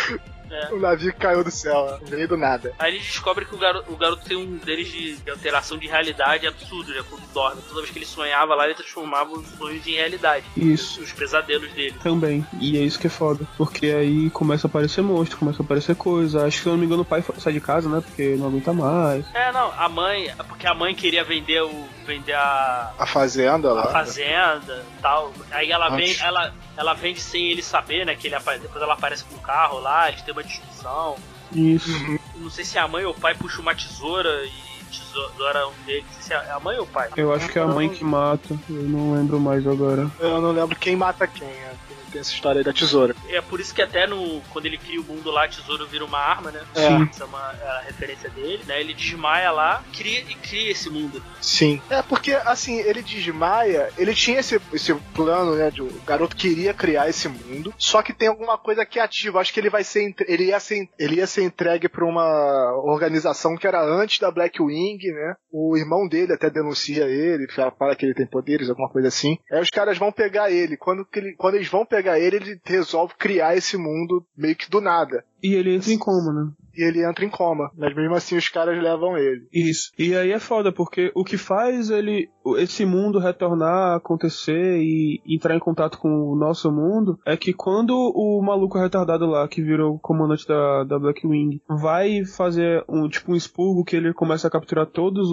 O 0.72 0.78
navio 0.78 1.14
caiu 1.14 1.44
do 1.44 1.50
céu, 1.50 1.98
não 2.00 2.08
veio 2.08 2.28
do 2.28 2.36
nada. 2.36 2.72
Aí 2.78 2.94
eles 2.94 3.06
descobrem 3.06 3.46
que 3.46 3.54
o 3.54 3.58
garoto, 3.58 3.92
o 3.92 3.96
garoto 3.96 4.24
tem 4.24 4.36
um 4.36 4.56
deles 4.56 4.88
de, 4.88 5.16
de 5.16 5.30
alteração 5.30 5.78
de 5.78 5.86
realidade 5.86 6.46
absurdo, 6.46 6.92
né? 6.92 7.02
Quando 7.08 7.24
dorme. 7.32 7.62
Toda 7.68 7.80
vez 7.80 7.90
que 7.90 7.98
ele 7.98 8.06
sonhava 8.06 8.54
lá, 8.54 8.64
ele 8.64 8.74
transformava 8.74 9.32
os 9.32 9.46
sonhos 9.58 9.86
em 9.86 9.94
realidade. 9.94 10.44
Isso. 10.56 11.00
Os 11.02 11.12
pesadelos 11.12 11.70
dele. 11.72 11.94
Também. 12.02 12.46
E 12.60 12.78
é 12.78 12.80
isso 12.80 12.98
que 12.98 13.06
é 13.06 13.10
foda. 13.10 13.46
Porque 13.56 13.86
aí 13.86 14.30
começa 14.30 14.66
a 14.66 14.68
aparecer 14.68 15.02
monstro, 15.02 15.38
começa 15.38 15.62
a 15.62 15.64
aparecer 15.64 15.96
coisa. 15.96 16.46
Acho 16.46 16.56
que 16.58 16.62
se 16.62 16.68
eu 16.68 16.72
não 16.72 16.78
me 16.78 16.86
engano 16.86 17.02
o 17.02 17.04
pai 17.04 17.24
sai 17.38 17.52
de 17.52 17.60
casa, 17.60 17.88
né? 17.88 18.00
Porque 18.00 18.36
não 18.36 18.46
aguenta 18.46 18.72
mais. 18.72 19.24
É, 19.34 19.52
não, 19.52 19.72
a 19.76 19.88
mãe. 19.88 20.32
Porque 20.48 20.66
a 20.66 20.74
mãe 20.74 20.94
queria 20.94 21.24
vender 21.24 21.62
o. 21.62 21.88
vender 22.06 22.34
a. 22.34 22.92
A 22.98 23.06
fazenda 23.06 23.70
a 23.70 23.72
lá. 23.72 23.86
fazenda 23.92 24.84
e 24.96 25.02
tal. 25.02 25.32
Aí 25.50 25.70
ela 25.70 25.88
Antes. 25.88 26.08
vende, 26.08 26.22
ela, 26.22 26.54
ela 26.76 26.94
vende 26.94 27.20
sem 27.20 27.50
ele 27.50 27.62
saber, 27.62 28.06
né? 28.06 28.14
Que 28.14 28.28
ele 28.28 28.36
depois 28.60 28.82
ela 28.82 28.94
aparece 28.94 29.24
com 29.24 29.36
o 29.36 29.40
carro 29.40 29.80
lá, 29.80 30.08
eles 30.08 30.22
têm 30.22 30.32
uma 30.32 30.43
discussão. 30.44 31.16
Isso. 31.52 31.90
Não 32.36 32.50
sei 32.50 32.64
se 32.64 32.78
é 32.78 32.80
a 32.80 32.88
mãe 32.88 33.04
ou 33.04 33.12
o 33.12 33.14
pai 33.14 33.34
puxa 33.34 33.60
uma 33.60 33.74
tesoura 33.74 34.44
e 34.44 34.84
tesoura 34.90 35.68
um 35.68 35.84
deles. 35.84 36.04
Não 36.04 36.12
sei 36.12 36.22
se 36.22 36.32
é 36.32 36.50
a 36.50 36.60
mãe 36.60 36.76
ou 36.76 36.84
o 36.84 36.86
pai. 36.86 37.08
Eu 37.16 37.32
acho 37.32 37.48
que 37.48 37.58
é 37.58 37.62
a 37.62 37.66
mãe 37.66 37.88
que 37.88 38.04
mata. 38.04 38.58
Eu 38.68 38.82
não 38.82 39.14
lembro 39.14 39.40
mais 39.40 39.66
agora. 39.66 40.10
Eu 40.18 40.40
não 40.40 40.52
lembro 40.52 40.76
quem 40.76 40.96
mata 40.96 41.26
quem, 41.26 41.48
é. 41.48 41.74
Tem 42.14 42.20
essa 42.20 42.32
história 42.32 42.60
aí 42.60 42.64
da 42.64 42.72
tesoura. 42.72 43.14
É 43.28 43.40
por 43.40 43.58
isso 43.60 43.74
que 43.74 43.82
até 43.82 44.06
no 44.06 44.40
quando 44.52 44.66
ele 44.66 44.78
cria 44.78 45.00
o 45.00 45.04
mundo 45.04 45.30
lá, 45.30 45.44
a 45.44 45.48
tesouro 45.48 45.86
vira 45.86 46.04
uma 46.04 46.18
arma, 46.18 46.50
né? 46.52 46.60
É. 46.76 47.10
Essa 47.10 47.24
é 47.24 47.26
uma 47.26 47.52
é 47.60 47.66
a 47.68 47.80
referência 47.86 48.30
dele, 48.30 48.62
né? 48.66 48.80
Ele 48.80 48.94
desmaia 48.94 49.50
lá, 49.50 49.82
cria 49.92 50.20
e 50.20 50.34
cria 50.36 50.70
esse 50.70 50.88
mundo. 50.88 51.22
Sim. 51.40 51.80
É 51.90 52.00
porque, 52.02 52.32
assim, 52.32 52.78
ele 52.80 53.02
desmaia, 53.02 53.90
ele 53.98 54.14
tinha 54.14 54.38
esse, 54.40 54.60
esse 54.72 54.94
plano, 55.14 55.56
né? 55.56 55.70
De, 55.70 55.82
o 55.82 55.88
garoto 56.06 56.36
queria 56.36 56.72
criar 56.72 57.08
esse 57.08 57.28
mundo, 57.28 57.74
só 57.76 58.02
que 58.02 58.12
tem 58.12 58.28
alguma 58.28 58.56
coisa 58.56 58.86
que 58.86 59.00
ativa. 59.00 59.40
Acho 59.40 59.52
que 59.52 59.58
ele 59.60 59.70
vai 59.70 59.82
ser. 59.82 60.14
Ele 60.28 60.44
ia 60.44 60.60
ser, 60.60 60.88
ele 60.98 61.16
ia 61.16 61.26
ser 61.26 61.42
entregue 61.42 61.88
pra 61.88 62.04
uma 62.04 62.72
organização 62.84 63.56
que 63.56 63.66
era 63.66 63.82
antes 63.82 64.18
da 64.20 64.30
Blackwing, 64.30 64.98
né? 65.12 65.34
O 65.52 65.76
irmão 65.76 66.06
dele 66.08 66.32
até 66.32 66.48
denuncia 66.50 67.04
ele, 67.06 67.50
fala 67.52 67.72
fala 67.72 67.96
que 67.96 68.04
ele 68.06 68.14
tem 68.14 68.26
poderes, 68.26 68.68
alguma 68.70 68.88
coisa 68.88 69.08
assim. 69.08 69.36
Aí 69.50 69.60
os 69.60 69.70
caras 69.70 69.98
vão 69.98 70.12
pegar 70.12 70.50
ele. 70.50 70.76
Quando, 70.76 71.04
que 71.04 71.18
ele- 71.18 71.34
quando 71.36 71.54
eles 71.56 71.68
vão 71.68 71.84
pegar 71.84 72.03
ele, 72.08 72.36
ele 72.36 72.60
resolve 72.64 73.14
criar 73.14 73.56
esse 73.56 73.76
mundo 73.76 74.24
meio 74.36 74.56
que 74.56 74.70
do 74.70 74.80
nada. 74.80 75.24
E 75.42 75.54
ele 75.54 75.74
entra 75.74 75.92
em 75.92 75.98
coma, 75.98 76.32
né? 76.32 76.52
E 76.76 76.82
ele 76.82 77.04
entra 77.04 77.24
em 77.24 77.30
coma. 77.30 77.70
Mas 77.76 77.94
mesmo 77.94 78.14
assim 78.14 78.36
os 78.36 78.48
caras 78.48 78.80
levam 78.82 79.16
ele. 79.16 79.46
Isso. 79.52 79.90
E 79.98 80.14
aí 80.14 80.32
é 80.32 80.38
foda, 80.38 80.72
porque 80.72 81.12
o 81.14 81.24
que 81.24 81.36
faz 81.36 81.90
ele 81.90 82.28
esse 82.58 82.84
mundo 82.84 83.18
retornar, 83.18 83.96
acontecer 83.96 84.78
e 84.78 85.20
entrar 85.26 85.54
em 85.54 85.58
contato 85.58 85.98
com 85.98 86.08
o 86.08 86.36
nosso 86.36 86.70
mundo 86.70 87.18
é 87.26 87.36
que 87.36 87.52
quando 87.52 87.94
o 87.94 88.42
maluco 88.42 88.78
retardado 88.78 89.26
lá, 89.26 89.48
que 89.48 89.62
virou 89.62 89.94
o 89.94 89.98
comandante 89.98 90.46
da, 90.46 90.84
da 90.84 90.98
Blackwing, 90.98 91.60
vai 91.68 92.24
fazer 92.24 92.84
um 92.88 93.08
tipo 93.08 93.32
um 93.32 93.36
expurgo 93.36 93.84
que 93.84 93.96
ele 93.96 94.12
começa 94.12 94.46
a 94.46 94.50
capturar 94.50 94.86
todas 94.86 95.26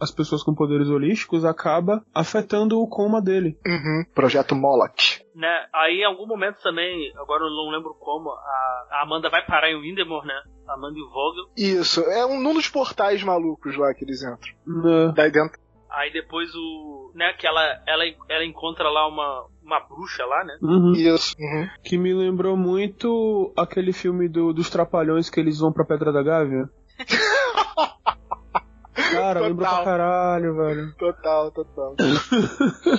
as 0.00 0.10
pessoas 0.10 0.42
com 0.42 0.54
poderes 0.54 0.88
holísticos, 0.88 1.44
acaba 1.44 2.04
afetando 2.14 2.80
o 2.80 2.88
coma 2.88 3.22
dele. 3.22 3.56
Uhum. 3.66 4.04
Projeto 4.14 4.54
Moloch. 4.54 5.22
né? 5.34 5.66
Aí 5.72 6.00
em 6.00 6.04
algum 6.04 6.26
momento 6.26 6.60
também, 6.62 7.12
agora 7.16 7.44
eu 7.44 7.50
não 7.50 7.70
lembro 7.70 7.94
como, 8.00 8.30
a, 8.30 8.86
a 8.90 9.02
Amanda 9.02 9.30
vai 9.30 9.44
parar 9.46 9.70
em 9.70 9.80
Windemore, 9.80 10.26
né? 10.26 10.42
A 10.68 10.74
Amanda 10.74 10.98
e 10.98 11.02
o 11.02 11.08
Vogel. 11.08 11.46
Isso, 11.56 12.00
é 12.02 12.26
um, 12.26 12.40
num 12.40 12.54
dos 12.54 12.68
portais 12.68 13.22
malucos 13.22 13.76
lá 13.76 13.92
que 13.94 14.04
eles 14.04 14.22
entram. 14.22 14.52
Né? 14.66 15.12
Daí 15.14 15.30
dentro. 15.30 15.58
Aí 15.90 16.12
depois 16.12 16.54
o. 16.54 17.12
né, 17.14 17.32
que 17.38 17.46
ela, 17.46 17.62
ela, 17.86 18.04
ela 18.28 18.44
encontra 18.44 18.88
lá 18.90 19.08
uma, 19.08 19.46
uma 19.62 19.80
bruxa 19.80 20.24
lá, 20.26 20.44
né? 20.44 20.58
Uhum. 20.60 20.92
Isso. 20.92 21.34
Uhum. 21.38 21.68
Que 21.82 21.96
me 21.96 22.12
lembrou 22.12 22.56
muito 22.56 23.52
aquele 23.56 23.92
filme 23.92 24.28
do, 24.28 24.52
dos 24.52 24.68
Trapalhões 24.68 25.30
que 25.30 25.40
eles 25.40 25.58
vão 25.58 25.72
pra 25.72 25.84
Pedra 25.84 26.12
da 26.12 26.22
Gávea. 26.22 26.68
Cara, 28.96 29.40
lembrou 29.40 29.68
pra 29.68 29.70
Total. 29.70 29.84
caralho, 29.84 30.56
velho. 30.56 30.94
Total, 30.96 31.50
total. 31.52 31.94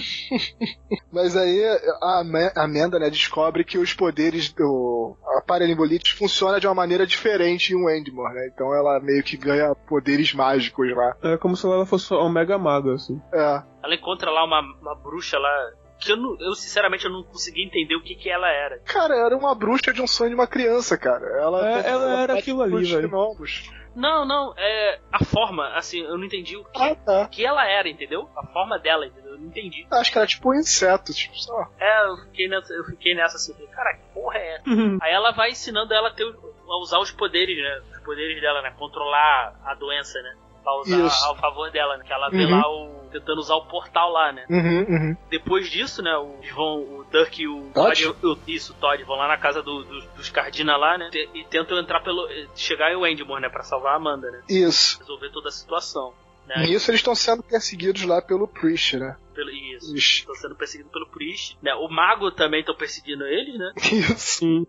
Mas 1.12 1.36
aí 1.36 1.64
a 2.02 2.22
Ama- 2.22 2.52
a 2.56 2.64
Amanda, 2.64 3.00
né, 3.00 3.10
descobre 3.10 3.64
que 3.64 3.78
os 3.78 3.94
poderes 3.94 4.52
do 4.54 5.16
a 5.38 5.42
Paralimbolite 5.42 6.14
funciona 6.16 6.60
de 6.60 6.68
uma 6.68 6.76
maneira 6.76 7.06
diferente 7.06 7.74
em 7.74 7.84
Wendmore, 7.84 8.34
né? 8.34 8.50
Então 8.54 8.74
ela 8.74 9.00
meio 9.00 9.24
que 9.24 9.38
ganha 9.38 9.74
poderes 9.88 10.34
mágicos 10.34 10.94
lá. 10.96 11.16
É 11.24 11.38
como 11.38 11.56
se 11.56 11.66
ela 11.66 11.86
fosse 11.86 12.14
uma 12.14 12.30
mega 12.30 12.58
maga, 12.58 12.94
assim. 12.94 13.20
É. 13.34 13.64
Ela 13.84 13.96
encontra 13.96 14.30
lá 14.30 14.44
uma, 14.44 14.62
uma 14.82 14.96
bruxa 14.96 15.38
lá. 15.40 15.70
Que 16.08 16.12
eu, 16.14 16.18
não- 16.18 16.38
eu 16.40 16.56
sinceramente 16.56 17.06
eu 17.06 17.12
não 17.12 17.24
consegui 17.24 17.64
entender 17.64 17.96
o 17.96 18.02
que, 18.02 18.16
que 18.16 18.30
ela 18.30 18.50
era. 18.50 18.80
Cara, 18.80 19.16
era 19.16 19.36
uma 19.38 19.54
bruxa 19.54 19.92
de 19.94 20.02
um 20.02 20.08
sonho 20.08 20.30
de 20.30 20.36
uma 20.36 20.48
criança, 20.48 20.98
cara. 20.98 21.26
Ela, 21.26 21.70
É, 21.82 21.90
ela 21.90 22.20
era 22.22 22.28
faz 22.34 22.40
aquilo 22.40 22.62
ali, 22.64 22.84
velho. 22.92 23.10
Não, 23.96 24.26
não, 24.26 24.54
é. 24.56 25.00
A 25.12 25.24
forma, 25.26 25.68
assim, 25.76 26.02
eu 26.02 26.18
não 26.18 26.26
entendi 26.26 26.56
o 26.56 26.64
que, 26.66 26.82
Ah, 26.84 26.96
tá. 26.96 27.28
que 27.30 27.44
ela 27.44 27.66
era, 27.68 27.90
entendeu? 27.90 28.30
A 28.38 28.46
forma 28.54 28.78
dela, 28.78 29.08
entendeu? 29.08 29.32
Eu 29.32 29.40
não 29.40 29.48
entendi. 29.48 29.88
Acho 29.92 30.12
que 30.12 30.18
era 30.20 30.28
tipo 30.28 30.52
um 30.52 30.54
inseto, 30.54 31.12
tipo, 31.14 31.36
só. 31.36 31.68
É, 31.80 32.08
eu 32.08 32.18
fiquei 32.26 32.48
nessa, 32.48 32.74
eu 32.74 32.84
fiquei 32.86 33.16
nessa 33.16 33.38
assim, 33.38 33.54
falei, 33.54 33.68
cara, 33.70 33.94
que 33.96 34.04
porra 34.14 34.38
é 34.38 34.56
essa? 34.56 34.64
Aí 35.02 35.12
ela 35.14 35.32
vai 35.32 35.50
ensinando 35.50 35.92
ela 35.94 36.10
a, 36.10 36.14
ter, 36.14 36.26
a 36.26 36.80
usar 36.82 37.00
os 37.00 37.10
poderes, 37.12 37.58
né? 37.58 37.82
Os 37.98 38.04
poderes 38.04 38.40
dela, 38.40 38.62
né? 38.62 38.72
Controlar 38.78 39.60
a 39.66 39.74
doença, 39.74 40.22
né? 40.22 40.36
Pra 40.64 40.76
usar 40.80 41.06
Isso. 41.08 41.26
ao 41.26 41.36
favor 41.38 41.72
dela, 41.72 41.98
né? 41.98 42.04
Que 42.06 42.14
ela 42.14 42.30
vê 42.30 42.46
Uhum. 42.46 42.52
lá 42.52 42.70
o. 42.70 42.97
tentando 43.08 43.40
usar 43.40 43.56
o 43.56 43.66
portal 43.66 44.12
lá, 44.12 44.32
né? 44.32 44.46
Uhum, 44.50 44.82
uhum. 44.84 45.18
Depois 45.30 45.70
disso, 45.70 46.02
né? 46.02 46.12
Eles 46.42 46.54
vão. 46.54 46.80
O 47.00 47.04
Duck 47.12 47.42
e 47.42 47.48
o 47.48 47.70
Todd? 47.74 48.04
Todd. 48.04 48.26
o- 48.26 48.40
isso, 48.48 48.74
o 48.74 48.76
Todd, 48.76 49.04
vão 49.04 49.18
lá 49.18 49.28
na 49.28 49.38
casa 49.38 49.62
do- 49.64 49.84
do- 49.84 50.08
dos 50.16 50.30
Cardina 50.30 50.76
lá, 50.78 50.98
né? 50.98 51.10
te- 51.12 51.30
E 51.34 51.44
tentam 51.46 51.78
entrar 51.80 52.02
pelo. 52.02 52.28
chegar 52.56 52.92
em 52.92 52.96
Wendmore, 52.96 53.42
né? 53.42 53.50
Pra 53.50 53.64
salvar 53.64 53.94
a 53.94 53.96
Amanda, 53.96 54.30
né? 54.32 54.42
Isso. 54.50 55.00
Resolver 55.00 55.30
toda 55.32 55.50
a 55.50 55.52
situação. 55.52 56.14
Né? 56.48 56.66
Nisso 56.66 56.90
eles 56.90 57.00
estão 57.02 57.14
sendo 57.14 57.44
perseguidos 57.44 58.04
lá 58.04 58.22
pelo 58.22 58.48
Priest, 58.48 58.96
né? 58.98 59.18
Pelo, 59.36 59.50
isso. 59.52 59.94
Estão 59.96 60.34
sendo 60.36 60.56
perseguidos 60.56 60.92
pelo 60.94 61.06
Priest. 61.10 61.58
Né? 61.62 61.74
O 61.76 61.90
Mago 61.90 62.32
também 62.32 62.62
estão 62.62 62.74
perseguindo 62.74 63.26
eles, 63.26 63.58
né? 63.60 63.74
Isso. 63.92 64.16
Sim, 64.18 64.66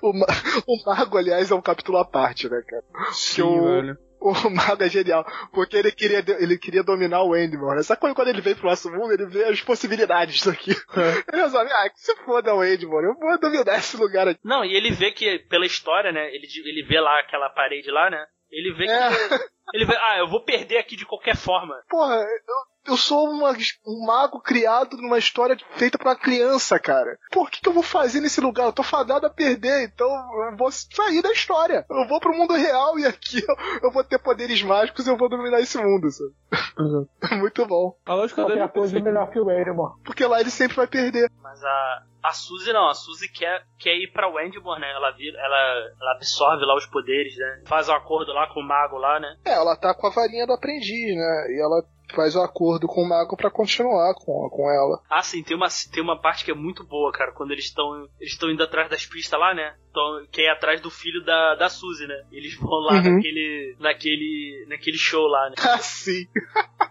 O, 0.00 0.12
ma- 0.12 0.26
o 0.66 0.84
Mago, 0.86 1.16
aliás, 1.18 1.50
é 1.50 1.54
um 1.56 1.60
capítulo 1.60 1.98
à 1.98 2.04
parte, 2.04 2.48
né, 2.48 2.62
cara? 2.68 2.84
sim, 3.12 3.42
o- 3.42 3.64
velho. 3.64 3.98
O 4.46 4.50
Mago 4.50 4.82
é 4.82 4.88
genial, 4.88 5.24
porque 5.52 5.76
ele 5.76 5.90
queria, 5.90 6.24
ele 6.38 6.56
queria 6.56 6.82
dominar 6.82 7.22
o 7.22 7.36
Endmore. 7.36 7.76
né? 7.76 7.82
Só 7.82 7.96
que 7.96 8.14
quando 8.14 8.28
ele 8.28 8.40
veio 8.40 8.56
pro 8.56 8.68
nosso 8.68 8.90
mundo, 8.90 9.12
ele 9.12 9.26
vê 9.26 9.44
as 9.44 9.60
possibilidades 9.60 10.34
disso 10.36 10.50
aqui. 10.50 10.70
Ele 11.32 11.42
resolve, 11.42 11.70
ah, 11.72 11.90
que 11.90 12.00
se 12.00 12.14
foda 12.24 12.54
o 12.54 12.64
Endmore, 12.64 13.06
eu 13.06 13.14
vou 13.14 13.38
dominar 13.40 13.78
esse 13.78 13.96
lugar 13.96 14.28
aqui. 14.28 14.40
Não, 14.44 14.64
e 14.64 14.74
ele 14.74 14.90
vê 14.92 15.10
que, 15.10 15.38
pela 15.48 15.66
história, 15.66 16.12
né? 16.12 16.28
Ele, 16.34 16.46
ele 16.64 16.86
vê 16.86 17.00
lá 17.00 17.18
aquela 17.20 17.48
parede 17.50 17.90
lá, 17.90 18.08
né? 18.10 18.24
Ele 18.50 18.72
vê 18.74 18.84
É. 18.86 19.08
que. 19.08 19.44
Ele 19.74 19.86
vê, 19.86 19.96
ah, 19.96 20.18
eu 20.18 20.28
vou 20.28 20.44
perder 20.44 20.78
aqui 20.78 20.96
de 20.96 21.06
qualquer 21.06 21.36
forma. 21.36 21.74
Porra, 21.88 22.14
eu, 22.16 22.54
eu 22.86 22.96
sou 22.96 23.28
uma- 23.30 23.56
um 23.86 24.04
mago 24.06 24.40
criado 24.40 24.96
numa 24.96 25.18
história 25.18 25.56
feita 25.76 25.98
pra 25.98 26.16
criança, 26.16 26.78
cara. 26.78 27.18
Por 27.30 27.50
que, 27.50 27.60
que 27.60 27.68
eu 27.68 27.72
vou 27.72 27.82
fazer 27.82 28.20
nesse 28.20 28.40
lugar? 28.40 28.66
Eu 28.66 28.72
tô 28.72 28.82
fadado 28.82 29.26
a 29.26 29.30
perder, 29.30 29.84
então 29.84 30.06
eu 30.50 30.56
vou 30.56 30.70
sair 30.70 31.22
da 31.22 31.32
história. 31.32 31.84
Eu 31.88 32.06
vou 32.08 32.20
pro 32.20 32.34
mundo 32.36 32.54
real 32.54 32.98
e 32.98 33.06
aqui 33.06 33.38
eu, 33.46 33.56
eu 33.84 33.90
vou 33.92 34.02
ter 34.04 34.18
poderes 34.18 34.62
mágicos 34.62 35.06
e 35.06 35.10
eu 35.10 35.16
vou 35.16 35.28
dominar 35.28 35.60
esse 35.60 35.78
mundo, 35.78 36.10
sabe? 36.10 36.30
Exato. 36.78 37.08
Muito 37.40 37.66
bom. 37.66 37.96
A 38.06 38.14
lógica 38.14 38.44
dele 38.44 38.60
é 38.60 38.68
coisa 38.68 38.98
melhor 39.00 39.30
que 39.30 39.38
o 39.38 39.46
Wendemore. 39.46 39.94
Porque 40.04 40.24
lá 40.26 40.40
ele 40.40 40.50
sempre 40.50 40.76
vai 40.76 40.86
perder. 40.86 41.30
Mas 41.42 41.62
a. 41.62 42.02
A 42.22 42.30
Suzy 42.32 42.72
não, 42.72 42.88
a 42.88 42.94
Suzy 42.94 43.28
quer, 43.32 43.64
quer 43.80 43.96
ir 43.96 44.12
pra 44.12 44.28
Wendmore, 44.28 44.80
né? 44.80 44.92
Ela, 44.92 45.10
vira, 45.10 45.36
ela, 45.40 45.56
ela 46.00 46.12
absorve 46.14 46.64
lá 46.64 46.76
os 46.76 46.86
poderes, 46.86 47.36
né? 47.36 47.62
Faz 47.66 47.88
um 47.88 47.92
acordo 47.94 48.32
lá 48.32 48.46
com 48.54 48.60
o 48.60 48.62
mago 48.62 48.96
lá, 48.96 49.18
né? 49.18 49.36
É, 49.44 49.54
ela 49.54 49.74
tá 49.76 49.92
com 49.92 50.06
a 50.06 50.10
varinha 50.10 50.46
do 50.46 50.52
aprendiz, 50.52 51.16
né? 51.16 51.46
E 51.50 51.60
ela 51.60 51.82
faz 52.12 52.36
o 52.36 52.42
acordo 52.42 52.86
com 52.86 53.02
o 53.02 53.08
mago 53.08 53.36
pra 53.36 53.50
continuar 53.50 54.14
com, 54.14 54.48
com 54.50 54.70
ela. 54.70 55.00
Ah, 55.10 55.22
sim, 55.22 55.42
tem 55.42 55.56
uma, 55.56 55.68
tem 55.92 56.02
uma 56.02 56.20
parte 56.20 56.44
que 56.44 56.50
é 56.50 56.54
muito 56.54 56.84
boa, 56.84 57.10
cara, 57.12 57.32
quando 57.32 57.50
eles 57.52 57.64
estão 57.64 58.06
eles 58.20 58.32
estão 58.32 58.50
indo 58.50 58.62
atrás 58.62 58.88
das 58.90 59.04
pistas 59.06 59.38
lá, 59.38 59.54
né? 59.54 59.74
Tão, 59.92 60.26
que 60.30 60.42
é 60.42 60.50
atrás 60.50 60.80
do 60.80 60.90
filho 60.90 61.24
da, 61.24 61.54
da 61.56 61.68
Suzy, 61.68 62.06
né? 62.06 62.22
Eles 62.30 62.54
vão 62.56 62.78
lá 62.80 62.94
Uhum. 62.94 63.16
naquele, 63.16 63.76
naquele, 63.80 64.66
naquele 64.68 64.96
show 64.98 65.26
lá, 65.26 65.48
né? 65.50 65.54
Ah, 65.58 65.78
sim. 65.82 66.26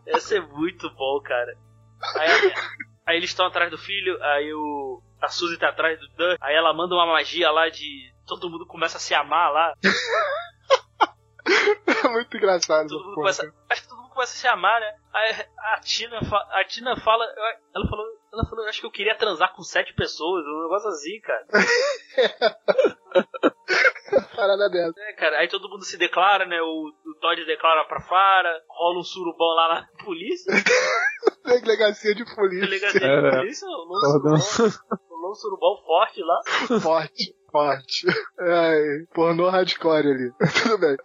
Essa 0.05 0.35
é 0.37 0.41
muito 0.41 0.89
bom, 0.95 1.19
cara. 1.23 1.55
Aí, 2.17 2.53
aí 3.05 3.17
eles 3.17 3.29
estão 3.29 3.45
atrás 3.45 3.69
do 3.71 3.77
filho, 3.77 4.17
aí 4.23 4.53
o, 4.53 5.01
a 5.21 5.27
Suzy 5.27 5.57
tá 5.57 5.69
atrás 5.69 5.99
do 5.99 6.07
Dan, 6.17 6.35
aí 6.41 6.55
ela 6.55 6.73
manda 6.73 6.95
uma 6.95 7.05
magia 7.05 7.49
lá 7.51 7.69
de. 7.69 8.11
Todo 8.27 8.49
mundo 8.49 8.65
começa 8.65 8.97
a 8.97 8.99
se 8.99 9.13
amar 9.13 9.51
lá. 9.51 9.73
É 12.03 12.07
muito 12.07 12.35
engraçado. 12.37 12.87
Todo 12.87 13.03
mundo 13.03 13.15
começa, 13.15 13.53
acho 13.69 13.81
que 13.83 13.87
todo 13.87 14.01
mundo 14.01 14.10
começa 14.13 14.33
a 14.33 14.37
se 14.37 14.47
amar, 14.47 14.79
né? 14.79 14.93
Aí 15.13 15.35
a 15.75 15.79
Tina, 15.81 16.23
fa- 16.25 16.47
a 16.51 16.63
Tina 16.65 16.95
fala. 17.01 17.25
Ela 17.75 17.87
falou. 17.89 18.05
Ela 18.33 18.45
falou, 18.49 18.65
acho 18.65 18.79
que 18.79 18.85
eu 18.85 18.91
queria 18.91 19.13
transar 19.15 19.53
com 19.53 19.61
sete 19.61 19.93
pessoas, 19.93 20.45
um 20.45 20.63
negócio 20.63 20.87
assim, 20.89 21.19
cara. 21.19 21.45
Parada 24.35 24.69
dessa. 24.69 24.93
É, 24.99 25.13
cara, 25.13 25.37
aí 25.39 25.47
todo 25.47 25.69
mundo 25.69 25.83
se 25.83 25.97
declara, 25.97 26.45
né? 26.45 26.61
O, 26.61 26.91
o 27.05 27.13
Todd 27.19 27.45
declara 27.45 27.85
pra 27.85 28.01
Fara, 28.01 28.61
rola 28.69 28.99
um 28.99 29.03
surubão 29.03 29.47
lá 29.55 29.67
na 29.75 29.87
polícia, 30.05 30.51
Delegacia 31.45 32.15
de 32.15 32.23
polícia. 32.35 32.67
delegacia 32.67 32.99
de 32.99 33.05
É. 33.27 33.31
polícia, 33.37 33.67
rolou 33.67 34.33
um 34.33 34.37
surubão, 34.39 34.99
rolou 35.09 35.31
um 35.31 35.35
surubão 35.35 35.77
forte 35.85 36.21
lá. 36.23 36.39
Forte, 36.81 37.35
forte. 37.51 38.07
Ai, 38.39 39.05
pornô 39.13 39.49
hardcore 39.49 40.07
ali. 40.07 40.31
Tudo 40.63 40.77
bem. 40.79 40.97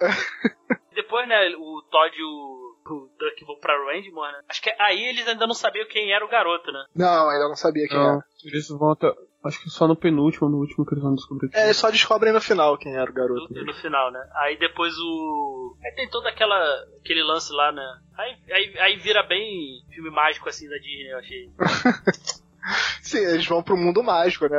Depois, 0.95 1.29
né, 1.29 1.49
o 1.59 1.83
Todd 1.91 2.17
e 2.17 2.23
o, 2.23 2.66
o 2.93 3.11
Duck 3.19 3.45
vão 3.45 3.59
pra 3.61 3.75
Randmore, 3.75 4.33
né? 4.33 4.39
Acho 4.49 4.63
que 4.63 4.71
aí 4.79 5.05
eles 5.05 5.27
ainda 5.27 5.47
não 5.47 5.55
sabiam 5.55 5.87
quem 5.89 6.13
era 6.13 6.25
o 6.25 6.29
garoto, 6.29 6.71
né? 6.73 6.85
Não, 6.95 7.29
ainda 7.29 7.49
não 7.49 7.57
sabia 7.57 7.87
quem 7.89 7.97
Não, 7.97 8.15
era. 8.15 8.25
eles 8.45 8.69
vão 8.69 8.93
até. 8.93 9.13
Acho 9.45 9.63
que 9.63 9.71
só 9.71 9.87
no 9.87 9.95
penúltimo, 9.95 10.49
no 10.49 10.59
último 10.59 10.85
que 10.85 10.95
eles 10.95 11.05
vão 11.05 11.15
descobrir. 11.15 11.51
É, 11.55 11.67
eles 11.67 11.77
só 11.77 11.89
descobrem 11.91 12.33
no 12.33 12.41
final 12.41 12.77
quem 12.77 12.97
era 12.97 13.09
o 13.09 13.15
garoto. 13.15 13.53
No, 13.55 13.65
no 13.65 13.75
final, 13.75 14.11
né? 14.11 14.21
Aí 14.35 14.59
depois 14.59 14.93
o. 14.99 15.77
Aí 15.85 15.93
tem 15.95 16.09
todo 16.11 16.27
aquela, 16.27 16.59
aquele 16.99 17.23
lance 17.23 17.53
lá, 17.53 17.71
né? 17.71 17.87
Aí, 18.19 18.37
aí, 18.51 18.79
aí 18.81 18.97
vira 18.97 19.23
bem 19.23 19.83
filme 19.95 20.11
mágico 20.11 20.49
assim 20.49 20.69
da 20.69 20.77
Disney, 20.77 21.13
eu 21.13 21.19
achei. 21.19 21.51
Sim, 23.03 23.19
eles 23.19 23.47
vão 23.47 23.63
pro 23.63 23.77
mundo 23.77 24.03
mágico, 24.03 24.49
né? 24.49 24.59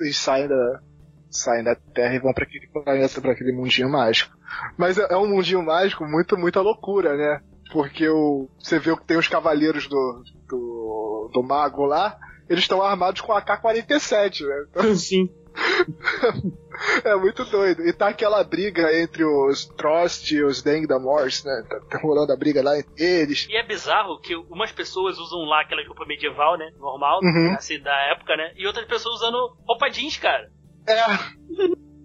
Eles 0.00 0.16
saem 0.16 0.46
da, 0.46 0.80
saem 1.28 1.64
da 1.64 1.74
Terra 1.74 2.14
e 2.14 2.20
vão 2.20 2.32
pra 2.32 2.44
aquele 2.44 2.68
planeta, 2.68 3.20
pra 3.20 3.32
aquele 3.32 3.52
mundinho 3.52 3.88
mágico. 3.90 4.36
Mas 4.78 4.98
é 4.98 5.06
é 5.10 5.16
um 5.16 5.26
mundinho 5.26 5.62
mágico 5.64 6.04
muito, 6.06 6.36
muita 6.38 6.60
loucura, 6.60 7.16
né? 7.16 7.42
Porque 7.72 8.08
o, 8.08 8.48
você 8.58 8.78
vê 8.78 8.94
que 8.96 9.04
tem 9.06 9.16
os 9.16 9.28
cavaleiros 9.28 9.86
do, 9.88 10.22
do, 10.48 11.30
do 11.32 11.42
mago 11.42 11.84
lá, 11.86 12.18
eles 12.48 12.64
estão 12.64 12.82
armados 12.82 13.20
com 13.22 13.32
AK-47, 13.32 14.46
né? 14.46 14.94
Sim. 14.94 15.28
É 17.04 17.14
muito 17.16 17.44
doido. 17.44 17.86
E 17.86 17.92
tá 17.92 18.08
aquela 18.08 18.42
briga 18.42 18.92
entre 18.98 19.22
os 19.24 19.66
Trost 19.66 20.32
e 20.34 20.42
os 20.42 20.62
Deng 20.62 20.86
da 20.86 20.98
Morse, 20.98 21.46
né? 21.46 21.62
Tá, 21.68 21.78
tá 21.80 21.98
rolando 22.02 22.32
a 22.32 22.36
briga 22.36 22.62
lá 22.62 22.78
entre 22.78 22.92
eles. 23.04 23.46
E 23.48 23.56
é 23.56 23.62
bizarro 23.64 24.18
que 24.20 24.34
umas 24.34 24.72
pessoas 24.72 25.18
usam 25.18 25.40
lá 25.44 25.60
aquela 25.60 25.86
roupa 25.86 26.06
medieval, 26.06 26.56
né? 26.56 26.70
Normal, 26.78 27.20
Uhum. 27.22 27.54
assim, 27.54 27.78
da 27.80 27.94
época, 28.12 28.34
né? 28.36 28.52
E 28.56 28.66
outras 28.66 28.86
pessoas 28.86 29.16
usando 29.16 29.54
roupa 29.68 29.90
jeans, 29.90 30.16
cara. 30.16 30.48
É. 30.88 31.04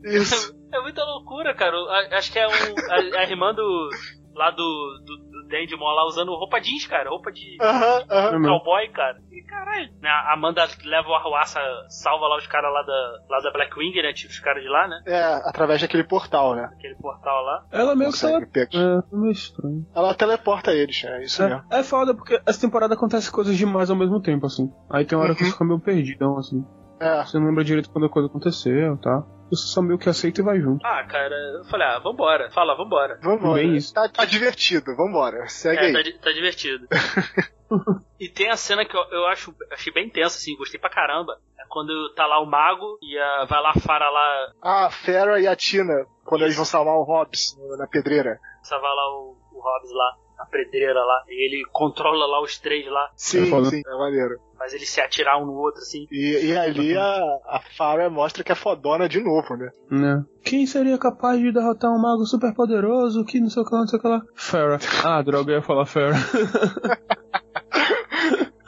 Isso. 0.18 0.54
É 0.74 0.82
muita 0.82 1.04
loucura, 1.04 1.56
cara. 1.56 1.76
Acho 2.12 2.32
que 2.32 2.38
é 2.38 2.48
um. 2.48 2.52
A, 2.52 3.20
a 3.20 3.24
irmã 3.24 3.54
do. 3.56 3.90
Lá 4.36 4.52
do. 4.52 4.58
do, 5.06 5.18
do 5.48 5.52
Dandemon 5.52 5.86
lá 5.96 6.06
usando 6.06 6.34
roupa 6.36 6.60
jeans, 6.60 6.86
cara. 6.86 7.10
Roupa 7.10 7.32
de. 7.32 7.58
Aham, 7.62 8.04
aham. 8.10 8.42
Cowboy, 8.44 8.90
cara. 8.90 9.18
E 9.32 9.42
caralho. 9.44 9.90
Né, 10.02 10.10
A 10.10 10.34
Amanda 10.34 10.68
leva 10.86 11.08
o 11.08 11.14
arruaça, 11.14 11.60
salva 11.90 12.28
lá 12.28 12.38
os 12.38 12.48
caras 12.48 12.72
lá 12.74 12.82
da, 12.84 13.20
lá 13.30 13.40
da 13.42 13.52
Blackwing, 13.52 13.94
né? 14.02 14.14
Tipo, 14.14 14.32
os 14.32 14.40
caras 14.40 14.62
de 14.62 14.70
lá, 14.70 14.88
né? 14.88 15.02
É, 15.08 15.24
através 15.50 15.82
daquele 15.82 16.04
portal, 16.04 16.56
né? 16.56 16.70
Aquele 16.74 16.96
portal 16.96 17.44
lá. 17.44 17.66
Ela 17.72 17.96
meio 17.96 18.12
que 18.12 18.26
ela. 18.26 18.42
É, 18.42 18.98
é 19.14 19.16
meio 19.16 19.32
estranho. 19.32 19.86
Ela 19.96 20.14
teleporta 20.14 20.72
eles, 20.74 21.04
é 21.04 21.24
isso 21.24 21.42
mesmo. 21.44 21.64
É, 21.72 21.80
é 21.80 21.84
foda 21.84 22.14
porque 22.16 22.42
essa 22.46 22.60
temporada 22.62 22.94
acontece 22.94 23.32
coisas 23.32 23.56
demais 23.58 23.90
ao 23.90 23.96
mesmo 23.96 24.22
tempo, 24.22 24.46
assim. 24.46 24.72
Aí 24.90 25.06
tem 25.06 25.18
uma 25.18 25.24
hora 25.26 25.36
que 25.36 25.42
Uhum. 25.44 25.48
você 25.48 25.54
fica 25.54 25.66
meio 25.66 25.80
perdidão, 25.80 26.38
assim. 26.38 26.66
É. 27.00 27.24
Você 27.24 27.38
não 27.40 27.48
lembra 27.48 27.64
direito 27.64 27.90
quando 27.92 28.06
a 28.06 28.10
coisa 28.10 28.28
aconteceu, 28.28 28.98
tá? 28.98 29.24
Você 29.50 29.68
só 29.68 29.82
meio 29.82 29.98
que 29.98 30.10
aceita 30.10 30.42
e 30.42 30.44
vai 30.44 30.60
junto. 30.60 30.86
Ah, 30.86 31.04
cara, 31.06 31.34
eu 31.58 31.64
falei, 31.66 31.88
ah, 31.88 32.00
vambora. 32.00 32.50
Fala, 32.52 32.76
vambora. 32.76 33.20
Vambora. 33.24 33.62
Bem 33.62 33.76
isso. 33.76 33.94
Tá, 33.94 34.08
tá 34.10 34.26
divertido, 34.26 34.96
vambora. 34.96 35.48
Segue 35.48 35.78
É, 35.78 35.86
aí. 35.98 36.14
tá, 36.14 36.20
tá 36.24 36.32
divertido. 36.32 36.86
e 38.20 38.30
tem 38.30 38.50
a 38.50 38.58
cena 38.58 38.86
que 38.86 38.96
eu, 38.96 39.02
eu 39.12 39.26
acho 39.28 39.54
achei 39.72 39.92
bem 39.94 40.10
tensa, 40.10 40.38
assim, 40.38 40.56
gostei 40.58 40.80
pra 40.80 40.90
caramba. 40.90 41.38
É 41.60 41.64
quando 41.70 42.14
tá 42.14 42.26
lá 42.26 42.40
o 42.42 42.46
mago 42.46 42.98
e 43.02 43.18
a, 43.18 43.46
vai 43.46 43.62
lá 43.62 43.72
a 43.76 43.80
Fara 43.80 44.10
lá, 44.10 44.52
A 44.62 44.90
Fera 44.90 45.40
e 45.40 45.48
a 45.48 45.56
Tina, 45.56 46.06
quando 46.26 46.44
eles 46.44 46.56
vão 46.56 46.66
salvar 46.66 46.96
o 46.96 47.04
Hobbs 47.04 47.56
na 47.78 47.88
pedreira. 47.88 48.40
salvar 48.64 48.94
lá 48.94 49.10
o, 49.14 49.38
o 49.54 49.60
Hobbs 49.62 49.92
lá, 49.94 50.16
a 50.38 50.46
pedreira 50.46 51.00
lá. 51.04 51.24
E 51.28 51.46
ele 51.46 51.64
controla 51.72 52.26
lá 52.26 52.42
os 52.42 52.58
três 52.60 52.86
lá, 52.86 53.10
Sim, 53.16 53.50
foda. 53.50 53.70
sim, 53.70 53.82
é 53.86 53.98
maneiro. 53.98 54.40
faz 54.58 54.74
eles 54.74 54.90
se 54.90 55.00
atirar 55.02 55.42
um 55.42 55.46
no 55.46 55.54
outro, 55.54 55.82
assim. 55.82 56.08
E, 56.12 56.46
e 56.48 56.58
ali 56.58 56.96
a, 56.98 57.04
a 57.48 57.62
Farah 57.78 58.10
mostra 58.10 58.44
que 58.44 58.52
é 58.52 58.56
fodona 58.56 59.08
de 59.10 59.20
novo, 59.20 59.56
né? 59.56 59.70
Né? 59.90 60.24
Quem 60.44 60.66
seria 60.66 60.98
capaz 60.98 61.40
de 61.40 61.52
derrotar 61.52 61.92
um 61.92 62.00
mago 62.00 62.26
super 62.26 62.54
poderoso 62.54 63.26
que 63.26 63.40
não 63.40 63.50
sei 63.50 63.64
o 63.64 63.66
que 63.66 63.74
lá, 63.74 63.80
não 63.82 63.88
sei 63.88 64.00
o 64.00 64.02
que 64.02 64.08
lá? 64.08 64.22
Farah. 64.36 64.80
Ah, 65.04 65.22
droga, 65.22 65.52
eu 65.52 65.58
ia 65.58 65.62
falar 65.62 65.86
Farah. 65.86 66.18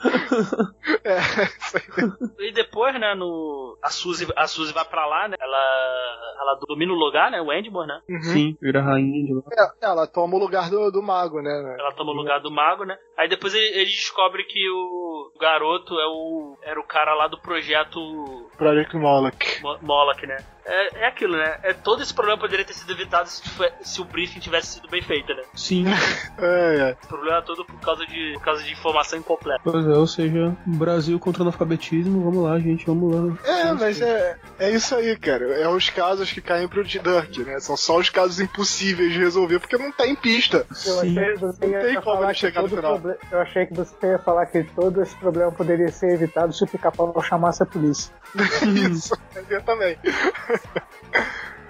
É, 1.04 1.18
isso 1.18 1.76
aí. 1.76 2.48
E 2.48 2.52
depois, 2.52 2.98
né, 2.98 3.14
no. 3.14 3.78
A 3.82 3.90
Suzy, 3.90 4.26
a 4.36 4.46
Suzy 4.46 4.72
vai 4.72 4.84
pra 4.84 5.06
lá, 5.06 5.28
né? 5.28 5.36
Ela. 5.40 5.58
Ela 6.40 6.58
domina 6.66 6.92
o 6.92 6.96
lugar, 6.96 7.30
né? 7.30 7.40
O 7.40 7.52
Endmore, 7.52 7.86
né? 7.88 8.00
Sim, 8.22 8.56
vira 8.60 8.82
rainha 8.82 9.24
de 9.24 9.32
lá. 9.34 9.42
É, 9.52 9.86
ela 9.86 10.06
toma 10.06 10.36
o 10.36 10.38
lugar 10.38 10.68
do, 10.70 10.90
do 10.90 11.02
mago, 11.02 11.40
né? 11.40 11.76
Ela 11.78 11.92
toma 11.92 12.12
o 12.12 12.14
lugar 12.14 12.40
do 12.40 12.50
mago, 12.50 12.84
né? 12.84 12.96
Aí 13.16 13.28
depois 13.28 13.54
ele, 13.54 13.66
ele 13.78 13.90
descobre 13.90 14.44
que 14.44 14.68
o 14.70 15.32
garoto 15.40 15.94
é 15.98 16.06
o. 16.06 16.56
Era 16.62 16.80
o 16.80 16.86
cara 16.86 17.14
lá 17.14 17.26
do 17.28 17.38
projeto 17.40 18.00
Project 18.56 18.96
Moloch. 18.96 19.62
Mo- 19.62 19.78
Moloch, 19.82 20.26
né? 20.26 20.36
É, 20.72 21.04
é 21.04 21.06
aquilo, 21.08 21.36
né? 21.36 21.58
É, 21.64 21.72
todo 21.72 22.02
esse 22.02 22.14
problema 22.14 22.38
poderia 22.38 22.64
ter 22.64 22.74
sido 22.74 22.92
evitado 22.92 23.28
se, 23.28 23.42
se 23.82 24.00
o 24.00 24.04
briefing 24.04 24.38
tivesse 24.38 24.74
sido 24.74 24.88
bem 24.88 25.02
feito, 25.02 25.34
né? 25.34 25.42
Sim, 25.54 25.84
É, 26.38 26.90
é. 26.90 26.96
O 27.04 27.08
problema 27.08 27.38
é 27.38 27.42
todo 27.42 27.64
por 27.64 27.80
causa 27.80 28.06
de, 28.06 28.32
por 28.34 28.42
causa 28.44 28.62
de 28.62 28.72
informação 28.72 29.18
incompleta. 29.18 29.60
pois 29.64 29.84
é, 29.86 29.90
ou 29.94 30.06
seja, 30.06 30.56
Brasil 30.64 31.18
contra 31.18 31.42
o 31.42 31.44
analfabetismo, 31.44 32.22
vamos 32.22 32.44
lá, 32.44 32.58
gente, 32.58 32.86
vamos 32.86 33.14
lá. 33.14 33.36
É, 33.44 33.72
mas 33.72 34.00
é, 34.00 34.36
é 34.58 34.70
isso 34.70 34.94
aí, 34.94 35.16
cara. 35.16 35.44
É 35.60 35.68
os 35.68 35.90
casos 35.90 36.32
que 36.32 36.40
caem 36.40 36.68
pro 36.68 36.84
Dirk, 36.84 37.42
né? 37.44 37.58
São 37.60 37.76
só 37.76 37.98
os 37.98 38.08
casos 38.08 38.40
impossíveis 38.40 39.12
de 39.12 39.18
resolver, 39.18 39.58
porque 39.58 39.76
não 39.76 39.90
tem 39.92 40.14
pista. 40.14 40.64
Eu 40.70 40.74
Sim. 40.74 41.18
achei 41.18 41.34
que 41.34 41.40
você 41.40 41.66
Não 41.66 41.80
tem 41.82 42.00
como 42.00 42.24
ele 42.24 42.34
chegar 42.34 42.62
no 42.62 42.68
final. 42.68 42.98
proble- 43.00 43.18
Eu 43.30 43.40
achei 43.40 43.66
que 43.66 43.74
você 43.74 43.94
ia 44.06 44.18
falar 44.18 44.46
que 44.46 44.62
todo 44.64 45.02
esse 45.02 45.16
problema 45.16 45.50
poderia 45.52 45.90
ser 45.90 46.14
evitado 46.14 46.52
se 46.52 46.62
o 46.64 46.66
pica-pau 46.66 47.20
chamasse 47.22 47.62
a 47.62 47.66
polícia. 47.66 48.12
Isso, 48.92 49.12
eu 49.48 49.62
também. 49.62 49.96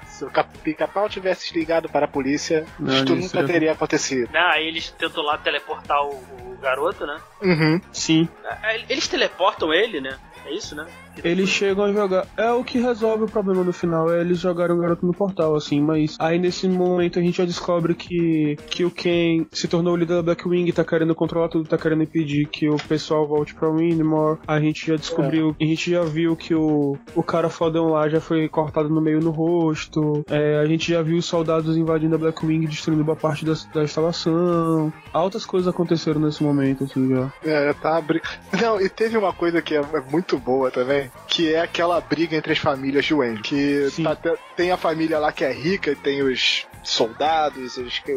Se 0.06 0.24
o 0.24 0.30
cap- 0.30 0.58
pica-pau 0.58 1.08
tivesse 1.08 1.54
ligado 1.54 1.88
para 1.88 2.04
a 2.04 2.08
polícia, 2.08 2.66
Não, 2.78 2.92
isto 2.94 3.14
isso 3.14 3.36
nunca 3.36 3.40
é- 3.40 3.52
teria 3.52 3.72
acontecido. 3.72 4.30
Né? 4.30 4.40
Aí 4.52 4.66
eles 4.66 4.90
tentam 4.90 5.22
lá 5.22 5.38
teleportar 5.38 6.02
o, 6.04 6.10
o 6.10 6.58
garoto, 6.60 7.06
né? 7.06 7.18
Uhum. 7.40 7.80
Sim, 7.92 8.28
Aí 8.62 8.84
Eles 8.88 9.08
teleportam 9.08 9.72
ele, 9.72 10.00
né? 10.00 10.18
É 10.44 10.52
isso, 10.52 10.74
né? 10.74 10.86
Eles 11.24 11.48
chegam 11.48 11.84
a 11.84 11.92
jogar. 11.92 12.26
É 12.36 12.50
o 12.50 12.64
que 12.64 12.78
resolve 12.78 13.24
o 13.24 13.28
problema 13.28 13.62
no 13.64 13.72
final, 13.72 14.12
é 14.12 14.20
eles 14.20 14.38
jogarem 14.38 14.74
o 14.74 14.80
garoto 14.80 15.04
no 15.06 15.12
portal, 15.12 15.54
assim, 15.54 15.80
mas 15.80 16.16
aí 16.18 16.38
nesse 16.38 16.68
momento 16.68 17.18
a 17.18 17.22
gente 17.22 17.38
já 17.38 17.44
descobre 17.44 17.94
que, 17.94 18.56
que 18.68 18.84
o 18.84 18.90
Ken 18.90 19.46
se 19.52 19.68
tornou 19.68 19.94
o 19.94 19.96
líder 19.96 20.16
da 20.16 20.22
Blackwing, 20.22 20.70
tá 20.72 20.84
querendo 20.84 21.14
controlar 21.14 21.48
tudo, 21.48 21.68
tá 21.68 21.76
querendo 21.76 22.02
impedir 22.02 22.46
que 22.46 22.68
o 22.68 22.76
pessoal 22.76 23.26
volte 23.26 23.54
pra 23.54 23.68
Windmore. 23.68 24.38
A 24.46 24.60
gente 24.60 24.86
já 24.86 24.96
descobriu, 24.96 25.54
a 25.60 25.64
gente 25.64 25.90
já 25.90 26.02
viu 26.02 26.36
que 26.36 26.54
o, 26.54 26.96
o 27.14 27.22
cara 27.22 27.48
fodão 27.48 27.90
lá 27.90 28.08
já 28.08 28.20
foi 28.20 28.48
cortado 28.48 28.88
no 28.88 29.00
meio 29.00 29.20
no 29.20 29.30
rosto. 29.30 30.24
É, 30.28 30.58
a 30.58 30.66
gente 30.66 30.92
já 30.92 31.02
viu 31.02 31.18
os 31.18 31.26
soldados 31.26 31.76
invadindo 31.76 32.14
a 32.14 32.18
Blackwing, 32.18 32.66
destruindo 32.66 33.04
boa 33.04 33.16
parte 33.16 33.44
da, 33.44 33.54
da 33.74 33.82
instalação. 33.82 34.92
Altas 35.12 35.44
coisas 35.44 35.68
aconteceram 35.68 36.20
nesse 36.20 36.42
momento, 36.42 36.84
assim, 36.84 37.08
já. 37.08 37.32
É, 37.44 37.72
tá. 37.74 38.02
Não, 38.60 38.80
e 38.80 38.88
teve 38.88 39.16
uma 39.16 39.32
coisa 39.32 39.60
que 39.60 39.74
é 39.74 39.80
é 39.94 40.00
muito 40.10 40.38
boa 40.38 40.70
também, 40.70 41.09
que 41.26 41.52
é 41.52 41.60
aquela 41.60 42.00
briga 42.00 42.36
entre 42.36 42.52
as 42.52 42.58
famílias 42.58 43.04
de 43.04 43.14
Wendy. 43.14 43.42
Que 43.42 43.88
tá 44.02 44.16
tem 44.56 44.72
a 44.72 44.76
família 44.76 45.18
lá 45.18 45.32
que 45.32 45.44
é 45.44 45.52
rica, 45.52 45.90
e 45.90 45.96
tem 45.96 46.22
os 46.22 46.66
soldados, 46.82 47.76
os, 47.76 47.98
que, 47.98 48.16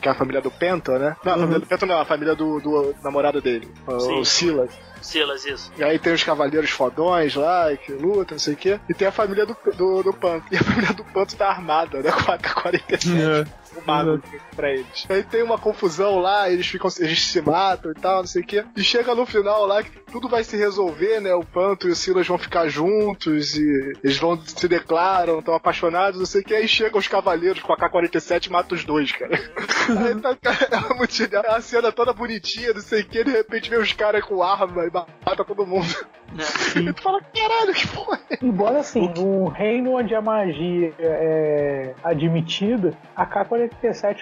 que 0.00 0.08
é 0.08 0.10
a 0.10 0.14
família 0.14 0.40
do 0.40 0.50
Penta, 0.50 0.98
né? 0.98 1.16
Não, 1.24 1.32
a 1.32 1.38
família 1.38 1.58
do 1.60 1.66
Penta 1.66 1.86
não, 1.86 1.98
a 1.98 2.04
família 2.04 2.34
do, 2.34 2.60
do 2.60 2.94
namorado 3.02 3.40
dele, 3.40 3.68
o 3.86 4.00
Sim. 4.00 4.24
Silas. 4.24 4.70
Silas, 5.00 5.44
isso. 5.44 5.72
E 5.76 5.82
aí 5.82 5.98
tem 5.98 6.12
os 6.12 6.22
cavaleiros 6.22 6.70
fodões 6.70 7.34
lá, 7.34 7.76
que 7.76 7.92
lutam, 7.92 8.36
não 8.36 8.38
sei 8.38 8.54
o 8.54 8.56
quê. 8.56 8.78
E 8.88 8.94
tem 8.94 9.08
a 9.08 9.12
família 9.12 9.44
do, 9.44 9.56
do, 9.76 10.02
do 10.02 10.12
Panto. 10.12 10.46
E 10.52 10.56
a 10.56 10.62
família 10.62 10.92
do 10.92 11.04
Panto 11.04 11.34
tá 11.34 11.48
armada, 11.48 12.00
né? 12.00 12.12
Com 12.12 12.30
a 12.30 12.36
AK-47. 12.36 13.10
É. 13.18 13.61
O 13.76 13.86
mago 13.86 14.22
pra 14.54 14.70
eles. 14.70 15.06
Aí 15.08 15.22
tem 15.22 15.42
uma 15.42 15.58
confusão 15.58 16.18
lá, 16.18 16.50
eles 16.50 16.66
ficam. 16.66 16.90
Eles 16.98 17.22
se 17.22 17.40
matam 17.40 17.90
e 17.90 17.94
tal, 17.94 18.18
não 18.18 18.26
sei 18.26 18.42
o 18.42 18.46
quê. 18.46 18.64
E 18.76 18.82
chega 18.82 19.14
no 19.14 19.26
final 19.26 19.66
lá 19.66 19.82
que 19.82 19.90
tudo 20.10 20.28
vai 20.28 20.44
se 20.44 20.56
resolver, 20.56 21.20
né? 21.20 21.34
O 21.34 21.44
Panto 21.44 21.88
e 21.88 21.90
o 21.90 21.96
Silas 21.96 22.26
vão 22.26 22.38
ficar 22.38 22.68
juntos 22.68 23.56
e 23.56 23.92
eles 24.02 24.18
vão 24.18 24.38
se 24.44 24.68
declaram, 24.68 25.38
estão 25.38 25.54
apaixonados, 25.54 26.18
não 26.18 26.26
sei 26.26 26.42
o 26.42 26.44
quê. 26.44 26.54
Aí 26.54 26.68
chegam 26.68 26.98
os 26.98 27.08
cavaleiros 27.08 27.62
com 27.62 27.72
a 27.72 27.76
K-47 27.76 28.46
e 28.46 28.50
matam 28.50 28.76
os 28.76 28.84
dois, 28.84 29.12
cara. 29.12 29.32
Aí 30.04 30.14
tá, 30.20 30.36
é, 30.70 30.94
muito, 30.94 31.14
genial. 31.14 31.42
é 31.44 31.54
a 31.54 31.60
cena 31.60 31.90
toda 31.90 32.12
bonitinha, 32.12 32.72
não 32.72 32.80
sei 32.80 33.02
o 33.02 33.06
que, 33.06 33.24
de 33.24 33.30
repente 33.30 33.70
vem 33.70 33.78
os 33.78 33.92
caras 33.92 34.24
com 34.24 34.42
arma 34.42 34.84
e 34.86 34.90
mata 34.90 35.44
todo 35.44 35.66
mundo. 35.66 35.86
Né? 36.32 36.44
E 36.82 36.92
tu 36.92 37.02
fala, 37.02 37.20
caralho, 37.20 37.74
que 37.74 37.86
porra 37.88 38.18
é? 38.30 38.38
Embora 38.42 38.80
assim, 38.80 39.12
num 39.14 39.48
reino 39.48 39.98
onde 39.98 40.14
a 40.14 40.22
magia 40.22 40.94
é 40.98 41.94
admitida, 42.02 42.96
a 43.14 43.26
K-47 43.26 43.61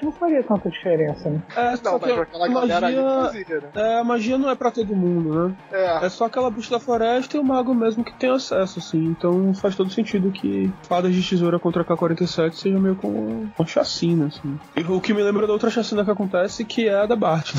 não 0.02 0.12
faria 0.12 0.42
tanta 0.42 0.70
diferença, 0.70 1.30
né? 1.30 1.42
É, 1.56 1.76
só 1.76 1.92
Não, 1.92 1.98
mas 2.00 2.18
aquela 2.18 2.48
galera 2.48 2.86
ali 2.86 2.96
magia, 2.96 3.24
fazia, 3.24 3.60
né? 3.60 3.68
é, 3.74 3.98
a 3.98 4.04
magia 4.04 4.38
não 4.38 4.50
é 4.50 4.54
pra 4.54 4.70
todo 4.70 4.94
mundo, 4.94 5.48
né? 5.48 5.54
É. 5.72 6.06
É 6.06 6.08
só 6.08 6.26
aquela 6.26 6.50
bruxa 6.50 6.70
da 6.70 6.80
floresta 6.80 7.36
e 7.36 7.40
o 7.40 7.44
mago 7.44 7.74
mesmo 7.74 8.04
que 8.04 8.12
tem 8.14 8.30
acesso, 8.30 8.78
assim. 8.78 9.04
Então 9.04 9.54
faz 9.54 9.76
todo 9.76 9.90
sentido 9.90 10.30
que 10.30 10.72
fadas 10.82 11.14
de 11.14 11.28
tesoura 11.28 11.58
contra 11.58 11.82
a 11.82 11.84
K-47 11.84 12.52
seja 12.52 12.78
meio 12.78 12.96
com 12.96 13.48
uma 13.58 13.66
chacina, 13.66 14.26
assim. 14.26 14.58
E 14.76 14.82
o 14.82 15.00
que 15.00 15.14
me 15.14 15.22
lembra 15.22 15.46
da 15.46 15.52
outra 15.52 15.70
chacina 15.70 16.04
que 16.04 16.10
acontece, 16.10 16.64
que 16.64 16.88
é 16.88 16.94
a 16.94 17.06
da 17.06 17.16
Bart. 17.16 17.52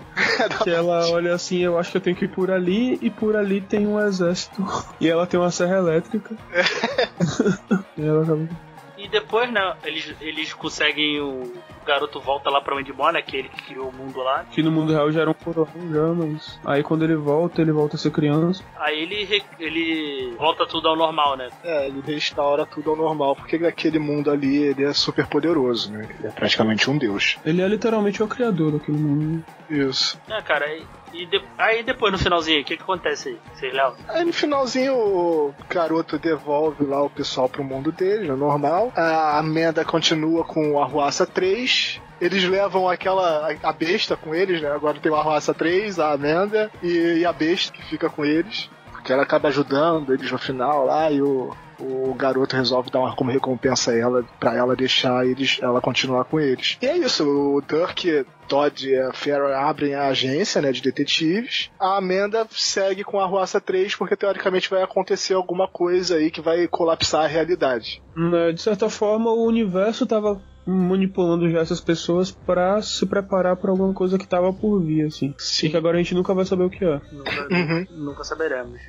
que 0.62 0.70
ela 0.70 1.08
olha 1.10 1.34
assim, 1.34 1.58
eu 1.58 1.78
acho 1.78 1.90
que 1.90 1.96
eu 1.96 2.00
tenho 2.00 2.16
que 2.16 2.24
ir 2.26 2.28
por 2.28 2.50
ali, 2.50 2.98
e 3.00 3.10
por 3.10 3.36
ali 3.36 3.60
tem 3.60 3.86
um 3.86 4.00
exército. 4.00 4.64
E 5.00 5.08
ela 5.08 5.26
tem 5.26 5.38
uma 5.38 5.50
serra 5.50 5.76
elétrica. 5.76 6.34
e 7.96 8.04
ela 8.04 8.22
acaba... 8.22 8.73
E 9.14 9.20
depois, 9.20 9.50
né, 9.52 9.74
eles, 9.84 10.12
eles 10.20 10.52
conseguem 10.52 11.20
o 11.20 11.52
o 11.84 11.86
garoto 11.86 12.18
volta 12.18 12.48
lá 12.48 12.62
pra 12.62 12.74
Wendmore, 12.74 13.12
né? 13.12 13.20
Que 13.20 13.36
ele 13.36 13.48
que 13.50 13.62
criou 13.64 13.90
o 13.90 13.92
mundo 13.92 14.18
lá. 14.22 14.46
Que 14.50 14.62
no 14.62 14.72
mundo 14.72 14.90
real 14.94 15.12
já 15.12 15.20
era 15.20 15.28
um 15.30 15.34
coronel 15.34 15.68
já, 15.92 16.14
mas. 16.14 16.58
Aí 16.64 16.82
quando 16.82 17.04
ele 17.04 17.14
volta, 17.14 17.60
ele 17.60 17.72
volta 17.72 17.96
a 17.96 17.98
ser 17.98 18.10
criança. 18.10 18.64
Aí 18.76 19.02
ele, 19.02 19.22
re- 19.24 19.42
ele 19.60 20.34
volta 20.38 20.64
tudo 20.66 20.88
ao 20.88 20.96
normal, 20.96 21.36
né? 21.36 21.50
É, 21.62 21.86
ele 21.88 22.00
restaura 22.06 22.64
tudo 22.64 22.88
ao 22.88 22.96
normal, 22.96 23.36
porque 23.36 23.58
naquele 23.58 23.98
mundo 23.98 24.30
ali 24.30 24.62
ele 24.62 24.82
é 24.82 24.94
super 24.94 25.26
poderoso, 25.26 25.92
né? 25.92 26.08
Ele 26.18 26.26
é 26.28 26.30
praticamente 26.30 26.88
um 26.90 26.96
deus. 26.96 27.36
Ele 27.44 27.60
é 27.60 27.68
literalmente 27.68 28.22
o 28.22 28.26
criador 28.28 28.72
daquele 28.72 28.96
mundo. 28.96 29.44
Isso. 29.68 30.18
É, 30.30 30.40
cara, 30.40 30.64
aí, 30.64 30.86
e 31.14 31.26
de- 31.26 31.42
aí 31.56 31.82
depois 31.82 32.12
no 32.12 32.18
finalzinho, 32.18 32.60
o 32.60 32.64
que 32.64 32.76
que 32.76 32.82
acontece 32.82 33.28
aí? 33.30 33.38
Vocês? 33.54 33.74
Aí 34.08 34.24
no 34.24 34.32
finalzinho 34.32 34.94
o 34.94 35.54
garoto 35.68 36.18
devolve 36.18 36.84
lá 36.84 37.02
o 37.02 37.10
pessoal 37.10 37.48
pro 37.48 37.62
mundo 37.64 37.90
dele, 37.92 38.28
no 38.28 38.36
normal. 38.36 38.92
A 38.96 39.38
Amanda 39.38 39.84
continua 39.84 40.44
com 40.44 40.78
a 40.80 40.84
Arruaça 40.84 41.26
3. 41.26 42.00
Eles 42.20 42.44
levam 42.44 42.88
aquela. 42.88 43.48
a 43.62 43.72
besta 43.72 44.16
com 44.16 44.34
eles, 44.34 44.60
né? 44.62 44.70
Agora 44.70 44.98
tem 45.00 45.10
o 45.10 45.16
Arruaça 45.16 45.52
3, 45.52 45.98
a 45.98 46.12
Amanda 46.12 46.70
e, 46.82 47.18
e 47.18 47.24
a 47.26 47.32
besta 47.32 47.72
que 47.72 47.82
fica 47.84 48.08
com 48.08 48.24
eles. 48.24 48.70
porque 48.92 49.12
ela 49.12 49.22
acaba 49.22 49.48
ajudando 49.48 50.14
eles 50.14 50.30
no 50.32 50.38
final 50.38 50.86
lá 50.86 51.10
e 51.10 51.20
o, 51.20 51.54
o 51.78 52.14
garoto 52.14 52.56
resolve 52.56 52.90
dar 52.90 53.00
uma 53.00 53.14
como 53.16 53.30
recompensa 53.30 53.90
a 53.92 53.98
ela 53.98 54.24
para 54.38 54.54
ela 54.56 54.74
deixar 54.76 55.26
eles, 55.26 55.58
ela 55.62 55.80
continuar 55.80 56.24
com 56.24 56.38
eles. 56.40 56.78
E 56.80 56.86
é 56.86 56.96
isso, 56.96 57.24
o 57.26 57.60
Dirk, 57.60 58.24
Todd 58.48 58.88
e 58.88 58.98
a 58.98 59.12
Farrah 59.12 59.68
abrem 59.68 59.94
a 59.94 60.06
agência 60.08 60.60
né, 60.60 60.70
de 60.72 60.82
detetives. 60.82 61.70
A 61.80 61.96
Amanda 61.96 62.46
segue 62.50 63.02
com 63.04 63.18
a 63.18 63.26
Ruaça 63.26 63.60
3 63.60 63.96
porque 63.96 64.16
teoricamente 64.16 64.68
vai 64.70 64.82
acontecer 64.82 65.34
alguma 65.34 65.66
coisa 65.66 66.16
aí 66.16 66.30
que 66.30 66.40
vai 66.40 66.68
colapsar 66.68 67.24
a 67.24 67.28
realidade. 67.28 68.02
Né, 68.16 68.52
De 68.52 68.60
certa 68.60 68.88
forma, 68.90 69.30
o 69.30 69.46
universo 69.46 70.06
tava 70.06 70.40
manipulando 70.66 71.50
já 71.50 71.60
essas 71.60 71.80
pessoas 71.80 72.30
pra 72.30 72.80
se 72.80 73.04
preparar 73.06 73.56
pra 73.56 73.70
alguma 73.70 73.92
coisa 73.92 74.16
que 74.18 74.26
tava 74.26 74.50
por 74.52 74.80
vir, 74.82 75.06
assim. 75.06 75.34
E 75.62 75.68
que 75.68 75.76
agora 75.76 75.96
a 75.98 76.02
gente 76.02 76.14
nunca 76.14 76.32
vai 76.32 76.44
saber 76.46 76.64
o 76.64 76.70
que 76.70 76.84
é. 76.84 77.00
Nunca, 77.12 77.48
Uhum. 77.50 77.86
nunca 77.90 78.24
saberemos, 78.24 78.80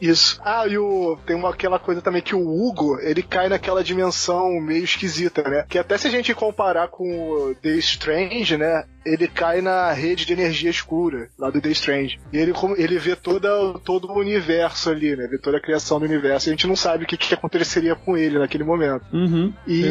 Isso. 0.00 0.40
Ah, 0.44 0.66
e 0.66 0.76
o, 0.78 1.18
tem 1.26 1.36
uma, 1.36 1.50
aquela 1.50 1.78
coisa 1.78 2.02
também 2.02 2.22
que 2.22 2.34
o 2.34 2.40
Hugo, 2.40 2.98
ele 3.00 3.22
cai 3.22 3.48
naquela 3.48 3.82
dimensão 3.82 4.60
meio 4.60 4.84
esquisita, 4.84 5.42
né? 5.42 5.64
Que 5.68 5.78
até 5.78 5.96
se 5.96 6.08
a 6.08 6.10
gente 6.10 6.34
comparar 6.34 6.88
com 6.88 7.04
o 7.04 7.54
The 7.54 7.70
Strange, 7.76 8.56
né? 8.56 8.84
Ele 9.04 9.26
cai 9.26 9.60
na 9.60 9.90
rede 9.92 10.24
de 10.24 10.32
energia 10.32 10.70
escura, 10.70 11.28
lá 11.36 11.50
do 11.50 11.60
The 11.60 11.70
Strange. 11.70 12.20
E 12.32 12.38
ele, 12.38 12.52
ele 12.76 12.98
vê 12.98 13.16
toda, 13.16 13.48
todo 13.84 14.08
o 14.08 14.18
universo 14.18 14.90
ali, 14.90 15.16
né? 15.16 15.26
Vê 15.26 15.38
toda 15.38 15.56
a 15.56 15.60
criação 15.60 15.98
do 15.98 16.04
universo. 16.04 16.48
E 16.48 16.50
a 16.50 16.52
gente 16.52 16.68
não 16.68 16.76
sabe 16.76 17.02
o 17.02 17.06
que, 17.06 17.16
que 17.16 17.34
aconteceria 17.34 17.96
com 17.96 18.16
ele 18.16 18.38
naquele 18.38 18.62
momento. 18.62 19.04
Uhum. 19.12 19.52
E, 19.66 19.82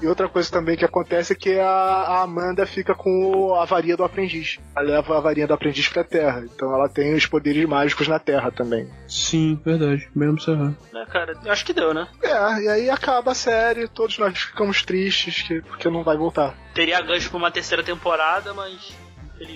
e 0.00 0.06
outra 0.06 0.28
coisa 0.28 0.50
também 0.50 0.76
que 0.78 0.84
acontece 0.84 1.34
é 1.34 1.36
que 1.36 1.58
a, 1.58 1.66
a 1.66 2.22
Amanda 2.22 2.64
fica 2.64 2.94
com 2.94 3.54
a 3.54 3.66
varia 3.66 3.96
do 3.96 4.04
aprendiz. 4.04 4.58
Ela 4.74 4.86
leva 4.86 5.18
a 5.18 5.20
varinha 5.20 5.46
do 5.46 5.54
aprendiz 5.54 5.88
pra 5.88 6.04
Terra. 6.04 6.44
Então 6.44 6.72
ela 6.74 6.88
tem 6.88 7.14
os 7.14 7.26
poderes 7.26 7.66
mágicos 7.66 8.08
na 8.08 8.18
Terra 8.18 8.50
também. 8.50 8.88
Sim, 9.24 9.58
verdade. 9.64 10.06
Bem 10.14 10.28
observado. 10.28 10.76
Né, 10.92 11.06
cara, 11.06 11.32
eu 11.44 11.50
acho 11.50 11.64
que 11.64 11.72
deu, 11.72 11.94
né? 11.94 12.06
É, 12.22 12.62
e 12.62 12.68
aí 12.68 12.90
acaba 12.90 13.32
a 13.32 13.34
série, 13.34 13.88
todos 13.88 14.18
nós 14.18 14.38
ficamos 14.38 14.82
tristes 14.82 15.40
que, 15.42 15.62
porque 15.62 15.88
não 15.88 16.04
vai 16.04 16.16
voltar. 16.16 16.54
Teria 16.74 17.00
gancho 17.00 17.30
pra 17.30 17.38
uma 17.38 17.50
terceira 17.50 17.82
temporada, 17.82 18.52
mas. 18.52 18.92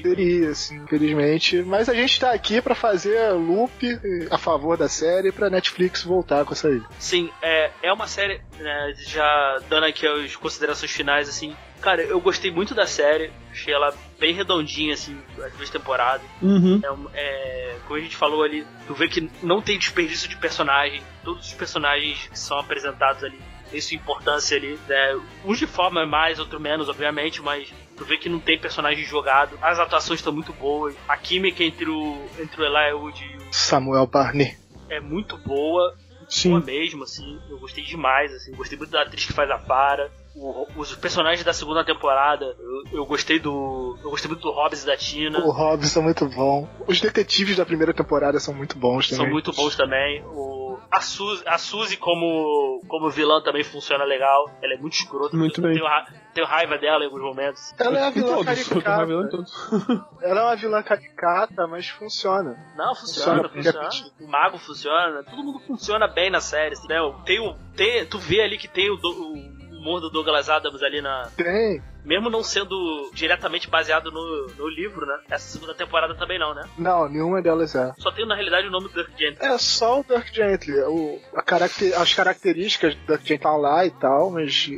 Teria, 0.03 0.51
assim, 0.51 0.77
infelizmente. 0.77 1.63
Mas 1.63 1.89
a 1.89 1.95
gente 1.95 2.19
tá 2.19 2.33
aqui 2.33 2.61
pra 2.61 2.75
fazer 2.75 3.31
loop 3.33 4.01
a 4.31 4.39
favor 4.39 4.77
da 4.77 4.89
série 4.89 5.31
pra 5.31 5.51
Netflix 5.51 6.03
voltar 6.03 6.45
com 6.45 6.53
essa 6.53 6.69
aí. 6.69 6.83
Sim, 6.99 7.31
é, 7.41 7.71
é 7.83 7.93
uma 7.93 8.07
série, 8.07 8.41
né, 8.59 8.95
já 9.07 9.59
dando 9.69 9.85
aqui 9.85 10.07
as 10.07 10.35
considerações 10.35 10.91
finais, 10.91 11.29
assim. 11.29 11.55
Cara, 11.81 12.03
eu 12.03 12.21
gostei 12.21 12.51
muito 12.51 12.75
da 12.75 12.87
série, 12.87 13.31
achei 13.51 13.73
ela 13.73 13.95
bem 14.19 14.35
redondinha, 14.35 14.95
assim, 14.95 15.17
as 15.45 15.53
duas 15.53 15.71
temporadas. 15.71 16.27
Uhum. 16.43 16.81
É, 17.15 17.21
é, 17.21 17.77
como 17.87 17.99
a 17.99 18.03
gente 18.03 18.17
falou 18.17 18.43
ali, 18.43 18.67
tu 18.87 18.95
vê 18.95 19.09
que 19.09 19.31
não 19.43 19.63
tem 19.63 19.79
desperdício 19.79 20.29
de 20.29 20.37
personagem, 20.37 21.03
todos 21.23 21.47
os 21.47 21.55
personagens 21.55 22.29
que 22.29 22.39
são 22.39 22.59
apresentados 22.59 23.23
ali 23.23 23.39
têm 23.71 23.81
sua 23.81 23.97
importância 23.97 24.57
ali, 24.57 24.79
né? 24.89 25.21
Uns 25.45 25.59
de 25.59 25.67
forma 25.67 26.05
mais, 26.07 26.39
outro 26.39 26.59
menos, 26.59 26.89
obviamente, 26.89 27.41
mas 27.43 27.73
tu 27.97 28.05
vê 28.05 28.17
que 28.17 28.29
não 28.29 28.41
tem 28.41 28.59
personagem 28.59 29.05
jogado, 29.05 29.59
as 29.61 29.79
atuações 29.79 30.21
estão 30.21 30.33
muito 30.33 30.53
boas, 30.53 30.95
a 31.09 31.17
química 31.17 31.63
entre 31.63 31.89
o, 31.89 32.29
entre 32.39 32.63
o 32.63 33.11
e 33.11 33.37
o 33.37 33.53
Samuel 33.53 34.07
Barney. 34.07 34.57
é 34.89 35.01
muito 35.01 35.37
boa, 35.37 35.91
boa 35.91 35.97
Sim. 36.29 36.63
mesmo, 36.65 37.05
assim. 37.05 37.39
Eu 37.49 37.59
gostei 37.59 37.85
demais, 37.85 38.33
assim. 38.33 38.53
Gostei 38.53 38.79
muito 38.79 38.91
da 38.91 39.03
atriz 39.03 39.27
que 39.27 39.33
faz 39.33 39.51
a 39.51 39.59
Para. 39.59 40.11
O- 40.41 40.67
os 40.77 40.95
personagens 40.95 41.43
da 41.45 41.53
segunda 41.53 41.85
temporada, 41.85 42.45
eu, 42.93 42.99
eu 43.01 43.07
gostei 43.07 43.39
do. 43.39 43.99
Eu 44.03 44.11
gostei 44.11 44.29
muito 44.31 44.43
do 44.43 44.51
Hobbs 44.53 44.83
e 44.85 44.87
da 44.87 44.97
Tina. 44.97 45.39
O 45.41 45.51
Hobbs 45.51 45.97
é 45.97 46.01
muito 46.01 46.27
bom. 46.27 46.69
Os 46.87 47.01
detetives 47.01 47.57
da 47.57 47.67
primeira 47.67 47.93
temporada 47.93 48.39
são 48.39 48.55
muito 48.55 48.79
bons 48.79 49.09
também. 49.09 49.25
São 49.25 49.33
muito 49.33 49.53
bons 49.53 49.75
também. 49.77 50.23
O, 50.27 50.79
a, 50.91 51.01
Suzy, 51.01 51.43
a 51.47 51.59
Suzy 51.59 51.97
como, 51.97 52.81
como 52.89 53.11
vilã 53.11 53.43
também 53.43 53.65
funciona 53.65 54.05
legal. 54.05 54.49
Ela 54.63 54.75
é 54.75 54.77
muito 54.79 54.95
escrota. 54.95 55.37
Muito 55.37 55.61
bem. 55.61 55.73
Tenho, 55.75 55.85
ra- 55.85 56.07
tenho 56.33 56.47
raiva 56.47 56.79
dela 56.79 57.03
em 57.03 57.07
alguns 57.07 57.23
momentos. 57.23 57.75
Ela 57.79 57.99
é 57.99 58.03
uma 58.03 58.09
Em 58.11 58.13
vilã 58.13 58.45
caricata. 58.45 59.29
todos. 59.31 59.53
Ela 60.23 60.41
é 60.41 60.45
uma 60.45 60.57
vilã 60.57 60.83
caricata, 60.83 61.67
mas 61.67 61.89
funciona. 61.89 62.57
Não, 62.77 62.95
funciona, 62.95 63.49
Funciona, 63.49 63.83
funciona. 63.83 64.11
O 64.21 64.29
mago 64.29 64.59
funciona. 64.59 65.25
Todo 65.25 65.43
mundo 65.43 65.59
funciona 65.67 66.07
bem 66.07 66.31
na 66.31 66.41
série. 66.41 66.75
Assim, 66.75 66.87
né? 66.87 66.97
Tem 67.27 67.41
o, 67.41 67.55
tem, 67.77 68.07
tu 68.07 68.19
vê 68.19 68.41
ali 68.41 68.57
que 68.57 68.69
tem 68.69 68.89
o, 68.91 68.97
do- 68.97 69.33
o 69.33 69.58
humor 69.79 70.01
do 70.01 70.11
Douglas 70.11 70.49
Adams 70.49 70.83
ali 70.83 71.01
na, 71.01 71.29
Tem. 71.37 71.83
mesmo 72.05 72.29
não 72.29 72.43
sendo 72.43 73.11
diretamente 73.15 73.69
baseado 73.71 74.11
no, 74.11 74.47
no 74.57 74.69
livro, 74.69 75.07
né? 75.07 75.19
Essa 75.31 75.49
segunda 75.53 75.75
temporada 75.75 76.15
também 76.15 76.39
não, 76.39 76.55
né? 76.55 76.69
Não, 76.77 77.09
nenhuma 77.09 77.41
delas 77.41 77.75
é. 77.75 77.93
Só 77.99 78.11
tem 78.11 78.27
na 78.27 78.35
realidade 78.35 78.67
o 78.67 78.71
nome 78.71 78.89
do 78.89 78.95
Dirk 78.95 79.13
Gently. 79.19 79.47
É 79.47 79.57
só 79.59 80.01
o 80.01 80.05
Dirk 80.05 80.35
Gently. 80.35 80.79
O, 80.81 81.21
a 81.35 81.43
caracter, 81.43 81.99
as 81.99 82.13
características 82.13 82.95
do 82.95 83.01
Dirk 83.07 83.23
Gently 83.23 83.37
estão 83.37 83.57
lá 83.57 83.87
e 83.87 83.91
tal, 83.91 84.31
mas 84.31 84.69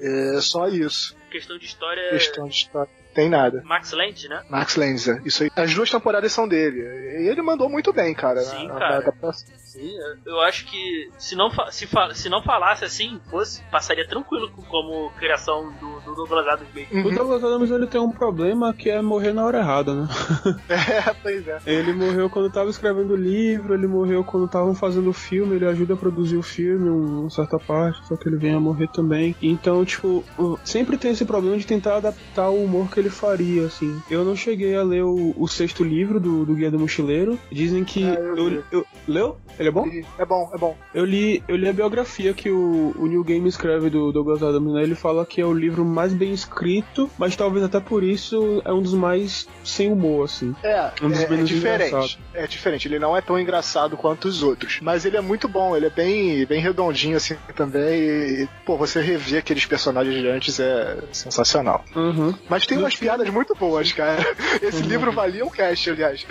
é 0.00 0.40
só 0.40 0.68
isso. 0.68 1.16
Questão 1.30 1.58
de 1.58 1.66
história. 1.66 2.10
Questão 2.10 2.48
de 2.48 2.54
história. 2.54 2.90
Tem 3.14 3.28
nada. 3.28 3.62
Max 3.64 3.90
Lent, 3.92 4.24
né? 4.28 4.44
Max 4.48 4.76
Lenzer, 4.76 5.20
isso 5.26 5.42
aí. 5.42 5.50
As 5.56 5.74
duas 5.74 5.90
temporadas 5.90 6.30
são 6.32 6.46
dele. 6.46 6.78
E 6.80 7.28
ele 7.28 7.42
mandou 7.42 7.68
muito 7.68 7.92
bem, 7.92 8.14
cara. 8.14 8.40
Sim, 8.42 8.68
na- 8.68 8.74
cara. 8.74 8.90
na 8.90 8.96
adaptação. 8.98 9.57
Sim, 9.68 9.90
eu 10.24 10.40
acho 10.40 10.64
que 10.66 11.10
se 11.18 11.36
não, 11.36 11.50
fa- 11.50 11.70
se, 11.70 11.86
fa- 11.86 12.14
se 12.14 12.28
não 12.30 12.42
falasse 12.42 12.84
assim, 12.84 13.20
fosse, 13.30 13.62
passaria 13.70 14.06
tranquilo 14.08 14.50
co- 14.50 14.62
como 14.62 15.10
criação 15.18 15.70
do, 15.78 16.00
do 16.00 16.14
Douglas 16.14 16.46
Adams 16.48 16.72
mesmo. 16.74 17.06
O 17.06 17.14
Douglas 17.14 17.44
Adams 17.44 17.70
ele 17.70 17.86
tem 17.86 18.00
um 18.00 18.10
problema 18.10 18.72
que 18.72 18.88
é 18.88 19.02
morrer 19.02 19.32
na 19.34 19.44
hora 19.44 19.58
errada, 19.58 19.94
né? 19.94 20.08
É, 20.70 21.14
pois 21.22 21.46
é. 21.46 21.58
Ele 21.66 21.92
morreu 21.92 22.30
quando 22.30 22.50
tava 22.50 22.70
escrevendo 22.70 23.12
o 23.12 23.16
livro, 23.16 23.74
ele 23.74 23.86
morreu 23.86 24.24
quando 24.24 24.46
estavam 24.46 24.74
fazendo 24.74 25.10
o 25.10 25.12
filme, 25.12 25.56
ele 25.56 25.66
ajuda 25.66 25.94
a 25.94 25.96
produzir 25.96 26.36
o 26.38 26.42
filme, 26.42 26.88
um- 26.88 27.20
uma 27.22 27.30
certa 27.30 27.58
parte, 27.58 28.06
só 28.06 28.16
que 28.16 28.26
ele 28.28 28.36
vem 28.38 28.54
a 28.54 28.60
morrer 28.60 28.88
também. 28.88 29.36
Então, 29.42 29.84
tipo, 29.84 30.24
sempre 30.64 30.96
tem 30.96 31.10
esse 31.10 31.24
problema 31.26 31.58
de 31.58 31.66
tentar 31.66 31.96
adaptar 31.96 32.48
o 32.48 32.64
humor 32.64 32.90
que 32.90 32.98
ele 32.98 33.10
faria, 33.10 33.66
assim. 33.66 34.00
Eu 34.10 34.24
não 34.24 34.34
cheguei 34.34 34.74
a 34.74 34.82
ler 34.82 35.04
o, 35.04 35.34
o 35.36 35.46
sexto 35.46 35.84
livro 35.84 36.18
do, 36.18 36.46
do 36.46 36.54
Guia 36.54 36.70
do 36.70 36.78
Mochileiro. 36.78 37.38
Dizem 37.52 37.84
que. 37.84 38.02
Ah, 38.04 38.14
eu 38.14 38.36
eu, 38.48 38.64
eu- 38.72 38.86
leu? 39.06 39.36
Ele 39.58 39.68
é 39.68 39.72
bom? 39.72 39.86
É 40.18 40.24
bom, 40.24 40.50
é 40.54 40.58
bom. 40.58 40.76
Eu 40.94 41.04
li, 41.04 41.42
eu 41.48 41.56
li 41.56 41.68
a 41.68 41.72
biografia 41.72 42.32
que 42.32 42.50
o, 42.50 42.94
o 42.96 43.06
New 43.06 43.24
Game 43.24 43.48
escreve 43.48 43.90
do 43.90 44.12
Douglas 44.12 44.42
Adams, 44.42 44.72
né? 44.74 44.82
Ele 44.82 44.94
fala 44.94 45.26
que 45.26 45.40
é 45.40 45.44
o 45.46 45.52
livro 45.52 45.84
mais 45.84 46.12
bem 46.12 46.32
escrito, 46.32 47.10
mas 47.18 47.34
talvez 47.36 47.64
até 47.64 47.80
por 47.80 48.02
isso 48.02 48.62
é 48.64 48.72
um 48.72 48.82
dos 48.82 48.94
mais 48.94 49.48
sem 49.64 49.90
humor, 49.90 50.24
assim. 50.24 50.54
É, 50.62 50.90
Um 51.02 51.08
dos 51.08 51.20
é, 51.20 51.24
é 51.24 51.28
menos 51.28 51.48
diferente. 51.48 51.88
engraçados. 51.88 52.18
É 52.34 52.46
diferente. 52.46 52.88
Ele 52.88 52.98
não 52.98 53.16
é 53.16 53.20
tão 53.20 53.38
engraçado 53.38 53.96
quanto 53.96 54.26
os 54.28 54.42
outros. 54.42 54.78
Mas 54.80 55.04
ele 55.04 55.16
é 55.16 55.20
muito 55.20 55.48
bom. 55.48 55.76
Ele 55.76 55.86
é 55.86 55.90
bem, 55.90 56.46
bem 56.46 56.60
redondinho, 56.60 57.16
assim, 57.16 57.36
também. 57.54 58.00
E, 58.00 58.48
pô, 58.64 58.76
você 58.76 59.00
rever 59.00 59.38
aqueles 59.40 59.66
personagens 59.66 60.14
de 60.14 60.28
antes 60.28 60.60
é 60.60 60.98
sensacional. 61.12 61.84
Uhum. 61.94 62.34
Mas 62.48 62.66
tem 62.66 62.78
umas 62.78 62.94
piadas 62.96 63.28
muito 63.30 63.54
boas, 63.54 63.92
cara. 63.92 64.24
Esse 64.62 64.82
livro 64.82 65.12
valia 65.12 65.44
um 65.44 65.50
cast, 65.50 65.90
aliás. 65.90 66.26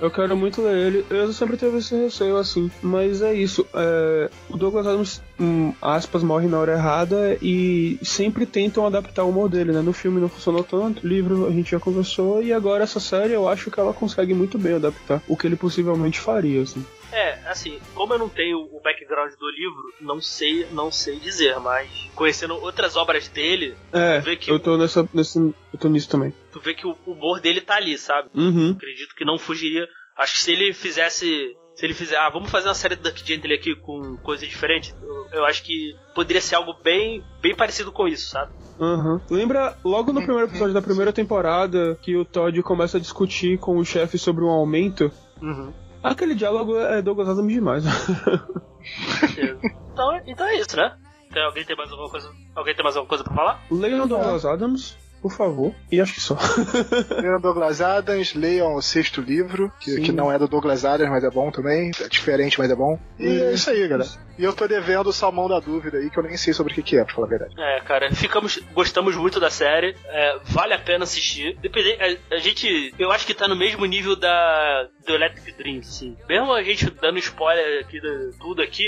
Eu 0.00 0.10
quero 0.10 0.36
muito 0.36 0.62
ler 0.62 0.86
ele. 0.86 1.06
Eu 1.10 1.32
sempre 1.32 1.56
tive 1.56 1.78
esse 1.78 1.94
receio, 1.96 2.36
assim. 2.42 2.70
Mas 2.82 3.22
é 3.22 3.32
isso. 3.34 3.66
é, 3.74 4.30
o 4.50 4.56
Douglas 4.56 4.86
Adams, 4.86 5.22
hum, 5.40 5.72
aspas, 5.80 6.22
morre 6.22 6.46
na 6.46 6.58
hora 6.58 6.72
errada 6.74 7.36
e 7.40 7.98
sempre 8.02 8.44
tentam 8.46 8.86
adaptar 8.86 9.24
o 9.24 9.30
humor 9.30 9.48
dele, 9.48 9.72
né? 9.72 9.80
No 9.80 9.92
filme 9.92 10.20
não 10.20 10.28
funcionou 10.28 10.62
tanto, 10.62 11.06
livro 11.06 11.46
a 11.46 11.50
gente 11.50 11.70
já 11.70 11.80
conversou, 11.80 12.42
e 12.42 12.52
agora 12.52 12.84
essa 12.84 13.00
série 13.00 13.32
eu 13.32 13.48
acho 13.48 13.70
que 13.70 13.80
ela 13.80 13.92
consegue 13.94 14.34
muito 14.34 14.58
bem 14.58 14.74
adaptar 14.74 15.22
o 15.26 15.36
que 15.36 15.46
ele 15.46 15.56
possivelmente 15.56 16.20
faria, 16.20 16.62
assim. 16.62 16.84
É, 17.12 17.38
assim, 17.46 17.78
como 17.94 18.14
eu 18.14 18.18
não 18.18 18.28
tenho 18.28 18.58
o 18.58 18.80
background 18.82 19.32
do 19.38 19.50
livro, 19.50 19.92
não 20.00 20.18
sei, 20.20 20.66
não 20.72 20.90
sei 20.90 21.18
dizer, 21.18 21.58
mas 21.60 21.90
conhecendo 22.14 22.54
outras 22.54 22.96
obras 22.96 23.28
dele, 23.28 23.74
É, 23.92 24.20
Vê 24.20 24.36
que 24.36 24.50
eu 24.50 24.58
tô 24.58 24.78
nessa, 24.78 25.06
nesse, 25.12 25.38
eu 25.38 25.78
tô 25.78 25.88
nisso 25.88 26.08
também. 26.08 26.32
tu 26.52 26.60
vê 26.60 26.72
que 26.72 26.86
o 26.86 26.96
humor 27.06 27.38
dele 27.40 27.60
tá 27.60 27.76
ali, 27.76 27.98
sabe? 27.98 28.30
Uhum. 28.34 28.70
Acredito 28.72 29.14
que 29.14 29.24
não 29.26 29.38
fugiria. 29.38 29.86
Acho 30.16 30.34
que 30.34 30.40
se 30.40 30.52
ele 30.52 30.72
fizesse. 30.72 31.54
Se 31.82 31.86
ele 31.86 31.94
fizer, 31.94 32.16
ah, 32.16 32.30
vamos 32.30 32.48
fazer 32.48 32.68
uma 32.68 32.74
série 32.74 32.94
do 32.94 33.02
Duck 33.02 33.26
Gently 33.26 33.54
aqui 33.54 33.74
com 33.74 34.16
coisa 34.18 34.46
diferente, 34.46 34.94
eu, 35.02 35.26
eu 35.32 35.44
acho 35.44 35.64
que 35.64 35.96
poderia 36.14 36.40
ser 36.40 36.54
algo 36.54 36.76
bem, 36.80 37.24
bem 37.40 37.56
parecido 37.56 37.90
com 37.90 38.06
isso, 38.06 38.30
sabe? 38.30 38.52
Uhum. 38.78 39.20
Lembra 39.28 39.76
logo 39.82 40.12
no 40.12 40.22
primeiro 40.22 40.48
episódio 40.48 40.72
da 40.72 40.80
primeira 40.80 41.12
temporada 41.12 41.98
que 42.00 42.16
o 42.16 42.24
Todd 42.24 42.62
começa 42.62 42.98
a 42.98 43.00
discutir 43.00 43.58
com 43.58 43.78
o 43.78 43.84
chefe 43.84 44.16
sobre 44.16 44.44
um 44.44 44.48
aumento? 44.48 45.10
Uhum. 45.42 45.72
Aquele 46.00 46.36
diálogo 46.36 46.78
é 46.78 47.02
Douglas 47.02 47.28
Adams 47.28 47.52
demais. 47.52 47.82
então, 49.90 50.20
então 50.24 50.46
é 50.46 50.60
isso, 50.60 50.76
né? 50.76 50.96
Tem, 51.32 51.42
alguém 51.42 51.64
tem 51.64 51.76
mais 51.76 51.90
alguma 51.90 52.10
coisa? 52.10 52.30
Alguém 52.54 52.76
tem 52.76 52.84
mais 52.84 52.96
alguma 52.96 53.08
coisa 53.08 53.24
pra 53.24 53.34
falar? 53.34 53.60
Leiam 53.68 54.06
Douglas 54.06 54.46
Adams. 54.46 54.96
Por 55.22 55.32
favor. 55.32 55.72
E 55.90 56.00
acho 56.00 56.12
que 56.14 56.20
só. 56.20 56.36
Leiam 57.20 57.40
Douglas 57.40 57.80
Adams, 57.80 58.34
leiam 58.34 58.74
o 58.74 58.82
sexto 58.82 59.20
livro, 59.20 59.72
que, 59.80 59.92
Sim. 59.92 60.02
que 60.02 60.12
não 60.12 60.30
é 60.32 60.38
do 60.38 60.48
Douglas 60.48 60.84
Adams, 60.84 61.10
mas 61.10 61.24
é 61.24 61.30
bom 61.30 61.50
também. 61.50 61.90
É 62.00 62.08
diferente, 62.08 62.58
mas 62.58 62.70
é 62.70 62.74
bom. 62.74 62.98
E 63.18 63.26
é 63.40 63.52
isso 63.52 63.70
aí, 63.70 63.86
galera. 63.88 64.10
E 64.38 64.44
eu 64.44 64.52
tô 64.52 64.66
devendo 64.66 65.08
o 65.08 65.12
Salmão 65.12 65.48
da 65.48 65.60
Dúvida 65.60 65.98
aí, 65.98 66.10
que 66.10 66.18
eu 66.18 66.22
nem 66.22 66.36
sei 66.36 66.52
sobre 66.52 66.72
o 66.72 66.74
que, 66.74 66.82
que 66.82 66.96
é, 66.98 67.04
pra 67.04 67.14
falar 67.14 67.26
a 67.26 67.30
verdade. 67.30 67.54
É, 67.58 67.80
cara, 67.82 68.12
ficamos, 68.14 68.58
gostamos 68.74 69.14
muito 69.14 69.38
da 69.38 69.50
série. 69.50 69.94
é, 70.06 70.38
vale 70.46 70.74
a 70.74 70.78
pena 70.78 71.04
assistir. 71.04 71.56
Depende, 71.60 71.92
a, 72.30 72.34
a 72.34 72.38
gente, 72.38 72.92
eu 72.98 73.12
acho 73.12 73.26
que 73.26 73.34
tá 73.34 73.46
no 73.46 73.54
mesmo 73.56 73.84
nível 73.86 74.16
da 74.16 74.88
do 75.06 75.14
Electric 75.14 75.52
Dream, 75.58 75.80
assim. 75.80 76.16
Mesmo 76.28 76.52
a 76.52 76.62
gente 76.62 76.88
dando 76.90 77.18
spoiler 77.18 77.80
aqui 77.84 78.00
de 78.00 78.30
tudo 78.38 78.62
aqui, 78.62 78.84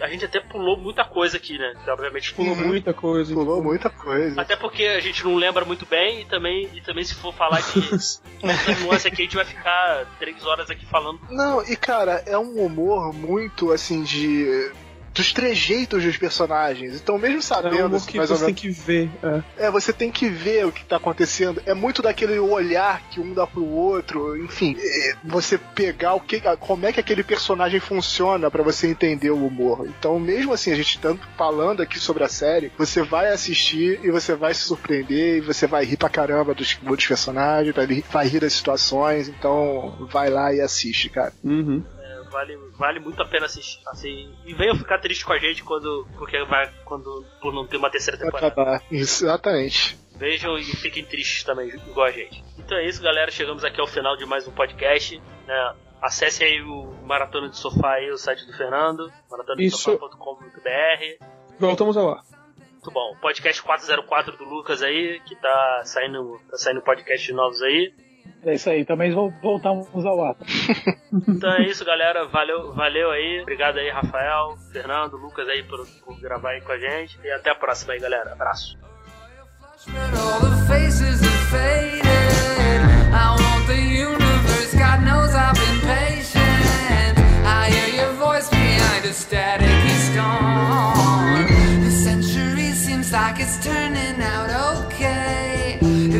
a 0.00 0.08
gente, 0.08 0.24
até 0.24 0.40
pulou 0.40 0.76
muita 0.76 1.04
coisa 1.04 1.38
aqui, 1.38 1.56
né? 1.58 1.72
Obviamente 1.88 2.32
Pulou 2.34 2.52
Uhum. 2.54 2.66
muita 2.68 2.92
coisa. 2.94 3.34
Pulou 3.34 3.62
muita 3.62 3.90
coisa. 3.90 4.40
Até 4.40 4.56
porque 4.56 4.84
a 4.84 5.00
gente 5.00 5.24
não 5.24 5.34
lembra 5.36 5.57
muito 5.64 5.86
bem 5.86 6.22
e 6.22 6.24
também, 6.24 6.68
e 6.74 6.80
também 6.80 7.04
se 7.04 7.14
for 7.14 7.32
falar 7.34 7.60
de 7.60 7.80
nuance 8.82 9.06
aqui, 9.06 9.22
a 9.22 9.24
gente 9.24 9.36
vai 9.36 9.44
ficar 9.44 10.06
três 10.18 10.44
horas 10.44 10.70
aqui 10.70 10.86
falando. 10.86 11.20
Não, 11.30 11.62
e 11.62 11.76
cara, 11.76 12.22
é 12.26 12.38
um 12.38 12.64
humor 12.64 13.12
muito 13.12 13.72
assim 13.72 14.02
de. 14.02 14.70
Dos 15.18 15.32
trejeitos 15.32 16.04
dos 16.04 16.16
personagens. 16.16 16.94
Então, 16.94 17.18
mesmo 17.18 17.38
É 17.38 17.42
sabendo 17.42 17.92
um 17.92 17.96
assim, 17.96 18.12
que 18.12 18.18
mais 18.18 18.30
ou 18.30 18.36
você 18.36 18.44
tem 18.46 18.54
que 18.54 18.70
ver. 18.70 19.10
É. 19.22 19.66
É, 19.66 19.70
você 19.70 19.92
tem 19.92 20.12
que 20.12 20.28
ver 20.28 20.64
o 20.64 20.72
que 20.72 20.84
tá 20.84 20.96
acontecendo. 20.96 21.60
É 21.66 21.74
muito 21.74 22.00
daquele 22.00 22.38
olhar 22.38 23.02
que 23.10 23.20
um 23.20 23.34
dá 23.34 23.46
pro 23.46 23.66
outro. 23.66 24.36
Enfim, 24.36 24.76
é, 24.78 25.14
você 25.24 25.58
pegar 25.58 26.14
o 26.14 26.20
que. 26.20 26.40
como 26.60 26.86
é 26.86 26.92
que 26.92 27.00
aquele 27.00 27.24
personagem 27.24 27.80
funciona 27.80 28.48
pra 28.50 28.62
você 28.62 28.86
entender 28.86 29.30
o 29.30 29.44
humor. 29.44 29.88
Então, 29.98 30.18
mesmo 30.20 30.52
assim, 30.52 30.70
a 30.70 30.76
gente 30.76 31.00
tanto 31.00 31.26
falando 31.36 31.82
aqui 31.82 31.98
sobre 31.98 32.22
a 32.22 32.28
série, 32.28 32.70
você 32.78 33.02
vai 33.02 33.32
assistir 33.32 33.98
e 34.04 34.10
você 34.10 34.36
vai 34.36 34.54
se 34.54 34.62
surpreender 34.62 35.38
e 35.38 35.40
você 35.40 35.66
vai 35.66 35.84
rir 35.84 35.96
pra 35.96 36.08
caramba 36.08 36.54
dos 36.54 36.78
outros 36.86 37.08
personagens, 37.08 37.74
vai 37.74 37.86
rir, 37.86 38.04
vai 38.10 38.28
rir 38.28 38.40
das 38.40 38.52
situações. 38.52 39.28
Então, 39.28 40.06
vai 40.12 40.30
lá 40.30 40.54
e 40.54 40.60
assiste, 40.60 41.08
cara. 41.08 41.32
Uhum. 41.42 41.82
Vale, 42.30 42.56
vale 42.76 43.00
muito 43.00 43.22
a 43.22 43.26
pena 43.26 43.46
assistir. 43.46 43.80
Assim, 43.88 44.34
e 44.44 44.54
venham 44.54 44.76
ficar 44.76 44.98
triste 44.98 45.24
com 45.24 45.32
a 45.32 45.38
gente 45.38 45.62
quando, 45.64 46.06
porque 46.16 46.42
vai, 46.44 46.70
quando, 46.84 47.24
por 47.40 47.52
não 47.52 47.66
ter 47.66 47.76
uma 47.76 47.90
terceira 47.90 48.18
temporada. 48.18 48.46
acabar. 48.48 48.82
Exatamente. 48.90 49.98
Vejam 50.16 50.58
e 50.58 50.64
fiquem 50.64 51.04
tristes 51.04 51.44
também, 51.44 51.68
igual 51.68 52.06
a 52.06 52.10
gente. 52.10 52.44
Então 52.58 52.76
é 52.76 52.86
isso, 52.86 53.02
galera. 53.02 53.30
Chegamos 53.30 53.64
aqui 53.64 53.80
ao 53.80 53.86
final 53.86 54.16
de 54.16 54.26
mais 54.26 54.48
um 54.48 54.52
podcast. 54.52 55.20
Né? 55.46 55.74
Acesse 56.02 56.44
aí 56.44 56.60
o 56.60 56.92
Maratona 57.04 57.48
de 57.48 57.56
Sofá 57.56 57.94
aí, 57.94 58.10
o 58.10 58.18
site 58.18 58.44
do 58.46 58.52
Fernando, 58.52 59.12
maratona-de-sofá.com.br. 59.30 61.24
Voltamos 61.58 61.96
ao 61.96 62.10
ar. 62.10 62.22
Muito 62.72 62.90
bom. 62.92 63.16
Podcast 63.20 63.62
404 63.62 64.36
do 64.36 64.44
Lucas 64.44 64.82
aí, 64.82 65.20
que 65.20 65.34
tá 65.36 65.82
saindo, 65.84 66.40
tá 66.50 66.56
saindo 66.56 66.80
podcast 66.82 67.32
novos 67.32 67.60
aí. 67.62 67.92
É 68.44 68.54
isso 68.54 68.70
aí, 68.70 68.84
também 68.84 69.12
vol- 69.12 69.32
voltamos 69.42 70.04
ao 70.06 70.24
ar. 70.24 70.36
Então 71.26 71.50
é 71.54 71.62
isso, 71.62 71.84
galera. 71.86 72.26
Valeu, 72.26 72.74
valeu 72.74 73.10
aí. 73.10 73.40
Obrigado 73.40 73.78
aí, 73.78 73.88
Rafael, 73.90 74.56
Fernando, 74.72 75.16
Lucas 75.16 75.48
aí 75.48 75.62
por, 75.62 75.86
por 76.04 76.20
gravar 76.20 76.50
aí 76.50 76.60
com 76.60 76.72
a 76.72 76.78
gente. 76.78 77.18
E 77.24 77.30
até 77.30 77.50
a 77.50 77.54
próxima 77.54 77.94
aí, 77.94 77.98
galera. 78.00 78.32
Abraço. 78.32 78.76
Like 93.10 93.40
it's 93.40 93.58
turning 93.64 94.20
out 94.22 94.50
okay. 94.84 95.37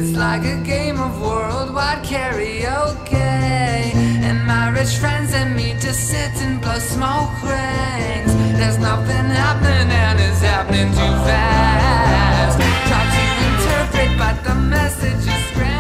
It's 0.01 0.17
like 0.17 0.45
a 0.45 0.55
game 0.63 1.01
of 1.01 1.21
worldwide 1.21 2.05
karaoke. 2.05 3.15
And 3.15 4.47
my 4.47 4.69
rich 4.69 4.95
friends 4.95 5.35
and 5.35 5.57
me 5.57 5.73
just 5.73 6.09
sit 6.09 6.31
and 6.41 6.61
blow 6.61 6.79
smoke 6.79 7.35
rings. 7.43 8.33
There's 8.57 8.79
nothing 8.79 9.27
happening, 9.43 9.91
and 9.91 10.21
it's 10.21 10.41
happening 10.41 10.87
too 10.93 11.15
fast. 11.27 12.59
Try 12.89 13.03
to 13.17 13.25
interpret, 13.49 14.17
but 14.17 14.45
the 14.45 14.55
message 14.55 15.27
is 15.27 15.45
spread. 15.51 15.78